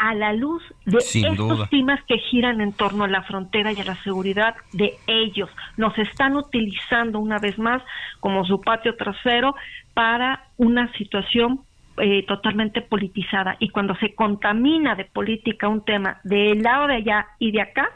a 0.00 0.14
la 0.14 0.32
luz 0.32 0.62
de 0.86 0.96
estos 0.96 1.68
temas 1.68 2.00
que 2.08 2.16
giran 2.16 2.62
en 2.62 2.72
torno 2.72 3.04
a 3.04 3.08
la 3.08 3.22
frontera 3.22 3.70
y 3.72 3.80
a 3.80 3.84
la 3.84 3.96
seguridad 4.02 4.54
de 4.72 4.94
ellos. 5.06 5.50
Nos 5.76 5.96
están 5.98 6.36
utilizando 6.36 7.18
una 7.18 7.38
vez 7.38 7.58
más 7.58 7.82
como 8.18 8.46
su 8.46 8.62
patio 8.62 8.96
trasero 8.96 9.54
para 9.92 10.46
una 10.56 10.90
situación 10.94 11.60
eh, 11.98 12.24
totalmente 12.26 12.80
politizada. 12.80 13.56
Y 13.58 13.68
cuando 13.68 13.94
se 13.96 14.14
contamina 14.14 14.94
de 14.94 15.04
política 15.04 15.68
un 15.68 15.84
tema 15.84 16.18
del 16.24 16.62
lado 16.62 16.86
de 16.86 16.94
allá 16.94 17.26
y 17.38 17.52
de 17.52 17.60
acá, 17.60 17.90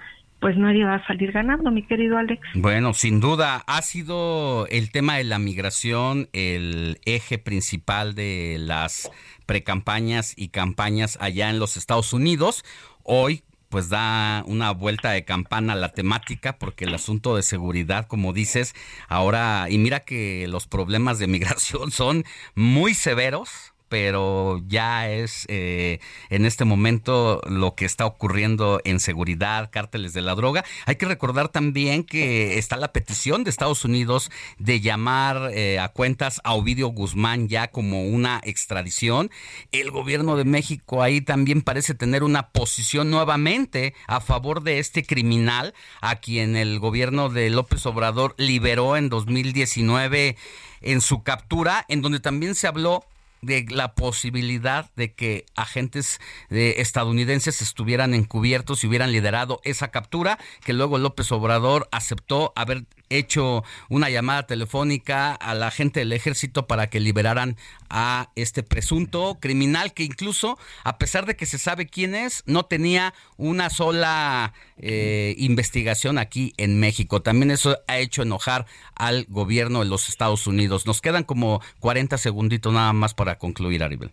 pues 0.44 0.58
nadie 0.58 0.84
va 0.84 0.96
a 0.96 1.06
salir 1.06 1.32
ganando, 1.32 1.70
mi 1.70 1.86
querido 1.86 2.18
Alex. 2.18 2.46
Bueno, 2.52 2.92
sin 2.92 3.18
duda, 3.18 3.64
ha 3.66 3.80
sido 3.80 4.66
el 4.66 4.92
tema 4.92 5.16
de 5.16 5.24
la 5.24 5.38
migración 5.38 6.28
el 6.34 6.98
eje 7.06 7.38
principal 7.38 8.14
de 8.14 8.58
las 8.60 9.10
precampañas 9.46 10.32
y 10.36 10.48
campañas 10.48 11.18
allá 11.20 11.50
en 11.50 11.58
los 11.58 11.76
Estados 11.76 12.12
Unidos. 12.12 12.64
Hoy, 13.02 13.44
pues 13.68 13.88
da 13.88 14.44
una 14.46 14.70
vuelta 14.70 15.10
de 15.10 15.24
campana 15.24 15.72
a 15.72 15.76
la 15.76 15.92
temática 15.92 16.58
porque 16.58 16.84
el 16.84 16.94
asunto 16.94 17.36
de 17.36 17.42
seguridad, 17.42 18.06
como 18.06 18.32
dices, 18.32 18.74
ahora, 19.08 19.66
y 19.68 19.78
mira 19.78 20.00
que 20.00 20.46
los 20.48 20.66
problemas 20.66 21.18
de 21.18 21.26
migración 21.28 21.90
son 21.90 22.24
muy 22.54 22.94
severos, 22.94 23.73
pero 23.94 24.60
ya 24.66 25.08
es 25.08 25.46
eh, 25.46 26.00
en 26.28 26.46
este 26.46 26.64
momento 26.64 27.40
lo 27.46 27.76
que 27.76 27.84
está 27.84 28.06
ocurriendo 28.06 28.80
en 28.84 28.98
seguridad, 28.98 29.70
cárteles 29.70 30.12
de 30.14 30.20
la 30.20 30.34
droga. 30.34 30.64
Hay 30.86 30.96
que 30.96 31.06
recordar 31.06 31.48
también 31.48 32.02
que 32.02 32.58
está 32.58 32.76
la 32.76 32.92
petición 32.92 33.44
de 33.44 33.50
Estados 33.50 33.84
Unidos 33.84 34.32
de 34.58 34.80
llamar 34.80 35.52
eh, 35.52 35.78
a 35.78 35.90
cuentas 35.90 36.40
a 36.42 36.54
Ovidio 36.54 36.88
Guzmán 36.88 37.46
ya 37.46 37.68
como 37.68 38.02
una 38.02 38.40
extradición. 38.42 39.30
El 39.70 39.92
gobierno 39.92 40.34
de 40.34 40.44
México 40.44 41.00
ahí 41.00 41.20
también 41.20 41.62
parece 41.62 41.94
tener 41.94 42.24
una 42.24 42.48
posición 42.48 43.12
nuevamente 43.12 43.94
a 44.08 44.20
favor 44.20 44.64
de 44.64 44.80
este 44.80 45.04
criminal 45.04 45.72
a 46.00 46.16
quien 46.16 46.56
el 46.56 46.80
gobierno 46.80 47.28
de 47.28 47.48
López 47.48 47.86
Obrador 47.86 48.34
liberó 48.38 48.96
en 48.96 49.08
2019 49.08 50.36
en 50.80 51.00
su 51.00 51.22
captura, 51.22 51.84
en 51.88 52.02
donde 52.02 52.18
también 52.18 52.56
se 52.56 52.66
habló 52.66 53.04
de 53.44 53.66
la 53.68 53.94
posibilidad 53.94 54.90
de 54.96 55.14
que 55.14 55.46
agentes 55.54 56.20
eh, 56.50 56.74
estadounidenses 56.78 57.62
estuvieran 57.62 58.14
encubiertos 58.14 58.82
y 58.82 58.86
hubieran 58.86 59.12
liderado 59.12 59.60
esa 59.64 59.88
captura, 59.88 60.38
que 60.64 60.72
luego 60.72 60.98
López 60.98 61.30
Obrador 61.32 61.88
aceptó 61.92 62.52
haber 62.56 62.84
hecho 63.10 63.64
una 63.88 64.10
llamada 64.10 64.44
telefónica 64.44 65.34
a 65.34 65.54
la 65.54 65.70
gente 65.70 66.00
del 66.00 66.12
ejército 66.12 66.66
para 66.66 66.88
que 66.88 67.00
liberaran 67.00 67.56
a 67.88 68.30
este 68.34 68.62
presunto 68.62 69.38
criminal 69.40 69.92
que 69.92 70.04
incluso, 70.04 70.58
a 70.82 70.98
pesar 70.98 71.26
de 71.26 71.36
que 71.36 71.46
se 71.46 71.58
sabe 71.58 71.86
quién 71.86 72.14
es, 72.14 72.42
no 72.46 72.64
tenía 72.64 73.14
una 73.36 73.70
sola 73.70 74.52
eh, 74.78 75.34
investigación 75.38 76.18
aquí 76.18 76.54
en 76.56 76.80
México. 76.80 77.22
También 77.22 77.50
eso 77.50 77.78
ha 77.86 77.98
hecho 77.98 78.22
enojar 78.22 78.66
al 78.94 79.26
gobierno 79.28 79.80
de 79.80 79.86
los 79.86 80.08
Estados 80.08 80.46
Unidos. 80.46 80.86
Nos 80.86 81.00
quedan 81.00 81.24
como 81.24 81.60
40 81.80 82.18
segunditos 82.18 82.72
nada 82.72 82.92
más 82.92 83.14
para 83.14 83.38
concluir, 83.38 83.82
Aribel. 83.82 84.10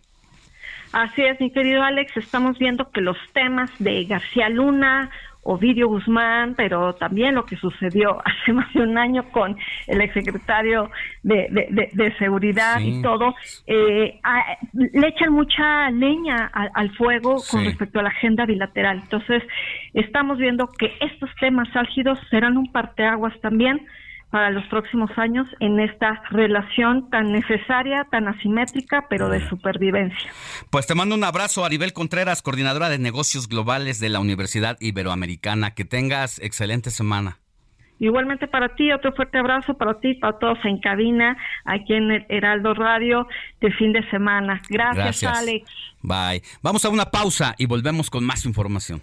Así 0.92 1.22
es, 1.22 1.40
mi 1.40 1.50
querido 1.50 1.82
Alex, 1.82 2.14
estamos 2.18 2.58
viendo 2.58 2.90
que 2.90 3.00
los 3.00 3.16
temas 3.32 3.70
de 3.78 4.04
García 4.04 4.50
Luna, 4.50 5.10
Ovidio 5.44 5.88
Guzmán, 5.88 6.54
pero 6.56 6.94
también 6.94 7.34
lo 7.34 7.44
que 7.44 7.56
sucedió 7.56 8.20
hace 8.24 8.52
más 8.52 8.72
de 8.74 8.80
un 8.82 8.96
año 8.96 9.24
con 9.30 9.56
el 9.86 10.00
exsecretario 10.00 10.90
de, 11.22 11.48
de, 11.50 11.88
de, 11.92 12.16
Seguridad 12.18 12.78
Sí. 12.78 12.98
y 12.98 13.02
todo, 13.02 13.34
eh, 13.66 14.20
a- 14.22 14.56
le 14.72 15.08
echan 15.08 15.32
mucha 15.32 15.90
leña 15.90 16.50
al, 16.52 16.70
al 16.74 16.90
fuego 16.96 17.36
con 17.50 17.64
respecto 17.64 17.98
a 17.98 18.02
la 18.04 18.10
agenda 18.10 18.46
bilateral. 18.46 19.00
Entonces, 19.02 19.42
estamos 19.94 20.38
viendo 20.38 20.68
que 20.68 20.92
estos 21.00 21.30
temas 21.40 21.68
álgidos 21.74 22.18
serán 22.30 22.56
un 22.56 22.70
parteaguas 22.70 23.38
también 23.40 23.84
para 24.32 24.50
los 24.50 24.64
próximos 24.68 25.10
años 25.18 25.46
en 25.60 25.78
esta 25.78 26.22
relación 26.30 27.10
tan 27.10 27.32
necesaria, 27.32 28.06
tan 28.10 28.28
asimétrica, 28.28 29.04
pero 29.10 29.28
de 29.28 29.46
supervivencia. 29.50 30.32
Pues 30.70 30.86
te 30.86 30.94
mando 30.94 31.14
un 31.14 31.22
abrazo, 31.22 31.66
Aribel 31.66 31.92
Contreras, 31.92 32.40
coordinadora 32.40 32.88
de 32.88 32.98
negocios 32.98 33.46
globales 33.46 34.00
de 34.00 34.08
la 34.08 34.20
Universidad 34.20 34.78
Iberoamericana. 34.80 35.74
Que 35.74 35.84
tengas 35.84 36.38
excelente 36.38 36.90
semana. 36.90 37.40
Igualmente 37.98 38.48
para 38.48 38.74
ti, 38.74 38.90
otro 38.90 39.12
fuerte 39.12 39.36
abrazo 39.36 39.74
para 39.74 40.00
ti, 40.00 40.14
para 40.14 40.38
todos 40.38 40.58
en 40.64 40.80
cabina, 40.80 41.36
aquí 41.66 41.92
en 41.92 42.10
el 42.10 42.26
Heraldo 42.30 42.72
Radio 42.72 43.28
de 43.60 43.70
fin 43.72 43.92
de 43.92 44.02
semana. 44.08 44.62
Gracias, 44.70 45.20
Gracias. 45.20 45.38
Alex. 45.38 45.70
Bye. 46.00 46.42
Vamos 46.62 46.86
a 46.86 46.88
una 46.88 47.04
pausa 47.04 47.54
y 47.58 47.66
volvemos 47.66 48.08
con 48.08 48.24
más 48.24 48.46
información. 48.46 49.02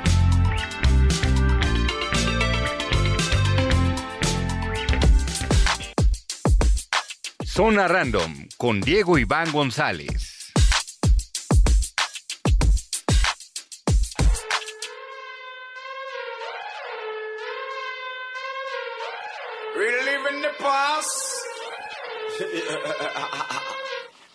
Zona 7.53 7.85
Random 7.85 8.47
con 8.55 8.79
Diego 8.79 9.17
Iván 9.17 9.51
González. 9.51 10.53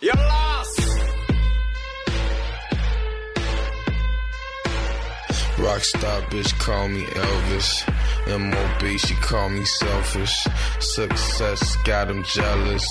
Rockstar 5.57 6.21
bitch 6.29 6.57
call 6.59 6.87
me 6.87 7.03
Elvis. 7.03 7.69
MOB, 8.27 8.99
she 8.99 9.15
call 9.15 9.49
me 9.49 9.63
selfish. 9.65 10.45
Success 10.79 11.75
got 11.77 12.07
them 12.09 12.23
jealous. 12.23 12.85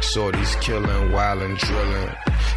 Shorties 0.00 0.60
killing, 0.60 1.10
wildin' 1.10 1.58
drilling. 1.58 2.10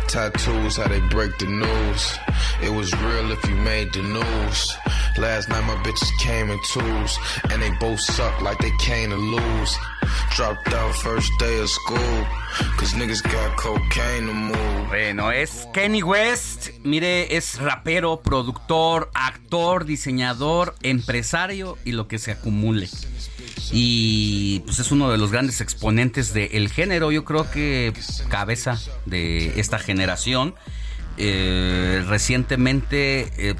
Tattoos, 0.07 0.77
how 0.77 0.87
they 0.87 0.99
break 1.09 1.37
the 1.39 1.47
news. 1.47 2.17
It 2.61 2.71
was 2.71 2.93
real 3.01 3.31
if 3.31 3.43
you 3.47 3.55
made 3.55 3.91
the 3.93 4.03
news. 4.03 4.77
Last 5.17 5.49
night 5.49 5.65
my 5.65 5.75
bitches 5.83 6.11
came 6.19 6.51
in 6.51 6.59
twos. 6.65 7.17
And 7.49 7.61
they 7.61 7.71
both 7.79 7.99
suck 7.99 8.41
like 8.41 8.59
they 8.59 8.71
came 8.79 9.09
to 9.09 9.17
lose. 9.17 9.77
Dropped 10.35 10.71
out 10.73 10.93
first 10.95 11.31
day 11.39 11.59
of 11.59 11.69
school. 11.69 12.25
Cause 12.77 12.93
niggas 12.93 13.23
got 13.23 13.57
cocaine 13.57 14.27
to 14.27 14.33
move. 14.33 14.89
Bueno, 14.89 15.29
es 15.29 15.67
Kenny 15.73 16.03
West. 16.03 16.71
Mire, 16.83 17.27
es 17.29 17.57
rapero, 17.57 18.21
productor, 18.21 19.09
actor, 19.13 19.54
diseñador, 19.85 20.75
empresario 20.81 21.77
y 21.85 21.91
lo 21.91 22.07
que 22.07 22.19
se 22.19 22.31
acumule. 22.31 22.89
Y 23.71 24.59
pues 24.65 24.79
es 24.79 24.91
uno 24.91 25.09
de 25.11 25.17
los 25.17 25.31
grandes 25.31 25.61
exponentes 25.61 26.33
del 26.33 26.69
género. 26.69 27.11
Yo 27.11 27.25
creo 27.25 27.49
que 27.49 27.93
cabeza 28.29 28.79
de 29.05 29.59
esta 29.59 29.79
generación. 29.79 30.55
Eh, 31.17 32.03
recientemente, 32.07 33.31
eh, 33.37 33.55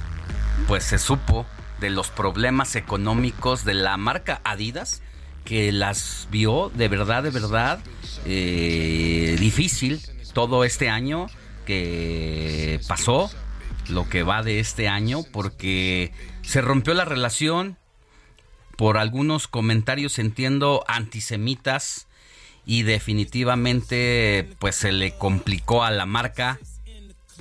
pues 0.67 0.83
se 0.83 0.99
supo 0.99 1.45
de 1.79 1.89
los 1.89 2.09
problemas 2.09 2.75
económicos 2.75 3.63
de 3.63 3.73
la 3.73 3.97
marca 3.97 4.41
Adidas 4.43 5.01
que 5.45 5.71
las 5.71 6.27
vio 6.31 6.71
de 6.73 6.87
verdad, 6.87 7.23
de 7.23 7.29
verdad 7.29 7.79
eh, 8.25 9.37
difícil 9.39 10.01
todo 10.33 10.63
este 10.63 10.89
año 10.89 11.27
que 11.65 12.79
pasó, 12.87 13.29
lo 13.89 14.07
que 14.09 14.23
va 14.23 14.43
de 14.43 14.59
este 14.59 14.87
año, 14.87 15.23
porque 15.31 16.11
se 16.41 16.61
rompió 16.61 16.93
la 16.93 17.05
relación 17.05 17.77
por 18.77 18.97
algunos 18.97 19.47
comentarios, 19.47 20.19
entiendo, 20.19 20.83
antisemitas 20.87 22.07
y 22.65 22.83
definitivamente 22.83 24.49
pues 24.59 24.75
se 24.75 24.91
le 24.91 25.15
complicó 25.17 25.83
a 25.83 25.91
la 25.91 26.05
marca 26.05 26.59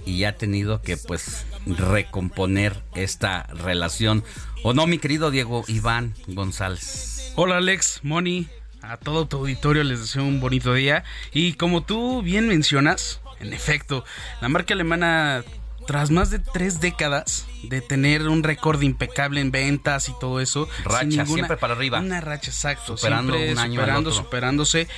y 0.05 0.25
ha 0.25 0.37
tenido 0.37 0.83
que 0.83 0.97
pues 0.97 1.47
recomponer 1.67 2.83
esta 2.95 3.45
relación. 3.45 4.23
¿O 4.63 4.75
no, 4.75 4.87
mi 4.87 4.99
querido 4.99 5.31
Diego 5.31 5.65
Iván 5.67 6.15
González? 6.27 7.33
Hola 7.37 7.57
Alex, 7.57 8.01
Moni, 8.03 8.49
a 8.83 8.97
todo 8.97 9.27
tu 9.27 9.39
auditorio 9.39 9.83
les 9.83 10.01
deseo 10.01 10.25
un 10.25 10.41
bonito 10.41 10.75
día. 10.75 11.05
Y 11.33 11.55
como 11.55 11.83
tú 11.83 12.23
bien 12.23 12.49
mencionas, 12.49 13.21
en 13.41 13.53
efecto, 13.53 14.05
la 14.41 14.49
marca 14.49 14.75
alemana, 14.75 15.43
tras 15.87 16.11
más 16.11 16.31
de 16.31 16.39
tres 16.39 16.81
décadas 16.81 17.47
de 17.63 17.81
tener 17.81 18.29
un 18.29 18.43
récord 18.43 18.81
impecable 18.83 19.41
en 19.41 19.51
ventas 19.51 20.09
y 20.09 20.13
todo 20.19 20.41
eso, 20.41 20.69
Racha, 20.85 21.27
siempre 21.27 21.57
para 21.57 21.75
arriba. 21.75 22.01
Una 22.01 22.21
racha, 22.21 22.51
exacto. 22.51 22.97
Superando 22.97 23.33
siempre 23.35 23.53
un 23.53 23.59
año 23.59 23.81
al 23.81 23.87
superando, 23.87 24.11
otro. 24.11 24.23
superándose, 24.23 24.89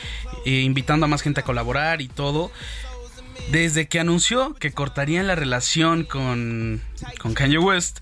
eh, 0.45 0.61
invitando 0.61 1.07
a 1.07 1.09
más 1.09 1.23
gente 1.23 1.41
a 1.41 1.45
colaborar 1.45 2.01
y 2.01 2.09
todo. 2.09 2.51
Desde 3.51 3.87
que 3.87 4.01
anunció 4.01 4.55
que 4.55 4.73
cortarían 4.73 5.27
la 5.27 5.35
relación 5.35 6.05
con, 6.05 6.83
con 7.19 7.35
Kanye 7.35 7.59
West, 7.59 7.99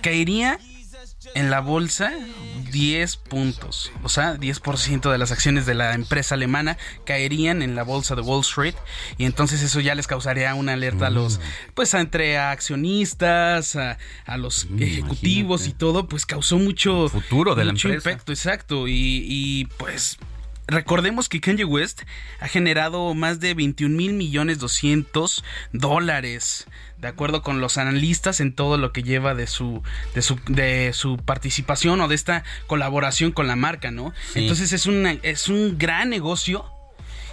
caería 0.00 0.58
en 1.34 1.50
la 1.50 1.60
bolsa 1.60 2.12
10 2.70 3.16
puntos. 3.16 3.92
O 4.02 4.08
sea, 4.08 4.36
10% 4.36 5.10
de 5.10 5.18
las 5.18 5.32
acciones 5.32 5.66
de 5.66 5.74
la 5.74 5.94
empresa 5.94 6.34
alemana 6.34 6.76
caerían 7.04 7.62
en 7.62 7.74
la 7.74 7.82
bolsa 7.82 8.14
de 8.14 8.22
Wall 8.22 8.40
Street. 8.40 8.74
Y 9.16 9.24
entonces 9.24 9.62
eso 9.62 9.80
ya 9.80 9.94
les 9.94 10.06
causaría 10.06 10.54
una 10.54 10.74
alerta 10.74 11.06
a 11.06 11.10
los, 11.10 11.40
pues 11.74 11.94
entre 11.94 12.38
accionistas, 12.38 13.76
a, 13.76 13.98
a 14.26 14.36
los 14.36 14.66
ejecutivos 14.78 15.66
y 15.66 15.72
todo, 15.72 16.08
pues 16.08 16.26
causó 16.26 16.58
mucho 16.58 17.08
Futuro 17.08 17.54
de 17.54 17.64
la 17.64 17.72
mucho 17.72 17.88
empresa. 17.88 18.10
impacto, 18.10 18.32
exacto. 18.32 18.88
Y, 18.88 19.24
y, 19.26 19.64
pues 19.76 20.18
recordemos 20.66 21.28
que 21.28 21.40
Kanye 21.40 21.64
West 21.64 22.02
ha 22.40 22.48
generado 22.48 23.14
más 23.14 23.40
de 23.40 23.54
21 23.54 23.96
mil 23.96 24.12
millones 24.12 24.58
200 24.58 25.42
dólares 25.72 26.66
de 27.00 27.08
acuerdo 27.08 27.42
con 27.42 27.60
los 27.60 27.78
analistas 27.78 28.40
en 28.40 28.52
todo 28.54 28.76
lo 28.76 28.92
que 28.92 29.02
lleva 29.02 29.34
de 29.34 29.46
su 29.46 29.82
de 30.14 30.22
su 30.22 30.38
de 30.48 30.92
su 30.92 31.16
participación 31.16 32.00
o 32.00 32.08
de 32.08 32.14
esta 32.14 32.44
colaboración 32.66 33.32
con 33.32 33.46
la 33.46 33.56
marca 33.56 33.90
no 33.90 34.12
Sí. 34.32 34.40
entonces 34.40 34.72
es 34.72 34.86
una 34.86 35.12
es 35.22 35.48
un 35.48 35.78
gran 35.78 36.10
negocio 36.10 36.64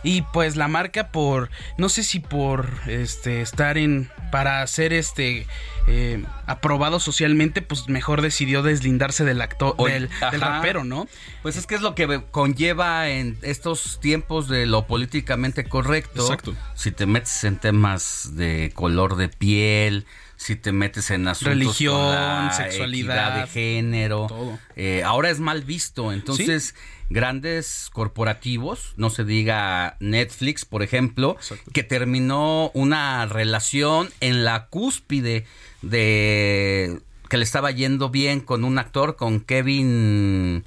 y 0.05 0.21
pues 0.21 0.55
la 0.55 0.69
marca 0.69 1.09
por 1.09 1.49
no 1.77 1.89
sé 1.89 2.03
si 2.03 2.19
por 2.19 2.69
este 2.87 3.41
estar 3.41 3.77
en 3.77 4.09
para 4.31 4.65
ser 4.67 4.93
este 4.93 5.47
eh, 5.87 6.23
aprobado 6.45 6.99
socialmente 6.99 7.61
pues 7.61 7.89
mejor 7.89 8.21
decidió 8.21 8.63
deslindarse 8.63 9.25
del 9.25 9.41
actor 9.41 9.75
del, 9.77 10.09
del 10.31 10.41
rapero 10.41 10.83
no 10.83 11.07
Pues 11.41 11.57
es 11.57 11.67
que 11.67 11.75
es 11.75 11.81
lo 11.81 11.95
que 11.95 12.21
conlleva 12.31 13.09
en 13.09 13.37
estos 13.41 13.99
tiempos 13.99 14.47
de 14.47 14.65
lo 14.65 14.87
políticamente 14.87 15.65
correcto. 15.65 16.21
Exacto. 16.21 16.55
Si 16.75 16.91
te 16.91 17.05
metes 17.05 17.43
en 17.43 17.57
temas 17.57 18.31
de 18.35 18.71
color 18.73 19.15
de 19.15 19.29
piel, 19.29 20.05
si 20.37 20.55
te 20.55 20.71
metes 20.71 21.11
en 21.11 21.27
asuntos 21.27 21.53
Religión, 21.53 21.95
con 21.95 22.11
la 22.11 22.53
sexualidad, 22.55 23.41
de 23.41 23.47
género, 23.47 24.27
todo. 24.27 24.59
eh, 24.75 25.03
ahora 25.03 25.29
es 25.29 25.39
mal 25.39 25.63
visto. 25.63 26.11
Entonces, 26.11 26.75
grandes 27.09 27.89
corporativos, 27.93 28.93
no 28.97 29.09
se 29.09 29.23
diga 29.23 29.97
Netflix, 29.99 30.65
por 30.65 30.83
ejemplo, 30.83 31.37
que 31.73 31.83
terminó 31.83 32.71
una 32.73 33.25
relación 33.25 34.09
en 34.19 34.43
la 34.43 34.67
cúspide 34.67 35.45
de 35.81 36.99
que 37.29 37.37
le 37.37 37.43
estaba 37.43 37.71
yendo 37.71 38.09
bien 38.09 38.39
con 38.39 38.63
un 38.63 38.77
actor, 38.77 39.15
con 39.15 39.39
Kevin. 39.39 40.63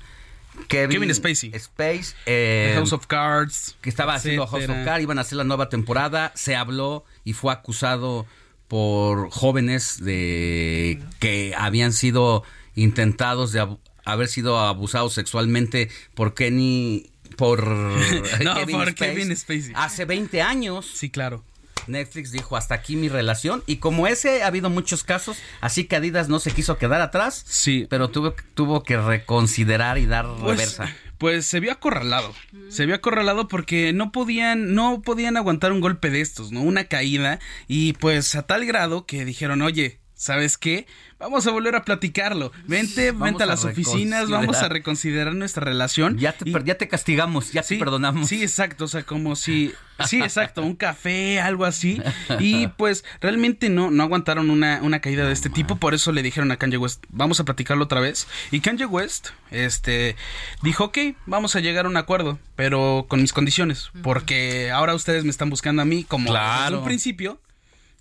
Kevin 0.67 1.15
Spacey. 1.15 1.53
Space, 1.55 2.17
eh, 2.27 2.73
House 2.75 2.93
of 2.93 3.07
Cards. 3.07 3.77
que 3.81 3.89
estaba 3.89 4.15
haciendo 4.15 4.45
House 4.47 4.69
of. 4.69 4.85
Cards, 4.85 5.03
iban 5.03 5.19
a 5.19 5.21
hacer 5.21 5.39
la 5.39 5.45
nueva 5.45 5.69
temporada, 5.69 6.33
se 6.35 6.57
habló 6.57 7.05
y 7.25 7.33
fue 7.33 7.53
acusado 7.53 8.27
por 8.69 9.31
jóvenes 9.31 10.03
de 10.05 11.01
que 11.21 11.55
habían 11.57 11.93
sido 11.93 12.45
intentados 12.75 13.53
de 13.53 13.61
abu- 13.61 13.81
haber 14.05 14.29
sido 14.29 14.59
abusados 14.59 15.15
sexualmente 15.15 15.91
por 16.15 16.35
Kenny 16.35 17.11
por 17.37 17.67
No, 18.45 18.55
Kevin 18.55 18.77
por. 18.77 18.95
Kevin 18.95 19.37
Spacey. 19.37 19.73
Hace 19.75 20.05
20 20.05 20.43
años. 20.43 20.87
Sí, 20.95 21.11
claro. 21.11 21.45
Netflix 21.87 22.33
dijo 22.33 22.57
hasta 22.57 22.75
aquí 22.75 22.97
mi 22.97 23.09
relación 23.09 23.63
y 23.67 23.77
como 23.77 24.07
ese 24.07 24.43
ha 24.43 24.49
habido 24.49 24.69
muchos 24.69 25.05
casos, 25.05 25.39
así 25.63 25.85
que 25.85 25.97
Adidas 25.97 26.29
no 26.29 26.39
se 26.39 26.51
quiso 26.51 26.77
quedar 26.77 27.01
atrás, 27.01 27.43
sí, 27.49 27.87
pero 27.89 28.09
tuvo 28.11 28.35
tuvo 28.53 28.83
que 28.83 28.99
reconsiderar 28.99 29.97
y 29.97 30.05
dar 30.05 30.27
Pues, 30.27 30.59
reversa. 30.59 30.95
Pues 31.19 31.47
se 31.47 31.61
vio 31.61 31.73
acorralado. 31.73 32.33
Se 32.69 32.87
vio 32.87 32.95
acorralado 32.95 33.49
porque 33.49 33.93
no 33.93 34.13
podían, 34.13 34.75
no 34.75 35.03
podían 35.03 35.37
aguantar 35.37 35.73
un 35.73 35.81
golpe 35.81 36.11
de 36.11 36.21
estos, 36.21 36.53
¿no? 36.53 36.63
Una 36.63 36.85
caída. 36.85 37.41
Y 37.67 37.95
pues 37.95 38.35
a 38.35 38.47
tal 38.47 38.65
grado 38.65 39.05
que 39.05 39.25
dijeron, 39.25 39.63
oye, 39.63 40.01
¿sabes 40.19 40.59
qué? 40.59 40.87
Vamos 41.21 41.47
a 41.47 41.53
volver 41.53 41.75
a 41.77 41.85
platicarlo. 41.85 42.53
Vente, 42.67 43.13
Vamos 43.13 43.25
vente 43.27 43.43
a 43.45 43.47
a 43.47 43.49
las 43.49 43.65
oficinas, 43.65 44.29
vamos 44.29 44.57
a 44.59 44.69
reconsiderar. 44.69 45.35
nuestra 45.35 45.65
relación. 45.65 46.19
Ya 46.19 46.33
te, 46.33 46.45
per- 46.51 46.65
ya 46.65 46.77
te 46.77 46.89
castigamos, 46.89 47.53
ya 47.53 47.63
te 47.63 47.79
perdonamos. 47.79 48.29
Sí, 48.29 48.43
exacto, 48.43 48.85
o 48.85 48.89
sea, 48.89 49.05
como 49.05 49.35
si, 49.37 49.73
sí, 50.07 50.21
exacto, 50.21 50.63
un 50.63 50.75
café, 50.77 51.41
algo 51.41 51.65
así. 51.65 52.01
Y 52.41 52.67
pues 52.77 53.05
realmente 53.21 53.69
no, 53.69 53.91
no 53.91 54.03
aguantaron 54.03 54.51
una, 54.51 54.81
una 54.83 55.01
caída 55.01 55.25
de 55.27 55.33
este 55.33 55.51
tipo, 55.51 55.77
por 55.77 55.95
eso 55.95 56.13
le 56.13 56.23
dijeron 56.23 56.51
a 56.53 56.57
Kanye 56.57 56.77
West, 56.79 57.05
vamos 57.11 57.41
a 57.41 57.45
platicarlo 57.45 57.85
otra 57.85 58.01
vez. 58.01 58.27
Y 58.51 58.61
Kanye 58.61 58.87
West, 58.87 59.29
este, 59.51 60.15
dijo, 60.63 60.85
ok, 60.85 60.99
vamos 61.27 61.57
a 61.57 61.61
llegar 61.61 61.87
a 61.87 61.89
un 61.89 61.97
acuerdo, 61.97 62.39
pero 62.57 63.07
con 63.09 63.21
mis 63.23 63.33
condiciones, 63.33 63.91
porque 64.03 64.71
ahora 64.71 64.95
ustedes 64.95 65.25
me 65.25 65.31
están 65.31 65.51
buscando 65.51 65.83
a 65.83 65.85
mí 65.85 66.05
como 66.05 66.25
desde 66.25 66.39
Claro. 66.39 66.79
un 66.81 66.85
principio, 66.85 67.41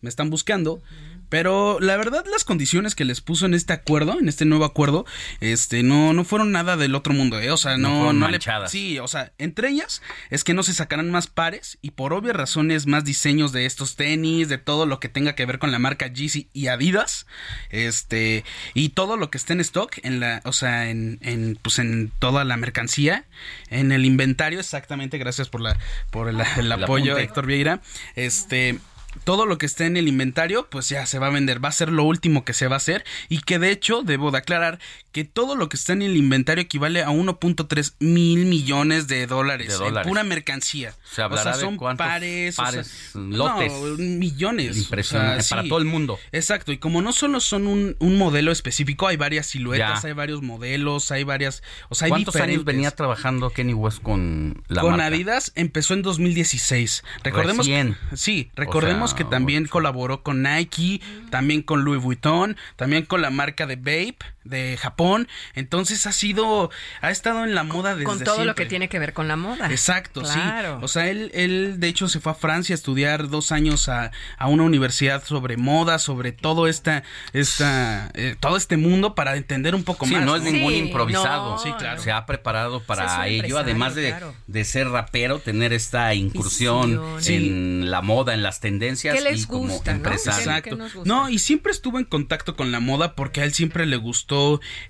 me 0.02 0.10
están 0.10 0.30
buscando. 0.30 0.82
Pero 1.30 1.80
la 1.80 1.98
verdad 1.98 2.26
las 2.32 2.44
condiciones 2.44 2.96
que 2.96 3.06
les 3.06 3.22
puso 3.22 3.46
en 3.46 3.54
este 3.54 3.74
acuerdo, 3.74 4.20
en 4.20 4.30
este 4.30 4.46
nuevo 4.46 4.66
acuerdo, 4.66 5.06
este 5.42 5.84
no 5.84 6.14
no 6.14 6.24
fueron 6.24 6.52
nada 6.52 6.78
del 6.78 6.96
otro 6.96 7.14
mundo, 7.14 7.40
¿eh? 7.40 7.52
o 7.52 7.58
sea, 7.58 7.78
No 7.78 8.14
no 8.14 8.14
no 8.14 8.28
le 8.30 8.40
sí, 8.68 9.00
o 9.00 9.08
sea, 9.08 9.34
entre 9.38 9.70
ellas 9.70 10.02
es 10.30 10.44
que 10.44 10.54
no 10.54 10.64
se 10.64 10.74
sacarán 10.74 11.12
más 11.12 11.28
pares 11.28 11.78
y 11.82 11.92
por 11.92 12.14
obvias 12.14 12.36
razones 12.36 12.86
más 12.86 13.04
diseños 13.04 13.52
de 13.52 13.66
estos 13.66 13.96
tenis, 13.96 14.50
de 14.50 14.58
todo 14.58 14.86
lo 14.86 15.00
que 15.00 15.10
tenga 15.10 15.36
que 15.36 15.46
ver 15.46 15.60
con 15.60 15.72
la 15.72 15.80
marca 15.80 16.08
Yeezy 16.08 16.50
y 16.54 16.68
Adidas, 16.68 17.28
este 17.70 18.44
y 18.74 18.90
todo 18.90 19.18
lo 19.18 19.30
que 19.30 19.38
esté 19.38 19.54
en 19.54 19.62
stock 19.62 19.98
en 20.04 20.20
la, 20.20 20.42
o 20.46 20.54
sea, 20.54 20.90
en, 20.90 21.20
en 21.22 21.58
pues 21.62 21.80
en 21.80 22.12
toda 22.20 22.46
la 22.46 22.58
mercancía, 22.58 23.26
en 23.70 23.92
el 23.92 24.06
inventario, 24.06 24.60
exactamente, 24.60 25.18
gracias 25.18 25.50
por 25.50 25.62
la 25.62 25.78
por 26.12 26.30
el, 26.30 26.42
el 26.58 26.72
apoyo. 26.72 27.18
Héctor 27.18 27.46
Vieira, 27.46 27.82
este 28.16 28.80
todo 29.24 29.46
lo 29.46 29.58
que 29.58 29.66
esté 29.66 29.86
en 29.86 29.98
el 29.98 30.08
inventario, 30.08 30.68
pues 30.70 30.90
ya 30.90 31.06
se 31.06 31.20
va 31.20 31.28
a 31.28 31.32
vender, 31.32 31.64
va 31.64 31.70
a 31.70 31.74
ser 31.74 31.92
lo 31.92 32.04
último 32.04 32.46
que 32.46 32.54
se 32.54 32.68
va 32.68 32.76
a 32.76 32.78
hacer 32.78 33.04
y 33.30 33.40
que 33.42 33.60
de 33.60 33.72
hecho 33.72 34.04
debo 34.04 34.32
de 34.32 34.40
aclarar 34.40 34.80
que 35.12 35.24
todo 35.24 35.56
lo 35.56 35.68
que 35.70 35.78
está 35.78 35.94
en 35.94 36.04
el 36.04 36.16
inventario 36.16 36.62
equivale 36.64 37.02
a 37.02 37.10
1.3 37.10 37.96
mil 38.00 38.46
millones 38.46 39.08
de 39.08 39.26
dólares, 39.26 39.80
De 39.80 39.88
en 39.88 40.02
pura 40.04 40.24
mercancía. 40.24 40.94
Se 41.12 41.24
o 41.24 41.38
sea, 41.38 41.54
son 41.56 41.78
cuántos 41.78 42.06
pares, 42.06 42.54
o 42.54 42.62
sea, 42.62 42.66
pares, 42.66 43.12
lotes. 43.16 43.74
no, 43.74 43.98
millones. 43.98 44.78
Impresionante, 44.78 45.40
o 45.40 45.44
sea, 45.44 45.56
para 45.56 45.64
sí. 45.64 45.70
todo 45.70 45.80
el 45.80 45.86
mundo. 45.86 46.20
Exacto, 46.32 46.72
y 46.72 46.78
como 46.78 47.02
no 47.02 47.14
solo 47.14 47.40
son 47.40 47.68
un, 47.68 47.96
un 48.00 48.18
modelo 48.18 48.52
específico, 48.52 49.08
hay 49.08 49.18
varias 49.18 49.48
siluetas, 49.48 50.04
Ya. 50.04 50.08
hay 50.08 50.14
varios 50.14 50.42
modelos, 50.44 51.12
hay 51.12 51.24
varias, 51.24 51.64
o 51.90 51.96
sea, 51.96 52.06
hay 52.06 52.10
¿Cuántos 52.12 52.36
años 52.36 52.64
venía 52.64 52.92
trabajando 52.92 53.50
Kenny 53.50 53.74
West 53.74 54.02
con 54.02 54.64
la 54.68 54.82
con 54.82 54.92
marca? 54.92 55.08
Adidas 55.08 55.52
empezó 55.56 55.94
en 55.94 56.02
2016. 56.04 57.04
Recordemos 57.24 57.66
Recién. 57.66 57.98
Sí, 58.14 58.52
recordemos 58.56 59.07
Que 59.14 59.24
también 59.24 59.68
colaboró 59.68 60.22
con 60.24 60.44
Nike, 60.44 61.02
también 61.30 61.62
con 61.62 61.84
Louis 61.84 62.02
Vuitton, 62.02 62.58
también 62.76 63.06
con 63.06 63.22
la 63.22 63.30
marca 63.30 63.66
de 63.66 63.76
Bape 63.76 64.18
de 64.50 64.78
Japón. 64.78 65.28
Entonces 65.56 66.06
ha 66.08 66.12
sido 66.12 66.70
ha 67.02 67.12
estado 67.12 67.44
en 67.44 67.56
la 67.56 67.64
moda 67.64 67.92
desde 67.92 68.04
Con 68.06 68.20
todo 68.24 68.46
lo 68.46 68.56
que 68.56 68.66
tiene 68.66 68.90
que 68.90 69.00
ver 69.00 69.14
con 69.14 69.28
la 69.28 69.36
moda. 69.36 69.70
Exacto, 69.72 70.22
Claro. 70.22 70.78
sí. 70.80 70.86
O 70.86 70.88
sea, 70.88 71.08
él, 71.10 71.32
él 71.34 71.80
de 71.80 71.88
hecho 71.88 72.08
se 72.08 72.20
fue 72.20 72.32
a 72.32 72.36
Francia 72.36 72.74
a 72.74 72.78
estudiar 72.78 73.30
dos 73.30 73.52
años 73.52 73.90
a, 73.90 74.12
a 74.38 74.48
una 74.48 74.64
universidad 74.64 75.24
sobre 75.24 75.58
moda, 75.58 76.00
sobre 76.00 76.32
todo 76.32 76.68
esta, 76.68 77.04
esta, 77.34 78.10
eh, 78.14 78.36
todo 78.40 78.58
este 78.58 78.78
mundo 78.78 79.16
para 79.16 79.36
entender 79.36 79.76
un 79.76 79.84
poco 79.84 80.06
Sí, 80.06 80.14
más. 80.16 80.26
no 80.26 80.36
es 80.36 80.44
ningún 80.44 80.72
Sí, 80.74 80.80
improvisado. 80.80 81.52
no. 81.52 81.60
Sí, 81.60 81.72
claro. 81.78 82.02
Se 82.02 82.12
ha 82.12 82.26
preparado 82.26 82.82
para 82.82 83.28
ello, 83.28 83.58
además 83.60 83.96
de, 83.96 84.10
claro. 84.10 84.34
de 84.48 84.64
ser 84.66 84.90
rapero, 84.90 85.40
tener 85.40 85.74
esta 85.74 86.14
incursión 86.14 87.02
en 87.26 87.90
la 87.92 88.02
moda, 88.02 88.34
en 88.34 88.44
las 88.44 88.60
tendencias 88.60 89.16
¿Qué 89.16 89.22
les 89.22 89.44
y 89.44 89.46
como 89.48 89.74
gusta, 89.74 89.92
no? 89.92 89.98
empresario. 89.98 90.38
¿Qué- 90.38 90.44
Exacto. 90.44 90.70
qué 90.70 90.76
nos 90.76 90.94
gusta? 90.94 91.08
No, 91.08 91.30
y 91.30 91.40
siempre 91.40 91.72
estuvo 91.72 92.00
en 92.00 92.06
contacto 92.06 92.56
con 92.56 92.72
la 92.72 92.80
moda 92.80 93.16
porque 93.16 93.42
a 93.42 93.44
él 93.44 93.54
siempre 93.54 93.86
le 93.86 93.98
gustó. 93.98 94.37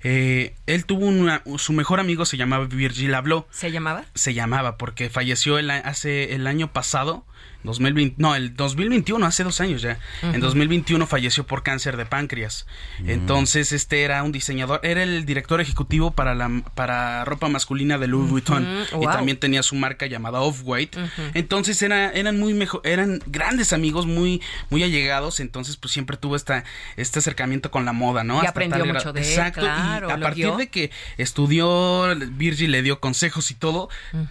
Eh, 0.02 0.54
él 0.66 0.84
tuvo 0.84 1.06
una, 1.06 1.42
su 1.56 1.72
mejor 1.72 2.00
amigo 2.00 2.24
se 2.24 2.36
llamaba 2.36 2.66
Virgil 2.66 3.14
Abloh. 3.14 3.46
¿Se 3.50 3.70
llamaba? 3.70 4.04
Se 4.14 4.34
llamaba 4.34 4.76
porque 4.76 5.10
falleció 5.10 5.58
el, 5.58 5.70
hace 5.70 6.34
el 6.34 6.46
año 6.46 6.72
pasado. 6.72 7.24
2020, 7.64 8.16
no, 8.18 8.34
el 8.34 8.54
2021, 8.54 9.26
hace 9.26 9.44
dos 9.44 9.60
años 9.60 9.82
ya. 9.82 9.98
En 10.22 10.30
Ujú. 10.30 10.40
2021 10.40 11.06
falleció 11.06 11.44
por 11.46 11.62
cáncer 11.62 11.96
de 11.96 12.06
páncreas. 12.06 12.66
Entonces, 13.06 13.72
este 13.72 14.02
era 14.02 14.22
un 14.22 14.32
diseñador, 14.32 14.80
era 14.82 15.02
el 15.02 15.24
director 15.24 15.60
ejecutivo 15.60 16.12
para 16.12 16.34
la 16.34 16.48
para 16.74 17.24
ropa 17.24 17.48
masculina 17.48 17.98
de 17.98 18.06
Louis 18.06 18.30
Vuitton. 18.30 18.66
Y 18.92 18.96
wow. 18.96 19.10
también 19.12 19.38
tenía 19.38 19.62
su 19.62 19.74
marca 19.74 20.06
llamada 20.06 20.40
Off-White. 20.40 20.98
Entonces 21.34 21.80
era, 21.82 22.10
eran 22.12 22.38
muy 22.38 22.54
mejor, 22.54 22.80
eran 22.84 23.20
grandes 23.26 23.72
amigos, 23.72 24.06
muy, 24.06 24.40
muy 24.70 24.82
allegados. 24.82 25.40
Entonces, 25.40 25.76
pues 25.76 25.92
siempre 25.92 26.16
tuvo 26.16 26.36
esta, 26.36 26.64
este 26.96 27.18
acercamiento 27.18 27.70
con 27.70 27.84
la 27.84 27.92
moda, 27.92 28.24
¿no? 28.24 28.34
Y 28.36 28.38
Hasta 28.38 28.50
aprendió 28.50 28.84
mucho 28.86 29.12
de 29.12 29.20
él, 29.20 29.26
Exacto. 29.26 29.60
claro, 29.60 30.08
y 30.08 30.12
a 30.12 30.20
partir 30.20 30.44
guió. 30.46 30.56
de 30.56 30.68
que 30.68 30.90
estudió, 31.16 32.14
Virgil 32.32 32.70
le 32.70 32.82
dio 32.82 33.00
consejos 33.00 33.50
y 33.50 33.54
todo, 33.54 33.88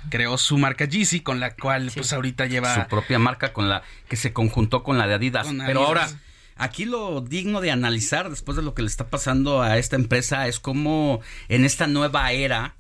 creó 0.10 0.38
su 0.38 0.58
marca 0.58 0.86
Yeezy, 0.86 1.20
con 1.20 1.40
la 1.40 1.54
cual, 1.56 1.92
pues 1.94 2.14
ahorita 2.14 2.46
lleva. 2.46 2.74
su 2.74 2.88
propia 2.88 3.17
marca 3.20 3.54
con 3.54 3.70
la 3.70 3.84
que 4.08 4.16
se 4.16 4.34
conjuntó 4.34 4.84
con 4.84 4.98
la 4.98 5.08
de 5.08 5.16
Adidas. 5.16 5.48
Con 5.48 5.58
Pero 5.66 5.86
Adidas. 5.86 5.88
ahora, 5.88 6.22
aquí 6.56 6.86
lo 6.86 7.22
digno 7.22 7.62
de 7.62 7.72
analizar 7.72 8.30
después 8.30 8.56
de 8.56 8.64
lo 8.64 8.74
que 8.74 8.82
le 8.82 8.88
está 8.88 9.08
pasando 9.08 9.62
a 9.62 9.78
esta 9.78 9.96
empresa 9.96 10.48
es 10.48 10.60
cómo 10.60 11.22
en 11.50 11.66
esta 11.66 11.88
nueva 11.88 12.32
era 12.32 12.76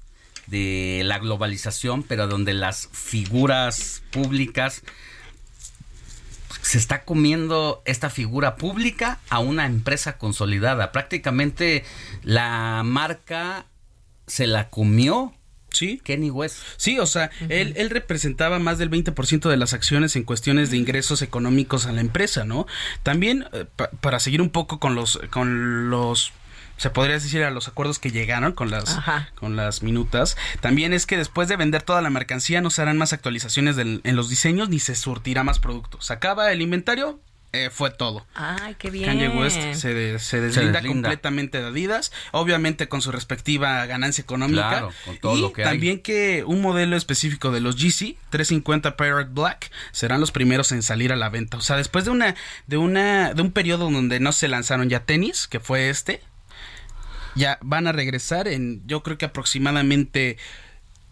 de 0.47 1.01
la 1.03 1.19
globalización, 1.19 2.03
pero 2.03 2.27
donde 2.27 2.53
las 2.53 2.89
figuras 2.91 4.01
públicas 4.11 4.84
se 6.61 6.77
está 6.77 7.03
comiendo 7.03 7.81
esta 7.85 8.09
figura 8.09 8.55
pública 8.55 9.19
a 9.30 9.39
una 9.39 9.65
empresa 9.65 10.18
consolidada. 10.18 10.91
Prácticamente 10.91 11.85
la 12.23 12.81
marca 12.84 13.65
se 14.26 14.47
la 14.47 14.69
comió 14.69 15.34
Sí. 15.77 16.01
Kenny 16.03 16.29
West. 16.29 16.57
Sí, 16.77 16.99
o 16.99 17.05
sea, 17.05 17.29
él, 17.49 17.73
él 17.77 17.89
representaba 17.89 18.59
más 18.59 18.77
del 18.77 18.89
20% 18.89 19.49
de 19.49 19.57
las 19.57 19.73
acciones 19.73 20.15
en 20.15 20.23
cuestiones 20.23 20.71
de 20.71 20.77
ingresos 20.77 21.21
económicos 21.21 21.85
a 21.85 21.91
la 21.91 22.01
empresa, 22.01 22.43
¿no? 22.45 22.65
También, 23.03 23.45
eh, 23.53 23.65
pa- 23.75 23.89
para 24.01 24.19
seguir 24.19 24.41
un 24.41 24.49
poco 24.49 24.79
con 24.79 24.95
los, 24.95 25.19
con 25.29 25.89
los 25.89 26.33
se 26.77 26.91
podría 26.91 27.15
decir 27.15 27.43
a 27.43 27.49
los 27.49 27.67
acuerdos 27.67 27.97
que 27.97 28.11
llegaron 28.11 28.51
con 28.53 28.69
las 28.69 28.97
Ajá. 28.97 29.31
con 29.33 29.55
las 29.55 29.81
minutas 29.81 30.37
también 30.61 30.93
es 30.93 31.07
que 31.07 31.17
después 31.17 31.47
de 31.47 31.55
vender 31.55 31.81
toda 31.81 32.03
la 32.03 32.11
mercancía 32.11 32.61
no 32.61 32.69
se 32.69 32.83
harán 32.83 32.99
más 32.99 33.13
actualizaciones 33.13 33.75
del- 33.75 33.99
en 34.03 34.15
los 34.15 34.29
diseños 34.29 34.69
ni 34.69 34.77
se 34.79 34.93
surtirá 34.95 35.43
más 35.43 35.57
productos 35.57 36.05
se 36.05 36.13
acaba 36.13 36.51
el 36.51 36.61
inventario 36.61 37.19
eh, 37.65 37.69
fue 37.69 37.91
todo 37.91 38.25
Ay, 38.35 38.75
qué 38.77 38.89
bien. 38.89 39.05
Kanye 39.05 39.29
West 39.29 39.57
se, 39.73 39.93
de- 39.93 40.19
se 40.19 40.39
deslinda, 40.41 40.73
deslinda. 40.79 41.09
completamente 41.09 41.59
de 41.61 41.67
Adidas, 41.67 42.11
obviamente 42.31 42.88
con 42.89 43.01
su 43.01 43.11
respectiva 43.11 43.85
ganancia 43.85 44.21
económica. 44.21 44.69
Claro, 44.69 44.91
con 45.05 45.17
todo 45.17 45.38
y 45.38 45.41
lo 45.41 45.53
que 45.53 45.63
hay. 45.63 45.69
también 45.69 45.99
que 46.01 46.43
un 46.45 46.61
modelo 46.61 46.95
específico 46.97 47.51
de 47.51 47.59
los 47.61 47.75
Yeezy 47.77 48.17
350 48.29 48.95
Pirate 48.97 49.29
Black 49.31 49.71
serán 49.91 50.19
los 50.19 50.31
primeros 50.31 50.71
en 50.71 50.84
salir 50.84 51.11
a 51.11 51.15
la 51.15 51.29
venta. 51.29 51.57
O 51.57 51.61
sea, 51.61 51.75
después 51.77 52.05
de 52.05 52.11
una 52.11 52.35
de 52.67 52.77
una 52.77 53.34
de 53.34 53.41
un 53.41 53.51
periodo 53.51 53.89
donde 53.89 54.19
no 54.19 54.31
se 54.31 54.47
lanzaron 54.47 54.89
ya 54.89 55.01
tenis, 55.05 55.47
que 55.47 55.59
fue 55.59 55.89
este, 55.89 56.21
ya 57.35 57.59
van 57.61 57.88
a 57.88 57.91
regresar 57.91 58.47
en 58.47 58.81
yo 58.88 59.03
creo 59.03 59.17
que 59.17 59.25
aproximadamente 59.25 60.38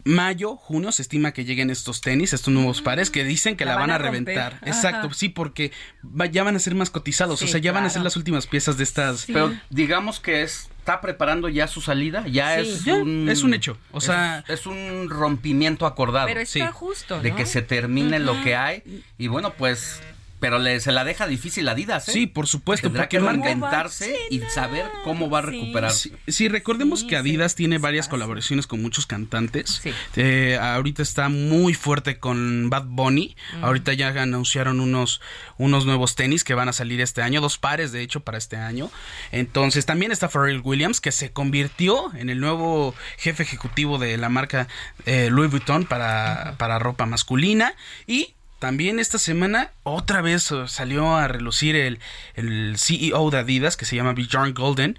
mayo, 0.06 0.56
junio 0.56 0.92
se 0.92 1.02
estima 1.02 1.32
que 1.34 1.44
lleguen 1.46 1.70
estos 1.72 2.00
tenis, 2.00 2.32
estos 2.32 2.54
nuevos 2.54 2.82
pares 2.82 3.10
que 3.10 3.24
dicen 3.24 3.58
que 3.58 3.66
la, 3.66 3.72
La 3.72 3.78
van, 3.80 3.90
van 3.90 3.92
a 3.92 3.96
a 3.96 3.98
romper. 3.98 4.14
reventar. 4.26 4.54
Ajá. 4.62 4.66
Exacto, 4.68 5.12
sí, 5.14 5.30
porque 5.30 5.72
va- 6.04 6.28
ya 6.28 6.44
van 6.44 6.56
a 6.56 6.60
ser 6.60 6.76
más 6.76 6.90
cotizados, 6.92 7.40
Sí, 7.40 7.46
o 7.46 7.48
sea, 7.48 7.60
ya 7.60 7.72
van 7.72 7.86
a 7.86 7.90
ser 7.90 8.04
las 8.04 8.16
últimas 8.16 8.46
piezas 8.48 8.78
de 8.78 8.84
estas. 8.84 9.26
Pero 9.26 9.52
digamos 9.70 10.20
que 10.20 10.44
es- 10.44 10.70
está 10.78 11.02
preparando 11.02 11.50
ya 11.50 11.68
su 11.68 11.82
salida, 11.82 12.24
ya 12.28 12.62
Sí. 12.64 12.70
es 12.70 12.84
Ya, 12.86 12.94
un 12.94 13.28
es 13.28 13.42
un 13.42 13.56
hecho, 13.56 13.78
o 13.92 14.00
sea- 14.00 14.44
es, 14.48 14.68
un 14.68 15.10
rompimiento 15.10 15.88
acordado. 15.88 16.28
Pero 16.28 16.40
está 16.42 16.72
justo, 16.72 17.20
de 17.20 17.34
que 17.34 17.48
se 17.48 17.64
termine 17.64 18.20
lo 18.20 18.40
que 18.44 18.56
hay 18.56 18.84
y 19.18 19.28
bueno, 19.28 19.54
pues 19.58 20.00
pero 20.46 20.60
le, 20.60 20.80
se 20.80 20.92
la 20.92 21.04
deja 21.04 21.26
difícil 21.26 21.68
Adidas, 21.68 22.08
¿eh? 22.08 22.12
Sí, 22.12 22.28
por 22.28 22.46
supuesto, 22.46 22.90
Tendrá 22.90 23.06
porque 23.06 23.18
que 23.18 23.24
reinventarse 23.24 24.16
y 24.30 24.42
saber 24.42 24.86
cómo 25.04 25.28
va 25.28 25.40
a 25.40 25.42
recuperar. 25.42 25.92
Sí, 25.92 26.14
sí, 26.28 26.50
recordemos 26.50 27.04
que 27.04 27.18
Adidas 27.18 27.56
tiene 27.56 27.80
varias 27.80 28.08
colaboraciones 28.08 28.68
con 28.68 28.80
muchos 28.80 29.08
cantantes. 29.08 29.82
Eh, 30.16 30.60
ahorita 30.62 31.02
está 31.02 31.30
muy 31.30 31.74
fuerte 31.74 32.20
con 32.20 32.70
Bad 32.70 32.84
Bunny. 32.86 33.36
Mm. 33.58 33.64
Ahorita 33.66 33.94
ya 33.94 34.10
anunciaron 34.22 34.82
unos, 34.82 35.20
unos 35.58 35.88
nuevos 35.88 36.14
tenis 36.14 36.44
que 36.44 36.54
van 36.54 36.70
a 36.70 36.74
salir 36.74 37.02
este 37.02 37.24
año, 37.24 37.42
dos 37.42 37.58
pares 37.58 37.92
de 37.92 38.04
hecho 38.04 38.20
para 38.20 38.38
este 38.38 38.58
año. 38.58 38.92
Entonces 39.32 39.88
también 39.88 40.12
está 40.12 40.30
Pharrell 40.30 40.62
Williams 40.64 41.02
que 41.02 41.12
se 41.12 41.32
convirtió 41.32 42.14
en 42.14 42.30
el 42.30 42.40
nuevo 42.40 42.94
jefe 43.18 43.42
ejecutivo 43.42 43.98
de 43.98 44.16
la 44.20 44.30
marca 44.30 44.68
eh, 45.08 45.30
Louis 45.32 45.50
Vuitton 45.50 45.86
para, 45.86 46.54
para 46.60 46.78
ropa 46.78 47.08
masculina. 47.08 47.74
Y 48.06 48.35
también 48.60 49.00
esta 49.00 49.18
semana 49.18 49.72
otra 49.84 50.22
vez 50.22 50.52
eh, 50.52 50.68
salió 50.68 51.16
a 51.16 51.28
relucir 51.28 51.76
el, 51.76 52.00
el 52.36 52.76
CEO 52.78 53.30
de 53.32 53.40
Adidas, 53.40 53.78
que 53.78 53.86
se 53.86 53.96
llama 53.96 54.14
Bjorn 54.14 54.54
Golden, 54.54 54.98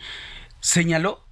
señaló 0.61 1.25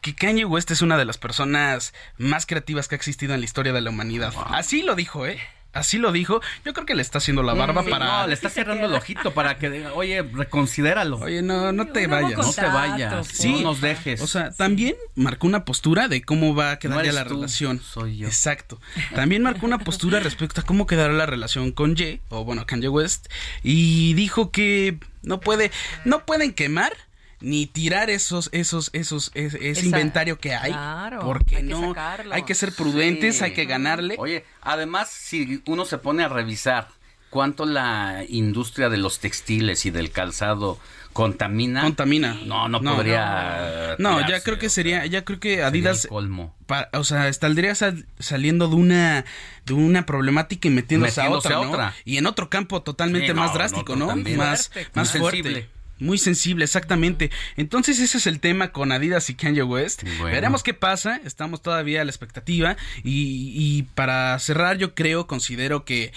que 0.00 0.14
Kanye 0.14 0.44
West 0.44 0.70
es 0.70 0.82
una 0.82 0.98
de 0.98 1.04
las 1.04 1.16
personas 1.16 1.94
más 2.18 2.44
creativas 2.44 2.88
que 2.88 2.94
ha 2.94 2.96
existido 2.96 3.34
en 3.34 3.40
la 3.40 3.44
historia 3.44 3.72
de 3.72 3.80
la 3.80 3.90
humanidad. 3.90 4.34
Así 4.46 4.82
lo 4.82 4.96
dijo, 4.96 5.26
¿eh? 5.26 5.40
Así 5.72 5.98
lo 5.98 6.12
dijo. 6.12 6.40
Yo 6.64 6.72
creo 6.74 6.84
que 6.86 6.94
le 6.94 7.02
está 7.02 7.18
haciendo 7.18 7.42
la 7.42 7.54
barba 7.54 7.82
Sí, 7.82 7.90
para... 7.90 8.04
no, 8.22 8.26
le 8.26 8.34
está 8.34 8.48
cerrando 8.50 8.86
el 8.86 8.94
ojito 8.94 9.32
para 9.32 9.56
que 9.58 9.70
diga, 9.70 9.92
oye, 9.94 10.22
reconsidéralo. 10.22 11.16
Oye, 11.18 11.42
no, 11.42 11.72
no 11.72 11.86
te 11.88 12.06
vayas. 12.06 12.38
No 12.38 12.52
te 12.52 12.62
vayas, 12.66 13.26
Sí. 13.28 13.52
no 13.52 13.60
nos 13.62 13.80
dejes. 13.80 14.20
O 14.20 14.26
sea, 14.26 14.50
también 14.52 14.96
marcó 15.14 15.46
una 15.46 15.64
postura 15.64 16.08
de 16.08 16.22
cómo 16.22 16.54
va 16.54 16.72
a 16.72 16.78
quedar 16.78 16.98
No 16.98 17.04
ya 17.04 17.12
la 17.12 17.24
tú, 17.24 17.34
relación. 17.36 17.80
soy 17.80 18.18
yo. 18.18 18.26
Exacto. 18.28 18.80
También 19.14 19.42
marcó 19.42 19.64
una 19.66 19.78
postura 19.78 20.20
respecto 20.20 20.60
a 20.60 20.64
cómo 20.64 20.86
quedará 20.86 21.12
la 21.12 21.26
relación 21.26 21.72
con 21.72 21.96
Ye, 21.96 22.20
o 22.28 22.44
bueno, 22.44 22.66
Kanye 22.66 22.88
West, 22.88 23.28
y 23.62 24.14
dijo 24.14 24.50
que 24.50 24.98
no 25.22 25.40
puede, 25.40 25.70
no 26.04 26.26
pueden 26.26 26.52
quemar 26.52 26.92
ni 27.42 27.66
tirar 27.66 28.08
esos, 28.10 28.48
esos, 28.52 28.90
esos, 28.92 29.30
es- 29.34 29.54
ese, 29.54 29.70
Esa- 29.70 29.84
inventario 29.84 30.38
que 30.38 30.54
hay, 30.54 30.72
Claro, 30.72 31.20
porque 31.20 31.56
hay 31.56 31.62
que 31.66 31.68
no, 31.68 31.88
sacarlo. 31.88 32.34
hay 32.34 32.42
que 32.44 32.54
ser 32.54 32.72
prudentes, 32.72 33.38
Sí. 33.38 33.44
hay 33.44 33.52
que 33.52 33.64
ganarle. 33.66 34.14
Oye, 34.18 34.44
además, 34.60 35.10
si 35.10 35.62
uno 35.66 35.84
se 35.84 35.98
pone 35.98 36.22
a 36.24 36.28
revisar 36.28 36.88
cuánto 37.30 37.64
la 37.66 38.24
industria 38.28 38.88
de 38.90 38.98
los 38.98 39.18
textiles 39.18 39.86
y 39.86 39.90
del 39.90 40.10
calzado 40.10 40.78
contamina. 41.14 41.82
Contamina. 41.82 42.38
No, 42.46 42.68
no, 42.68 42.80
No. 42.80 42.94
podría. 42.96 43.96
No, 43.98 44.26
ya 44.28 44.40
creo 44.42 44.58
que 44.58 44.68
sería, 44.70 45.04
ya 45.06 45.24
creo 45.24 45.40
que 45.40 45.62
Adidas, 45.62 46.04
el 46.04 46.10
colmo. 46.10 46.54
pa- 46.66 46.88
o 46.92 47.04
sea, 47.04 47.28
estaría 47.28 47.74
sal- 47.74 48.06
saliendo 48.18 48.68
de 48.68 48.76
una, 48.76 49.24
de 49.66 49.74
una 49.74 50.06
problemática 50.06 50.68
y 50.68 50.70
metiéndose, 50.70 51.20
Metiéndose 51.20 51.52
a 51.52 51.56
a 51.56 51.60
otra. 51.60 51.94
Y 52.04 52.16
en 52.18 52.26
otro 52.26 52.48
campo 52.50 52.82
totalmente 52.82 53.28
Sí, 53.28 53.34
no, 53.34 53.40
más 53.42 53.52
drástico, 53.54 53.94
¿no? 53.96 54.14
Más, 54.16 54.68
Fuerte, 54.68 54.90
más 54.94 55.12
muy 55.12 55.20
fuerte. 55.20 55.42
sensible. 55.42 55.68
Muy 56.02 56.18
sensible, 56.18 56.64
exactamente. 56.64 57.30
Entonces 57.56 57.98
ese 58.00 58.18
es 58.18 58.26
el 58.26 58.40
tema 58.40 58.72
con 58.72 58.92
Adidas 58.92 59.30
y 59.30 59.34
Kanye 59.34 59.62
West. 59.62 60.02
Bueno. 60.02 60.24
Veremos 60.24 60.62
qué 60.62 60.74
pasa. 60.74 61.20
Estamos 61.24 61.62
todavía 61.62 62.02
a 62.02 62.04
la 62.04 62.10
expectativa. 62.10 62.76
Y, 63.04 63.52
y 63.56 63.82
para 63.94 64.38
cerrar, 64.38 64.78
yo 64.78 64.94
creo, 64.94 65.26
considero 65.26 65.84
que 65.84 66.12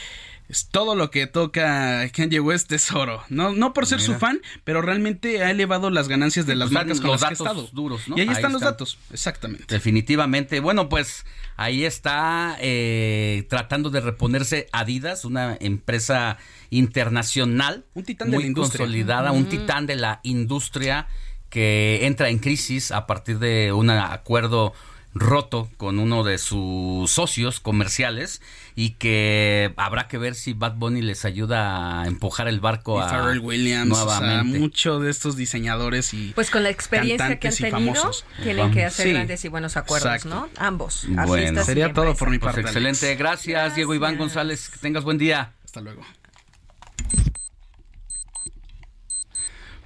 es 0.48 0.68
todo 0.68 0.94
lo 0.94 1.10
que 1.10 1.26
toca 1.26 2.08
Kanye 2.10 2.40
West 2.40 2.72
es 2.72 2.92
oro. 2.92 3.24
No, 3.30 3.54
no 3.54 3.74
por 3.74 3.88
ser 3.88 4.00
su 4.00 4.14
fan, 4.14 4.42
pero 4.64 4.82
realmente 4.82 5.44
ha 5.44 5.50
elevado 5.50 5.90
las 5.90 6.08
ganancias 6.08 6.46
de 6.46 6.56
las 6.56 6.68
Pues 6.70 6.74
dan 6.76 6.88
marcas 6.88 7.02
con 7.02 7.12
los 7.12 7.22
las 7.22 7.30
que 7.30 7.34
ha 7.34 7.38
datos 7.46 7.64
estado. 7.64 7.70
duros, 7.74 8.08
¿no? 8.08 8.16
Y 8.18 8.22
ahí, 8.22 8.28
Ahí 8.28 8.36
están 8.36 8.54
los 8.54 8.62
datos, 8.62 9.00
exactamente. 9.12 9.66
Definitivamente. 9.74 10.60
Bueno, 10.60 10.88
pues 10.88 11.26
ahí 11.58 11.84
está 11.84 12.58
eh, 12.60 13.46
tratando 13.50 13.90
de 13.90 14.02
reponerse 14.02 14.68
Adidas, 14.72 15.26
una 15.26 15.58
empresa 15.60 16.38
internacional. 16.78 17.86
Un 17.94 18.04
titán 18.04 18.30
de 18.30 18.36
muy 18.38 18.44
la 18.44 18.48
industria. 18.48 18.80
consolidada, 18.80 19.32
un 19.32 19.46
titán 19.50 19.86
de 19.86 19.96
la 19.96 20.20
industria 20.24 21.08
que 21.50 22.06
entra 22.06 22.30
en 22.30 22.40
crisis 22.40 22.92
a 22.92 23.08
partir 23.08 23.40
de 23.40 23.72
un 23.72 23.90
acuerdo 23.90 24.74
roto 25.18 25.70
con 25.78 25.98
uno 26.00 26.26
de 26.26 26.38
sus 26.38 27.10
socios 27.10 27.62
comerciales 27.62 28.42
y 28.76 28.90
que 28.96 29.74
habrá 29.78 30.10
que 30.10 30.18
ver 30.18 30.36
si 30.36 30.52
Bad 30.52 30.74
Bunny 30.76 31.02
les 31.02 31.24
ayuda 31.24 32.02
a 32.02 32.08
empujar 32.08 32.50
el 32.50 32.60
barco 32.60 33.00
Y 33.00 33.02
a 33.04 33.08
Pharrell 33.08 33.40
Williams, 33.40 33.98
o 33.98 34.10
sea, 34.10 34.20
nuevamente. 34.20 34.60
mucho 34.60 35.00
de 35.00 35.10
estos 35.10 35.38
diseñadores 35.38 36.14
y 36.14 36.34
Pues 36.36 36.50
con 36.52 36.64
la 36.64 36.70
experiencia 36.70 37.40
que 37.40 37.48
han 37.48 37.56
tenido, 37.56 37.72
famosos. 37.96 38.26
tienen 38.44 38.72
que 38.72 38.84
hacer 38.84 39.08
Sí. 39.08 39.14
grandes 39.14 39.46
y 39.46 39.48
buenos 39.48 39.78
acuerdos, 39.78 40.12
Exacto. 40.16 40.36
¿no? 40.36 40.50
Ambos. 40.58 41.06
Así 41.18 41.28
Bueno, 41.30 41.64
Sería 41.64 41.94
todo 41.94 42.14
por 42.16 42.30
mi 42.30 42.38
Pues 42.38 42.54
parte. 42.54 42.68
excelente, 42.68 43.16
gracias, 43.16 43.76
Diego 43.76 43.96
Iván 43.96 44.18
González, 44.18 44.68
que 44.68 44.80
tengas 44.80 45.06
buen 45.06 45.18
día. 45.18 45.54
Hasta 45.64 45.80
luego. 45.80 46.02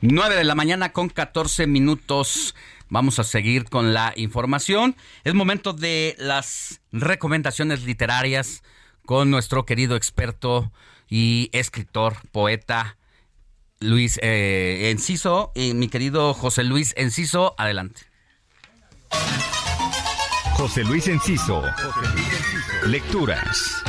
9 0.02 0.36
de 0.36 0.44
la 0.44 0.56
mañana 0.56 0.94
con 0.94 1.10
14 1.10 1.68
minutos. 1.68 2.56
Vamos 2.88 3.20
a 3.20 3.24
seguir 3.24 3.66
con 3.66 3.94
la 3.94 4.14
información. 4.16 4.96
Es 5.24 5.34
momento 5.34 5.74
de 5.74 6.16
las 6.18 6.82
recomendaciones 6.92 7.84
literarias 7.84 8.64
con 9.06 9.30
nuestro 9.30 9.66
querido 9.66 9.96
experto 9.96 10.72
y 11.10 11.50
escritor, 11.52 12.16
poeta 12.32 12.98
Luis 13.80 14.20
eh, 14.22 14.90
Enciso. 14.92 15.52
Y 15.54 15.74
mi 15.74 15.90
querido 15.90 16.34
José 16.34 16.64
Luis 16.64 16.94
Enciso, 16.98 17.56
adelante. 17.58 18.02
José 20.54 20.84
Luis 20.84 21.08
Enciso. 21.08 21.64
Lecturas. 22.86 23.84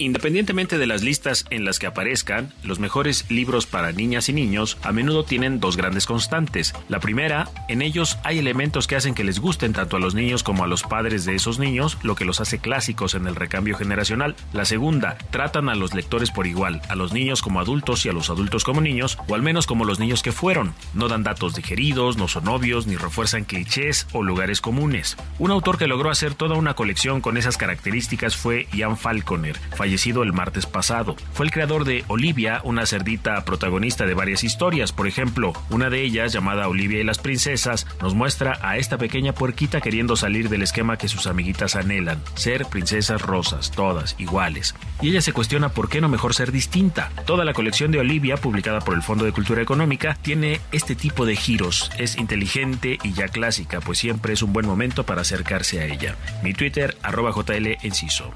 Independientemente 0.00 0.78
de 0.78 0.86
las 0.86 1.02
listas 1.02 1.44
en 1.50 1.66
las 1.66 1.78
que 1.78 1.86
aparezcan, 1.86 2.54
los 2.62 2.78
mejores 2.78 3.26
libros 3.28 3.66
para 3.66 3.92
niñas 3.92 4.30
y 4.30 4.32
niños 4.32 4.78
a 4.82 4.92
menudo 4.92 5.24
tienen 5.24 5.60
dos 5.60 5.76
grandes 5.76 6.06
constantes. 6.06 6.72
La 6.88 7.00
primera, 7.00 7.50
en 7.68 7.82
ellos 7.82 8.18
hay 8.24 8.38
elementos 8.38 8.86
que 8.86 8.96
hacen 8.96 9.12
que 9.12 9.24
les 9.24 9.40
gusten 9.40 9.74
tanto 9.74 9.98
a 9.98 10.00
los 10.00 10.14
niños 10.14 10.42
como 10.42 10.64
a 10.64 10.66
los 10.66 10.84
padres 10.84 11.26
de 11.26 11.34
esos 11.34 11.58
niños, 11.58 11.98
lo 12.02 12.14
que 12.14 12.24
los 12.24 12.40
hace 12.40 12.60
clásicos 12.60 13.14
en 13.14 13.26
el 13.26 13.36
recambio 13.36 13.76
generacional. 13.76 14.36
La 14.54 14.64
segunda, 14.64 15.18
tratan 15.30 15.68
a 15.68 15.74
los 15.74 15.92
lectores 15.92 16.30
por 16.30 16.46
igual, 16.46 16.80
a 16.88 16.96
los 16.96 17.12
niños 17.12 17.42
como 17.42 17.60
adultos 17.60 18.06
y 18.06 18.08
a 18.08 18.14
los 18.14 18.30
adultos 18.30 18.64
como 18.64 18.80
niños, 18.80 19.18
o 19.28 19.34
al 19.34 19.42
menos 19.42 19.66
como 19.66 19.84
los 19.84 20.00
niños 20.00 20.22
que 20.22 20.32
fueron. 20.32 20.72
No 20.94 21.08
dan 21.08 21.24
datos 21.24 21.54
digeridos, 21.54 22.16
no 22.16 22.26
son 22.26 22.48
obvios, 22.48 22.86
ni 22.86 22.96
refuerzan 22.96 23.44
clichés 23.44 24.06
o 24.12 24.22
lugares 24.22 24.62
comunes. 24.62 25.18
Un 25.38 25.50
autor 25.50 25.76
que 25.76 25.86
logró 25.86 26.08
hacer 26.10 26.32
toda 26.32 26.56
una 26.56 26.72
colección 26.72 27.20
con 27.20 27.36
esas 27.36 27.58
características 27.58 28.34
fue 28.34 28.66
Ian 28.72 28.96
Falconer, 28.96 29.60
fallecido 29.90 30.22
el 30.22 30.32
martes 30.32 30.66
pasado. 30.66 31.16
Fue 31.32 31.44
el 31.44 31.50
creador 31.50 31.84
de 31.84 32.04
Olivia, 32.06 32.60
una 32.62 32.86
cerdita 32.86 33.44
protagonista 33.44 34.06
de 34.06 34.14
varias 34.14 34.44
historias. 34.44 34.92
Por 34.92 35.08
ejemplo, 35.08 35.52
una 35.68 35.90
de 35.90 36.04
ellas, 36.04 36.32
llamada 36.32 36.68
Olivia 36.68 37.00
y 37.00 37.02
las 37.02 37.18
princesas, 37.18 37.88
nos 38.00 38.14
muestra 38.14 38.60
a 38.62 38.76
esta 38.76 38.98
pequeña 38.98 39.32
puerquita 39.32 39.80
queriendo 39.80 40.14
salir 40.14 40.48
del 40.48 40.62
esquema 40.62 40.96
que 40.96 41.08
sus 41.08 41.26
amiguitas 41.26 41.74
anhelan, 41.74 42.22
ser 42.34 42.66
princesas 42.66 43.20
rosas, 43.20 43.72
todas 43.72 44.14
iguales. 44.20 44.76
Y 45.02 45.08
ella 45.08 45.22
se 45.22 45.32
cuestiona 45.32 45.70
por 45.70 45.88
qué 45.88 46.00
no 46.00 46.08
mejor 46.08 46.34
ser 46.34 46.52
distinta. 46.52 47.10
Toda 47.26 47.44
la 47.44 47.52
colección 47.52 47.90
de 47.90 47.98
Olivia, 47.98 48.36
publicada 48.36 48.78
por 48.78 48.94
el 48.94 49.02
Fondo 49.02 49.24
de 49.24 49.32
Cultura 49.32 49.60
Económica, 49.60 50.16
tiene 50.22 50.60
este 50.70 50.94
tipo 50.94 51.26
de 51.26 51.34
giros. 51.34 51.90
Es 51.98 52.16
inteligente 52.16 53.00
y 53.02 53.12
ya 53.12 53.26
clásica, 53.26 53.80
pues 53.80 53.98
siempre 53.98 54.34
es 54.34 54.42
un 54.42 54.52
buen 54.52 54.66
momento 54.66 55.04
para 55.04 55.22
acercarse 55.22 55.80
a 55.80 55.86
ella. 55.86 56.14
Mi 56.44 56.54
Twitter, 56.54 56.96
arroba 57.02 57.32
JL 57.32 57.76
Enciso. 57.82 58.32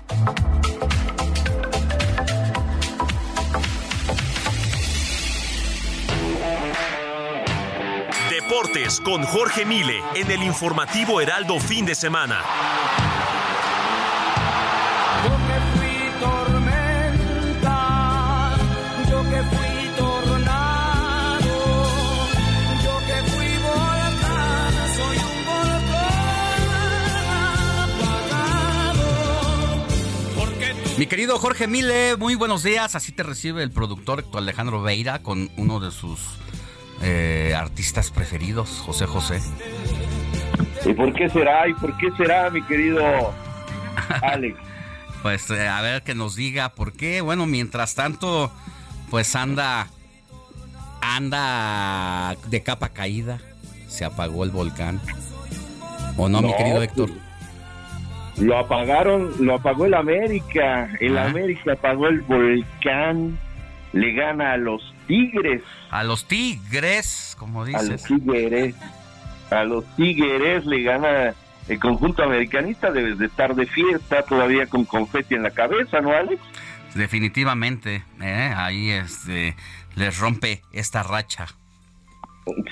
Deportes 8.85 9.01
con 9.01 9.23
Jorge 9.25 9.65
Mile 9.65 10.03
en 10.15 10.31
el 10.31 10.43
informativo 10.43 11.21
Heraldo 11.21 11.59
fin 11.59 11.87
de 11.87 11.95
semana. 11.95 12.43
Yo 15.25 15.31
que 15.31 15.61
fui 15.79 15.97
tormenta, 16.21 17.79
yo 19.09 19.23
que 19.23 19.43
fui 19.43 19.89
tornado, 19.97 21.47
yo 22.85 22.99
que 23.07 23.23
fui 23.31 23.57
volcán, 23.63 24.75
soy 24.97 25.17
un 25.17 25.47
volcán 25.47 26.61
apagado. 28.11 29.07
Porque 30.37 30.75
tú 30.75 30.91
Mi 30.99 31.07
querido 31.07 31.39
Jorge 31.39 31.67
Mile, 31.67 32.17
muy 32.17 32.35
buenos 32.35 32.63
días. 32.63 32.95
Así 32.95 33.13
te 33.13 33.23
recibe 33.23 33.63
el 33.63 33.71
productor 33.71 34.21
Héctor 34.21 34.43
Alejandro 34.43 34.83
Veira 34.83 35.23
con 35.23 35.51
uno 35.57 35.81
de 35.81 35.91
sus 35.91 36.21
eh, 37.03 37.55
artistas 37.57 38.11
preferidos, 38.11 38.83
José 38.85 39.07
José. 39.07 39.41
¿Y 40.85 40.93
por 40.93 41.13
qué 41.15 41.29
será? 41.29 41.69
¿Y 41.69 41.75
por 41.75 41.97
qué 41.97 42.09
será, 42.17 42.51
mi 42.51 42.63
querido 42.63 43.03
Alex? 44.23 44.57
pues 45.23 45.51
eh, 45.51 45.67
a 45.67 45.81
ver 45.81 46.03
que 46.03 46.15
nos 46.15 46.37
diga 46.37 46.71
por 46.71 46.93
qué. 46.93 47.23
Bueno, 47.23 47.47
mientras 47.47 47.95
tanto, 47.95 48.53
pues 49.11 49.35
anda 49.35 49.87
anda 51.01 52.37
de 52.49 52.63
capa 52.63 52.91
caída. 52.91 53.39
Se 53.89 54.05
apagó 54.05 54.45
el 54.45 54.51
volcán. 54.51 55.01
¿O 56.17 56.29
no, 56.29 56.43
mi 56.43 56.55
querido 56.57 56.83
Héctor? 56.83 57.11
Lo 58.39 58.59
apagaron, 58.59 59.33
lo 59.39 59.55
apagó 59.55 59.87
el 59.87 59.95
América. 59.95 60.91
El 61.01 61.17
Ajá. 61.17 61.31
América 61.31 61.73
apagó 61.73 62.09
el 62.09 62.21
volcán. 62.23 63.39
Le 63.93 64.13
gana 64.13 64.53
a 64.53 64.57
los 64.57 64.94
Tigres. 65.07 65.63
A 65.91 66.05
los 66.05 66.27
Tigres, 66.27 67.37
como 67.39 67.63
A 67.63 67.71
los 67.71 67.83
dices. 67.83 68.05
Tigres. 68.05 68.75
A 69.51 69.65
los 69.65 69.85
Tigres 69.97 70.67
le 70.67 70.83
gana 70.83 71.35
el 71.69 71.79
conjunto 71.79 72.23
americanista. 72.23 72.91
Debes 72.91 73.19
de 73.19 73.27
estar 73.27 73.55
de 73.55 73.67
fiesta 73.67 74.23
todavía 74.23 74.67
con 74.67 74.85
confeti 74.85 75.35
en 75.35 75.43
la 75.43 75.51
cabeza, 75.51 76.01
¿no, 76.01 76.13
Alex? 76.13 76.41
Definitivamente, 76.95 78.05
¿eh? 78.21 78.53
ahí 78.57 78.91
este, 78.91 79.57
les 79.97 80.19
rompe 80.19 80.63
esta 80.73 81.03
racha. 81.03 81.47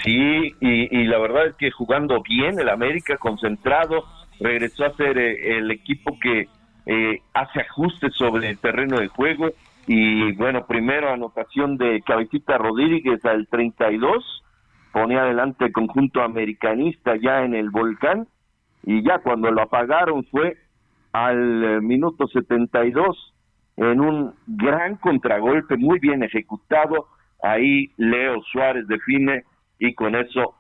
Sí, 0.05 0.55
y, 0.61 0.97
y 0.97 1.05
la 1.05 1.19
verdad 1.19 1.47
es 1.47 1.55
que 1.57 1.71
jugando 1.71 2.23
bien 2.23 2.59
el 2.61 2.69
América, 2.69 3.17
concentrado, 3.17 4.05
regresó 4.39 4.85
a 4.85 4.95
ser 4.97 5.19
eh, 5.19 5.59
el 5.59 5.71
equipo 5.71 6.19
que 6.21 6.49
eh, 6.87 7.23
hace 7.33 7.61
ajustes 7.61 8.15
sobre 8.15 8.51
el 8.51 8.59
terreno 8.59 8.99
de 8.99 9.09
juego. 9.09 9.51
Y 9.87 10.33
bueno, 10.33 10.67
primero 10.67 11.11
anotación 11.11 11.77
de 11.77 12.03
Cabecita 12.03 12.57
Rodríguez 12.57 13.25
al 13.25 13.49
32, 13.49 14.43
ponía 14.93 15.23
adelante 15.23 15.65
el 15.65 15.73
conjunto 15.73 16.23
americanista 16.23 17.17
ya 17.17 17.45
en 17.45 17.55
el 17.55 17.71
volcán. 17.71 18.29
Y 18.85 19.03
ya 19.03 19.19
cuando 19.19 19.51
lo 19.51 19.63
apagaron 19.63 20.25
fue 20.25 20.57
al 21.13 21.65
eh, 21.65 21.81
minuto 21.81 22.27
72 22.27 23.35
en 23.77 24.01
un 24.01 24.35
gran 24.47 24.97
contragolpe 24.97 25.77
muy 25.77 25.99
bien 25.99 26.23
ejecutado. 26.23 27.09
Ahí 27.43 27.93
Leo 27.97 28.41
Suárez 28.53 28.87
define 28.87 29.45
y 29.79 29.95
con 29.95 30.15
eso 30.15 30.55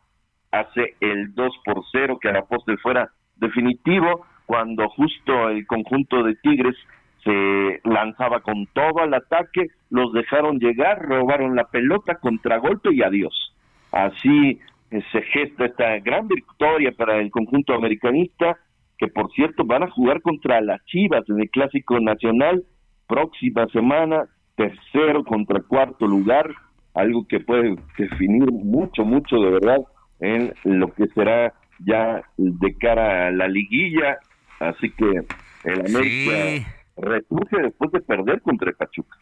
hace 0.51 0.97
el 1.01 1.35
2 1.35 1.53
por 1.65 1.83
0 1.93 2.19
que 2.21 2.29
a 2.29 2.33
la 2.33 2.45
postre 2.45 2.77
fuera 2.79 3.11
definitivo 3.37 4.27
cuando 4.47 4.89
justo 4.91 5.49
el 5.49 5.67
conjunto 5.67 6.23
de 6.23 6.35
Tigres 6.37 6.77
se 7.25 7.81
lanzaba 7.85 8.41
con 8.41 8.67
todo 8.73 9.01
al 9.01 9.15
ataque, 9.15 9.69
los 9.91 10.13
dejaron 10.13 10.59
llegar, 10.59 11.03
robaron 11.03 11.55
la 11.55 11.65
pelota, 11.65 12.17
contragolpe 12.17 12.93
y 12.93 13.03
adiós. 13.03 13.55
Así 13.93 14.61
eh, 14.91 15.03
se 15.13 15.23
gesta 15.23 15.67
esta 15.67 15.99
gran 16.01 16.27
victoria 16.27 16.93
para 16.93 17.19
el 17.19 17.31
conjunto 17.31 17.75
americanista, 17.75 18.59
que 18.99 19.09
por 19.09 19.31
cierto 19.33 19.65
van 19.65 19.85
a 19.85 19.91
jugar 19.91 20.21
contra 20.21 20.61
las 20.61 20.85
Chivas 20.87 21.23
en 21.29 21.41
el 21.41 21.51
Clásico 21.51 22.01
Nacional 22.01 22.65
próxima 23.07 23.67
semana, 23.69 24.25
tercero 24.57 25.25
contra 25.25 25.61
cuarto 25.61 26.07
lugar, 26.07 26.51
algo 26.95 27.27
que 27.29 27.41
puede 27.41 27.77
definir 27.99 28.51
mucho, 28.51 29.05
mucho 29.05 29.37
de 29.37 29.51
verdad 29.51 29.79
en 30.21 30.53
lo 30.65 30.93
que 30.93 31.07
será 31.09 31.53
ya 31.81 32.23
de 32.37 32.75
cara 32.79 33.27
a 33.27 33.31
la 33.31 33.49
liguilla. 33.49 34.19
Así 34.61 34.91
que 34.91 35.23
el 35.65 35.81
América 35.87 36.82
resurge 37.03 37.61
después 37.63 37.93
de 37.93 38.01
perder 38.01 38.41
contra 38.43 38.73
Pachuca. 38.73 39.19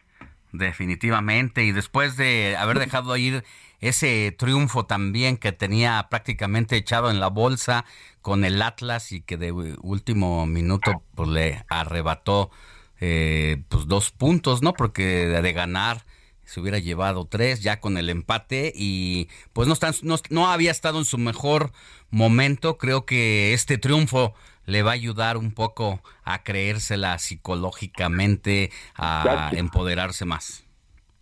Definitivamente, 0.53 1.63
y 1.63 1.71
después 1.71 2.17
de 2.17 2.57
haber 2.57 2.79
dejado 2.79 3.15
ir 3.15 3.43
ese 3.79 4.35
triunfo 4.37 4.85
también 4.85 5.37
que 5.37 5.51
tenía 5.51 6.07
prácticamente 6.09 6.75
echado 6.75 7.09
en 7.09 7.19
la 7.19 7.27
bolsa 7.27 7.85
con 8.21 8.43
el 8.43 8.61
Atlas 8.61 9.11
y 9.11 9.21
que 9.21 9.37
de 9.37 9.51
último 9.51 10.45
minuto 10.45 11.03
pues, 11.15 11.29
le 11.29 11.63
arrebató 11.69 12.51
eh, 12.99 13.63
pues 13.69 13.87
dos 13.87 14.11
puntos, 14.11 14.61
¿no? 14.61 14.73
Porque 14.73 15.27
de 15.27 15.53
ganar 15.53 16.05
se 16.43 16.59
hubiera 16.59 16.79
llevado 16.79 17.25
tres 17.25 17.61
ya 17.61 17.79
con 17.79 17.97
el 17.97 18.09
empate 18.09 18.73
y 18.75 19.29
pues 19.53 19.69
no, 19.69 19.73
están, 19.73 19.93
no, 20.03 20.17
no 20.29 20.51
había 20.51 20.71
estado 20.71 20.99
en 20.99 21.05
su 21.05 21.17
mejor 21.17 21.71
momento. 22.09 22.77
Creo 22.77 23.05
que 23.05 23.53
este 23.53 23.77
triunfo 23.77 24.33
le 24.65 24.83
va 24.83 24.91
a 24.91 24.95
ayudar 24.95 25.37
un 25.37 25.53
poco 25.53 26.01
a 26.23 26.43
creérsela 26.43 27.17
psicológicamente, 27.17 28.69
a 28.95 29.23
Exacto. 29.25 29.57
empoderarse 29.57 30.25
más. 30.25 30.67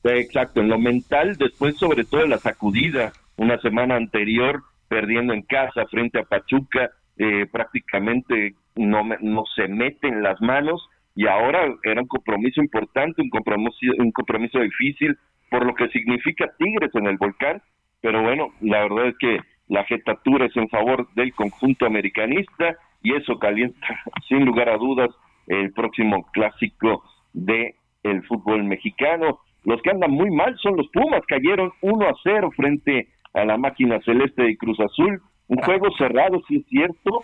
Exacto, 0.04 0.62
en 0.62 0.70
lo 0.70 0.80
mental, 0.80 1.36
después 1.38 1.76
sobre 1.78 2.06
todo 2.06 2.22
de 2.22 2.30
la 2.30 2.38
sacudida, 2.38 3.12
una 3.36 3.60
semana 3.62 3.96
anterior, 3.96 4.64
perdiendo 4.88 5.34
en 5.34 5.42
casa 5.44 5.86
frente 5.88 6.20
a 6.20 6.24
Pachuca, 6.24 6.92
eh, 7.18 7.46
prácticamente 7.52 8.56
no, 8.76 9.04
no 9.22 9.44
se 9.56 9.68
mete 9.68 10.08
en 10.08 10.24
las 10.24 10.40
manos 10.42 10.88
y 11.16 11.28
ahora 11.28 11.60
era 11.84 12.02
un 12.02 12.08
compromiso 12.08 12.62
importante, 12.62 13.22
un 13.22 13.30
compromiso, 13.30 13.78
un 13.98 14.12
compromiso 14.12 14.60
difícil 14.60 15.18
por 15.50 15.66
lo 15.66 15.74
que 15.76 15.90
significa 15.90 16.50
Tigres 16.58 16.92
en 16.94 17.08
el 17.08 17.18
volcán, 17.18 17.62
pero 18.02 18.22
bueno, 18.22 18.54
la 18.62 18.84
verdad 18.84 19.08
es 19.08 19.16
que 19.20 19.40
la 19.70 19.84
jetatura 19.86 20.46
es 20.48 20.56
en 20.58 20.68
favor 20.70 21.08
del 21.16 21.34
conjunto 21.34 21.86
americanista 21.86 22.76
y 23.02 23.16
eso 23.16 23.40
calienta 23.40 23.88
sin 24.28 24.44
lugar 24.46 24.68
a 24.70 24.78
dudas 24.78 25.10
el 25.48 25.72
próximo 25.74 26.26
clásico 26.34 27.04
de 27.34 27.76
el 28.04 28.24
fútbol 28.28 28.64
mexicano. 28.66 29.40
Los 29.64 29.82
que 29.82 29.90
andan 29.92 30.12
muy 30.12 30.30
mal 30.32 30.58
son 30.62 30.76
los 30.78 30.88
Pumas, 30.90 31.22
cayeron 31.28 31.72
1 31.82 32.08
a 32.08 32.14
0 32.24 32.52
frente 32.56 33.08
a 33.34 33.46
la 33.46 33.58
máquina 33.58 34.00
celeste 34.04 34.44
de 34.44 34.58
Cruz 34.58 34.80
Azul. 34.80 35.22
Un 35.48 35.58
juego 35.64 35.88
cerrado, 35.98 36.42
sí 36.48 36.58
es 36.58 36.66
cierto, 36.68 37.22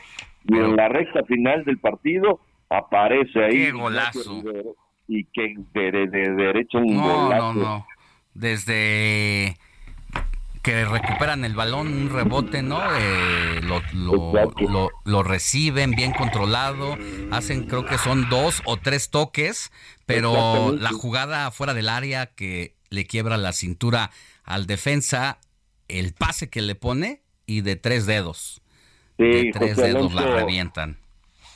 y 0.48 0.56
en 0.58 0.76
la 0.76 0.90
recta 0.90 1.24
final 1.26 1.64
del 1.64 1.78
partido 1.80 2.40
aparece 2.70 3.44
ahí. 3.44 3.66
¡Qué 3.66 3.72
golazo! 3.72 4.44
Y 5.08 5.26
que 5.26 5.54
de, 5.74 5.92
de- 5.92 6.08
de 6.08 6.32
derecho 6.32 6.80
un 6.80 6.96
No, 6.98 7.04
golazo. 7.04 7.54
no, 7.54 7.62
no. 7.64 7.86
Desde 8.34 9.56
que 10.66 10.84
recuperan 10.84 11.46
el 11.46 11.54
balón, 11.54 11.88
un 11.94 12.10
rebote, 12.10 12.64
¿no? 12.64 12.82
Eh, 12.98 13.62
lo, 13.62 13.84
lo, 13.94 14.52
lo- 14.68 14.90
lo 15.06 15.22
reciben 15.24 15.92
bien 15.92 16.12
controlado, 16.12 16.98
hacen 17.32 17.66
creo 17.68 17.86
que 17.86 18.00
son 18.00 18.28
dos 18.32 18.64
o 18.66 18.78
tres 18.78 19.12
toques, 19.12 19.72
pero 20.08 20.76
la 20.76 20.90
jugada 20.90 21.52
fuera 21.52 21.76
del 21.76 21.88
área 21.88 22.26
que 22.26 22.74
le 22.90 23.06
quiebra 23.06 23.38
la 23.38 23.54
cintura 23.54 24.10
al 24.44 24.66
defensa, 24.66 25.38
el 25.88 26.14
pase 26.14 26.50
que 26.50 26.64
le 26.64 26.74
pone 26.74 27.22
y 27.46 27.62
de 27.62 27.76
tres 27.76 28.08
dedos. 28.08 28.60
Sí, 29.18 29.24
de 29.24 29.52
tres 29.54 29.76
José 29.76 29.88
dedos 29.94 30.16
la 30.16 30.26
revientan. 30.36 30.98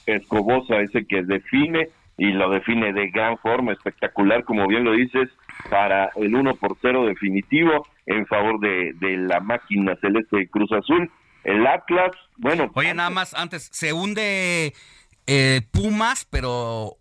Escobosa, 0.06 0.82
ese 0.82 1.06
que 1.08 1.24
define 1.24 1.90
y 2.18 2.28
lo 2.28 2.52
define 2.52 2.94
de 2.94 3.10
gran 3.10 3.40
forma, 3.40 3.74
espectacular, 3.74 4.44
como 4.44 4.68
bien 4.68 4.84
lo 4.84 4.92
dices, 4.92 5.30
para 5.70 6.10
el 6.16 6.36
1 6.36 6.56
por 6.56 6.78
0 6.82 7.06
definitivo 7.08 7.88
en 8.10 8.26
favor 8.26 8.60
de, 8.60 8.94
de 8.96 9.18
la 9.18 9.40
máquina 9.40 9.96
celeste 10.02 10.38
de 10.38 10.50
Cruz 10.50 10.72
Azul. 10.72 11.10
El 11.44 11.66
Atlas, 11.66 12.12
bueno, 12.38 12.70
Oye, 12.74 12.94
nada 12.94 13.10
más, 13.10 13.34
antes, 13.34 13.70
se 13.72 13.94
hunde 13.94 14.74
eh, 15.28 15.62
Pumas, 15.72 16.28
pero 16.30 16.98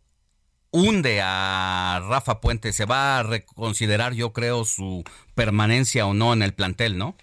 hunde 0.70 1.20
a 1.22 2.00
Rafa 2.08 2.40
Puente. 2.40 2.72
Se 2.72 2.84
va 2.84 3.18
a 3.18 3.22
reconsiderar, 3.22 4.12
yo 4.12 4.32
creo, 4.32 4.64
su 4.64 5.02
permanencia 5.34 6.06
o 6.06 6.14
no 6.14 6.34
en 6.34 6.42
el 6.42 6.52
plantel, 6.52 6.98
¿no? 6.98 7.14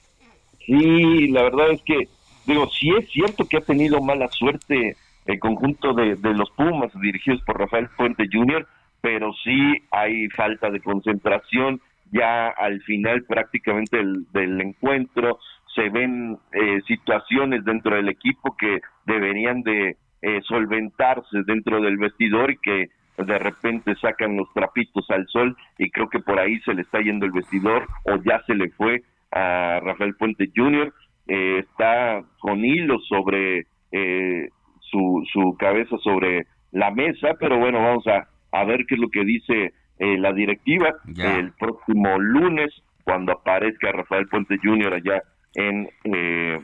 Sí, 0.66 1.28
la 1.28 1.44
verdad 1.44 1.72
es 1.72 1.82
que, 1.84 2.10
digo, 2.48 2.68
sí 2.72 2.90
es 3.00 3.10
cierto 3.12 3.46
que 3.46 3.58
ha 3.58 3.62
tenido 3.62 4.02
mala 4.02 4.28
suerte 4.30 4.98
el 5.26 5.40
conjunto 5.40 5.94
de, 5.94 6.16
de 6.16 6.34
los 6.34 6.50
Pumas 6.52 6.92
dirigidos 7.00 7.42
por 7.44 7.60
Rafael 7.60 7.88
Puente 7.96 8.26
Jr., 8.32 8.68
pero 9.00 9.32
sí 9.44 9.76
hay 9.92 10.28
falta 10.30 10.72
de 10.72 10.82
concentración 10.82 11.80
ya 12.12 12.50
al 12.50 12.82
final 12.84 13.24
prácticamente 13.24 13.98
del, 13.98 14.26
del 14.32 14.62
encuentro. 14.62 15.40
Se 15.76 15.90
ven 15.90 16.38
eh, 16.54 16.82
situaciones 16.88 17.66
dentro 17.66 17.96
del 17.96 18.10
equipo 18.10 18.56
que 18.58 18.80
deberían 19.06 19.62
de 19.62 19.98
eh, 20.22 20.42
solventarse 20.44 21.44
dentro 21.46 21.82
del 21.82 21.98
vestidor 21.98 22.52
y 22.52 22.58
que 22.58 22.90
de 23.18 23.40
repente 23.40 23.96
sacan 23.96 24.36
los 24.36 24.52
trapitos 24.54 25.10
al 25.10 25.28
sol 25.28 25.56
y 25.78 25.90
creo 25.90 26.10
que 26.10 26.20
por 26.20 26.40
ahí 26.40 26.60
se 26.62 26.74
le 26.74 26.82
está 26.82 27.00
yendo 27.00 27.26
el 27.26 27.32
vestidor 27.32 27.88
o 28.06 28.18
ya 28.24 28.42
se 28.46 28.56
le 28.56 28.70
fue 28.72 29.04
a 29.32 29.80
Rafael 29.82 30.16
Puente 30.16 30.50
Jr. 30.56 30.94
Eh, 31.28 31.60
está 31.60 32.22
con 32.40 32.64
hilos 32.64 33.06
sobre 33.08 33.68
eh, 33.92 34.50
su, 34.80 35.24
su 35.32 35.56
cabeza 35.58 35.98
sobre 36.04 36.48
la 36.72 36.92
mesa, 36.92 37.36
pero 37.40 37.58
bueno, 37.58 37.80
vamos 37.80 38.06
a, 38.08 38.28
a 38.52 38.66
ver 38.66 38.86
qué 38.88 38.96
es 38.96 39.02
lo 39.02 39.10
que 39.10 39.24
dice 39.24 39.74
eh, 40.00 40.18
la 40.18 40.34
directiva 40.34 40.96
Ya. 41.08 41.38
el 41.38 41.52
próximo 41.54 42.18
lunes 42.20 42.74
cuando 43.04 43.32
aparezca 43.34 43.92
Rafael 43.92 44.28
Puente 44.28 44.58
Jr. 44.62 44.94
allá 44.94 45.24
en 45.54 45.90
eh, 46.04 46.60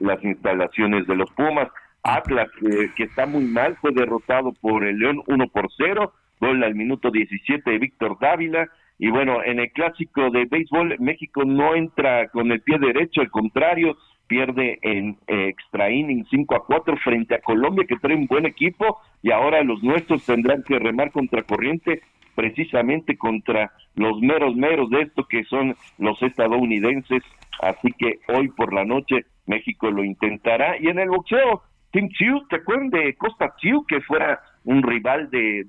las 0.00 0.22
instalaciones 0.24 1.06
de 1.06 1.16
los 1.16 1.30
Pumas. 1.32 1.68
Atlas, 2.02 2.48
eh, 2.62 2.90
que 2.96 3.04
está 3.04 3.26
muy 3.26 3.44
mal, 3.44 3.76
fue 3.80 3.92
derrotado 3.92 4.52
por 4.60 4.84
el 4.84 4.98
León 4.98 5.22
1 5.26 5.48
por 5.48 5.68
0, 5.76 6.12
gol 6.40 6.62
al 6.64 6.74
minuto 6.74 7.10
17 7.10 7.70
de 7.70 7.78
Víctor 7.78 8.16
Dávila, 8.20 8.68
Y 9.00 9.10
bueno, 9.10 9.44
en 9.44 9.60
el 9.60 9.70
clásico 9.70 10.28
de 10.30 10.46
béisbol, 10.46 10.96
México 10.98 11.44
no 11.44 11.74
entra 11.76 12.28
con 12.30 12.50
el 12.50 12.60
pie 12.62 12.78
derecho, 12.78 13.20
al 13.20 13.30
contrario, 13.30 13.96
pierde 14.26 14.78
en 14.82 15.16
eh, 15.28 15.48
extra 15.48 15.88
inning 15.90 16.24
5 16.30 16.54
a 16.56 16.64
4 16.66 16.96
frente 16.96 17.34
a 17.36 17.40
Colombia, 17.40 17.84
que 17.88 17.96
trae 17.96 18.16
un 18.16 18.26
buen 18.26 18.44
equipo, 18.46 18.98
y 19.22 19.30
ahora 19.30 19.62
los 19.62 19.82
nuestros 19.84 20.24
tendrán 20.26 20.62
que 20.64 20.78
remar 20.80 21.12
contra 21.12 21.42
corriente 21.44 22.02
precisamente 22.38 23.18
contra 23.18 23.72
los 23.96 24.20
meros 24.20 24.54
meros 24.54 24.88
de 24.90 25.00
esto 25.02 25.26
que 25.26 25.42
son 25.42 25.74
los 25.98 26.22
estadounidenses. 26.22 27.20
Así 27.60 27.92
que 27.98 28.20
hoy 28.28 28.46
por 28.50 28.72
la 28.72 28.84
noche 28.84 29.26
México 29.46 29.90
lo 29.90 30.04
intentará. 30.04 30.76
Y 30.80 30.86
en 30.86 31.00
el 31.00 31.08
boxeo, 31.08 31.62
Tim 31.90 32.08
Chiu, 32.10 32.46
¿te 32.48 32.56
acuerdan 32.56 32.90
de 32.90 33.16
Costa 33.16 33.56
Chiu, 33.56 33.84
que 33.88 34.00
fuera 34.02 34.38
un 34.62 34.84
rival 34.84 35.30
de 35.30 35.66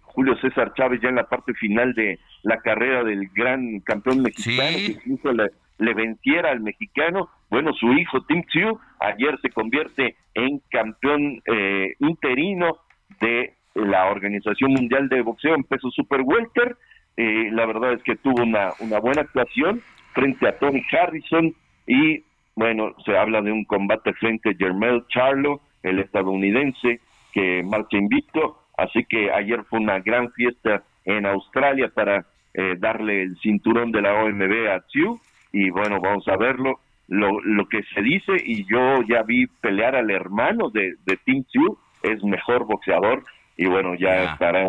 Julio 0.00 0.34
César 0.38 0.72
Chávez 0.72 1.02
ya 1.02 1.10
en 1.10 1.16
la 1.16 1.28
parte 1.28 1.52
final 1.52 1.92
de 1.92 2.18
la 2.44 2.62
carrera 2.62 3.04
del 3.04 3.28
gran 3.34 3.80
campeón 3.80 4.22
mexicano, 4.22 4.74
que 4.74 4.92
incluso 4.92 5.32
le, 5.34 5.50
le 5.76 5.92
venciera 5.92 6.50
al 6.50 6.60
mexicano? 6.60 7.28
Bueno, 7.50 7.74
su 7.74 7.92
hijo 7.92 8.22
Tim 8.22 8.42
Chiu 8.44 8.78
ayer 9.00 9.38
se 9.42 9.50
convierte 9.50 10.16
en 10.32 10.62
campeón 10.70 11.42
eh, 11.44 11.94
interino 11.98 12.78
de 13.20 13.52
la 13.76 14.10
Organización 14.10 14.72
Mundial 14.72 15.08
de 15.08 15.22
Boxeo 15.22 15.54
en 15.54 15.64
peso 15.64 15.90
super 15.90 16.22
welter. 16.22 16.76
Eh, 17.16 17.50
la 17.52 17.66
verdad 17.66 17.92
es 17.92 18.02
que 18.02 18.16
tuvo 18.16 18.42
una, 18.42 18.70
una 18.80 18.98
buena 18.98 19.22
actuación 19.22 19.80
frente 20.12 20.48
a 20.48 20.58
Tony 20.58 20.82
Harrison 20.90 21.54
y 21.86 22.24
bueno, 22.54 22.94
se 23.04 23.16
habla 23.16 23.42
de 23.42 23.52
un 23.52 23.64
combate 23.64 24.14
frente 24.14 24.50
a 24.50 24.54
Jermel 24.54 25.04
Charlo, 25.08 25.60
el 25.82 25.98
estadounidense 25.98 27.00
que 27.32 27.62
marcha 27.62 27.98
invicto, 27.98 28.62
así 28.78 29.04
que 29.04 29.30
ayer 29.30 29.62
fue 29.64 29.78
una 29.78 30.00
gran 30.00 30.32
fiesta 30.32 30.82
en 31.04 31.26
Australia 31.26 31.90
para 31.94 32.24
eh, 32.54 32.76
darle 32.78 33.22
el 33.22 33.36
cinturón 33.40 33.92
de 33.92 34.00
la 34.00 34.14
OMB 34.14 34.70
a 34.70 34.86
Chiu 34.88 35.20
y 35.52 35.68
bueno, 35.68 36.00
vamos 36.00 36.26
a 36.28 36.36
verlo, 36.38 36.80
lo, 37.08 37.40
lo 37.42 37.68
que 37.68 37.82
se 37.94 38.00
dice 38.00 38.32
y 38.42 38.64
yo 38.64 39.02
ya 39.02 39.22
vi 39.22 39.46
pelear 39.46 39.94
al 39.94 40.10
hermano 40.10 40.70
de, 40.70 40.94
de 41.04 41.18
Tim 41.24 41.44
Chiu, 41.44 41.78
es 42.02 42.24
mejor 42.24 42.64
boxeador 42.64 43.22
y 43.56 43.66
bueno, 43.66 43.94
ya 43.94 44.32
estará 44.32 44.68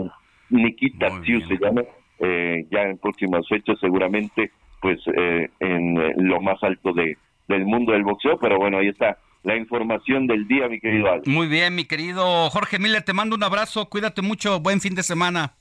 Nikita 0.49 1.21
Tiu 1.21 1.41
se 1.41 1.57
llama, 1.57 1.83
eh, 2.19 2.65
ya 2.71 2.83
en 2.83 2.97
próximas 2.97 3.47
fechas 3.47 3.77
seguramente 3.79 4.51
pues 4.81 4.99
eh, 5.07 5.49
en 5.59 5.97
eh, 5.97 6.13
lo 6.17 6.39
más 6.41 6.61
alto 6.63 6.93
de 6.93 7.17
del 7.47 7.65
mundo 7.65 7.93
del 7.93 8.03
boxeo, 8.03 8.37
pero 8.39 8.57
bueno, 8.57 8.77
ahí 8.77 8.89
está 8.89 9.17
la 9.43 9.55
información 9.55 10.27
del 10.27 10.47
día, 10.47 10.67
mi 10.67 10.79
querido 10.79 11.09
Alex. 11.09 11.27
Muy 11.27 11.47
bien, 11.47 11.75
mi 11.75 11.85
querido 11.85 12.49
Jorge 12.49 12.77
Miller, 12.77 13.03
te 13.03 13.13
mando 13.13 13.35
un 13.35 13.43
abrazo, 13.43 13.87
cuídate 13.87 14.21
mucho, 14.21 14.59
buen 14.59 14.81
fin 14.81 14.95
de 14.95 15.03
semana. 15.03 15.53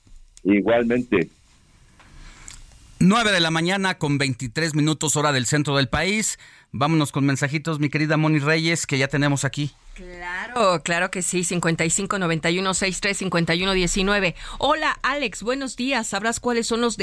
Igualmente. 0.43 1.29
9 2.99 3.31
de 3.31 3.39
la 3.39 3.51
mañana 3.51 3.99
con 3.99 4.17
23 4.17 4.73
minutos 4.73 5.15
hora 5.15 5.31
del 5.31 5.45
centro 5.45 5.75
del 5.75 5.87
país. 5.87 6.39
Vámonos 6.71 7.11
con 7.11 7.25
mensajitos, 7.25 7.79
mi 7.79 7.89
querida 7.89 8.17
Moni 8.17 8.39
Reyes, 8.39 8.87
que 8.87 8.97
ya 8.97 9.07
tenemos 9.07 9.45
aquí. 9.45 9.71
Claro, 9.93 10.81
claro 10.83 11.11
que 11.11 11.21
sí, 11.21 11.43
55 11.43 12.17
91 12.17 12.73
63 12.73 13.17
51 13.17 13.73
19. 13.73 14.35
Hola, 14.57 14.97
Alex, 15.03 15.43
buenos 15.43 15.75
días. 15.75 16.07
¿Sabrás 16.07 16.39
cuáles 16.39 16.67
son 16.67 16.81
los, 16.81 16.97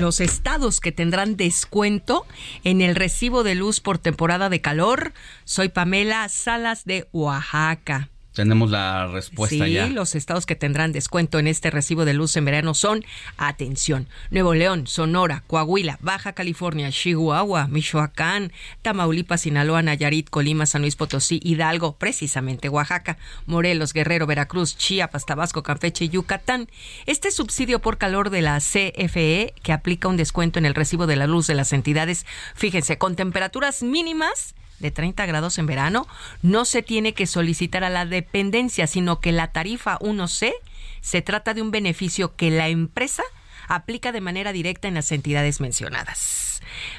los 0.00 0.20
estados 0.20 0.80
que 0.80 0.92
tendrán 0.92 1.36
descuento 1.36 2.26
en 2.64 2.80
el 2.80 2.94
recibo 2.94 3.42
de 3.42 3.54
luz 3.54 3.80
por 3.80 3.98
temporada 3.98 4.48
de 4.48 4.60
calor? 4.62 5.12
Soy 5.44 5.68
Pamela 5.68 6.28
Salas 6.28 6.84
de 6.84 7.08
Oaxaca. 7.12 8.10
Tenemos 8.34 8.68
la 8.68 9.06
respuesta 9.06 9.64
sí, 9.64 9.72
ya. 9.72 9.86
los 9.86 10.16
estados 10.16 10.44
que 10.44 10.56
tendrán 10.56 10.90
descuento 10.90 11.38
en 11.38 11.46
este 11.46 11.70
recibo 11.70 12.04
de 12.04 12.14
luz 12.14 12.36
en 12.36 12.44
verano 12.44 12.74
son, 12.74 13.04
atención, 13.36 14.08
Nuevo 14.32 14.54
León, 14.54 14.88
Sonora, 14.88 15.44
Coahuila, 15.46 15.98
Baja 16.00 16.32
California, 16.32 16.90
Chihuahua, 16.90 17.68
Michoacán, 17.68 18.52
Tamaulipas, 18.82 19.42
Sinaloa, 19.42 19.82
Nayarit, 19.82 20.30
Colima, 20.30 20.66
San 20.66 20.82
Luis 20.82 20.96
Potosí, 20.96 21.38
Hidalgo, 21.44 21.96
precisamente 21.96 22.68
Oaxaca, 22.68 23.18
Morelos, 23.46 23.92
Guerrero, 23.92 24.26
Veracruz, 24.26 24.76
Chiapas, 24.76 25.26
Tabasco, 25.26 25.62
Campeche 25.62 26.06
y 26.06 26.08
Yucatán. 26.08 26.68
Este 27.06 27.30
subsidio 27.30 27.78
por 27.78 27.98
calor 27.98 28.30
de 28.30 28.42
la 28.42 28.58
CFE, 28.58 29.54
que 29.62 29.72
aplica 29.72 30.08
un 30.08 30.16
descuento 30.16 30.58
en 30.58 30.66
el 30.66 30.74
recibo 30.74 31.06
de 31.06 31.14
la 31.14 31.28
luz 31.28 31.46
de 31.46 31.54
las 31.54 31.72
entidades, 31.72 32.26
fíjense, 32.56 32.98
con 32.98 33.14
temperaturas 33.14 33.84
mínimas 33.84 34.56
de 34.78 34.90
30 34.90 35.26
grados 35.26 35.58
en 35.58 35.66
verano, 35.66 36.06
no 36.42 36.64
se 36.64 36.82
tiene 36.82 37.14
que 37.14 37.26
solicitar 37.26 37.84
a 37.84 37.90
la 37.90 38.06
dependencia, 38.06 38.86
sino 38.86 39.20
que 39.20 39.32
la 39.32 39.52
tarifa 39.52 39.98
1C 40.00 40.52
se 41.00 41.22
trata 41.22 41.54
de 41.54 41.62
un 41.62 41.70
beneficio 41.70 42.34
que 42.36 42.50
la 42.50 42.68
empresa 42.68 43.22
aplica 43.68 44.12
de 44.12 44.20
manera 44.20 44.52
directa 44.52 44.88
en 44.88 44.94
las 44.94 45.10
entidades 45.12 45.60
mencionadas. 45.60 46.44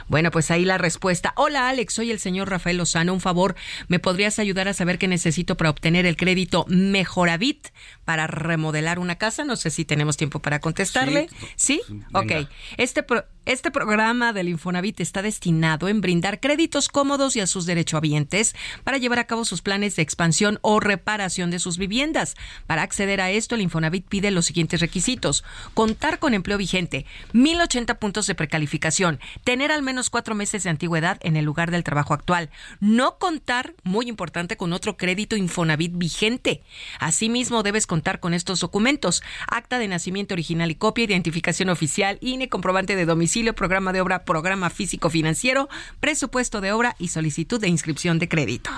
Bueno, 0.08 0.32
pues 0.32 0.52
ahí 0.52 0.66
la 0.66 0.78
respuesta. 0.78 1.34
Hola 1.36 1.70
Alex, 1.70 1.94
soy 1.94 2.12
el 2.12 2.20
señor 2.20 2.50
Rafael 2.50 2.78
Lozano. 2.78 3.14
Un 3.14 3.22
favor, 3.22 3.56
¿me 3.88 4.00
podrías 4.00 4.40
ayudar 4.40 4.68
a 4.68 4.74
saber 4.74 4.98
qué 4.98 5.08
necesito 5.08 5.58
para 5.58 5.70
obtener 5.70 6.06
el 6.06 6.18
crédito 6.18 6.66
Mejoravit 6.70 7.70
para 8.06 8.28
remodelar 8.28 9.00
una 9.00 9.16
casa? 9.18 9.44
No 9.44 9.56
sé 9.56 9.70
si 9.70 9.86
tenemos 9.86 10.18
tiempo 10.18 10.40
para 10.40 10.60
contestarle. 10.60 11.28
¿Sí? 11.56 11.82
Ok. 12.14 12.48
Este, 12.78 13.04
pro 13.04 13.26
este 13.46 13.70
programa 13.70 14.34
del 14.34 14.50
Infonavit 14.50 15.00
está 15.00 15.22
destinado 15.22 15.88
en 15.88 16.02
brindar 16.02 16.40
créditos 16.40 16.90
cómodos 16.90 17.36
y 17.36 17.42
a 17.42 17.48
sus 17.48 17.68
derechohabientes 17.68 18.56
para 18.84 18.98
llevar 18.98 19.20
a 19.20 19.28
cabo 19.28 19.46
sus 19.46 19.62
planes 19.62 19.96
de 19.96 20.02
expansión 20.02 20.58
o 20.64 20.80
reparación 20.80 21.52
de 21.52 21.60
sus 21.60 21.78
viviendas. 21.78 22.36
Para 22.66 22.82
acceder 22.82 23.22
a 23.22 23.30
esto, 23.30 23.54
el 23.54 23.62
Infonavit 23.62 24.08
pide 24.08 24.32
los 24.32 24.48
siguientes 24.48 24.82
requisitos. 24.82 25.44
Contar 25.76 26.18
con 26.18 26.34
empleo 26.34 26.58
vigente, 26.58 27.06
1080 27.34 28.00
puntos 28.00 28.26
de 28.26 28.34
precalificación, 28.34 29.20
tener 29.44 29.72
al 29.72 29.84
menos 29.84 30.10
cuatro 30.10 30.34
meses 30.34 30.64
de 30.64 30.72
antigüedad 30.72 31.20
en 31.22 31.36
el 31.36 31.46
lugar 31.46 31.70
del 31.70 31.84
trabajo 31.84 32.16
actual, 32.16 32.50
no 32.80 33.20
contar, 33.20 33.76
muy 33.84 34.10
importante, 34.10 34.58
con 34.58 34.74
otro 34.74 34.98
crédito 34.98 35.36
Infonavit 35.36 35.96
vigente. 35.96 36.64
Asimismo, 37.00 37.62
debes 37.62 37.86
contar 37.86 38.20
con 38.20 38.34
estos 38.34 38.60
documentos, 38.60 39.22
acta 39.48 39.78
de 39.78 39.88
nacimiento 39.88 40.34
original 40.34 40.72
y 40.72 40.76
copia, 40.76 41.06
identificación 41.06 41.70
oficial, 41.70 42.18
INE, 42.22 42.50
comprobante 42.50 42.96
de 42.96 43.06
domicilio, 43.06 43.35
programa 43.54 43.94
de 43.94 44.02
obra, 44.02 44.24
programa 44.24 44.70
físico 44.70 45.10
financiero, 45.10 45.70
presupuesto 46.00 46.62
de 46.62 46.72
obra 46.72 46.96
y 47.00 47.10
solicitud 47.10 47.60
de 47.60 47.68
inscripción 47.68 48.20
de 48.20 48.30
crédito. 48.30 48.70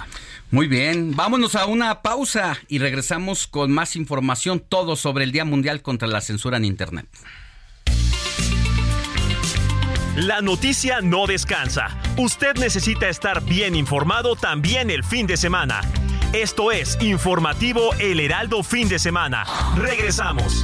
Muy 0.52 0.68
bien, 0.68 1.16
vámonos 1.16 1.56
a 1.56 1.66
una 1.66 2.02
pausa 2.02 2.58
y 2.68 2.80
regresamos 2.80 3.48
con 3.48 3.72
más 3.72 3.96
información, 3.96 4.64
todo 4.68 4.96
sobre 4.96 5.24
el 5.24 5.32
Día 5.32 5.46
Mundial 5.46 5.82
contra 5.82 6.08
la 6.08 6.22
Censura 6.22 6.58
en 6.58 6.66
Internet. 6.66 7.08
La 10.16 10.42
noticia 10.42 11.02
no 11.02 11.28
descansa. 11.28 11.96
Usted 12.18 12.56
necesita 12.56 13.08
estar 13.08 13.44
bien 13.44 13.76
informado 13.76 14.36
también 14.36 14.90
el 14.90 15.04
fin 15.04 15.28
de 15.28 15.38
semana. 15.38 15.82
Esto 16.34 16.72
es 16.72 16.98
Informativo 17.02 17.94
El 18.00 18.20
Heraldo 18.20 18.64
Fin 18.64 18.90
de 18.90 18.98
Semana. 18.98 19.46
Regresamos. 19.78 20.64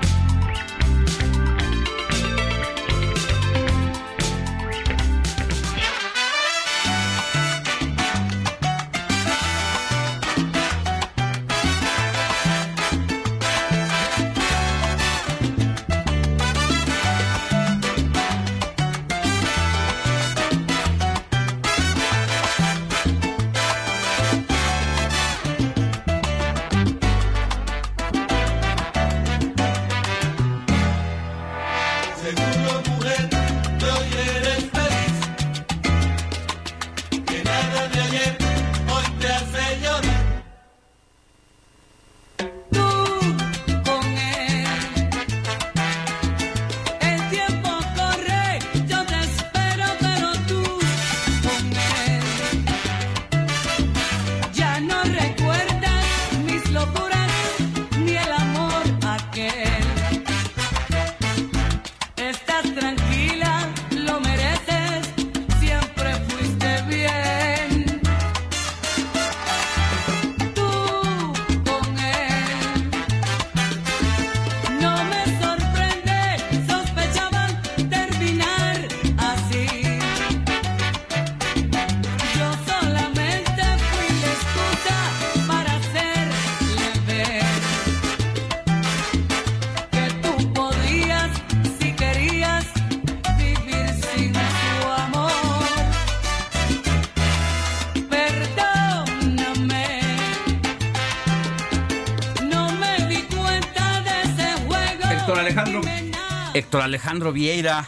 Alejandro 106.81 107.31
Vieira, 107.31 107.85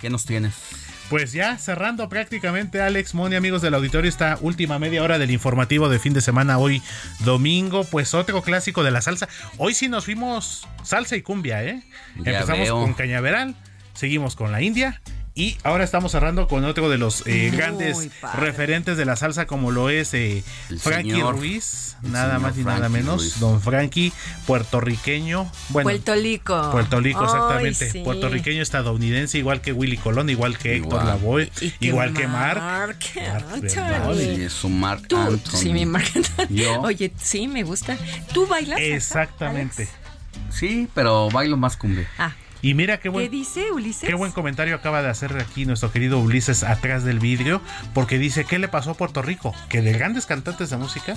¿qué 0.00 0.10
nos 0.10 0.24
tienes? 0.24 0.54
Pues 1.08 1.32
ya 1.32 1.56
cerrando 1.56 2.08
prácticamente, 2.08 2.82
Alex 2.82 3.14
Moni, 3.14 3.36
amigos 3.36 3.62
del 3.62 3.74
auditorio, 3.74 4.08
esta 4.08 4.38
última 4.40 4.80
media 4.80 5.04
hora 5.04 5.18
del 5.18 5.30
informativo 5.30 5.88
de 5.88 6.00
fin 6.00 6.12
de 6.12 6.20
semana, 6.20 6.58
hoy 6.58 6.82
domingo, 7.20 7.84
pues 7.84 8.12
otro 8.12 8.42
clásico 8.42 8.82
de 8.82 8.90
la 8.90 9.00
salsa. 9.00 9.28
Hoy 9.56 9.72
sí 9.74 9.88
nos 9.88 10.04
fuimos 10.06 10.66
salsa 10.82 11.14
y 11.14 11.22
cumbia, 11.22 11.62
¿eh? 11.62 11.84
Ya 12.16 12.32
Empezamos 12.32 12.64
veo. 12.64 12.80
con 12.80 12.94
Cañaveral, 12.94 13.54
seguimos 13.94 14.34
con 14.34 14.50
la 14.50 14.62
India. 14.62 15.00
Y 15.38 15.58
ahora 15.64 15.84
estamos 15.84 16.12
cerrando 16.12 16.48
con 16.48 16.64
otro 16.64 16.88
de 16.88 16.96
los 16.96 17.22
eh, 17.26 17.50
grandes 17.52 18.08
padre. 18.22 18.40
referentes 18.40 18.96
de 18.96 19.04
la 19.04 19.16
salsa, 19.16 19.46
como 19.46 19.70
lo 19.70 19.90
es 19.90 20.14
eh, 20.14 20.42
Frankie 20.80 21.10
señor- 21.10 21.36
Ruiz, 21.36 21.96
nada 22.00 22.38
más 22.38 22.56
y 22.56 22.64
nada 22.64 22.88
menos. 22.88 23.20
Ruiz. 23.20 23.38
Don 23.38 23.60
Frankie, 23.60 24.14
puertorriqueño. 24.46 25.50
Bueno, 25.68 25.90
Puerto 25.90 26.14
Rico. 26.14 26.70
Puerto 26.72 27.00
Rico, 27.00 27.20
Ay, 27.20 27.26
exactamente. 27.26 27.90
sí. 27.90 27.98
Puertorriqueño 28.02 28.62
estadounidense, 28.62 29.36
igual 29.36 29.60
que 29.60 29.74
Willy 29.74 29.98
Colón, 29.98 30.30
igual 30.30 30.56
que 30.56 30.76
Héctor 30.76 30.92
Igual. 31.02 31.06
Lavoe, 31.06 31.52
igual 31.80 32.14
que 32.14 32.26
Mark. 32.26 32.60
Mark 32.62 32.96
su 34.48 34.70
Marc 34.70 35.06
Tú, 35.06 35.16
Anthony. 35.18 35.56
sí, 35.58 35.72
mi 35.72 35.84
Marc 35.84 36.10
Anthony. 36.16 36.46
Yo. 36.48 36.80
Oye, 36.80 37.12
sí, 37.20 37.46
me 37.46 37.62
gusta. 37.62 37.98
¿Tú 38.32 38.46
bailas? 38.46 38.80
Exactamente. 38.80 39.86
Sí, 40.50 40.88
pero 40.94 41.28
bailo 41.30 41.58
más 41.58 41.76
cumbia. 41.76 42.08
Ah. 42.18 42.32
Y 42.66 42.74
mira 42.74 42.96
qué 42.96 43.02
¿Qué 43.04 43.08
buen, 43.10 43.30
dice 43.30 43.70
Ulises? 43.70 44.08
qué 44.08 44.14
buen 44.16 44.32
comentario 44.32 44.74
acaba 44.74 45.00
de 45.00 45.08
hacer 45.08 45.38
aquí 45.40 45.66
nuestro 45.66 45.92
querido 45.92 46.18
Ulises 46.18 46.64
atrás 46.64 47.04
del 47.04 47.20
vidrio, 47.20 47.60
porque 47.94 48.18
dice, 48.18 48.44
¿qué 48.44 48.58
le 48.58 48.66
pasó 48.66 48.90
a 48.90 48.94
Puerto 48.94 49.22
Rico? 49.22 49.54
Que 49.68 49.82
de 49.82 49.92
grandes 49.92 50.26
cantantes 50.26 50.70
de 50.70 50.76
música 50.76 51.14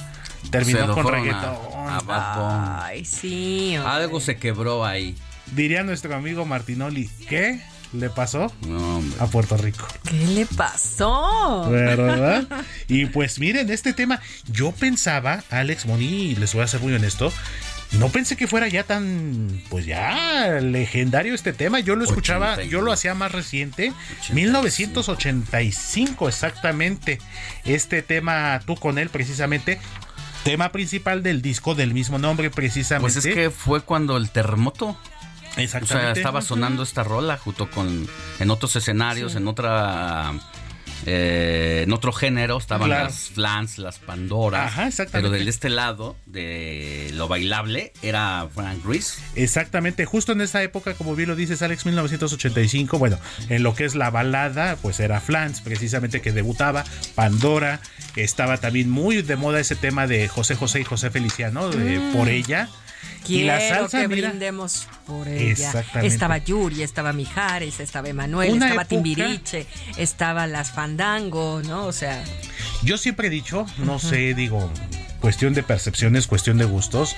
terminó 0.51 0.93
con 0.93 1.07
reggaetón. 1.07 1.57
a-. 1.87 2.85
Ay, 2.85 3.03
sí. 3.03 3.75
hombre. 3.77 3.91
Algo 3.93 4.19
se 4.19 4.37
quebró 4.37 4.85
ahí. 4.85 5.15
Diría 5.55 5.81
nuestro 5.81 6.15
amigo 6.15 6.45
Martinoli, 6.45 7.09
¿qué 7.27 7.59
le 7.93 8.11
pasó 8.11 8.53
No, 8.67 8.97
hombre. 8.97 9.17
a 9.19 9.25
Puerto 9.25 9.57
Rico? 9.57 9.87
¿Qué 10.07 10.27
le 10.27 10.45
pasó? 10.45 11.67
¿Verdad? 11.71 12.47
Y 12.87 13.07
pues 13.07 13.39
miren, 13.39 13.71
este 13.71 13.93
tema, 13.93 14.21
yo 14.51 14.71
pensaba, 14.71 15.43
Alex 15.49 15.87
Moni, 15.87 16.35
les 16.35 16.53
voy 16.53 16.63
a 16.63 16.67
ser 16.67 16.79
muy 16.81 16.93
honesto, 16.93 17.33
no 17.93 18.09
pensé 18.09 18.37
que 18.37 18.45
fuera 18.47 18.67
ya 18.67 18.83
tan, 18.83 19.61
pues 19.69 19.85
ya 19.85 20.59
legendario 20.61 21.33
este 21.33 21.53
tema. 21.53 21.79
Yo 21.79 21.95
lo 21.95 22.03
escuchaba, 22.03 22.53
81. 22.53 22.71
yo 22.71 22.81
lo 22.81 22.91
hacía 22.91 23.15
más 23.15 23.31
reciente, 23.31 23.93
1985 24.31 26.27
exactamente. 26.27 27.19
Este 27.65 28.01
tema, 28.03 28.61
tú 28.65 28.75
con 28.75 28.99
él 28.99 29.09
precisamente, 29.09 29.79
tema 30.43 30.71
principal 30.71 31.23
del 31.23 31.41
disco 31.41 31.73
del 31.75 31.93
mismo 31.93 32.19
nombre 32.19 32.49
precisamente. 32.51 33.13
Pues 33.13 33.25
es 33.25 33.33
que 33.33 33.49
fue 33.49 33.81
cuando 33.81 34.17
el 34.17 34.29
terremoto. 34.29 34.89
O 34.89 35.53
sea, 35.55 35.63
Exactamente. 35.63 36.19
estaba 36.19 36.41
sonando 36.41 36.83
esta 36.83 37.03
rola 37.03 37.37
junto 37.37 37.69
con 37.71 38.07
en 38.39 38.51
otros 38.51 38.75
escenarios, 38.75 39.35
en 39.35 39.47
otra 39.47 40.33
eh, 41.05 41.81
en 41.83 41.93
otro 41.93 42.11
género 42.11 42.57
estaban 42.57 42.87
Claro. 42.87 43.05
las 43.05 43.29
flans, 43.29 43.77
las 43.77 43.99
Pandora. 43.99 44.65
Ajá, 44.65 44.87
exactamente. 44.87 45.29
Pero 45.29 45.39
del 45.39 45.47
este 45.47 45.69
lado 45.69 46.15
de 46.25 47.11
lo 47.13 47.27
bailable 47.27 47.93
era 48.01 48.47
Frank 48.53 48.83
Ruiz. 48.83 49.19
Exactamente, 49.35 50.05
justo 50.05 50.31
en 50.31 50.41
esa 50.41 50.61
época, 50.63 50.93
como 50.93 51.15
bien 51.15 51.29
lo 51.29 51.35
dices, 51.35 51.61
Alex, 51.61 51.85
1985, 51.85 52.97
bueno, 52.99 53.17
en 53.49 53.63
lo 53.63 53.75
que 53.75 53.85
es 53.85 53.95
la 53.95 54.09
balada, 54.09 54.75
pues 54.81 54.99
era 54.99 55.19
Flans, 55.21 55.61
precisamente 55.61 56.21
que 56.21 56.31
debutaba, 56.31 56.83
Pandora, 57.15 57.79
estaba 58.15 58.57
también 58.57 58.89
muy 58.89 59.21
de 59.21 59.35
moda 59.35 59.59
ese 59.59 59.75
tema 59.75 60.07
de 60.07 60.27
José 60.27 60.55
José 60.55 60.81
y 60.81 60.83
José 60.83 61.09
Feliciano, 61.11 61.69
de 61.69 61.99
Mm. 61.99 62.13
Por 62.13 62.29
ella. 62.29 62.69
Y 63.27 63.43
la 63.43 63.57
Quiero 63.57 63.75
salsa, 63.75 64.01
que 64.01 64.07
mira, 64.07 64.29
brindemos 64.29 64.87
por 65.05 65.27
ella. 65.27 65.83
Estaba 66.01 66.37
Yuri, 66.39 66.83
estaba 66.83 67.13
Mijares, 67.13 67.79
estaba 67.79 68.09
Emanuel, 68.09 68.51
Una 68.53 68.65
estaba 68.67 68.81
época- 68.83 68.87
Timbiriche, 68.89 69.65
estaba 69.97 70.47
Las 70.47 70.71
Fandango, 70.71 71.61
¿no? 71.63 71.85
O 71.85 71.91
sea, 71.91 72.23
yo 72.83 72.97
siempre 72.97 73.27
he 73.27 73.29
dicho, 73.29 73.65
no 73.77 73.99
sé, 73.99 74.33
digo, 74.33 74.71
cuestión 75.19 75.53
de 75.53 75.63
percepciones, 75.63 76.27
cuestión 76.27 76.57
de 76.57 76.65
gustos, 76.65 77.15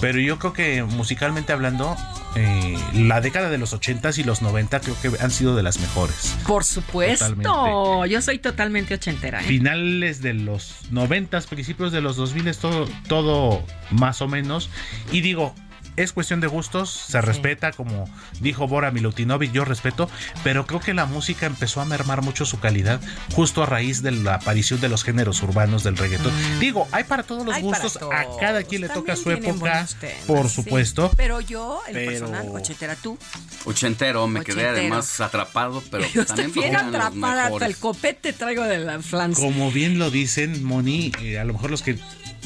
pero 0.00 0.18
yo 0.18 0.38
creo 0.38 0.52
que 0.52 0.82
musicalmente 0.82 1.52
hablando, 1.52 1.96
eh, 2.36 2.76
la 2.94 3.20
década 3.20 3.50
de 3.50 3.58
los 3.58 3.74
80s 3.74 4.18
y 4.18 4.24
los 4.24 4.42
90 4.42 4.80
creo 4.80 4.96
que 5.00 5.22
han 5.22 5.30
sido 5.30 5.54
de 5.56 5.62
las 5.62 5.78
mejores. 5.78 6.36
por 6.46 6.64
supuesto. 6.64 7.34
Totalmente. 7.34 8.10
Yo 8.10 8.22
soy 8.22 8.38
totalmente 8.38 8.94
ochentera. 8.94 9.40
¿eh? 9.40 9.44
finales 9.44 10.20
de 10.20 10.34
los 10.34 10.74
90, 10.90 11.40
principios 11.42 11.92
de 11.92 12.00
los 12.00 12.16
2000, 12.16 12.56
todo, 12.56 12.88
todo 13.08 13.64
más 13.90 14.20
o 14.22 14.28
menos. 14.28 14.70
Y 15.12 15.20
digo, 15.20 15.54
es 15.96 16.12
cuestión 16.12 16.40
de 16.40 16.46
gustos, 16.46 16.90
se 16.90 17.20
respeta, 17.20 17.72
como 17.72 18.08
dijo 18.40 18.66
Bora 18.68 18.90
Milutinovic, 18.90 19.52
yo 19.52 19.64
respeto, 19.64 20.08
pero 20.42 20.66
creo 20.66 20.80
que 20.80 20.94
la 20.94 21.06
música 21.06 21.46
empezó 21.46 21.80
a 21.80 21.84
mermar 21.84 22.22
mucho 22.22 22.44
su 22.46 22.58
calidad 22.60 23.00
justo 23.34 23.62
a 23.62 23.66
raíz 23.66 24.02
de 24.02 24.10
la 24.12 24.34
aparición 24.34 24.80
de 24.80 24.88
los 24.88 25.04
géneros 25.04 25.42
urbanos 25.42 25.84
del 25.84 25.96
reggaetón. 25.96 26.32
Digo, 26.60 26.88
hay 26.92 27.04
para 27.04 27.22
todos 27.22 27.44
los 27.46 27.54
Mm. 27.54 27.56
Hay 27.56 27.62
gustos, 27.62 27.98
a 28.12 28.24
cada 28.40 28.62
quien 28.64 28.80
le 28.82 28.88
toca 28.88 29.14
su 29.16 29.30
época, 29.30 29.86
temas, 29.86 29.96
por 30.26 30.48
sí. 30.48 30.56
supuesto. 30.56 31.10
Pero 31.16 31.40
yo, 31.40 31.80
Pero- 31.92 32.10
personal, 32.10 32.48
ochentera 32.52 32.96
tú. 32.96 33.16
Ochentero, 33.64 34.26
me 34.26 34.42
quedé 34.42 34.66
además 34.66 35.20
atrapado, 35.20 35.82
pero 35.90 36.04
Yo 36.14 36.22
estoy 36.22 36.36
también 36.36 36.52
bien 36.52 36.72
tocaban 36.72 36.92
los 36.92 37.00
atrapada, 37.02 37.46
hasta 37.46 37.66
el 37.66 37.76
copete 37.76 38.32
traigo 38.32 38.64
de 38.64 38.78
la 38.78 39.00
flans. 39.00 39.38
Como 39.38 39.70
bien 39.70 39.98
lo 39.98 40.10
dicen, 40.10 40.64
Moni, 40.64 41.12
eh, 41.22 41.38
a 41.38 41.44
lo 41.44 41.52
mejor 41.52 41.70
los 41.70 41.82
que 41.82 41.98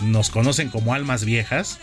nos 0.02 0.30
conocen 0.30 0.68
como 0.68 0.94
almas 0.94 1.24
viejas, 1.24 1.78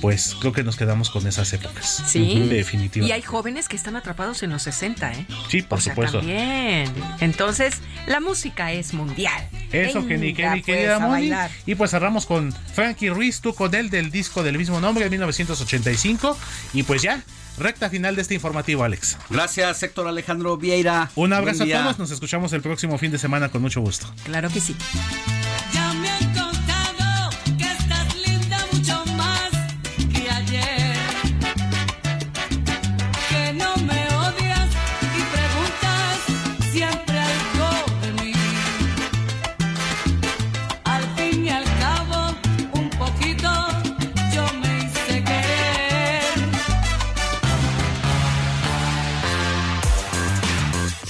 pues 0.00 0.36
creo 0.40 0.52
que 0.52 0.62
nos 0.62 0.76
quedamos 0.76 1.10
con 1.10 1.26
esas 1.26 1.52
épocas. 1.52 2.02
Sí. 2.06 2.46
Definitivamente. 2.48 3.08
Y 3.08 3.12
hay 3.12 3.22
jóvenes 3.22 3.68
que 3.68 3.76
están 3.76 3.96
atrapados 3.96 4.42
en 4.42 4.50
los 4.50 4.62
60, 4.62 5.12
¿eh? 5.12 5.26
Sí, 5.48 5.62
por 5.62 5.78
o 5.78 5.80
sea, 5.80 5.94
supuesto. 5.94 6.18
también. 6.18 6.92
Entonces, 7.20 7.76
la 8.06 8.20
música 8.20 8.72
es 8.72 8.94
mundial. 8.94 9.48
Eso 9.72 10.06
que 10.06 10.16
ni 10.18 10.34
que 10.34 10.46
pues, 10.46 10.64
querida. 10.64 11.50
Y 11.66 11.74
pues 11.74 11.90
cerramos 11.90 12.26
con 12.26 12.52
Frankie 12.74 13.10
Ruiz, 13.10 13.40
tú 13.40 13.54
con 13.54 13.74
él 13.74 13.90
del 13.90 14.10
disco 14.10 14.42
del 14.42 14.58
mismo 14.58 14.80
nombre 14.80 15.04
de 15.04 15.10
1985. 15.10 16.36
Y 16.72 16.82
pues 16.82 17.02
ya, 17.02 17.22
recta 17.58 17.90
final 17.90 18.16
de 18.16 18.22
este 18.22 18.34
informativo, 18.34 18.84
Alex. 18.84 19.18
Gracias, 19.28 19.82
Héctor 19.82 20.08
Alejandro 20.08 20.56
Vieira. 20.56 21.10
Un 21.14 21.32
abrazo 21.32 21.64
a 21.64 21.66
todos, 21.66 21.98
nos 21.98 22.10
escuchamos 22.10 22.52
el 22.52 22.62
próximo 22.62 22.98
fin 22.98 23.12
de 23.12 23.18
semana 23.18 23.48
con 23.48 23.62
mucho 23.62 23.80
gusto. 23.80 24.12
Claro 24.24 24.48
que 24.48 24.60
sí. 24.60 24.76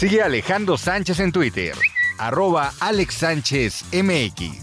Sigue 0.00 0.22
Alejandro 0.22 0.78
Sánchez 0.78 1.20
en 1.20 1.30
Twitter, 1.30 1.74
arroba 2.16 2.72
Alex 2.80 3.16
Sánchez 3.16 3.84
MX. 3.92 4.56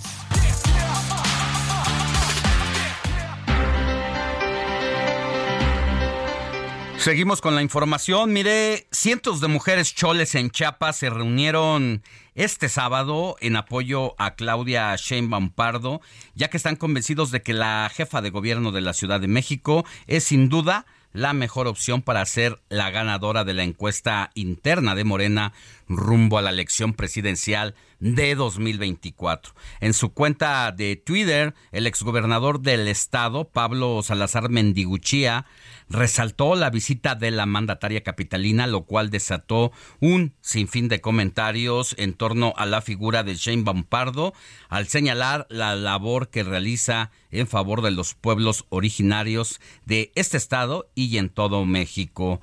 Seguimos 6.97 7.41
con 7.41 7.53
la 7.53 7.61
información. 7.61 8.33
Mire, 8.33 8.87
cientos 8.91 9.39
de 9.39 9.47
mujeres 9.47 9.93
choles 9.93 10.33
en 10.33 10.49
Chiapas 10.49 10.97
se 10.97 11.11
reunieron 11.11 12.01
este 12.33 12.67
sábado 12.67 13.35
en 13.39 13.57
apoyo 13.57 14.15
a 14.17 14.33
Claudia 14.33 14.95
Sheinbaum 14.95 15.51
Pardo, 15.51 16.01
ya 16.33 16.49
que 16.49 16.57
están 16.57 16.77
convencidos 16.77 17.29
de 17.29 17.43
que 17.43 17.53
la 17.53 17.91
jefa 17.93 18.23
de 18.23 18.31
gobierno 18.31 18.71
de 18.71 18.81
la 18.81 18.93
Ciudad 18.93 19.21
de 19.21 19.27
México 19.27 19.85
es 20.07 20.23
sin 20.23 20.49
duda 20.49 20.87
la 21.17 21.33
mejor 21.33 21.65
opción 21.65 22.03
para 22.03 22.23
ser 22.27 22.59
la 22.69 22.91
ganadora 22.91 23.43
de 23.43 23.55
la 23.55 23.63
encuesta 23.63 24.29
interna 24.35 24.93
de 24.93 25.03
Morena 25.03 25.51
rumbo 25.87 26.37
a 26.37 26.43
la 26.43 26.51
elección 26.51 26.93
presidencial 26.93 27.73
de 27.99 28.35
2024. 28.35 29.53
En 29.79 29.93
su 29.93 30.13
cuenta 30.13 30.71
de 30.71 30.95
Twitter, 30.95 31.53
el 31.71 31.87
exgobernador 31.87 32.61
del 32.61 32.87
estado, 32.87 33.49
Pablo 33.49 34.01
Salazar 34.03 34.49
Mendiguchía, 34.49 35.45
resaltó 35.89 36.55
la 36.55 36.69
visita 36.69 37.15
de 37.15 37.31
la 37.31 37.45
mandataria 37.45 38.03
capitalina, 38.03 38.67
lo 38.67 38.83
cual 38.83 39.09
desató 39.09 39.71
un 39.99 40.33
sinfín 40.41 40.89
de 40.89 41.01
comentarios 41.01 41.95
en 41.97 42.13
torno 42.13 42.53
a 42.57 42.65
la 42.65 42.81
figura 42.81 43.23
de 43.23 43.35
Shane 43.35 43.63
Bampardo, 43.63 44.33
al 44.69 44.87
señalar 44.87 45.47
la 45.49 45.75
labor 45.75 46.29
que 46.29 46.43
realiza 46.43 47.11
en 47.31 47.47
favor 47.47 47.81
de 47.81 47.91
los 47.91 48.13
pueblos 48.13 48.65
originarios 48.69 49.59
de 49.85 50.11
este 50.15 50.37
estado 50.37 50.89
y 50.95 51.17
en 51.17 51.29
todo 51.29 51.65
México. 51.65 52.41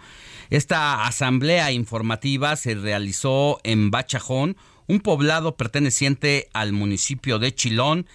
Esta 0.51 1.07
asamblea 1.07 1.73
informativa 1.73 2.57
se 2.57 2.75
realizó 2.75 3.61
en 3.65 3.91
Bachajón, 3.91 4.57
un 4.87 5.01
poblado 5.01 5.57
perteneciente 5.57 6.49
al 6.53 6.73
municipio 6.73 7.39
de 7.39 7.55
Chilón, 7.55 8.07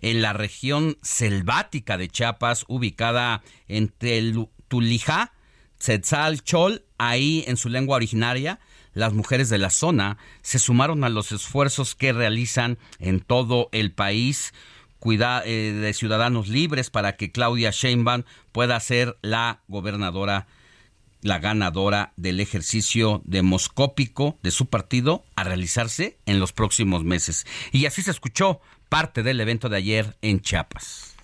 en 0.00 0.22
la 0.22 0.32
región 0.32 0.96
selvática 1.02 1.98
de 1.98 2.08
Chiapas, 2.08 2.64
ubicada 2.68 3.42
entre 3.66 4.32
Tulijá, 4.68 5.32
Tzetzal, 5.78 6.42
Chol, 6.42 6.84
ahí 6.98 7.44
en 7.46 7.56
su 7.56 7.68
lengua 7.68 7.96
originaria, 7.96 8.60
las 8.94 9.12
mujeres 9.12 9.48
de 9.48 9.58
la 9.58 9.70
zona 9.70 10.18
se 10.42 10.58
sumaron 10.58 11.04
a 11.04 11.08
los 11.08 11.32
esfuerzos 11.32 11.94
que 11.94 12.12
realizan 12.12 12.78
en 12.98 13.20
todo 13.20 13.68
el 13.72 13.92
país 13.92 14.52
cuida, 14.98 15.42
eh, 15.44 15.72
de 15.72 15.92
ciudadanos 15.94 16.48
libres 16.48 16.90
para 16.90 17.16
que 17.16 17.30
Claudia 17.30 17.70
Sheinbaum 17.70 18.24
pueda 18.52 18.78
ser 18.80 19.16
la 19.22 19.60
gobernadora 19.68 20.46
la 21.22 21.38
ganadora 21.38 22.12
del 22.16 22.40
ejercicio 22.40 23.22
demoscópico 23.24 24.38
de 24.42 24.50
su 24.50 24.66
partido 24.66 25.24
a 25.36 25.44
realizarse 25.44 26.18
en 26.26 26.40
los 26.40 26.52
próximos 26.52 27.04
meses. 27.04 27.46
Y 27.72 27.86
así 27.86 28.02
se 28.02 28.10
escuchó 28.10 28.60
parte 28.88 29.22
del 29.22 29.40
evento 29.40 29.68
de 29.68 29.76
ayer 29.76 30.16
en 30.22 30.40
Chiapas. 30.40 31.17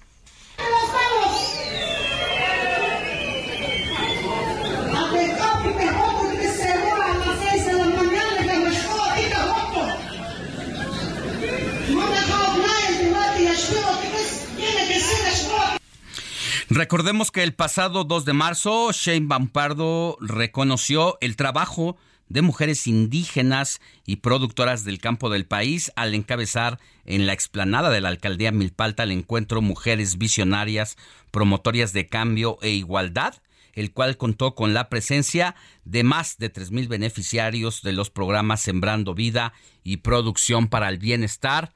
Recordemos 16.77 17.31
que 17.31 17.45
el 17.45 17.55
pasado 17.55 18.03
2 18.03 18.25
de 18.25 18.33
marzo, 18.33 18.91
Shane 18.91 19.29
Bampardo 19.29 20.17
reconoció 20.21 21.17
el 21.21 21.37
trabajo 21.37 21.97
de 22.29 22.43
mujeres 22.43 22.89
indígenas 22.89 23.81
y 24.05 24.17
productoras 24.17 24.83
del 24.83 24.99
campo 24.99 25.31
del 25.31 25.47
país 25.47 25.93
al 25.95 26.17
encabezar 26.17 26.81
en 27.05 27.27
la 27.27 27.33
explanada 27.33 27.91
de 27.91 28.01
la 28.01 28.09
alcaldía 28.09 28.51
Milpalta 28.51 29.05
el 29.05 29.13
encuentro 29.13 29.63
Mujeres 29.63 30.19
Visionarias, 30.19 30.97
Promotorias 31.31 31.93
de 31.93 32.09
Cambio 32.09 32.59
e 32.61 32.71
Igualdad, 32.71 33.35
el 33.75 33.93
cual 33.93 34.17
contó 34.17 34.57
con 34.57 34.75
la 34.75 34.89
presencia 34.89 35.55
de 35.85 36.03
más 36.03 36.39
de 36.39 36.53
3.000 36.53 36.89
beneficiarios 36.89 37.83
de 37.83 37.93
los 37.93 38.11
programas 38.11 38.63
Sembrando 38.63 39.15
Vida 39.15 39.53
y 39.85 39.99
Producción 39.99 40.67
para 40.67 40.89
el 40.89 40.99
Bienestar, 40.99 41.73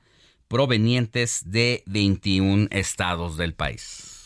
provenientes 0.48 1.42
de 1.44 1.84
21 1.86 2.66
estados 2.72 3.36
del 3.36 3.54
país. 3.54 4.17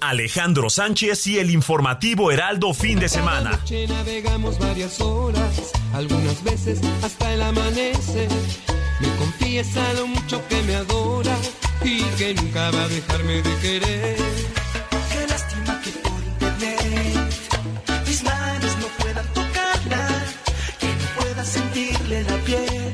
Alejandro 0.00 0.70
Sánchez 0.70 1.26
y 1.26 1.38
el 1.38 1.50
informativo 1.50 2.32
Heraldo 2.32 2.72
fin 2.72 2.98
de 2.98 3.08
semana. 3.08 3.50
Noche 3.50 3.86
navegamos 3.86 4.58
varias 4.58 4.98
horas, 5.00 5.72
algunas 5.92 6.42
veces 6.42 6.80
hasta 7.02 7.34
el 7.34 7.42
amanecer. 7.42 8.28
Me 9.00 9.08
confiesa 9.16 9.92
lo 9.94 10.06
mucho 10.06 10.46
que 10.48 10.62
me 10.62 10.74
adora 10.76 11.36
y 11.84 12.02
que 12.16 12.34
nunca 12.34 12.70
va 12.70 12.84
a 12.84 12.88
dejarme 12.88 13.42
de 13.42 13.56
querer. 13.58 14.16
Qué 15.12 15.26
lástima 15.28 15.80
que 15.82 15.90
por 15.90 16.22
internet 16.22 17.34
mis 18.06 18.24
manos 18.24 18.76
no 18.78 18.86
puedan 18.98 19.26
tocarla, 19.34 20.24
que 20.78 20.86
no 20.86 21.20
pueda 21.20 21.44
sentirle 21.44 22.22
la 22.22 22.36
piel, 22.38 22.92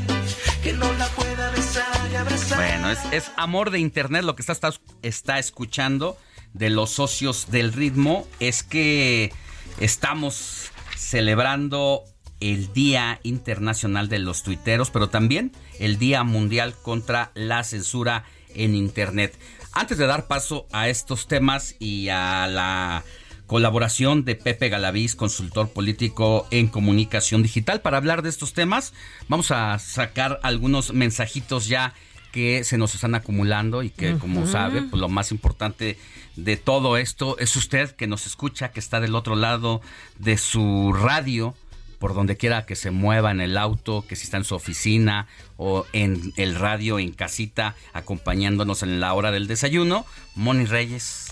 que 0.62 0.72
no 0.72 0.92
la 0.94 1.06
pueda 1.08 1.50
besar 1.52 2.08
y 2.12 2.16
abrazar. 2.16 2.58
Bueno, 2.58 2.90
es, 2.90 2.98
es 3.12 3.30
amor 3.36 3.70
de 3.70 3.78
internet 3.78 4.24
lo 4.24 4.34
que 4.34 4.42
está, 4.42 4.52
está, 4.52 4.72
está 5.02 5.38
escuchando 5.38 6.18
de 6.56 6.70
los 6.70 6.90
socios 6.90 7.50
del 7.50 7.72
ritmo 7.72 8.26
es 8.40 8.62
que 8.62 9.32
estamos 9.78 10.70
celebrando 10.96 12.04
el 12.40 12.72
Día 12.72 13.20
Internacional 13.22 14.08
de 14.08 14.18
los 14.18 14.42
Tuiteros, 14.42 14.90
pero 14.90 15.08
también 15.08 15.52
el 15.78 15.98
Día 15.98 16.24
Mundial 16.24 16.74
contra 16.82 17.30
la 17.34 17.62
Censura 17.64 18.24
en 18.54 18.74
Internet. 18.74 19.38
Antes 19.72 19.98
de 19.98 20.06
dar 20.06 20.26
paso 20.26 20.66
a 20.72 20.88
estos 20.88 21.28
temas 21.28 21.76
y 21.78 22.08
a 22.08 22.46
la 22.46 23.04
colaboración 23.46 24.24
de 24.24 24.34
Pepe 24.34 24.68
Galaviz, 24.68 25.14
consultor 25.14 25.68
político 25.68 26.46
en 26.50 26.68
comunicación 26.68 27.42
digital, 27.42 27.80
para 27.80 27.98
hablar 27.98 28.22
de 28.22 28.30
estos 28.30 28.54
temas, 28.54 28.92
vamos 29.28 29.50
a 29.50 29.78
sacar 29.78 30.40
algunos 30.42 30.92
mensajitos 30.92 31.66
ya 31.66 31.94
que 32.36 32.64
se 32.64 32.76
nos 32.76 32.94
están 32.94 33.14
acumulando 33.14 33.82
y 33.82 33.88
que, 33.88 34.18
como 34.18 34.46
sabe, 34.46 34.82
pues 34.82 35.00
lo 35.00 35.08
más 35.08 35.32
importante 35.32 35.96
de 36.36 36.58
todo 36.58 36.98
esto 36.98 37.38
es 37.38 37.56
usted 37.56 37.92
que 37.92 38.06
nos 38.06 38.26
escucha, 38.26 38.72
que 38.72 38.78
está 38.78 39.00
del 39.00 39.14
otro 39.14 39.36
lado 39.36 39.80
de 40.18 40.36
su 40.36 40.92
radio, 40.92 41.54
por 41.98 42.12
donde 42.12 42.36
quiera 42.36 42.66
que 42.66 42.76
se 42.76 42.90
mueva 42.90 43.30
en 43.30 43.40
el 43.40 43.56
auto, 43.56 44.04
que 44.06 44.16
si 44.16 44.24
está 44.24 44.36
en 44.36 44.44
su 44.44 44.54
oficina 44.54 45.28
o 45.56 45.86
en 45.94 46.34
el 46.36 46.56
radio 46.56 46.98
en 46.98 47.12
casita, 47.12 47.74
acompañándonos 47.94 48.82
en 48.82 49.00
la 49.00 49.14
hora 49.14 49.30
del 49.30 49.46
desayuno. 49.46 50.04
Moni 50.34 50.66
Reyes. 50.66 51.25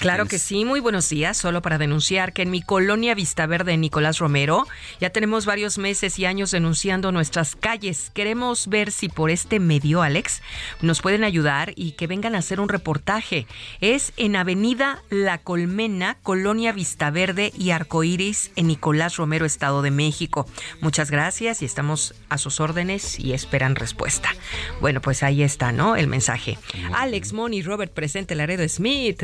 Claro 0.00 0.26
que 0.26 0.38
sí, 0.38 0.64
muy 0.64 0.78
buenos 0.78 1.08
días. 1.08 1.36
Solo 1.36 1.60
para 1.60 1.76
denunciar 1.76 2.32
que 2.32 2.42
en 2.42 2.52
mi 2.52 2.62
colonia 2.62 3.16
Vislaverde, 3.16 3.76
Nicolás 3.76 4.18
Romero, 4.18 4.64
ya 5.00 5.10
tenemos 5.10 5.44
varios 5.44 5.76
meses 5.76 6.20
y 6.20 6.24
años 6.24 6.52
denunciando 6.52 7.10
nuestras 7.10 7.56
calles. 7.56 8.12
Queremos 8.14 8.68
ver 8.68 8.92
si 8.92 9.08
por 9.08 9.28
este 9.28 9.58
medio, 9.58 10.00
Alex, 10.02 10.40
nos 10.82 11.02
pueden 11.02 11.24
ayudar 11.24 11.72
y 11.74 11.92
que 11.92 12.06
vengan 12.06 12.36
a 12.36 12.38
hacer 12.38 12.60
un 12.60 12.68
reportaje. 12.68 13.48
Es 13.80 14.12
en 14.16 14.36
Avenida 14.36 15.02
La 15.10 15.38
Colmena, 15.38 16.16
Colonia 16.22 16.70
Vislaverde 16.70 17.52
y 17.58 17.70
Arcoíris, 17.70 18.52
en 18.54 18.68
Nicolás 18.68 19.16
Romero, 19.16 19.46
Estado 19.46 19.82
de 19.82 19.90
México. 19.90 20.46
Muchas 20.80 21.10
gracias 21.10 21.60
y 21.60 21.64
estamos 21.64 22.14
a 22.28 22.38
sus 22.38 22.60
órdenes 22.60 23.18
y 23.18 23.32
esperan 23.32 23.74
respuesta. 23.74 24.30
Bueno, 24.80 25.00
pues 25.00 25.24
ahí 25.24 25.42
está, 25.42 25.72
¿no? 25.72 25.96
El 25.96 26.06
mensaje. 26.06 26.56
Alex, 26.94 27.32
Moni, 27.32 27.62
Robert, 27.62 27.92
presente 27.92 28.36
Laredo 28.36 28.68
Smith, 28.68 29.20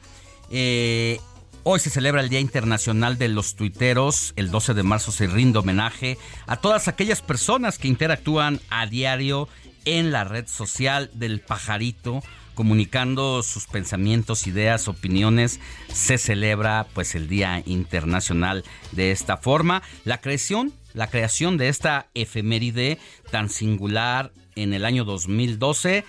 eh, 0.49 1.19
hoy 1.63 1.79
se 1.79 1.89
celebra 1.89 2.21
el 2.21 2.29
Día 2.29 2.39
Internacional 2.39 3.17
de 3.17 3.27
los 3.27 3.55
Tuiteros. 3.55 4.33
El 4.35 4.51
12 4.51 4.73
de 4.73 4.83
marzo 4.83 5.11
se 5.11 5.27
rinde 5.27 5.59
homenaje 5.59 6.17
a 6.47 6.57
todas 6.57 6.87
aquellas 6.87 7.21
personas 7.21 7.77
que 7.77 7.87
interactúan 7.87 8.59
a 8.69 8.85
diario 8.85 9.47
en 9.85 10.11
la 10.11 10.23
red 10.23 10.47
social 10.47 11.09
del 11.13 11.39
pajarito 11.41 12.21
comunicando 12.53 13.43
sus 13.43 13.67
pensamientos, 13.67 14.47
ideas, 14.47 14.87
opiniones, 14.87 15.59
se 15.91 16.17
celebra 16.17 16.87
pues 16.93 17.15
el 17.15 17.27
Día 17.27 17.61
Internacional 17.65 18.63
de 18.91 19.11
esta 19.11 19.37
forma. 19.37 19.81
La 20.05 20.19
creación, 20.19 20.73
la 20.93 21.07
creación 21.07 21.57
de 21.57 21.69
esta 21.69 22.07
efeméride 22.13 22.97
tan 23.31 23.49
singular 23.49 24.31
en 24.55 24.73
el 24.73 24.85
año 24.85 25.05
2012 25.05 26.03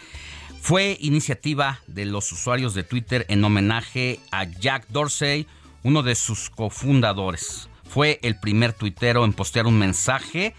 fue 0.60 0.96
iniciativa 1.00 1.80
de 1.88 2.04
los 2.04 2.30
usuarios 2.30 2.72
de 2.74 2.84
Twitter 2.84 3.26
en 3.28 3.42
homenaje 3.42 4.20
a 4.30 4.44
Jack 4.44 4.86
Dorsey, 4.90 5.48
uno 5.82 6.04
de 6.04 6.14
sus 6.14 6.50
cofundadores. 6.50 7.68
Fue 7.88 8.20
el 8.22 8.38
primer 8.38 8.72
tuitero 8.72 9.24
en 9.24 9.32
postear 9.32 9.66
un 9.66 9.76
mensaje 9.76 10.54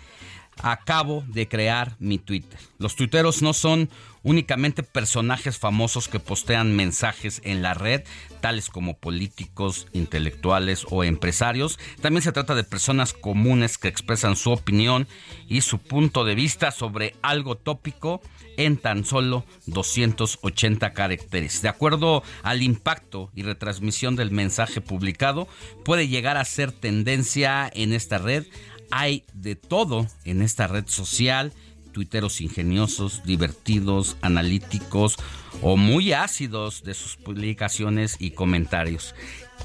acabo 0.61 1.23
de 1.27 1.47
crear 1.47 1.95
mi 1.99 2.17
Twitter. 2.17 2.59
Los 2.77 2.95
tuiteros 2.95 3.41
no 3.41 3.53
son 3.53 3.89
únicamente 4.23 4.83
personajes 4.83 5.57
famosos 5.57 6.07
que 6.07 6.19
postean 6.19 6.75
mensajes 6.75 7.41
en 7.43 7.61
la 7.61 7.73
red, 7.73 8.03
tales 8.41 8.69
como 8.69 8.97
políticos, 8.97 9.87
intelectuales 9.93 10.85
o 10.89 11.03
empresarios. 11.03 11.77
También 12.01 12.23
se 12.23 12.31
trata 12.31 12.55
de 12.55 12.63
personas 12.63 13.13
comunes 13.13 13.77
que 13.77 13.89
expresan 13.89 14.35
su 14.35 14.51
opinión 14.51 15.07
y 15.47 15.61
su 15.61 15.79
punto 15.79 16.23
de 16.23 16.35
vista 16.35 16.71
sobre 16.71 17.15
algo 17.21 17.55
tópico 17.55 18.21
en 18.57 18.77
tan 18.77 19.03
solo 19.05 19.45
280 19.65 20.93
caracteres. 20.93 21.61
De 21.61 21.69
acuerdo 21.69 22.23
al 22.43 22.61
impacto 22.61 23.31
y 23.35 23.43
retransmisión 23.43 24.15
del 24.15 24.31
mensaje 24.31 24.79
publicado, 24.79 25.47
puede 25.83 26.07
llegar 26.07 26.37
a 26.37 26.45
ser 26.45 26.71
tendencia 26.71 27.69
en 27.73 27.93
esta 27.93 28.19
red 28.19 28.45
hay 28.95 29.25
de 29.33 29.55
todo 29.55 30.05
en 30.23 30.43
esta 30.43 30.67
red 30.67 30.85
social, 30.87 31.51
tuiteros 31.93 32.41
ingeniosos, 32.41 33.23
divertidos, 33.25 34.17
analíticos 34.21 35.17
o 35.63 35.77
muy 35.77 36.13
ácidos 36.13 36.83
de 36.83 36.93
sus 36.93 37.17
publicaciones 37.17 38.17
y 38.19 38.31
comentarios. 38.31 39.15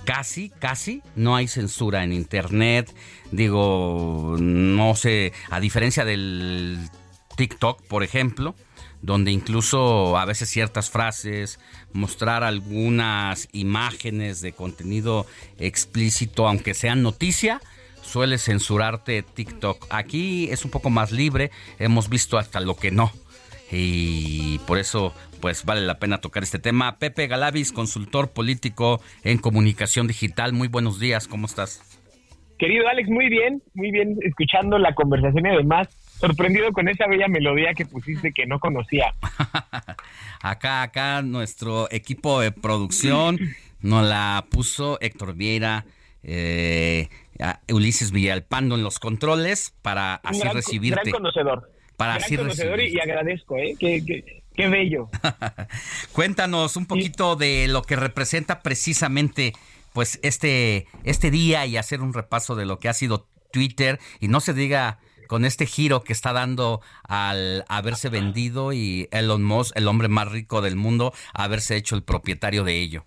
Casi, 0.06 0.48
casi 0.48 1.02
no 1.14 1.36
hay 1.36 1.46
censura 1.46 2.05
en 2.05 2.14
Internet. 2.14 2.94
Digo, 3.30 4.36
no 4.40 4.94
sé, 4.94 5.34
a 5.50 5.60
diferencia 5.60 6.06
del 6.06 6.78
TikTok, 7.36 7.82
por 7.82 8.02
ejemplo, 8.02 8.55
donde 9.02 9.30
incluso 9.30 10.16
a 10.16 10.24
veces 10.24 10.48
ciertas 10.48 10.88
frases, 10.88 11.60
mostrar 11.92 12.44
algunas 12.44 13.48
imágenes 13.52 14.40
de 14.40 14.52
contenido 14.52 15.26
explícito, 15.59 16.48
aunque 16.48 16.72
sean 16.72 17.02
noticia, 17.02 17.60
suele 18.09 18.39
censurarte 18.39 19.22
TikTok. 19.22 19.86
Aquí 19.90 20.48
es 20.51 20.64
un 20.64 20.70
poco 20.70 20.90
más 20.90 21.12
libre, 21.12 21.51
hemos 21.78 22.09
visto 22.09 22.39
hasta 22.39 22.60
lo 22.60 22.74
que 22.74 22.90
no. 22.90 23.12
Y 23.70 24.59
por 24.66 24.78
eso, 24.78 25.14
pues 25.40 25.64
vale 25.64 25.82
la 25.82 25.98
pena 25.98 26.18
tocar 26.18 26.43
este 26.43 26.59
tema. 26.59 26.98
Pepe 26.98 27.26
Galavis, 27.26 27.70
consultor 27.70 28.32
político 28.32 29.01
en 29.24 29.39
comunicación 29.39 30.06
digital. 30.06 30.55
Muy 30.55 30.68
buenos 30.68 30.98
días, 30.98 31.28
¿cómo 31.28 31.47
estás? 31.47 31.82
Querido 32.59 32.89
Alex, 32.89 33.09
muy 33.09 33.28
bien, 33.28 33.62
muy 33.74 33.93
bien, 33.93 34.16
escuchando 34.22 34.78
la 34.78 34.94
conversación 34.94 35.47
y 35.47 35.51
además 35.51 35.89
sorprendido 36.18 36.72
con 36.72 36.89
esa 36.89 37.06
bella 37.06 37.28
melodía 37.28 37.74
que 37.74 37.86
pusiste 37.86 38.32
que 38.32 38.47
no 38.47 38.59
conocía. 38.59 39.14
acá, 40.43 40.82
acá, 40.82 41.22
nuestro 41.22 41.86
equipo 41.93 42.40
de 42.40 42.51
producción 42.51 43.39
nos 43.80 44.05
la 44.05 44.44
puso 44.51 44.98
Héctor 45.01 45.35
Vieira, 45.35 45.85
eh, 46.30 47.09
Ulises 47.72 48.12
Villalpando 48.12 48.74
en 48.74 48.82
los 48.82 48.98
controles 48.98 49.74
para 49.82 50.16
así 50.16 50.42
recibirte. 50.42 51.10
Gran 51.10 51.12
conocedor. 51.12 51.72
Para 51.96 52.14
así 52.14 52.36
conocedor 52.36 52.80
y, 52.80 53.00
agradezco, 53.00 53.56
¿eh? 53.56 53.74
Qué, 53.78 54.68
bello. 54.68 55.09
Cuéntanos 56.12 56.76
un 56.76 56.86
poquito 56.86 57.36
de 57.36 57.66
lo 57.68 57.82
que 57.82 57.96
representa 57.96 58.60
precisamente 58.60 59.52
pues 59.92 60.20
este, 60.22 60.86
este 61.05 61.30
día 61.30 61.64
y 61.66 61.76
hacer 61.76 62.02
un 62.02 62.12
repaso 62.12 62.56
de 62.56 62.66
lo 62.66 62.78
que 62.78 62.88
ha 62.88 62.92
sido 62.92 63.26
Twitter 63.52 63.98
y 64.20 64.28
no 64.28 64.40
se 64.40 64.52
diga 64.52 64.98
con 65.28 65.44
este 65.44 65.66
giro 65.66 66.02
que 66.02 66.12
está 66.12 66.32
dando 66.32 66.80
al 67.05 67.64
haberse 67.68 68.09
vendido 68.09 68.72
y 68.72 69.09
Elon 69.12 69.44
Musk, 69.44 69.76
el 69.76 69.88
hombre 69.88 70.09
más 70.09 70.30
rico 70.30 70.60
del 70.60 70.76
mundo, 70.76 71.12
haberse 71.32 71.76
hecho 71.76 71.94
el 71.94 72.02
propietario 72.02 72.64
de 72.64 72.80
ello. 72.80 73.06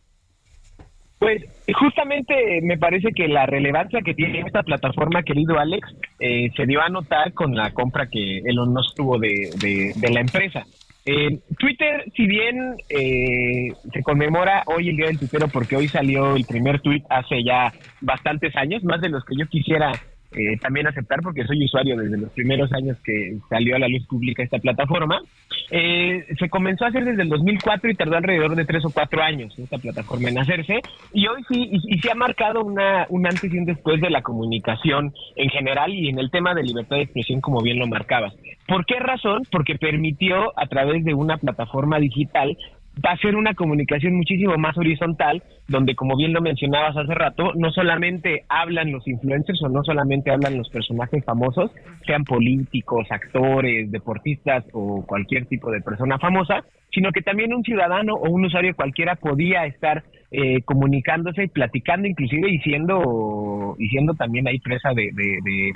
Pues 1.22 1.44
justamente 1.76 2.34
me 2.64 2.80
parece 2.80 3.10
que 3.16 3.28
la 3.28 3.46
relevancia 3.46 4.02
que 4.02 4.16
tiene 4.16 4.40
esta 4.40 4.64
plataforma, 4.64 5.22
querido 5.22 5.60
Alex, 5.60 5.88
eh, 6.20 6.50
se 6.58 6.66
dio 6.66 6.82
a 6.82 6.90
notar 6.90 7.34
con 7.34 7.56
la 7.56 7.70
compra 7.76 8.08
que 8.08 8.40
Elon 8.40 8.74
Musk 8.74 8.96
tuvo 8.96 9.20
de, 9.20 9.94
de, 9.96 10.10
la 10.10 10.22
empresa. 10.22 10.66
Eh, 11.06 11.38
Twitter, 11.60 12.12
si 12.16 12.26
bien 12.26 12.76
eh, 12.90 13.72
se 13.94 14.02
conmemora 14.02 14.64
hoy 14.66 14.90
el 14.90 14.98
Día 14.98 15.06
del 15.10 15.20
Twittero 15.20 15.48
porque 15.48 15.76
hoy 15.76 15.88
salió 15.88 16.36
el 16.36 16.46
primer 16.46 16.80
tweet 16.80 17.04
hace 17.08 17.44
ya 17.44 17.72
bastantes 18.02 18.56
años, 18.56 18.84
más 18.84 19.00
de 19.00 19.10
los 19.10 19.24
que 19.24 19.36
yo 19.38 19.46
quisiera 19.46 19.92
eh, 20.34 20.58
también 20.62 20.88
aceptar 20.88 21.22
porque 21.22 21.46
soy 21.46 21.66
usuario 21.66 21.98
desde 21.98 22.18
los 22.18 22.30
primeros 22.32 22.72
años 22.74 22.98
que 23.04 23.38
salió 23.50 23.76
a 23.76 23.80
la 23.80 23.88
luz 23.88 24.06
pública 24.08 24.44
esta 24.44 24.60
plataforma. 24.60 25.22
Eh, 25.70 26.26
se 26.40 26.50
comenzó 26.50 26.86
a 26.86 26.90
hacer 26.90 27.04
desde 27.04 27.24
el 27.24 27.30
2004 27.30 27.90
y 27.92 27.96
tardó 27.96 28.18
alrededor 28.18 28.56
de 28.56 28.66
tres 28.66 28.84
o 28.86 28.90
cuatro 28.90 29.22
años 29.22 29.58
esta 29.58 29.78
plataforma 29.78 30.30
en 30.30 30.40
hacerse 30.40 30.80
y 31.14 31.28
hoy 31.28 31.44
sí, 31.50 31.70
y, 31.72 32.00
se 32.00 32.12
ha 32.12 32.16
marcado 32.16 32.64
una, 32.64 33.06
un 33.10 33.26
antes 33.26 33.54
y 33.54 33.58
un 33.58 33.66
después 33.66 34.02
de 34.02 34.10
la 34.10 34.22
comunicación 34.22 35.14
en 35.36 35.50
general 35.50 35.94
y 35.94 36.10
en 36.10 36.20
el 36.20 36.32
tema 36.32 36.54
de 36.54 36.64
libertad 36.64 36.98
de 36.98 37.04
expresión 37.04 37.42
como 37.42 37.62
bien 37.62 37.80
lo 37.80 37.88
marcabas. 37.88 38.34
¿Por 38.68 38.86
qué 38.86 39.00
razón? 39.00 39.44
Porque 39.52 39.76
permitió 39.76 40.58
a 40.58 40.68
través 40.68 41.04
de 41.04 41.14
una 41.14 41.38
plataforma 41.38 42.00
digital 42.00 42.58
va 43.04 43.12
a 43.12 43.18
ser 43.18 43.36
una 43.36 43.54
comunicación 43.54 44.16
muchísimo 44.16 44.58
más 44.58 44.78
horizontal, 44.78 45.42
donde 45.68 45.96
como 45.96 46.18
bien 46.18 46.34
lo 46.34 46.42
mencionabas 46.42 46.98
hace 46.98 47.14
rato, 47.14 47.54
no 47.56 47.72
solamente 47.72 48.44
hablan 48.50 48.92
los 48.92 49.08
influencers 49.08 49.62
o 49.64 49.70
no 49.70 49.84
solamente 49.84 50.32
hablan 50.32 50.58
los 50.58 50.70
personajes 50.70 51.24
famosos, 51.24 51.72
sean 52.06 52.26
políticos, 52.26 53.08
actores, 53.10 53.90
deportistas 53.92 54.66
o 54.74 55.06
cualquier 55.06 55.46
tipo 55.46 55.72
de 55.72 55.82
persona 55.82 56.20
famosa, 56.20 56.66
sino 56.92 57.12
que 57.12 57.22
también 57.22 57.54
un 57.54 57.64
ciudadano 57.64 58.16
o 58.16 58.30
un 58.30 58.46
usuario 58.46 58.76
cualquiera 58.76 59.16
podía 59.16 59.66
estar 59.66 60.04
eh, 60.32 60.62
comunicándose 60.64 61.44
y 61.44 61.48
platicando 61.48 62.08
inclusive 62.08 62.50
y 62.50 62.60
siendo, 62.60 63.76
y 63.80 63.88
siendo 63.88 64.14
también 64.16 64.48
ahí 64.48 64.60
presa 64.60 64.94
de, 64.94 65.12
de 65.14 65.74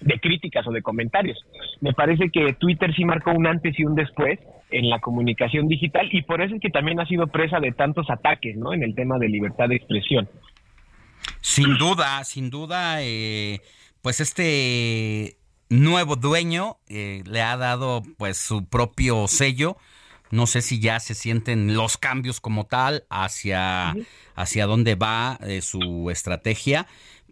de 0.00 0.18
críticas 0.18 0.66
o 0.66 0.72
de 0.72 0.82
comentarios. 0.82 1.38
Me 1.80 1.92
parece 1.92 2.28
que 2.28 2.52
Twitter 2.54 2.94
sí 2.94 3.04
marcó 3.04 3.32
un 3.32 3.46
antes 3.46 3.78
y 3.78 3.84
un 3.84 3.94
después 3.94 4.38
en 4.70 4.90
la 4.90 5.00
comunicación 5.00 5.68
digital 5.68 6.08
y 6.12 6.22
por 6.22 6.40
eso 6.42 6.54
es 6.54 6.60
que 6.60 6.70
también 6.70 7.00
ha 7.00 7.06
sido 7.06 7.26
presa 7.28 7.60
de 7.60 7.72
tantos 7.72 8.10
ataques, 8.10 8.56
¿no? 8.56 8.72
En 8.72 8.82
el 8.82 8.94
tema 8.94 9.18
de 9.18 9.28
libertad 9.28 9.68
de 9.68 9.76
expresión. 9.76 10.28
Sin 11.40 11.78
duda, 11.78 12.24
sin 12.24 12.50
duda, 12.50 13.02
eh, 13.02 13.60
pues 14.02 14.20
este 14.20 15.36
nuevo 15.68 16.16
dueño, 16.16 16.78
eh, 16.88 17.22
le 17.26 17.42
ha 17.42 17.56
dado 17.56 18.02
pues 18.18 18.36
su 18.36 18.66
propio 18.66 19.26
sello. 19.28 19.76
No 20.30 20.46
sé 20.46 20.60
si 20.60 20.80
ya 20.80 20.98
se 20.98 21.14
sienten 21.14 21.74
los 21.74 21.98
cambios 21.98 22.40
como 22.40 22.64
tal 22.64 23.04
hacia, 23.10 23.94
hacia 24.34 24.66
dónde 24.66 24.96
va 24.96 25.38
eh, 25.42 25.62
su 25.62 26.10
estrategia, 26.10 26.86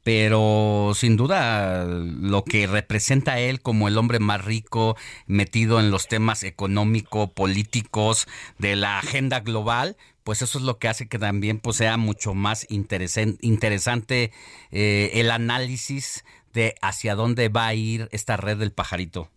pero 0.04 0.92
sin 0.94 1.16
duda 1.16 1.84
lo 1.86 2.44
que 2.44 2.68
representa 2.68 3.40
él 3.40 3.60
como 3.60 3.88
el 3.88 3.98
hombre 3.98 4.20
más 4.20 4.44
rico 4.44 4.96
metido 5.26 5.80
en 5.80 5.90
los 5.90 6.06
temas 6.06 6.44
económico 6.44 7.32
políticos 7.32 8.28
de 8.58 8.76
la 8.76 8.98
agenda 8.98 9.40
global 9.40 9.96
pues 10.22 10.40
eso 10.42 10.58
es 10.58 10.64
lo 10.64 10.78
que 10.78 10.88
hace 10.88 11.08
que 11.08 11.18
también 11.18 11.58
pues, 11.58 11.76
sea 11.76 11.96
mucho 11.96 12.34
más 12.34 12.66
interesante 12.68 14.32
eh, 14.70 15.10
el 15.14 15.30
análisis 15.30 16.24
de 16.54 16.74
hacia 16.80 17.14
dónde 17.14 17.48
va 17.48 17.66
a 17.66 17.74
ir 17.74 18.08
esta 18.10 18.36
red 18.36 18.56
del 18.56 18.72
pajarito. 18.72 19.28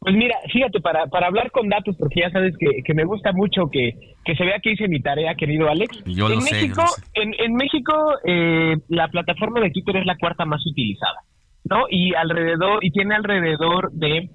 Pues 0.00 0.14
mira, 0.14 0.36
fíjate, 0.52 0.80
para, 0.80 1.06
para 1.06 1.26
hablar 1.26 1.50
con 1.50 1.68
datos, 1.68 1.96
porque 1.98 2.20
ya 2.20 2.30
sabes 2.30 2.56
que, 2.56 2.82
que 2.84 2.94
me 2.94 3.04
gusta 3.04 3.32
mucho 3.32 3.68
que, 3.70 3.94
que, 4.24 4.36
se 4.36 4.44
vea 4.44 4.60
que 4.62 4.72
hice 4.72 4.86
mi 4.86 5.00
tarea, 5.00 5.34
querido 5.34 5.68
Alex. 5.68 6.04
Yo 6.04 6.28
en 6.28 6.36
lo 6.36 6.40
sé, 6.42 6.54
México, 6.54 6.84
En, 7.14 7.34
en 7.38 7.54
México, 7.54 7.92
eh, 8.24 8.76
la 8.88 9.08
plataforma 9.08 9.60
de 9.60 9.70
Twitter 9.70 9.96
es 9.96 10.06
la 10.06 10.16
cuarta 10.16 10.44
más 10.44 10.64
utilizada, 10.66 11.20
¿no? 11.64 11.86
Y 11.90 12.14
alrededor, 12.14 12.84
y 12.84 12.90
tiene 12.92 13.16
alrededor 13.16 13.90
de 13.92 14.30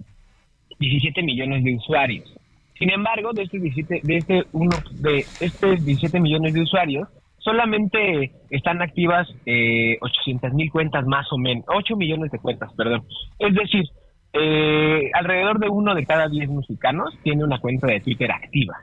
17 0.79 1.23
millones 1.23 1.63
de 1.63 1.75
usuarios. 1.75 2.29
Sin 2.77 2.89
embargo, 2.89 3.31
de 3.31 3.43
estos 3.43 3.61
17, 3.61 4.01
de 4.03 4.17
este 4.17 4.43
uno, 4.51 4.75
de 4.99 5.19
estos 5.39 5.85
17 5.85 6.19
millones 6.19 6.53
de 6.53 6.61
usuarios, 6.61 7.07
solamente 7.37 8.31
están 8.49 8.81
activas 8.81 9.27
eh, 9.45 9.97
800 10.01 10.53
mil 10.53 10.69
cuentas 10.71 11.05
más 11.05 11.31
o 11.31 11.37
menos, 11.37 11.63
8 11.67 11.95
millones 11.95 12.31
de 12.31 12.39
cuentas, 12.39 12.71
perdón. 12.75 13.03
Es 13.39 13.53
decir, 13.53 13.83
eh, 14.33 15.11
alrededor 15.13 15.59
de 15.59 15.69
uno 15.69 15.95
de 15.95 16.05
cada 16.05 16.27
10 16.27 16.49
mexicanos 16.49 17.17
tiene 17.23 17.43
una 17.43 17.59
cuenta 17.59 17.87
de 17.87 18.01
Twitter 18.01 18.31
activa. 18.31 18.77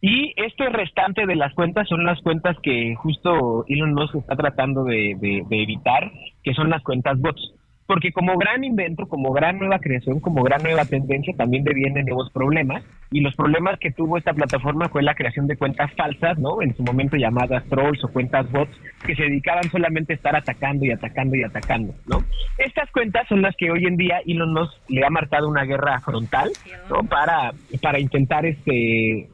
Y 0.00 0.32
este 0.36 0.68
restante 0.68 1.26
de 1.26 1.36
las 1.36 1.54
cuentas 1.54 1.88
son 1.88 2.04
las 2.04 2.20
cuentas 2.22 2.56
que 2.62 2.94
justo 2.96 3.64
Elon 3.68 3.94
Musk 3.94 4.16
está 4.16 4.36
tratando 4.36 4.84
de 4.84 5.16
evitar, 5.50 6.10
que 6.42 6.54
son 6.54 6.70
las 6.70 6.82
cuentas 6.82 7.20
bots 7.20 7.54
porque 7.92 8.10
como 8.10 8.38
gran 8.38 8.64
invento, 8.64 9.06
como 9.06 9.34
gran 9.34 9.58
nueva 9.58 9.78
creación, 9.78 10.18
como 10.18 10.42
gran 10.42 10.62
nueva 10.62 10.86
tendencia, 10.86 11.34
también 11.36 11.62
devienen 11.62 12.06
nuevos 12.06 12.30
problemas. 12.30 12.82
Y 13.10 13.20
los 13.20 13.36
problemas 13.36 13.78
que 13.78 13.90
tuvo 13.90 14.16
esta 14.16 14.32
plataforma 14.32 14.88
fue 14.88 15.02
la 15.02 15.14
creación 15.14 15.46
de 15.46 15.58
cuentas 15.58 15.92
falsas, 15.94 16.38
¿no? 16.38 16.62
En 16.62 16.74
su 16.74 16.82
momento 16.82 17.18
llamadas 17.18 17.62
trolls 17.66 18.02
o 18.02 18.08
cuentas 18.08 18.50
bots, 18.50 18.74
que 19.04 19.14
se 19.14 19.24
dedicaban 19.24 19.64
solamente 19.70 20.14
a 20.14 20.16
estar 20.16 20.34
atacando 20.34 20.86
y 20.86 20.90
atacando 20.90 21.36
y 21.36 21.42
atacando, 21.42 21.94
¿no? 22.06 22.24
Estas 22.56 22.90
cuentas 22.92 23.28
son 23.28 23.42
las 23.42 23.54
que 23.56 23.70
hoy 23.70 23.84
en 23.84 23.98
día 23.98 24.22
Elon 24.24 24.54
Musk 24.54 24.72
le 24.88 25.04
ha 25.04 25.10
marcado 25.10 25.46
una 25.46 25.64
guerra 25.64 26.00
frontal, 26.00 26.50
¿no? 26.88 27.06
Para, 27.06 27.52
para 27.82 28.00
intentar 28.00 28.46
este 28.46 29.28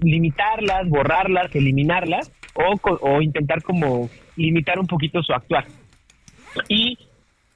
limitarlas, 0.00 0.88
borrarlas, 0.88 1.54
eliminarlas 1.54 2.32
o, 2.54 2.74
o 3.02 3.22
intentar 3.22 3.62
como 3.62 4.10
limitar 4.34 4.80
un 4.80 4.88
poquito 4.88 5.22
su 5.22 5.32
actuar. 5.32 5.66
Y 6.68 6.98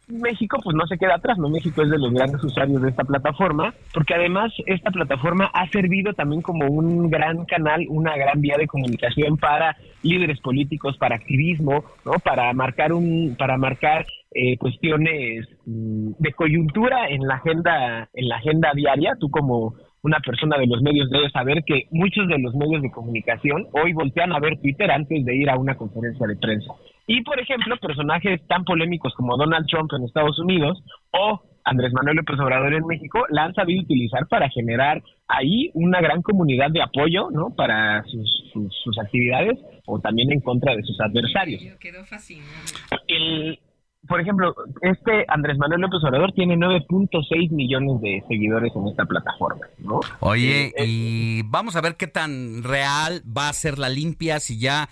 México 0.09 0.59
pues 0.63 0.75
no 0.75 0.87
se 0.87 0.97
queda 0.97 1.17
atrás, 1.17 1.39
¿no? 1.39 1.49
México 1.49 1.83
es 1.83 1.91
de 1.91 1.99
los 1.99 2.13
grandes 2.13 2.43
usuarios 2.43 2.81
de 2.81 2.91
esta 2.91 3.05
plataforma, 3.05 3.75
porque 3.93 4.15
además 4.15 4.53
esta 4.67 4.91
plataforma 4.91 5.51
ha 5.53 5.69
servido 5.69 6.15
también 6.15 6.41
como 6.43 6.67
un 6.67 7.11
gran 7.11 7.45
canal, 7.45 7.85
una 7.89 8.17
gran 8.17 8.41
vía 8.41 8.57
de 8.59 8.67
comunicación 8.67 9.37
para 9.37 9.77
líderes 10.03 10.41
políticos, 10.41 10.97
para 10.99 11.17
activismo, 11.17 11.85
¿no? 12.05 12.13
Para 12.25 12.53
marcar 12.53 12.93
un, 12.93 13.37
para 13.39 13.59
marcar 13.59 14.07
eh, 14.31 14.57
cuestiones 14.59 15.47
mm, 15.67 16.13
de 16.19 16.33
coyuntura 16.33 17.09
en 17.09 17.27
la 17.27 17.35
agenda, 17.35 18.09
en 18.13 18.29
la 18.29 18.37
agenda 18.37 18.73
diaria. 18.75 19.15
Tú 19.19 19.31
como 19.31 19.75
una 20.03 20.21
persona 20.21 20.57
de 20.59 20.67
los 20.67 20.81
medios 20.83 21.11
debe 21.11 21.31
saber 21.31 21.65
que 21.65 21.87
muchos 21.91 22.29
de 22.29 22.39
los 22.39 22.55
medios 22.55 22.83
de 22.83 22.91
comunicación 22.91 23.67
hoy 23.73 23.93
voltean 23.93 24.33
a 24.33 24.41
ver 24.41 24.59
Twitter 24.61 24.91
antes 24.91 25.25
de 25.25 25.37
ir 25.37 25.51
a 25.51 25.57
una 25.57 25.77
conferencia 25.77 26.27
de 26.27 26.37
prensa. 26.37 26.73
Y, 27.09 27.23
por 27.23 27.41
ejemplo, 27.41 27.75
personajes 27.79 28.47
tan 28.47 28.65
polémicos 28.65 29.15
como 29.15 29.37
Donald 29.39 29.67
Trump 29.67 29.91
en 29.97 30.05
Estados 30.05 30.39
Unidos 30.39 30.79
o 31.11 31.41
Andrés 31.65 31.93
Manuel 31.95 32.17
López 32.17 32.39
Obrador 32.39 32.75
en 32.75 32.87
México 32.87 33.25
la 33.31 33.45
han 33.45 33.55
sabido 33.55 33.83
utilizar 33.83 34.27
para 34.29 34.51
generar 34.51 35.03
ahí 35.27 35.71
una 35.73 36.03
gran 36.03 36.21
comunidad 36.21 36.71
de 36.71 36.83
apoyo, 36.83 37.31
¿no? 37.31 37.49
Para 37.57 38.05
sus, 38.05 38.53
sus, 38.85 38.99
actividades 38.99 39.59
o 39.87 39.99
también 40.01 40.31
en 40.33 40.41
contra 40.41 40.77
de 40.77 40.83
sus 40.83 41.01
adversarios. 41.01 41.63
Quedó 41.81 42.05
fascinante. 42.05 42.75
El, 43.07 43.59
por 44.07 44.21
ejemplo, 44.21 44.55
este 44.83 45.25
Andrés 45.29 45.57
Manuel 45.57 45.81
López 45.81 46.05
Obrador 46.05 46.33
tiene 46.33 46.57
9.6 46.57 47.51
millones 47.53 48.03
de 48.03 48.23
seguidores 48.29 48.71
en 48.77 48.87
esta 48.87 49.07
plataforma, 49.07 49.67
¿no? 49.79 50.01
Oye, 50.21 50.73
y 50.79 51.41
vamos 51.47 51.75
a 51.75 51.81
ver 51.81 51.97
qué 51.97 52.07
tan 52.07 52.63
real 52.63 53.23
va 53.25 53.49
a 53.49 53.53
ser 53.55 53.79
la 53.79 53.89
limpia, 53.89 54.41
si 54.41 54.59
ya, 54.59 54.89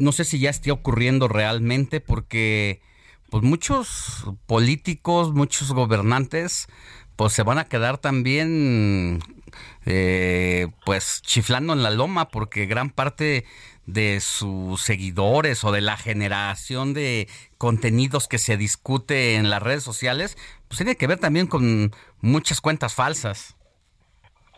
no 0.00 0.12
sé 0.12 0.24
si 0.24 0.38
ya 0.38 0.50
esté 0.50 0.70
ocurriendo 0.70 1.28
realmente, 1.28 2.00
porque 2.00 2.80
pues 3.30 3.42
muchos 3.44 4.24
políticos, 4.46 5.32
muchos 5.34 5.72
gobernantes, 5.72 6.66
pues 7.16 7.32
se 7.32 7.42
van 7.42 7.58
a 7.58 7.64
quedar 7.64 7.98
también 7.98 9.20
eh, 9.86 10.68
pues 10.84 11.20
chiflando 11.22 11.72
en 11.72 11.82
la 11.82 11.90
loma 11.90 12.28
porque 12.28 12.66
gran 12.66 12.90
parte 12.90 13.44
de 13.86 14.20
sus 14.20 14.82
seguidores 14.82 15.64
o 15.64 15.72
de 15.72 15.80
la 15.80 15.96
generación 15.96 16.92
de 16.94 17.28
contenidos 17.56 18.28
que 18.28 18.38
se 18.38 18.56
discute 18.56 19.34
en 19.34 19.50
las 19.50 19.62
redes 19.62 19.82
sociales, 19.82 20.36
pues 20.68 20.78
tiene 20.78 20.96
que 20.96 21.06
ver 21.06 21.18
también 21.18 21.46
con 21.46 21.92
muchas 22.20 22.60
cuentas 22.60 22.94
falsas. 22.94 23.57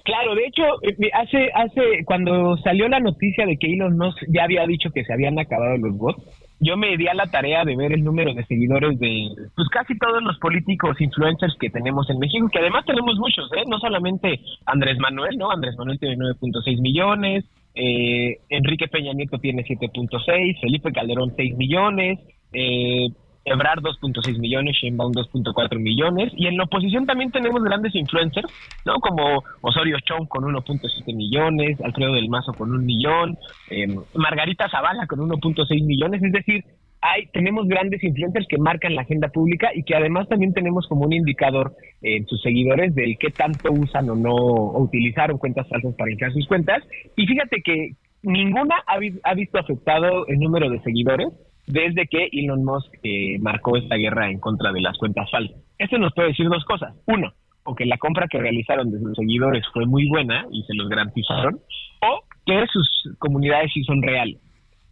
Claro, 0.05 0.35
de 0.35 0.47
hecho, 0.47 0.63
eh, 0.83 1.11
hace, 1.13 1.51
hace, 1.55 2.05
cuando 2.05 2.57
salió 2.59 2.89
la 2.89 3.01
noticia 3.01 3.45
de 3.47 3.57
que 3.57 3.73
Elon 3.73 3.97
Musk 3.97 4.19
ya 4.29 4.45
había 4.45 4.67
dicho 4.67 4.91
que 4.91 5.05
se 5.05 5.13
habían 5.13 5.39
acabado 5.39 5.77
los 5.77 5.97
bots, 5.97 6.23
yo 6.61 6.77
me 6.77 6.97
di 6.97 7.09
a 7.09 7.15
la 7.15 7.27
tarea 7.27 7.65
de 7.65 7.75
ver 7.75 7.93
el 7.93 8.05
número 8.05 8.35
de 8.35 8.45
seguidores 8.45 8.99
de 8.99 9.29
pues 9.57 9.69
casi 9.69 9.97
todos 9.99 10.23
los 10.23 10.39
políticos 10.39 11.01
influencers 11.01 11.57
que 11.59 11.71
tenemos 11.71 12.09
en 12.11 12.19
México, 12.19 12.49
que 12.53 12.59
además 12.59 12.85
tenemos 12.85 13.17
muchos, 13.17 13.51
¿eh? 13.57 13.65
no 13.67 13.79
solamente 13.79 14.41
Andrés 14.67 14.99
Manuel, 14.99 15.39
¿no? 15.39 15.51
Andrés 15.51 15.75
Manuel 15.79 15.99
tiene 15.99 16.17
9.6 16.17 16.81
millones, 16.83 17.45
eh, 17.75 18.39
Enrique 18.51 18.89
Peña 18.89 19.15
Nieto 19.15 19.39
tiene 19.39 19.65
7.6, 19.65 20.61
Felipe 20.61 20.93
Calderón 20.93 21.33
6 21.35 21.57
millones, 21.57 22.19
eh, 22.53 23.09
Ebrard 23.45 23.81
2.6 23.81 24.39
millones, 24.39 24.77
Sheinbaum 24.77 25.13
2.4 25.13 25.79
millones, 25.79 26.33
y 26.37 26.47
en 26.47 26.57
la 26.57 26.65
oposición 26.65 27.07
también 27.07 27.31
tenemos 27.31 27.63
grandes 27.63 27.95
influencers, 27.95 28.47
¿no? 28.85 28.95
Como 29.01 29.43
Osorio 29.63 29.97
Chong 30.01 30.29
con 30.29 30.45
1.7 30.45 31.15
millones, 31.15 31.81
Alfredo 31.83 32.13
del 32.13 32.29
Mazo 32.29 32.53
con 32.53 32.71
un 32.71 32.85
millón, 32.85 33.39
eh, 33.71 33.87
Margarita 34.15 34.69
Zavala 34.69 35.07
con 35.07 35.21
1.6 35.21 35.85
millones, 35.85 36.23
es 36.23 36.33
decir, 36.33 36.65
hay, 37.03 37.27
tenemos 37.33 37.67
grandes 37.67 38.05
influencers 38.05 38.47
que 38.47 38.59
marcan 38.59 38.95
la 38.95 39.03
agenda 39.03 39.29
pública 39.29 39.71
y 39.75 39.85
que 39.85 39.97
además 39.97 40.29
también 40.29 40.53
tenemos 40.53 40.87
como 40.87 41.07
un 41.07 41.15
indicador 41.15 41.75
en 42.03 42.27
sus 42.27 42.43
seguidores 42.43 42.95
del 42.95 43.17
qué 43.19 43.31
tanto 43.31 43.73
usan 43.73 44.11
o 44.11 44.15
no 44.15 44.35
o 44.35 44.83
utilizaron 44.83 45.39
cuentas 45.39 45.67
falsas 45.69 45.95
para 45.95 46.15
crear 46.15 46.33
sus 46.33 46.47
cuentas. 46.47 46.83
Y 47.17 47.27
fíjate 47.27 47.63
que 47.63 47.93
ninguna 48.23 48.77
ha 48.87 49.35
visto 49.35 49.59
afectado 49.59 50.27
el 50.27 50.39
número 50.41 50.69
de 50.69 50.79
seguidores 50.81 51.29
desde 51.71 52.07
que 52.07 52.29
Elon 52.33 52.65
Musk 52.65 52.93
eh, 53.03 53.39
marcó 53.41 53.77
esta 53.77 53.97
guerra 53.97 54.31
en 54.31 54.39
contra 54.39 54.73
de 54.73 54.81
las 54.81 54.97
cuentas 54.99 55.31
falsas. 55.31 55.59
Esto 55.79 55.99
nos 55.99 56.13
puede 56.13 56.29
decir 56.29 56.49
dos 56.49 56.65
cosas. 56.65 56.95
Uno, 57.07 57.33
o 57.65 57.75
que 57.75 57.87
la 57.87 57.99
compra 57.99 58.29
que 58.29 58.39
realizaron 58.39 58.91
de 58.91 58.99
sus 58.99 59.17
seguidores 59.17 59.65
fue 59.73 59.87
muy 59.87 60.09
buena 60.09 60.47
y 60.51 60.63
se 60.65 60.75
los 60.75 60.89
garantizaron, 60.89 61.61
o 62.03 62.21
que 62.47 62.67
sus 62.73 63.17
comunidades 63.19 63.71
sí 63.73 63.83
son 63.85 64.03
reales. 64.03 64.39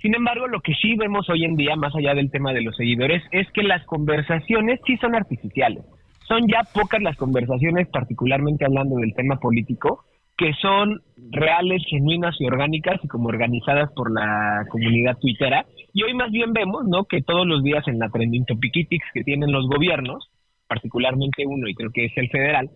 Sin 0.00 0.14
embargo, 0.14 0.46
lo 0.46 0.60
que 0.60 0.74
sí 0.74 0.94
vemos 0.96 1.28
hoy 1.28 1.44
en 1.44 1.56
día, 1.56 1.74
más 1.74 1.94
allá 1.94 2.14
del 2.14 2.30
tema 2.30 2.52
de 2.52 2.62
los 2.62 2.76
seguidores, 2.76 3.22
es 3.32 3.50
que 3.52 3.64
las 3.64 3.84
conversaciones 3.84 4.80
sí 4.86 4.96
son 4.98 5.16
artificiales. 5.16 5.84
Son 6.28 6.46
ya 6.46 6.62
pocas 6.72 7.02
las 7.02 7.16
conversaciones, 7.16 7.88
particularmente 7.88 8.64
hablando 8.64 8.96
del 8.96 9.14
tema 9.14 9.40
político, 9.40 10.04
que 10.36 10.52
son 10.62 11.02
reales, 11.32 11.82
genuinas 11.88 12.36
y 12.38 12.46
orgánicas 12.46 13.00
y 13.02 13.08
como 13.08 13.28
organizadas 13.28 13.90
por 13.92 14.12
la 14.12 14.64
comunidad 14.70 15.18
twittera. 15.18 15.66
Y 15.92 16.02
hoy 16.02 16.14
más 16.14 16.30
bien 16.30 16.52
vemos, 16.52 16.86
¿no? 16.86 17.04
Que 17.04 17.22
todos 17.22 17.46
los 17.46 17.62
días 17.62 17.86
en 17.88 17.98
la 17.98 18.08
trending 18.08 18.44
topiquitics 18.44 19.06
que 19.14 19.24
tienen 19.24 19.52
los 19.52 19.66
gobiernos, 19.66 20.30
particularmente 20.66 21.46
uno 21.46 21.68
y 21.68 21.74
creo 21.74 21.90
que 21.90 22.06
es 22.06 22.12
el 22.16 22.28
federal, 22.28 22.70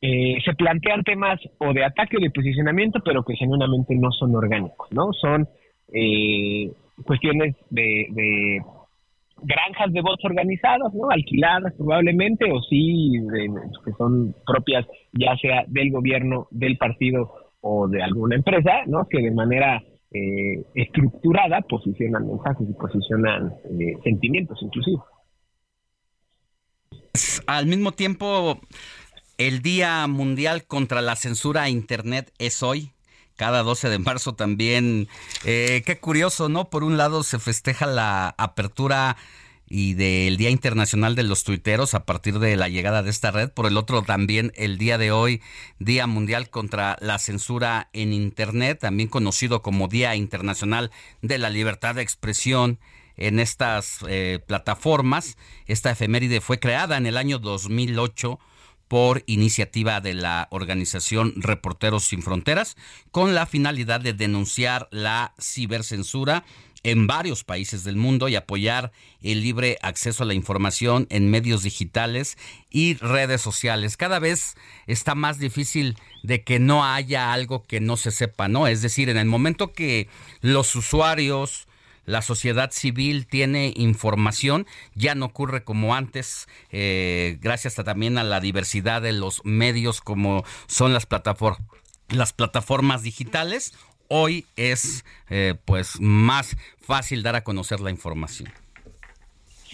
eh, 0.00 0.38
se 0.44 0.54
plantean 0.54 1.02
temas 1.02 1.40
o 1.58 1.72
de 1.72 1.84
ataque 1.84 2.16
o 2.16 2.20
de 2.20 2.30
posicionamiento, 2.30 3.00
pero 3.04 3.22
que 3.22 3.36
genuinamente 3.36 3.94
no 3.94 4.10
son 4.12 4.34
orgánicos, 4.34 4.88
¿no? 4.92 5.12
Son 5.12 5.48
eh, 5.92 6.70
cuestiones 7.04 7.56
de, 7.70 8.06
de 8.10 8.62
granjas 9.42 9.92
de 9.92 10.00
votos 10.00 10.24
organizadas, 10.24 10.92
¿no? 10.94 11.10
Alquiladas 11.10 11.72
probablemente, 11.76 12.50
o 12.50 12.60
sí, 12.62 13.12
que 13.84 13.92
son 13.92 14.34
propias 14.46 14.86
ya 15.12 15.36
sea 15.36 15.64
del 15.68 15.90
gobierno, 15.90 16.48
del 16.50 16.76
partido 16.76 17.32
o 17.60 17.88
de 17.88 18.02
alguna 18.02 18.36
empresa, 18.36 18.82
¿no? 18.86 19.06
Que 19.08 19.22
de 19.22 19.30
manera 19.30 19.82
eh, 20.14 20.64
estructurada 20.76 21.60
posicionan 21.62 22.28
mensajes 22.28 22.68
y 22.70 22.72
posicionan 22.74 23.52
eh, 23.80 23.96
sentimientos 24.04 24.56
inclusive. 24.62 25.02
al 27.48 27.66
mismo 27.66 27.92
tiempo, 27.92 28.60
el 29.38 29.60
Día 29.60 30.06
Mundial 30.06 30.64
contra 30.64 31.02
la 31.02 31.16
Censura 31.16 31.62
a 31.62 31.68
Internet 31.68 32.32
es 32.38 32.62
hoy. 32.62 32.92
Cada 33.34 33.64
12 33.64 33.88
de 33.88 33.98
marzo 33.98 34.36
también. 34.36 35.08
Eh, 35.44 35.82
qué 35.84 35.98
curioso, 35.98 36.48
¿no? 36.48 36.70
Por 36.70 36.84
un 36.84 36.96
lado 36.96 37.24
se 37.24 37.40
festeja 37.40 37.86
la 37.86 38.32
apertura 38.38 39.16
y 39.76 39.94
del 39.94 40.36
Día 40.36 40.50
Internacional 40.50 41.16
de 41.16 41.24
los 41.24 41.42
Tuiteros 41.42 41.94
a 41.94 42.04
partir 42.04 42.38
de 42.38 42.54
la 42.54 42.68
llegada 42.68 43.02
de 43.02 43.10
esta 43.10 43.32
red. 43.32 43.50
Por 43.50 43.66
el 43.66 43.76
otro, 43.76 44.02
también 44.02 44.52
el 44.54 44.78
día 44.78 44.98
de 44.98 45.10
hoy, 45.10 45.42
Día 45.80 46.06
Mundial 46.06 46.48
contra 46.48 46.96
la 47.00 47.18
Censura 47.18 47.88
en 47.92 48.12
Internet, 48.12 48.78
también 48.78 49.08
conocido 49.08 49.62
como 49.62 49.88
Día 49.88 50.14
Internacional 50.14 50.92
de 51.22 51.38
la 51.38 51.50
Libertad 51.50 51.96
de 51.96 52.02
Expresión 52.02 52.78
en 53.16 53.40
estas 53.40 53.98
eh, 54.08 54.38
plataformas. 54.46 55.36
Esta 55.66 55.90
efeméride 55.90 56.40
fue 56.40 56.60
creada 56.60 56.96
en 56.96 57.06
el 57.06 57.16
año 57.16 57.40
2008 57.40 58.38
por 58.86 59.24
iniciativa 59.26 60.00
de 60.00 60.14
la 60.14 60.46
organización 60.52 61.32
Reporteros 61.34 62.04
Sin 62.04 62.22
Fronteras 62.22 62.76
con 63.10 63.34
la 63.34 63.44
finalidad 63.44 64.00
de 64.00 64.12
denunciar 64.12 64.86
la 64.92 65.34
cibercensura 65.40 66.44
en 66.84 67.06
varios 67.06 67.42
países 67.42 67.82
del 67.82 67.96
mundo 67.96 68.28
y 68.28 68.36
apoyar 68.36 68.92
el 69.22 69.42
libre 69.42 69.78
acceso 69.82 70.22
a 70.22 70.26
la 70.26 70.34
información 70.34 71.06
en 71.10 71.30
medios 71.30 71.62
digitales 71.62 72.36
y 72.70 72.94
redes 72.94 73.40
sociales. 73.40 73.96
Cada 73.96 74.18
vez 74.18 74.54
está 74.86 75.14
más 75.14 75.38
difícil 75.38 75.96
de 76.22 76.44
que 76.44 76.58
no 76.60 76.84
haya 76.84 77.32
algo 77.32 77.64
que 77.64 77.80
no 77.80 77.96
se 77.96 78.10
sepa, 78.10 78.48
¿no? 78.48 78.66
Es 78.66 78.82
decir, 78.82 79.08
en 79.08 79.16
el 79.16 79.26
momento 79.26 79.72
que 79.72 80.08
los 80.42 80.76
usuarios, 80.76 81.66
la 82.04 82.20
sociedad 82.20 82.70
civil 82.70 83.26
tiene 83.26 83.72
información, 83.76 84.66
ya 84.94 85.14
no 85.14 85.26
ocurre 85.26 85.64
como 85.64 85.94
antes, 85.94 86.48
eh, 86.70 87.38
gracias 87.40 87.76
también 87.76 88.18
a 88.18 88.24
la 88.24 88.40
diversidad 88.40 89.00
de 89.00 89.12
los 89.12 89.40
medios 89.44 90.02
como 90.02 90.44
son 90.66 90.92
las 90.92 91.06
plataformas 91.06 91.60
las 92.08 92.32
plataformas 92.32 93.02
digitales 93.02 93.72
hoy 94.16 94.46
es 94.54 95.04
eh, 95.28 95.54
pues 95.64 96.00
más 96.00 96.56
fácil 96.78 97.24
dar 97.24 97.34
a 97.34 97.42
conocer 97.42 97.80
la 97.80 97.90
información. 97.90 98.48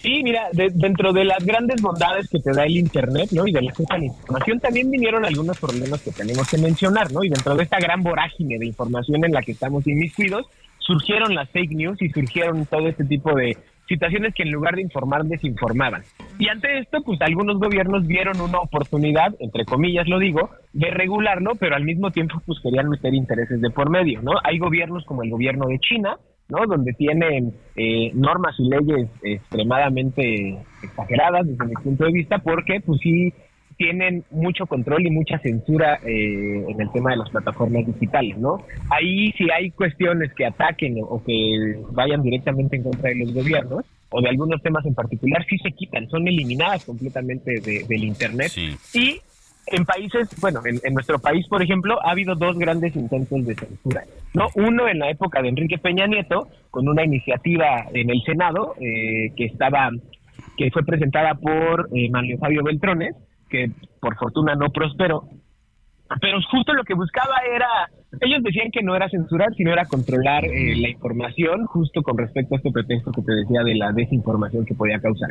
Sí, 0.01 0.23
mira, 0.23 0.49
dentro 0.53 1.13
de 1.13 1.27
las 1.27 1.45
grandes 1.45 1.83
bondades 1.83 2.27
que 2.31 2.39
te 2.39 2.53
da 2.53 2.65
el 2.65 2.79
Internet, 2.79 3.33
¿no? 3.33 3.47
Y 3.47 3.53
de 3.53 3.61
la 3.61 3.67
información 3.67 4.59
también 4.59 4.91
vinieron 4.91 5.27
algunos 5.27 5.59
problemas 5.59 6.01
que 6.01 6.11
tenemos 6.11 6.49
que 6.49 6.57
mencionar, 6.57 7.13
¿no? 7.13 7.23
Y 7.23 7.29
dentro 7.29 7.55
de 7.55 7.65
esta 7.65 7.79
gran 7.79 8.03
vorágine 8.03 8.59
de 8.59 8.65
información 8.65 9.23
en 9.27 9.33
la 9.33 9.43
que 9.43 9.53
estamos 9.53 9.87
inmiscuidos, 9.87 10.47
surgieron 10.79 11.35
las 11.35 11.51
fake 11.51 11.73
news 11.73 12.01
y 12.01 12.09
surgieron 12.09 12.65
todo 12.65 12.89
este 12.89 13.05
tipo 13.05 13.35
de 13.35 13.59
situaciones 13.91 14.33
que 14.35 14.45
en 14.45 14.53
lugar 14.53 14.77
de 14.77 14.83
informar 14.83 15.25
desinformaban. 15.25 16.03
Y 16.39 16.49
ante 16.49 16.79
esto, 16.79 17.03
pues 17.05 17.21
algunos 17.23 17.59
gobiernos 17.59 18.07
vieron 18.07 18.41
una 18.41 18.61
oportunidad, 18.61 19.35
entre 19.41 19.65
comillas 19.65 20.09
lo 20.09 20.21
digo, 20.21 20.51
de 20.73 20.91
regularlo, 20.91 21.57
pero 21.59 21.75
al 21.75 21.85
mismo 21.85 22.13
tiempo 22.13 22.41
pues 22.47 22.61
querían 22.63 22.89
meter 22.89 23.13
intereses 23.13 23.61
de 23.61 23.71
por 23.71 23.91
medio, 23.91 24.23
¿no? 24.23 24.35
Hay 24.45 24.59
gobiernos 24.59 25.05
como 25.05 25.25
el 25.25 25.31
gobierno 25.31 25.67
de 25.67 25.81
China, 25.81 26.19
¿no? 26.49 26.67
Donde 26.67 26.93
tienen 26.93 27.53
eh, 27.75 28.13
normas 28.15 28.55
y 28.61 28.69
leyes 28.69 29.09
extremadamente 29.23 30.59
exageradas 30.85 31.49
desde 31.49 31.67
mi 31.67 31.75
punto 31.75 32.05
de 32.05 32.13
vista, 32.13 32.39
porque 32.39 32.81
pues 32.81 33.01
sí 33.03 33.35
tienen 33.81 34.23
mucho 34.31 34.67
control 34.67 35.07
y 35.07 35.11
mucha 35.11 35.39
censura 35.39 35.99
eh, 36.05 36.67
en 36.69 36.79
el 36.79 36.93
tema 36.93 37.13
de 37.13 37.17
las 37.17 37.31
plataformas 37.31 37.87
digitales, 37.87 38.37
¿no? 38.37 38.63
Ahí 38.91 39.33
si 39.39 39.51
hay 39.51 39.71
cuestiones 39.71 40.35
que 40.35 40.45
ataquen 40.45 40.97
o 41.01 41.25
que 41.25 41.79
vayan 41.93 42.23
directamente 42.23 42.77
en 42.77 42.83
contra 42.83 43.09
de 43.09 43.17
los 43.17 43.33
gobiernos 43.33 43.87
o 44.11 44.21
de 44.21 44.29
algunos 44.29 44.61
temas 44.61 44.85
en 44.85 44.95
particular, 44.95 45.47
sí 45.49 45.57
se 45.57 45.73
quitan, 45.73 46.07
son 46.11 46.29
eliminadas 46.29 46.85
completamente 46.85 47.59
del 47.89 48.05
Internet. 48.05 48.53
Y 48.93 49.19
en 49.69 49.87
países, 49.87 50.29
bueno, 50.43 50.61
en, 50.67 50.93
nuestro 50.93 51.19
país, 51.19 51.47
por 51.49 51.63
ejemplo, 51.63 51.99
ha 52.05 52.11
habido 52.11 52.35
dos 52.35 52.59
grandes 52.59 52.95
intentos 52.95 53.47
de 53.47 53.55
censura. 53.55 54.05
¿no? 54.35 54.49
Uno 54.57 54.89
en 54.89 54.99
la 54.99 55.09
época 55.09 55.41
de 55.41 55.49
Enrique 55.49 55.79
Peña 55.79 56.07
Nieto, 56.07 56.49
con 56.71 56.87
una 56.87 57.03
iniciativa 57.03 57.87
en 57.95 58.11
el 58.11 58.21
Senado 58.27 58.75
eh, 58.79 59.33
que 59.35 59.47
estaba 59.47 59.89
que 60.59 60.71
fue 60.71 60.85
presentada 60.85 61.35
por 61.37 61.89
eh, 61.95 62.11
Manuel 62.11 62.39
Fabio 62.39 62.63
Beltrones, 62.63 63.15
que 63.51 63.71
por 64.01 64.17
fortuna 64.17 64.55
no 64.55 64.71
prosperó, 64.71 65.25
pero 66.21 66.41
justo 66.51 66.73
lo 66.73 66.83
que 66.83 66.95
buscaba 66.95 67.37
era, 67.55 67.69
ellos 68.21 68.43
decían 68.43 68.71
que 68.73 68.83
no 68.83 68.97
era 68.97 69.09
censurar, 69.09 69.55
sino 69.55 69.73
era 69.73 69.85
controlar 69.85 70.45
eh, 70.45 70.75
la 70.77 70.89
información, 70.89 71.67
justo 71.67 72.03
con 72.03 72.19
respecto 72.19 72.55
a 72.55 72.59
este 72.59 72.73
pretexto 72.73 73.13
que 73.13 73.23
te 73.23 73.33
decía 73.33 73.63
de 73.63 73.77
la 73.77 73.93
desinformación 73.93 74.67
que 74.67 74.75
podía 74.75 74.99
causar. 74.99 75.31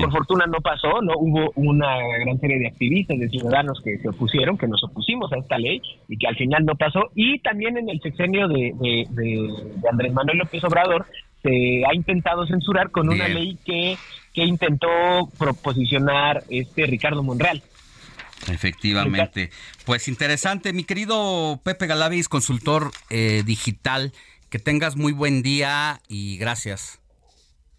Por 0.00 0.12
fortuna 0.12 0.44
no 0.46 0.60
pasó, 0.60 1.00
no 1.00 1.14
hubo 1.16 1.50
una 1.56 1.96
gran 2.20 2.38
serie 2.40 2.58
de 2.58 2.68
activistas, 2.68 3.18
de 3.18 3.28
ciudadanos 3.30 3.80
que 3.82 3.96
se 3.98 4.08
opusieron, 4.08 4.58
que 4.58 4.68
nos 4.68 4.84
opusimos 4.84 5.32
a 5.32 5.38
esta 5.38 5.58
ley 5.58 5.80
y 6.08 6.18
que 6.18 6.26
al 6.26 6.36
final 6.36 6.64
no 6.66 6.74
pasó. 6.74 7.04
Y 7.14 7.38
también 7.38 7.78
en 7.78 7.88
el 7.88 8.00
sexenio 8.00 8.48
de, 8.48 8.74
de, 8.78 9.48
Andrés 9.90 10.12
Manuel 10.12 10.38
López 10.38 10.62
Obrador 10.64 11.06
se 11.42 11.84
ha 11.88 11.94
intentado 11.94 12.46
censurar 12.46 12.90
con 12.90 13.08
una 13.08 13.28
ley 13.28 13.56
que, 13.64 13.96
que 14.38 14.44
intentó 14.44 15.28
proposicionar 15.36 16.44
este 16.48 16.86
Ricardo 16.86 17.24
Monreal. 17.24 17.60
Efectivamente. 18.48 19.50
Pues 19.84 20.06
interesante, 20.06 20.72
mi 20.72 20.84
querido 20.84 21.60
Pepe 21.64 21.88
Galavis, 21.88 22.28
consultor 22.28 22.92
eh, 23.10 23.42
digital, 23.44 24.12
que 24.48 24.60
tengas 24.60 24.96
muy 24.96 25.12
buen 25.12 25.42
día 25.42 26.00
y 26.06 26.38
gracias. 26.38 27.00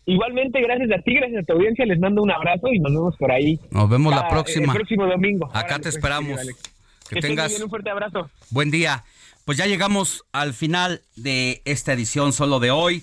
Igualmente, 0.05 0.59
gracias 0.61 0.89
a 0.91 1.01
ti, 1.01 1.13
gracias 1.13 1.43
a 1.43 1.45
tu 1.45 1.53
audiencia, 1.53 1.85
les 1.85 1.99
mando 1.99 2.21
un 2.23 2.31
abrazo 2.31 2.67
y 2.73 2.79
nos 2.79 2.91
vemos 2.91 3.15
por 3.15 3.31
ahí. 3.31 3.57
Nos 3.71 3.89
vemos 3.89 4.13
la 4.13 4.27
próxima. 4.27 4.73
El 4.73 4.79
próximo 4.79 5.05
domingo. 5.05 5.49
Acá 5.53 5.77
te 5.77 5.83
pues, 5.83 5.95
esperamos. 5.95 6.41
que, 7.09 7.21
tengas 7.21 7.57
un 7.61 7.69
fuerte 7.69 7.89
abrazo. 7.89 8.29
Buen 8.49 8.69
día. 8.69 9.05
Pues 9.45 9.57
ya 9.57 9.65
llegamos 9.65 10.25
al 10.33 10.53
final 10.53 11.03
de 11.15 11.61
esta 11.63 11.93
edición 11.93 12.33
solo 12.33 12.59
de 12.59 12.71
hoy 12.71 13.01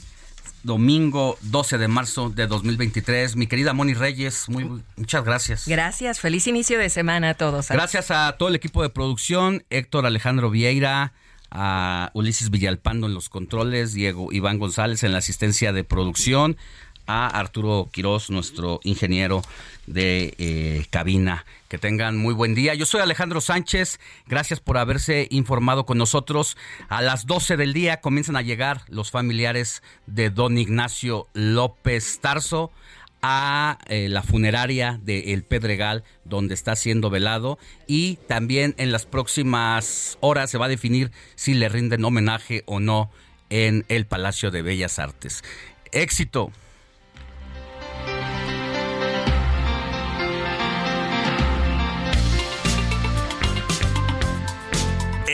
domingo 0.66 1.38
12 1.42 1.78
de 1.78 1.88
marzo 1.88 2.28
de 2.28 2.46
2023. 2.46 3.36
Mi 3.36 3.46
querida 3.46 3.72
Moni 3.72 3.94
Reyes, 3.94 4.48
muy, 4.48 4.82
muchas 4.96 5.24
gracias. 5.24 5.66
Gracias, 5.66 6.20
feliz 6.20 6.46
inicio 6.46 6.78
de 6.78 6.90
semana 6.90 7.30
a 7.30 7.34
todos. 7.34 7.68
Gracias 7.68 8.10
a 8.10 8.36
todo 8.36 8.50
el 8.50 8.56
equipo 8.56 8.82
de 8.82 8.90
producción, 8.90 9.64
Héctor 9.70 10.04
Alejandro 10.04 10.50
Vieira, 10.50 11.12
a 11.50 12.10
Ulises 12.14 12.50
Villalpando 12.50 13.06
en 13.06 13.14
los 13.14 13.28
controles, 13.28 13.94
Diego 13.94 14.32
Iván 14.32 14.58
González 14.58 15.04
en 15.04 15.12
la 15.12 15.18
asistencia 15.18 15.72
de 15.72 15.84
producción, 15.84 16.56
a 17.06 17.26
Arturo 17.28 17.88
Quiroz, 17.92 18.30
nuestro 18.30 18.80
ingeniero 18.84 19.42
de 19.86 20.34
eh, 20.38 20.86
cabina. 20.90 21.44
Que 21.68 21.78
tengan 21.78 22.16
muy 22.16 22.34
buen 22.34 22.54
día. 22.54 22.74
Yo 22.74 22.86
soy 22.86 23.00
Alejandro 23.00 23.40
Sánchez. 23.40 23.98
Gracias 24.26 24.60
por 24.60 24.78
haberse 24.78 25.26
informado 25.30 25.86
con 25.86 25.98
nosotros. 25.98 26.56
A 26.88 27.02
las 27.02 27.26
12 27.26 27.56
del 27.56 27.72
día 27.72 28.00
comienzan 28.00 28.36
a 28.36 28.42
llegar 28.42 28.82
los 28.88 29.10
familiares 29.10 29.82
de 30.06 30.30
don 30.30 30.58
Ignacio 30.58 31.26
López 31.34 32.20
Tarso 32.20 32.70
a 33.22 33.78
eh, 33.88 34.08
la 34.08 34.22
funeraria 34.22 35.00
de 35.02 35.32
El 35.32 35.42
Pedregal, 35.42 36.04
donde 36.24 36.54
está 36.54 36.76
siendo 36.76 37.10
velado, 37.10 37.58
y 37.86 38.16
también 38.28 38.74
en 38.78 38.92
las 38.92 39.06
próximas 39.06 40.16
horas 40.20 40.50
se 40.50 40.58
va 40.58 40.66
a 40.66 40.68
definir 40.68 41.10
si 41.34 41.54
le 41.54 41.68
rinden 41.68 42.04
homenaje 42.04 42.62
o 42.66 42.78
no 42.78 43.10
en 43.50 43.84
el 43.88 44.06
Palacio 44.06 44.50
de 44.50 44.62
Bellas 44.62 44.98
Artes. 44.98 45.42
Éxito. 45.92 46.52